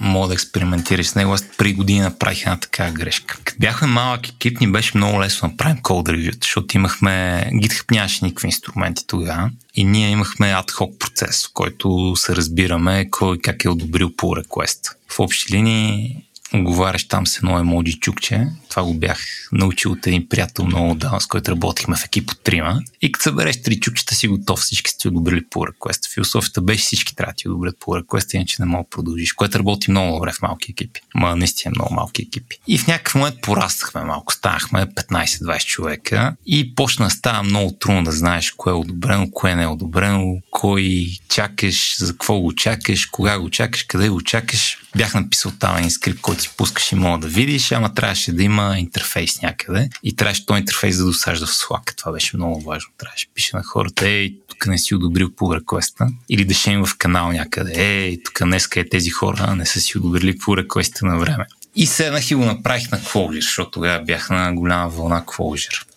мога 0.00 0.28
да 0.28 0.34
експериментираш 0.34 1.06
с 1.06 1.14
него. 1.14 1.32
Аз 1.32 1.44
при 1.58 1.72
години 1.72 2.00
направих 2.00 2.42
една 2.42 2.60
така 2.60 2.90
грешка. 2.90 3.38
Като 3.44 3.58
бяхме 3.60 3.86
малък 3.86 4.28
екип, 4.28 4.60
ни 4.60 4.72
беше 4.72 4.96
много 4.96 5.20
лесно 5.20 5.48
да 5.48 5.52
направим 5.52 5.82
код 5.82 6.08
ревю, 6.08 6.30
защото 6.42 6.76
имахме, 6.76 7.44
GitHub 7.52 7.92
нямаше 7.92 8.24
никакви 8.24 8.48
инструменти 8.48 9.06
тогава 9.06 9.50
и 9.74 9.84
ние 9.84 10.10
имахме 10.10 10.52
адхок 10.52 10.98
процес, 10.98 11.46
в 11.46 11.50
който 11.54 12.12
се 12.16 12.36
разбираме 12.36 13.10
кой 13.10 13.38
как 13.38 13.64
е 13.64 13.68
одобрил 13.68 14.16
по 14.16 14.36
реквест. 14.36 14.90
В 15.08 15.20
общи 15.20 15.52
линии 15.52 16.16
Оговаряш 16.54 17.08
там 17.08 17.26
с 17.26 17.36
едно 17.36 17.58
емоджи 17.58 18.00
чукче. 18.00 18.46
Това 18.70 18.82
го 18.82 18.94
бях 18.94 19.18
научил 19.52 19.92
от 19.92 20.06
един 20.06 20.28
приятел 20.28 20.64
много 20.64 20.94
давно, 20.94 21.20
с 21.20 21.26
който 21.26 21.50
работихме 21.50 21.96
в 21.96 22.04
екип 22.04 22.30
от 22.30 22.40
трима. 22.42 22.80
И 23.02 23.12
като 23.12 23.22
събереш 23.22 23.62
три 23.62 23.80
чукчета 23.80 24.14
си 24.14 24.28
готов, 24.28 24.58
всички 24.58 24.90
сте 24.90 25.08
одобрили 25.08 25.44
по 25.50 25.66
реквест. 25.66 26.14
Философията 26.14 26.60
беше 26.60 26.82
всички 26.82 27.16
трябва 27.16 27.32
да 27.32 27.36
ти 27.36 27.48
одобрят 27.48 27.76
по 27.80 27.96
реквест, 27.96 28.34
иначе 28.34 28.56
не 28.60 28.66
мога 28.66 28.84
да 28.84 28.90
продължиш, 28.90 29.32
което 29.32 29.58
работи 29.58 29.90
много 29.90 30.14
добре 30.14 30.32
в 30.32 30.42
малки 30.42 30.70
екипи. 30.70 31.00
Ма 31.14 31.36
наистина 31.36 31.72
много 31.76 31.94
малки 31.94 32.22
екипи. 32.22 32.56
И 32.66 32.78
в 32.78 32.86
някакъв 32.86 33.14
момент 33.14 33.36
пораснахме 33.42 34.00
малко, 34.00 34.32
станахме 34.32 34.86
15-20 34.86 35.64
човека 35.64 36.36
и 36.46 36.74
почна 36.74 37.04
да 37.04 37.10
става 37.10 37.42
много 37.42 37.72
трудно 37.72 38.04
да 38.04 38.12
знаеш 38.12 38.50
кое 38.56 38.72
е 38.72 38.76
одобрено, 38.76 39.30
кое 39.30 39.54
не 39.54 39.62
е 39.62 39.66
одобрено, 39.66 40.36
кой 40.50 41.06
чакаш, 41.28 41.96
за 41.98 42.12
какво 42.12 42.40
го 42.40 42.54
чакаш, 42.54 43.06
кога 43.06 43.38
го 43.38 43.50
чакаш, 43.50 43.82
къде 43.82 44.08
го 44.08 44.22
чакаш 44.22 44.78
Бях 44.98 45.14
написал 45.14 45.52
там 45.58 45.76
един 45.76 45.90
скрипт, 45.90 46.20
който 46.20 46.42
си 46.42 46.50
пускаш 46.56 46.92
и 46.92 46.94
мога 46.94 47.18
да 47.18 47.28
видиш, 47.28 47.72
ама 47.72 47.94
трябваше 47.94 48.32
да 48.32 48.42
има 48.42 48.78
интерфейс 48.78 49.42
някъде 49.42 49.90
и 50.02 50.16
трябваше 50.16 50.46
този 50.46 50.60
интерфейс 50.60 50.98
да 50.98 51.04
досажда 51.04 51.46
в 51.46 51.50
Slack. 51.50 51.96
Това 51.96 52.12
беше 52.12 52.36
много 52.36 52.60
важно. 52.60 52.90
Трябваше 52.98 53.26
да 53.26 53.32
пише 53.34 53.56
на 53.56 53.62
хората, 53.62 54.08
ей, 54.08 54.36
тук 54.48 54.66
не 54.66 54.78
си 54.78 54.94
одобрил 54.94 55.30
по 55.36 55.54
реквеста. 55.54 56.08
Или 56.28 56.44
да 56.44 56.54
шем 56.54 56.84
в 56.84 56.98
канал 56.98 57.32
някъде, 57.32 57.72
ей, 57.82 58.22
тук 58.22 58.38
днеска 58.42 58.80
е 58.80 58.88
тези 58.88 59.10
хора 59.10 59.56
не 59.56 59.66
са 59.66 59.80
си 59.80 59.98
одобрили 59.98 60.38
по 60.38 60.56
реквеста 60.56 61.06
на 61.06 61.18
време. 61.18 61.46
И 61.74 61.86
седнах 61.86 62.30
и 62.30 62.34
го 62.34 62.44
направих 62.44 62.90
на 62.90 62.98
Clojure, 63.00 63.40
защото 63.40 63.70
тогава 63.70 64.04
бях 64.04 64.30
на 64.30 64.52
голяма 64.54 64.88
вълна 64.88 65.22
Clojure. 65.22 65.87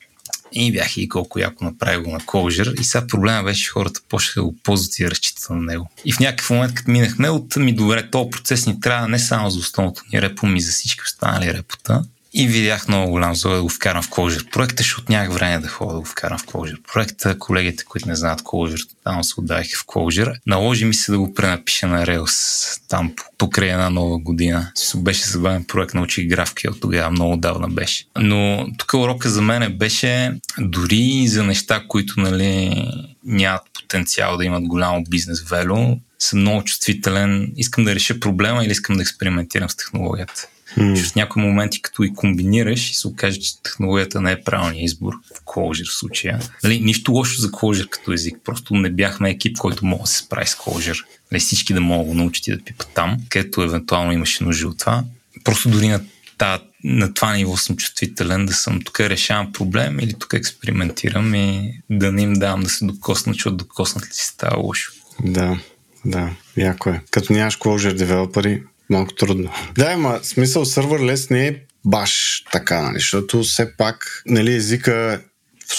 И 0.54 0.72
бях 0.72 0.98
и 0.98 1.10
колко 1.10 1.40
яко 1.40 1.64
направи 1.64 2.04
го 2.04 2.12
на 2.12 2.20
Clojure. 2.20 2.80
И 2.82 2.84
сега 2.84 3.08
проблема 3.08 3.44
беше, 3.44 3.70
хората 3.70 4.02
почнаха 4.10 4.40
да 4.40 4.44
го 4.44 4.56
ползват 4.64 5.00
и 5.00 5.12
разчитат 5.12 5.50
на 5.50 5.62
него. 5.62 5.90
И 6.06 6.14
в 6.14 6.20
някакъв 6.20 6.50
момент, 6.50 6.74
като 6.74 6.92
минахме 6.92 7.30
от 7.30 7.56
ми 7.56 7.74
добре, 7.74 8.10
този 8.10 8.30
процес 8.30 8.68
ни 8.68 8.80
трябва 8.80 9.08
не 9.08 9.20
само 9.20 9.50
за 9.50 9.60
основното 9.60 10.04
ни 10.14 10.22
репо, 10.22 10.48
ми 10.48 10.62
за 10.62 10.72
всички 10.72 11.02
останали 11.06 11.54
репота. 11.54 12.04
И 12.34 12.48
видях 12.48 12.88
много 12.88 13.12
голям 13.12 13.36
зло 13.36 13.56
да 13.56 13.62
го 13.62 13.70
вкарам 13.70 14.04
в 14.04 14.10
Clojure 14.10 14.52
проекта, 14.52 14.84
защото 14.84 15.12
нямах 15.12 15.34
време 15.34 15.60
да 15.60 15.68
ходя 15.68 15.94
да 15.94 16.00
го 16.00 16.06
вкарам 16.06 16.38
в 16.38 16.46
Clojure 16.46 16.82
проекта. 16.94 17.40
Колегите, 17.40 17.86
които 17.86 18.10
не 18.10 18.16
знаят 18.16 18.42
Clojure, 18.42 18.90
там 19.04 19.24
се 19.24 19.34
отдаваха 19.38 19.70
в 19.78 19.86
Clojure. 19.86 20.40
Наложи 20.46 20.86
ми 20.86 20.94
се 20.94 21.12
да 21.12 21.20
го 21.20 21.34
пренапиша 21.34 21.88
на 21.88 22.06
Rails 22.06 22.62
там 22.90 23.14
покрай 23.38 23.70
една 23.70 23.90
нова 23.90 24.20
година. 24.20 24.72
Беше 24.96 25.26
забавен 25.26 25.64
проект, 25.64 25.94
научих 25.94 26.28
графки 26.28 26.70
от 26.70 26.82
тогава, 26.82 27.12
много 27.12 27.38
давна 27.38 27.68
беше. 27.68 28.06
Но 28.18 28.68
тук 28.78 28.94
урока 28.94 29.30
за 29.30 29.42
мен 29.42 29.78
беше 29.78 30.34
дори 30.60 31.28
за 31.28 31.44
неща, 31.44 31.84
които 31.88 32.20
нали, 32.20 32.86
нямат 33.24 33.62
потенциал 33.74 34.38
да 34.38 34.46
имат 34.46 34.64
голямо 34.68 35.04
бизнес 35.10 35.42
вело, 35.50 36.00
съм 36.20 36.40
много 36.40 36.64
чувствителен, 36.64 37.54
искам 37.56 37.84
да 37.84 37.96
реша 37.96 38.20
проблема 38.20 38.64
или 38.66 38.72
искам 38.72 38.96
да 38.96 39.02
експериментирам 39.02 39.70
с 39.70 39.76
технологията. 39.76 40.48
Mm. 40.78 41.04
в 41.04 41.16
някои 41.16 41.44
моменти, 41.44 41.82
като 41.82 42.04
и 42.04 42.14
комбинираш 42.14 42.92
и 42.92 42.94
се 42.94 43.08
окаже, 43.08 43.40
че 43.40 43.64
технологията 43.64 44.22
не 44.22 44.32
е 44.32 44.44
правилният 44.44 44.86
избор 44.86 45.14
в 45.36 45.46
Clojure 45.46 45.90
в 45.90 45.94
случая. 45.94 46.40
Нали, 46.64 46.80
нищо 46.80 47.12
лошо 47.12 47.42
за 47.42 47.52
Clojure 47.52 47.90
като 47.90 48.14
език, 48.14 48.38
просто 48.44 48.76
не 48.76 48.90
бяхме 48.90 49.30
екип, 49.30 49.58
който 49.58 49.86
мога 49.86 50.04
да 50.04 50.10
се 50.10 50.18
справи 50.18 50.48
с 50.48 50.56
Clojure. 50.56 51.06
Нали, 51.32 51.40
всички 51.40 51.74
да 51.74 51.82
могат 51.82 52.08
да 52.08 52.14
научат 52.14 52.48
и 52.48 52.52
да 52.52 52.64
пипат 52.64 52.90
там, 52.94 53.18
където 53.30 53.62
евентуално 53.62 54.12
имаше 54.12 54.44
нужда 54.44 54.68
от 54.68 54.80
това. 54.80 55.04
Просто 55.44 55.70
дори 55.70 55.88
на, 55.88 56.02
та, 56.38 56.60
на 56.84 57.14
това 57.14 57.34
ниво 57.34 57.58
съм 57.58 57.76
чувствителен, 57.76 58.46
да 58.46 58.54
съм 58.54 58.82
тук 58.82 59.00
решавам 59.00 59.54
проблем 59.54 60.00
или 60.00 60.14
тук 60.14 60.34
експериментирам 60.34 61.36
и 61.36 61.74
да 61.90 62.12
не 62.12 62.22
им 62.22 62.34
давам 62.34 62.64
да 62.64 62.70
се 62.70 62.86
докоснат, 62.86 63.36
защото 63.36 63.56
докоснат 63.56 64.08
ли 64.08 64.14
си 64.14 64.26
става 64.26 64.58
лошо. 64.58 64.92
Да, 65.24 65.60
да, 66.06 66.30
яко 66.58 66.90
е. 66.90 67.02
Като 67.12 67.34
нямаш 67.34 67.58
Clojure 67.58 67.94
девелопери, 67.94 68.64
малко 68.92 69.14
трудно. 69.14 69.52
Да, 69.76 69.86
ама 69.86 70.20
смисъл 70.24 70.66
serverless 70.66 71.32
не 71.32 71.48
е 71.48 71.56
баш 71.86 72.44
така, 72.52 72.82
нали, 72.82 73.00
защото 73.00 73.44
все 73.44 73.78
пак 73.78 74.24
нали, 74.26 74.56
езика 74.56 75.22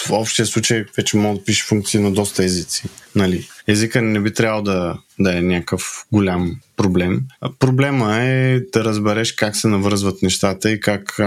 в 0.07 0.11
общия 0.11 0.47
случай 0.47 0.85
вече 0.97 1.17
мога 1.17 1.39
да 1.39 1.45
пише 1.45 1.65
функции 1.65 2.01
на 2.01 2.13
доста 2.13 2.45
езици. 2.45 2.83
Нали. 3.15 3.49
Езика 3.67 4.03
не 4.03 4.21
би 4.21 4.35
трябвало 4.35 4.63
да, 4.63 4.99
да 5.19 5.39
е 5.39 5.43
някакъв 5.43 6.05
голям 6.13 6.57
проблем. 6.77 7.21
Проблема 7.59 8.17
е 8.17 8.61
да 8.73 8.85
разбереш 8.85 9.33
как 9.33 9.57
се 9.57 9.69
навързват 9.69 10.23
нещата 10.23 10.73
и 10.73 10.81
как, 10.81 11.21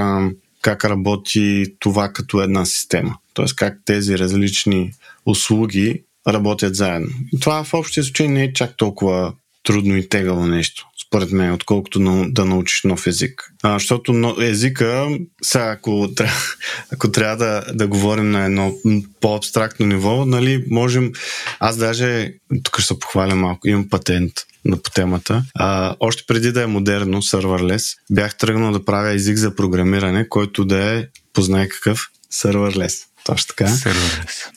как 0.62 0.86
работи 0.86 1.66
това 1.80 2.10
като 2.10 2.42
една 2.42 2.66
система. 2.66 3.18
Тоест 3.34 3.56
как 3.56 3.78
тези 3.86 4.18
различни 4.18 4.94
услуги 5.26 6.04
работят 6.28 6.76
заедно. 6.76 7.10
Това 7.42 7.64
в 7.64 7.74
общия 7.74 8.04
случай 8.04 8.28
не 8.28 8.44
е 8.44 8.54
чак 8.54 8.78
толкова 8.78 9.34
трудно 9.64 9.98
и 9.98 10.10
тегаво 10.10 10.48
нещо 10.48 10.88
според 11.16 11.32
мен, 11.32 11.54
отколкото 11.54 12.00
на, 12.00 12.30
да 12.30 12.46
научиш 12.46 12.84
нов 12.84 13.08
език. 13.08 13.52
А, 13.64 13.74
защото 13.74 14.14
но, 14.14 14.36
езика, 14.42 15.08
сега 15.44 15.72
ако, 15.72 16.10
трябва, 16.16 16.36
ако 16.94 17.12
трябва 17.12 17.38
да, 17.38 17.74
да 17.74 17.88
говорим 17.88 18.32
на 18.32 18.46
едно 18.46 18.74
по-абстрактно 19.22 19.86
ниво, 19.86 20.26
нали, 20.26 20.66
можем, 20.70 21.12
аз 21.60 21.78
даже, 21.78 22.34
тук 22.64 22.80
ще 22.80 22.88
се 22.88 23.00
похваля 23.00 23.36
малко, 23.36 23.68
имам 23.68 23.90
патент 23.90 24.34
на 24.66 24.78
по 24.78 24.92
темата. 24.92 25.44
А, 25.54 25.96
още 26.00 26.24
преди 26.28 26.52
да 26.52 26.64
е 26.64 26.68
модерно, 26.68 27.22
serverless, 27.22 27.98
бях 28.12 28.38
тръгнал 28.38 28.72
да 28.72 28.86
правя 28.86 29.14
език 29.14 29.38
за 29.38 29.56
програмиране, 29.56 30.30
който 30.30 30.66
да 30.66 30.98
е, 30.98 31.06
познай 31.34 31.70
какъв, 31.70 32.10
serverless. 32.34 33.04
Точно 33.26 33.48
така. 33.48 33.72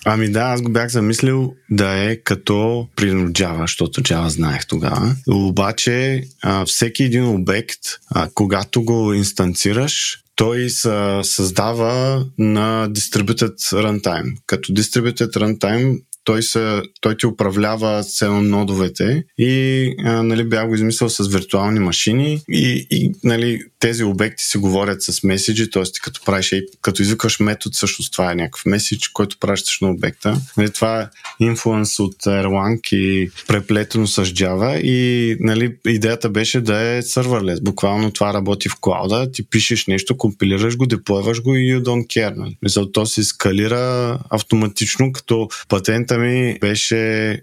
Ами 0.05 0.31
да, 0.31 0.41
аз 0.41 0.63
го 0.63 0.71
бях 0.71 0.89
замислил 0.89 1.55
да 1.71 2.05
е 2.05 2.17
като, 2.17 2.89
примерно 2.97 3.29
Java, 3.29 3.61
защото 3.61 4.03
Java 4.03 4.29
знаех 4.29 4.67
тогава. 4.67 5.17
Обаче 5.29 6.25
а, 6.43 6.65
всеки 6.67 7.05
един 7.05 7.25
обект, 7.29 7.81
а, 8.11 8.29
когато 8.35 8.85
го 8.85 9.13
инстанцираш, 9.13 10.23
той 10.35 10.71
се 10.71 11.21
създава 11.23 12.27
на 12.39 12.89
Distributed 12.91 13.57
Runtime. 13.57 14.37
Като 14.47 14.73
Distributed 14.73 15.31
Runtime 15.31 16.01
той, 16.29 16.43
се, 16.43 16.83
той 17.01 17.17
ти 17.17 17.27
управлява 17.27 18.05
цено 18.05 18.43
нодовете 18.43 19.25
и 19.39 19.95
а, 20.05 20.23
нали, 20.23 20.45
бях 20.45 20.69
го 20.69 20.75
измислил 20.75 21.09
с 21.09 21.29
виртуални 21.29 21.81
машини 21.81 22.41
и, 22.51 22.87
и 22.91 23.13
нали, 23.25 23.61
тези 23.81 24.05
обекти 24.05 24.45
си 24.45 24.59
говорят 24.59 25.03
с 25.03 25.23
меседжи, 25.23 25.71
т.е. 25.71 25.83
като 26.03 26.21
правиш, 26.25 26.55
като 26.83 27.03
извикаш 27.03 27.41
метод, 27.41 27.75
всъщност 27.75 28.13
това 28.13 28.33
е 28.33 28.35
някакъв 28.35 28.67
меседж, 28.67 29.09
който 29.09 29.39
пращаш 29.41 29.81
на 29.81 29.91
обекта. 29.91 30.41
Нали, 30.57 30.71
това 30.71 31.01
е 31.01 31.09
инфлуенс 31.45 31.99
от 31.99 32.17
Erlang 32.17 32.95
и 32.95 33.31
преплетено 33.47 34.07
с 34.07 34.25
Java 34.25 34.81
и 34.81 35.37
нали, 35.41 35.77
идеята 35.87 36.29
беше 36.29 36.61
да 36.61 36.81
е 36.81 37.03
serverless. 37.03 37.63
Буквално 37.63 38.11
това 38.11 38.35
работи 38.35 38.69
в 38.69 38.77
клауда, 38.81 39.33
ти 39.33 39.51
пишеш 39.51 39.87
нещо, 39.87 40.17
компилираш 40.17 40.77
го, 40.77 40.87
деплойваш 40.87 41.43
го 41.43 41.55
и 41.55 41.75
you 41.75 41.83
don't 41.83 42.07
care. 42.07 42.37
Нали. 42.37 42.57
Мисля, 42.63 42.93
то 42.93 43.07
се 43.07 43.25
скалира 43.25 44.19
автоматично, 44.31 45.13
като 45.13 45.49
патента 45.69 46.18
ми 46.19 46.59
беше, 46.61 47.43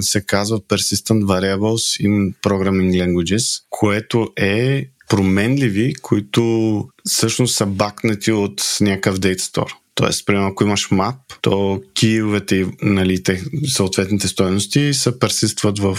се 0.00 0.20
казва 0.26 0.60
Persistent 0.60 1.24
Variables 1.24 2.06
in 2.06 2.34
Programming 2.42 3.02
Languages, 3.02 3.62
което 3.70 4.28
е 4.36 4.86
променливи, 5.08 5.94
които 5.94 6.84
всъщност 7.08 7.56
са 7.56 7.66
бакнати 7.66 8.32
от 8.32 8.62
някакъв 8.80 9.20
Date 9.20 9.38
Store. 9.38 9.72
Тоест, 9.94 10.26
примерно, 10.26 10.46
ако 10.46 10.64
имаш 10.64 10.90
мап, 10.90 11.16
то 11.40 11.82
киевете, 11.94 12.66
нали, 12.82 13.22
те, 13.22 13.42
съответните 13.68 14.28
стоености 14.28 14.94
се 14.94 15.18
персистват 15.18 15.78
в... 15.78 15.98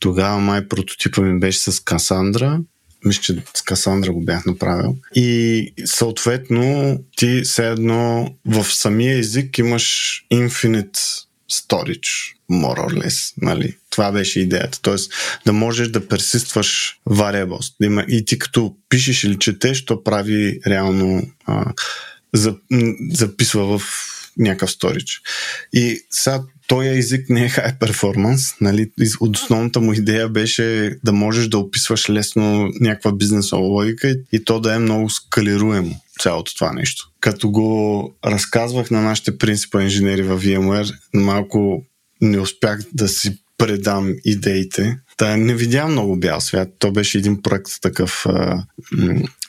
Тогава 0.00 0.38
май 0.38 0.68
прототипа 0.68 1.22
ми 1.22 1.40
беше 1.40 1.58
с 1.58 1.80
Касандра. 1.80 2.60
Мисля, 3.04 3.22
че 3.22 3.42
с 3.54 3.62
Касандра 3.62 4.12
го 4.12 4.24
бях 4.24 4.46
направил. 4.46 4.96
И 5.14 5.72
съответно, 5.84 6.98
ти 7.16 7.42
все 7.44 7.68
едно 7.68 8.34
в 8.46 8.64
самия 8.64 9.18
език 9.18 9.58
имаш 9.58 10.12
infinite 10.32 11.23
storage, 11.52 12.34
more 12.50 12.78
or 12.78 13.04
less. 13.04 13.34
Нали? 13.36 13.76
Това 13.90 14.12
беше 14.12 14.40
идеята. 14.40 14.80
Тоест 14.82 15.12
да 15.46 15.52
можеш 15.52 15.88
да 15.88 16.08
персистваш 16.08 16.98
variables. 17.10 17.74
Да 17.80 17.86
има, 17.86 18.04
и 18.08 18.24
ти 18.24 18.38
като 18.38 18.76
пишеш 18.88 19.24
или 19.24 19.38
четеш, 19.38 19.84
то 19.84 20.04
прави 20.04 20.60
реално 20.66 21.22
а, 21.46 21.72
за, 22.32 22.56
записва 23.10 23.78
в 23.78 23.82
някакъв 24.38 24.70
storage. 24.70 25.20
И 25.72 26.00
сега 26.10 26.42
този 26.66 26.88
език 26.88 27.30
не 27.30 27.44
е 27.44 27.48
high 27.48 27.78
performance. 27.78 28.56
Нали? 28.60 28.90
От 29.20 29.36
основната 29.36 29.80
му 29.80 29.92
идея 29.92 30.28
беше 30.28 30.96
да 31.04 31.12
можеш 31.12 31.48
да 31.48 31.58
описваш 31.58 32.10
лесно 32.10 32.70
някаква 32.80 33.12
бизнесова 33.12 33.62
логика 33.62 34.16
и 34.32 34.44
то 34.44 34.60
да 34.60 34.74
е 34.74 34.78
много 34.78 35.10
скалируемо 35.10 36.00
цялото 36.20 36.54
това 36.54 36.72
нещо. 36.72 37.10
Като 37.20 37.50
го 37.50 38.14
разказвах 38.26 38.90
на 38.90 39.02
нашите 39.02 39.38
принципа 39.38 39.82
инженери 39.82 40.22
в 40.22 40.40
VMware, 40.40 40.94
малко 41.14 41.84
не 42.20 42.40
успях 42.40 42.80
да 42.92 43.08
си 43.08 43.38
предам 43.58 44.14
идеите. 44.24 44.98
Та 45.16 45.36
не 45.36 45.54
видя 45.54 45.86
много 45.86 46.16
бял 46.16 46.40
свят. 46.40 46.68
То 46.78 46.92
беше 46.92 47.18
един 47.18 47.42
проект 47.42 47.70
такъв. 47.82 48.26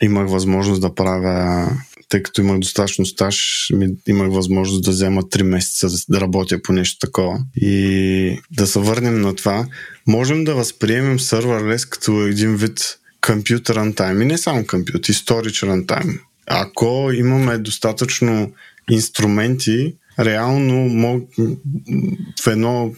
Имах 0.02 0.30
възможност 0.30 0.82
да 0.82 0.96
правя 0.96 1.70
тъй 2.10 2.24
като 2.24 2.42
имах 2.42 2.60
достатъчно 2.60 3.06
стаж, 3.06 3.68
имах 4.08 4.32
възможност 4.32 4.84
да 4.84 4.92
взема 4.92 5.22
3 5.22 5.44
месеца 5.44 6.06
да 6.10 6.22
работя 6.22 6.62
по 6.62 6.74
нещо 6.74 7.00
такова. 7.00 7.40
И 7.56 8.40
да 8.52 8.68
се 8.68 8.80
върнем 8.80 9.22
на 9.22 9.36
това, 9.36 9.68
можем 10.08 10.44
да 10.44 10.56
възприемем 10.56 11.20
serverless 11.20 11.90
като 11.90 12.22
един 12.22 12.56
вид 12.56 13.00
компютър 13.22 13.78
runtime. 13.78 14.22
И 14.22 14.26
не 14.26 14.38
само 14.38 14.68
компютър, 14.68 15.10
и 15.10 15.14
runtime. 15.14 16.20
Ако 16.48 17.12
имаме 17.14 17.58
достатъчно 17.58 18.52
инструменти, 18.92 19.94
реално 20.20 20.74
мог, 20.76 21.30
в 22.44 22.48
едно 22.48 22.94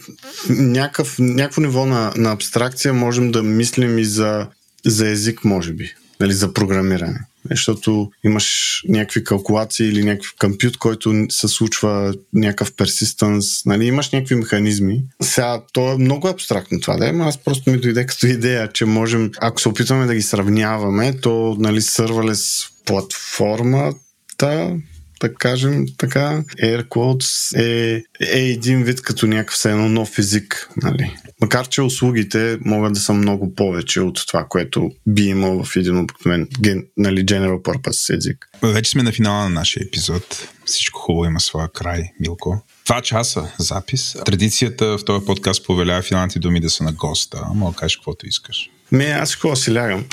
някакъв, 0.48 1.18
някакво 1.18 1.60
ниво 1.60 1.86
на, 1.86 2.12
на 2.16 2.32
абстракция 2.32 2.94
можем 2.94 3.32
да 3.32 3.42
мислим 3.42 3.98
и 3.98 4.04
за, 4.04 4.46
за 4.86 5.08
език, 5.08 5.44
може 5.44 5.72
би, 5.72 5.94
нали, 6.20 6.32
за 6.32 6.52
програмиране. 6.52 7.20
Защото 7.50 8.10
имаш 8.24 8.80
някакви 8.88 9.24
калкулации 9.24 9.88
или 9.88 10.04
някакъв 10.04 10.34
компют, 10.40 10.76
който 10.76 11.26
се 11.28 11.48
случва 11.48 12.14
някакъв 12.34 12.72
персистенс, 12.72 13.64
нали, 13.66 13.86
имаш 13.86 14.10
някакви 14.10 14.34
механизми. 14.34 15.02
Сега, 15.22 15.62
то 15.72 15.92
е 15.92 15.98
много 15.98 16.28
абстрактно 16.28 16.80
това, 16.80 16.96
да, 16.96 17.06
аз 17.06 17.38
просто 17.38 17.70
ми 17.70 17.80
дойде 17.80 18.06
като 18.06 18.26
идея, 18.26 18.72
че 18.72 18.84
можем, 18.84 19.30
ако 19.40 19.60
се 19.60 19.68
опитваме 19.68 20.06
да 20.06 20.14
ги 20.14 20.22
сравняваме, 20.22 21.16
то, 21.20 21.56
нали, 21.58 21.82
сервалес 21.82 22.64
платформата 22.84 24.76
да 25.20 25.34
кажем 25.34 25.86
така, 25.98 26.42
AirQuotes 26.62 27.58
е, 27.58 28.02
е 28.20 28.40
един 28.40 28.84
вид 28.84 29.02
като 29.02 29.26
някакъв 29.26 29.64
едно 29.64 29.88
нов 29.88 30.18
език. 30.18 30.70
Нали? 30.82 31.16
Макар, 31.40 31.68
че 31.68 31.82
услугите 31.82 32.58
могат 32.64 32.92
да 32.92 33.00
са 33.00 33.12
много 33.12 33.54
повече 33.54 34.00
от 34.00 34.26
това, 34.26 34.46
което 34.48 34.90
би 35.06 35.22
имал 35.22 35.64
в 35.64 35.76
един 35.76 35.98
обикновен 35.98 36.48
нали, 36.96 37.26
general 37.26 37.62
purpose 37.62 38.16
език. 38.16 38.48
Вече 38.62 38.90
сме 38.90 39.02
на 39.02 39.12
финала 39.12 39.42
на 39.42 39.48
нашия 39.48 39.84
епизод. 39.86 40.48
Всичко 40.64 41.00
хубаво 41.00 41.24
има 41.24 41.40
своя 41.40 41.68
край, 41.68 42.10
Милко. 42.20 42.62
Два 42.86 43.00
часа 43.00 43.52
запис. 43.58 44.16
Традицията 44.24 44.98
в 44.98 45.04
този 45.04 45.26
подкаст 45.26 45.66
повелява 45.66 46.02
финалните 46.02 46.38
думи 46.38 46.60
да 46.60 46.70
са 46.70 46.84
на 46.84 46.92
госта. 46.92 47.46
Мога 47.54 47.72
да 47.72 47.76
кажеш 47.76 47.96
каквото 47.96 48.26
искаш. 48.26 48.70
Не, 48.92 49.04
аз 49.04 49.34
какво 49.34 49.56
си 49.56 49.74
лягам. 49.74 50.04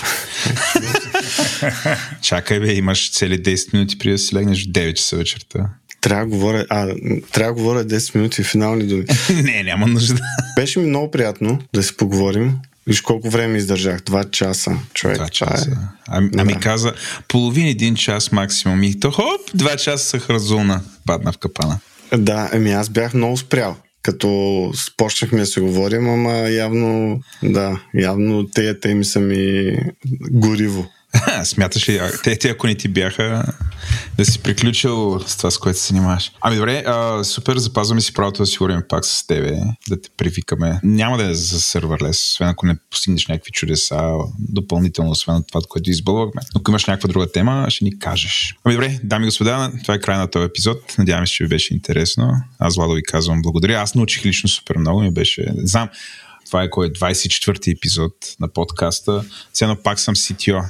Чакай 2.22 2.60
бе, 2.60 2.74
имаш 2.74 3.12
цели 3.12 3.44
10 3.44 3.74
минути 3.74 3.98
преди 3.98 4.12
да 4.12 4.18
си 4.18 4.36
легнеш 4.36 4.66
в 4.66 4.72
9 4.72 4.94
часа 4.94 5.18
вечерта. 5.18 5.70
Трябва 6.02 6.26
да 6.26 6.30
говоря, 6.30 6.66
а, 6.70 6.88
трябва 7.32 7.54
да 7.54 7.62
говоря 7.62 7.86
10 7.86 8.16
минути 8.16 8.44
финални 8.44 8.88
думи. 8.88 9.06
не, 9.44 9.64
няма 9.64 9.88
нужда. 9.88 10.22
Беше 10.56 10.80
ми 10.80 10.86
много 10.86 11.12
приятно 11.12 11.60
да 11.74 11.84
си 11.84 11.98
поговорим. 11.98 12.54
Виж 12.88 13.02
колко 13.02 13.30
време 13.30 13.58
издържах. 13.58 14.02
Два 14.02 14.24
часа, 14.24 14.72
човек. 14.94 15.18
Два 15.18 15.30
часа. 15.30 15.72
Е... 15.72 15.74
Ами, 16.08 16.30
да. 16.30 16.42
ами 16.42 16.60
каза, 16.60 16.94
половин 17.28 17.68
един 17.68 17.96
час 17.96 18.32
максимум. 18.32 18.84
И 18.84 19.00
то 19.00 19.12
хоп, 19.12 19.42
два 19.54 19.76
часа 19.76 20.06
са 20.06 20.20
хразулна. 20.20 20.82
Падна 21.06 21.32
в 21.32 21.38
капана. 21.38 21.80
Да, 22.18 22.50
ами 22.54 22.72
аз 22.72 22.90
бях 22.90 23.14
много 23.14 23.38
спрял 23.38 23.78
като 24.06 24.72
почнахме 24.98 25.40
да 25.40 25.46
се 25.46 25.62
говорим, 25.62 26.10
ама 26.10 26.32
явно, 26.50 27.20
да, 27.44 27.82
явно 27.94 28.48
тези 28.48 28.80
теми 28.80 29.06
са 29.06 29.20
ми 29.20 29.78
гориво. 30.32 30.88
Смяташ 31.44 31.90
ли, 31.90 32.02
те, 32.24 32.40
те 32.40 32.50
ако 32.50 32.68
не 32.68 32.76
ти 32.76 32.88
бяха, 32.88 33.54
да 34.18 34.26
си 34.26 34.40
приключил 34.40 35.20
с 35.28 35.38
това, 35.38 35.52
с 35.52 35.58
което 35.58 35.80
се 35.80 35.88
занимаваш? 35.88 36.32
Ами 36.42 36.56
добре, 36.56 36.84
а, 36.88 37.24
супер, 37.24 37.58
запазваме 37.58 38.02
си 38.02 38.14
правото 38.14 38.42
да 38.42 38.46
си 38.46 38.58
говорим 38.58 38.82
пак 38.90 39.06
с 39.06 39.28
тебе, 39.28 39.52
да 39.90 40.02
те 40.02 40.10
привикаме. 40.18 40.80
Няма 40.84 41.18
да 41.18 41.30
е 41.30 41.34
за 41.34 41.62
серверлес, 41.62 42.32
освен 42.32 42.48
ако 42.48 42.66
не 42.66 42.76
постигнеш 42.90 43.28
някакви 43.28 43.52
чудеса, 43.52 44.12
допълнително, 44.40 45.12
освен 45.12 45.36
от 45.36 45.48
това, 45.48 45.62
което 45.70 45.90
избълвахме. 45.90 46.42
Ако 46.56 46.72
имаш 46.72 46.86
някаква 46.86 47.08
друга 47.08 47.32
тема, 47.32 47.66
ще 47.70 47.84
ни 47.84 48.00
кажеш. 48.00 48.56
Ами 48.64 48.76
добре, 48.76 49.00
дами 49.04 49.26
и 49.26 49.28
господа, 49.28 49.72
това 49.82 49.94
е 49.94 50.00
край 50.00 50.18
на 50.18 50.28
този 50.28 50.46
епизод. 50.46 50.96
Надявам 50.98 51.28
се, 51.28 51.34
че 51.34 51.44
ви 51.44 51.48
беше 51.48 51.74
интересно. 51.74 52.32
Аз, 52.60 52.76
Владо, 52.76 52.94
ви 52.94 53.04
казвам 53.04 53.42
благодаря. 53.42 53.82
Аз 53.82 53.96
научих 53.96 54.26
лично 54.26 54.50
супер 54.50 54.78
много. 54.78 55.02
Ми 55.02 55.12
беше, 55.12 55.46
знам, 55.58 55.90
това 56.56 56.64
е 56.64 56.70
кой 56.70 56.88
е 56.88 56.90
24-ти 56.90 57.72
епизод 57.72 58.14
на 58.40 58.48
подкаста. 58.48 59.26
Сега 59.54 59.76
пак 59.84 60.00
съм 60.00 60.16
CTO. 60.16 60.64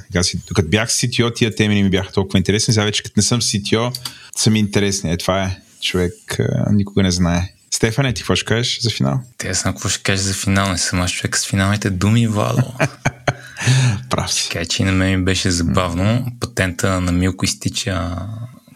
Докато 0.48 0.68
бях 0.68 0.90
CTO, 0.90 1.34
тия 1.36 1.54
теми 1.54 1.74
не 1.74 1.82
ми 1.82 1.90
бяха 1.90 2.12
толкова 2.12 2.38
интересни. 2.38 2.74
Сега 2.74 2.84
вече 2.84 3.02
като 3.02 3.12
не 3.16 3.22
съм 3.22 3.40
CTO, 3.40 3.98
са 4.36 4.50
ми 4.50 4.58
интересни. 4.58 5.12
Е, 5.12 5.16
това 5.16 5.42
е. 5.42 5.58
Човек 5.80 6.38
никога 6.70 7.02
не 7.02 7.10
знае. 7.10 7.52
Стефане, 7.70 8.14
ти 8.14 8.22
какво 8.22 8.36
ще 8.36 8.44
кажеш 8.44 8.80
за 8.80 8.90
финал? 8.90 9.20
Те 9.38 9.54
знам 9.54 9.74
какво 9.74 9.88
ще 9.88 10.02
кажеш 10.02 10.24
за 10.24 10.34
финал. 10.34 10.70
Не 10.72 10.78
съм 10.78 11.00
аз 11.00 11.12
човек 11.12 11.36
с 11.36 11.46
финалните 11.46 11.90
думи, 11.90 12.26
Владо. 12.26 12.62
Прав 14.10 14.32
си. 14.32 14.48
Така 14.48 14.64
че 14.64 14.84
на 14.84 14.92
мен 14.92 15.18
ми 15.18 15.24
беше 15.24 15.50
забавно. 15.50 16.26
Патента 16.40 17.00
на 17.00 17.12
Милко 17.12 17.44
изтича 17.44 18.16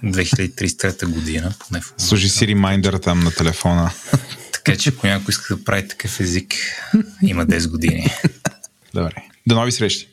2033 0.05 1.07
година. 1.07 1.55
Поне 1.59 1.81
в 1.81 1.95
Служи 2.03 2.29
си 2.29 2.47
ремайдър 2.47 2.95
там 2.95 3.21
на 3.21 3.31
телефона. 3.31 3.91
Така 4.65 4.79
че 4.79 4.91
ако 4.91 5.07
някой 5.07 5.33
иска 5.33 5.57
да 5.57 5.65
прави 5.65 5.89
такъв 5.89 6.21
език, 6.21 6.55
има 7.23 7.47
10 7.47 7.71
години. 7.71 8.07
Добре. 8.95 9.15
До 9.47 9.55
нови 9.55 9.73
срещи! 9.73 10.09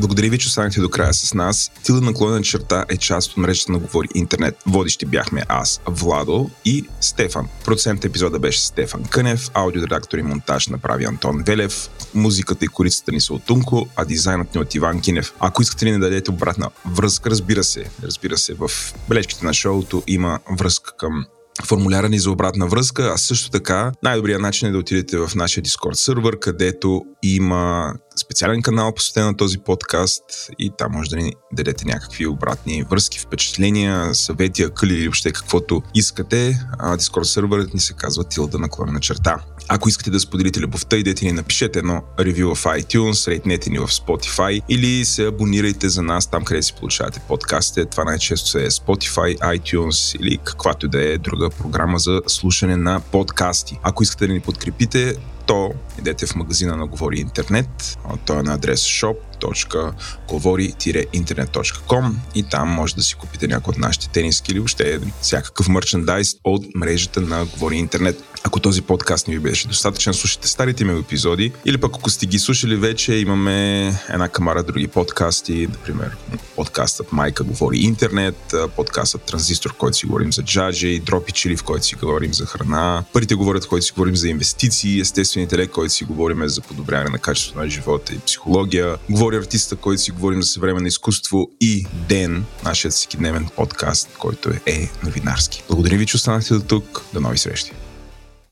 Благодаря 0.00 0.30
ви, 0.30 0.38
че 0.38 0.46
останахте 0.48 0.80
до 0.80 0.88
края 0.88 1.14
с 1.14 1.34
нас. 1.34 1.70
Тилда 1.82 2.00
наклонена 2.00 2.42
черта 2.42 2.84
е 2.88 2.96
част 2.96 3.30
от 3.30 3.36
мрежата 3.36 3.72
на 3.72 3.78
Говори 3.78 4.08
Интернет. 4.14 4.56
Водещи 4.66 5.06
бяхме 5.06 5.42
аз, 5.48 5.80
Владо 5.86 6.50
и 6.64 6.84
Стефан. 7.00 7.48
Продуцент 7.64 8.04
епизода 8.04 8.38
беше 8.38 8.60
Стефан 8.60 9.04
Кънев, 9.04 9.50
аудиоредактор 9.54 10.18
и 10.18 10.22
монтаж 10.22 10.68
направи 10.68 11.04
Антон 11.04 11.42
Велев, 11.46 11.90
музиката 12.14 12.64
и 12.64 12.68
корицата 12.68 13.12
ни 13.12 13.20
са 13.20 13.34
от 13.34 13.44
Тунко, 13.44 13.88
а 13.96 14.04
дизайнът 14.04 14.54
ни 14.54 14.60
от 14.60 14.74
Иван 14.74 15.00
Кинев. 15.00 15.32
Ако 15.40 15.62
искате 15.62 15.86
ли 15.86 15.92
да 15.92 15.98
дадете 15.98 16.30
обратна 16.30 16.70
връзка, 16.86 17.30
разбира 17.30 17.64
се, 17.64 17.84
разбира 18.02 18.38
се, 18.38 18.54
в 18.54 18.70
бележките 19.08 19.44
на 19.46 19.54
шоуто 19.54 20.02
има 20.06 20.38
връзка 20.58 20.96
към 20.96 21.26
формуляра 21.66 22.08
ни 22.08 22.18
за 22.18 22.30
обратна 22.30 22.66
връзка, 22.66 23.12
а 23.14 23.18
също 23.18 23.50
така 23.50 23.92
най-добрият 24.02 24.42
начин 24.42 24.68
е 24.68 24.72
да 24.72 24.78
отидете 24.78 25.18
в 25.18 25.30
нашия 25.34 25.64
Discord 25.64 25.92
сервер, 25.92 26.38
където 26.38 27.02
има 27.22 27.94
специален 28.20 28.62
канал 28.62 28.94
посветен 28.94 29.24
на 29.24 29.36
този 29.36 29.58
подкаст 29.58 30.22
и 30.58 30.70
там 30.78 30.92
може 30.92 31.10
да 31.10 31.16
ни 31.16 31.32
дадете 31.52 31.84
някакви 31.84 32.26
обратни 32.26 32.84
връзки, 32.90 33.18
впечатления, 33.18 34.14
съвети, 34.14 34.62
акъли 34.62 34.94
или 34.94 35.02
въобще 35.02 35.32
каквото 35.32 35.82
искате. 35.94 36.66
Discord 36.80 37.22
серверът 37.22 37.74
ни 37.74 37.80
се 37.80 37.92
казва 37.92 38.24
Тилда 38.24 38.58
наклонена 38.58 39.00
черта. 39.00 39.36
Ако 39.72 39.88
искате 39.88 40.10
да 40.10 40.20
споделите 40.20 40.60
любовта, 40.60 40.96
идете 40.96 41.24
ни 41.24 41.32
напишете 41.32 41.78
едно 41.78 42.02
ревю 42.20 42.54
в 42.54 42.64
iTunes, 42.64 43.28
рейтнете 43.28 43.70
ни 43.70 43.78
в 43.78 43.86
Spotify 43.86 44.62
или 44.68 45.04
се 45.04 45.26
абонирайте 45.26 45.88
за 45.88 46.02
нас 46.02 46.26
там, 46.26 46.44
къде 46.44 46.62
си 46.62 46.72
получавате 46.72 47.20
подкастите. 47.28 47.84
Това 47.84 48.04
най-често 48.04 48.58
е 48.58 48.70
Spotify, 48.70 49.38
iTunes 49.38 50.20
или 50.20 50.38
каквато 50.44 50.88
да 50.88 51.12
е 51.12 51.18
друга 51.18 51.50
програма 51.50 51.98
за 51.98 52.20
слушане 52.26 52.76
на 52.76 53.00
подкасти. 53.00 53.78
Ако 53.82 54.02
искате 54.02 54.26
да 54.26 54.32
ни 54.32 54.40
подкрепите, 54.40 55.14
то 55.50 55.72
идете 55.98 56.26
в 56.26 56.34
магазина 56.34 56.76
на 56.76 56.86
Говори 56.86 57.20
Интернет. 57.20 57.98
Той 58.24 58.38
е 58.38 58.42
на 58.42 58.54
адрес 58.54 58.80
shop 58.80 59.16
www.govori-internet.com 59.40 62.12
и 62.34 62.42
там 62.42 62.68
може 62.68 62.94
да 62.94 63.02
си 63.02 63.14
купите 63.14 63.48
някои 63.48 63.72
от 63.72 63.78
нашите 63.78 64.08
тениски 64.08 64.52
или 64.52 64.58
въобще 64.58 65.00
всякакъв 65.22 65.68
мерчендайз 65.68 66.34
от 66.44 66.64
мрежата 66.74 67.20
на 67.20 67.44
Говори 67.44 67.76
Интернет. 67.76 68.24
Ако 68.44 68.60
този 68.60 68.82
подкаст 68.82 69.28
не 69.28 69.34
ви 69.34 69.40
беше 69.40 69.68
достатъчен, 69.68 70.14
слушайте 70.14 70.48
старите 70.48 70.84
ми 70.84 71.00
епизоди 71.00 71.52
или 71.64 71.78
пък 71.78 71.96
ако 71.96 72.10
сте 72.10 72.26
ги 72.26 72.38
слушали 72.38 72.76
вече, 72.76 73.14
имаме 73.14 73.86
една 74.08 74.28
камара 74.28 74.62
други 74.62 74.88
подкасти, 74.88 75.68
например 75.70 76.16
подкастът 76.56 77.12
Майка 77.12 77.44
говори 77.44 77.78
интернет, 77.78 78.54
подкастът 78.76 79.22
Транзистор, 79.22 79.72
в 79.72 79.76
който 79.76 79.96
си 79.96 80.06
говорим 80.06 80.32
за 80.32 80.42
джаджи, 80.42 81.00
Дропи 81.00 81.32
Чили, 81.32 81.56
в 81.56 81.64
който 81.64 81.86
си 81.86 81.94
говорим 81.94 82.34
за 82.34 82.46
храна, 82.46 83.04
Парите 83.12 83.34
говорят, 83.34 83.64
в 83.64 83.68
който 83.68 83.86
си 83.86 83.92
говорим 83.92 84.16
за 84.16 84.28
инвестиции, 84.28 84.98
Естествен 85.40 85.58
интелект, 85.58 85.72
който 85.72 85.92
си 85.92 86.04
говорим 86.04 86.48
за 86.48 86.60
подобряване 86.60 87.10
на 87.10 87.18
качеството 87.18 87.58
на 87.58 87.70
живота 87.70 88.14
и 88.14 88.18
психология, 88.18 88.96
говори 89.10 89.36
артиста, 89.36 89.76
който 89.76 90.02
си 90.02 90.10
говорим 90.10 90.42
за 90.42 90.48
съвременно 90.48 90.86
изкуство 90.86 91.50
и 91.60 91.86
Ден, 92.08 92.44
нашият 92.64 92.94
всекидневен 92.94 93.48
подкаст, 93.56 94.08
който 94.18 94.50
е 94.66 94.90
новинарски. 95.04 95.62
Благодаря 95.68 95.96
ви, 95.96 96.06
че 96.06 96.16
останахте 96.16 96.54
до 96.54 96.60
тук. 96.60 97.04
До 97.14 97.20
нови 97.20 97.38
срещи! 97.38 97.72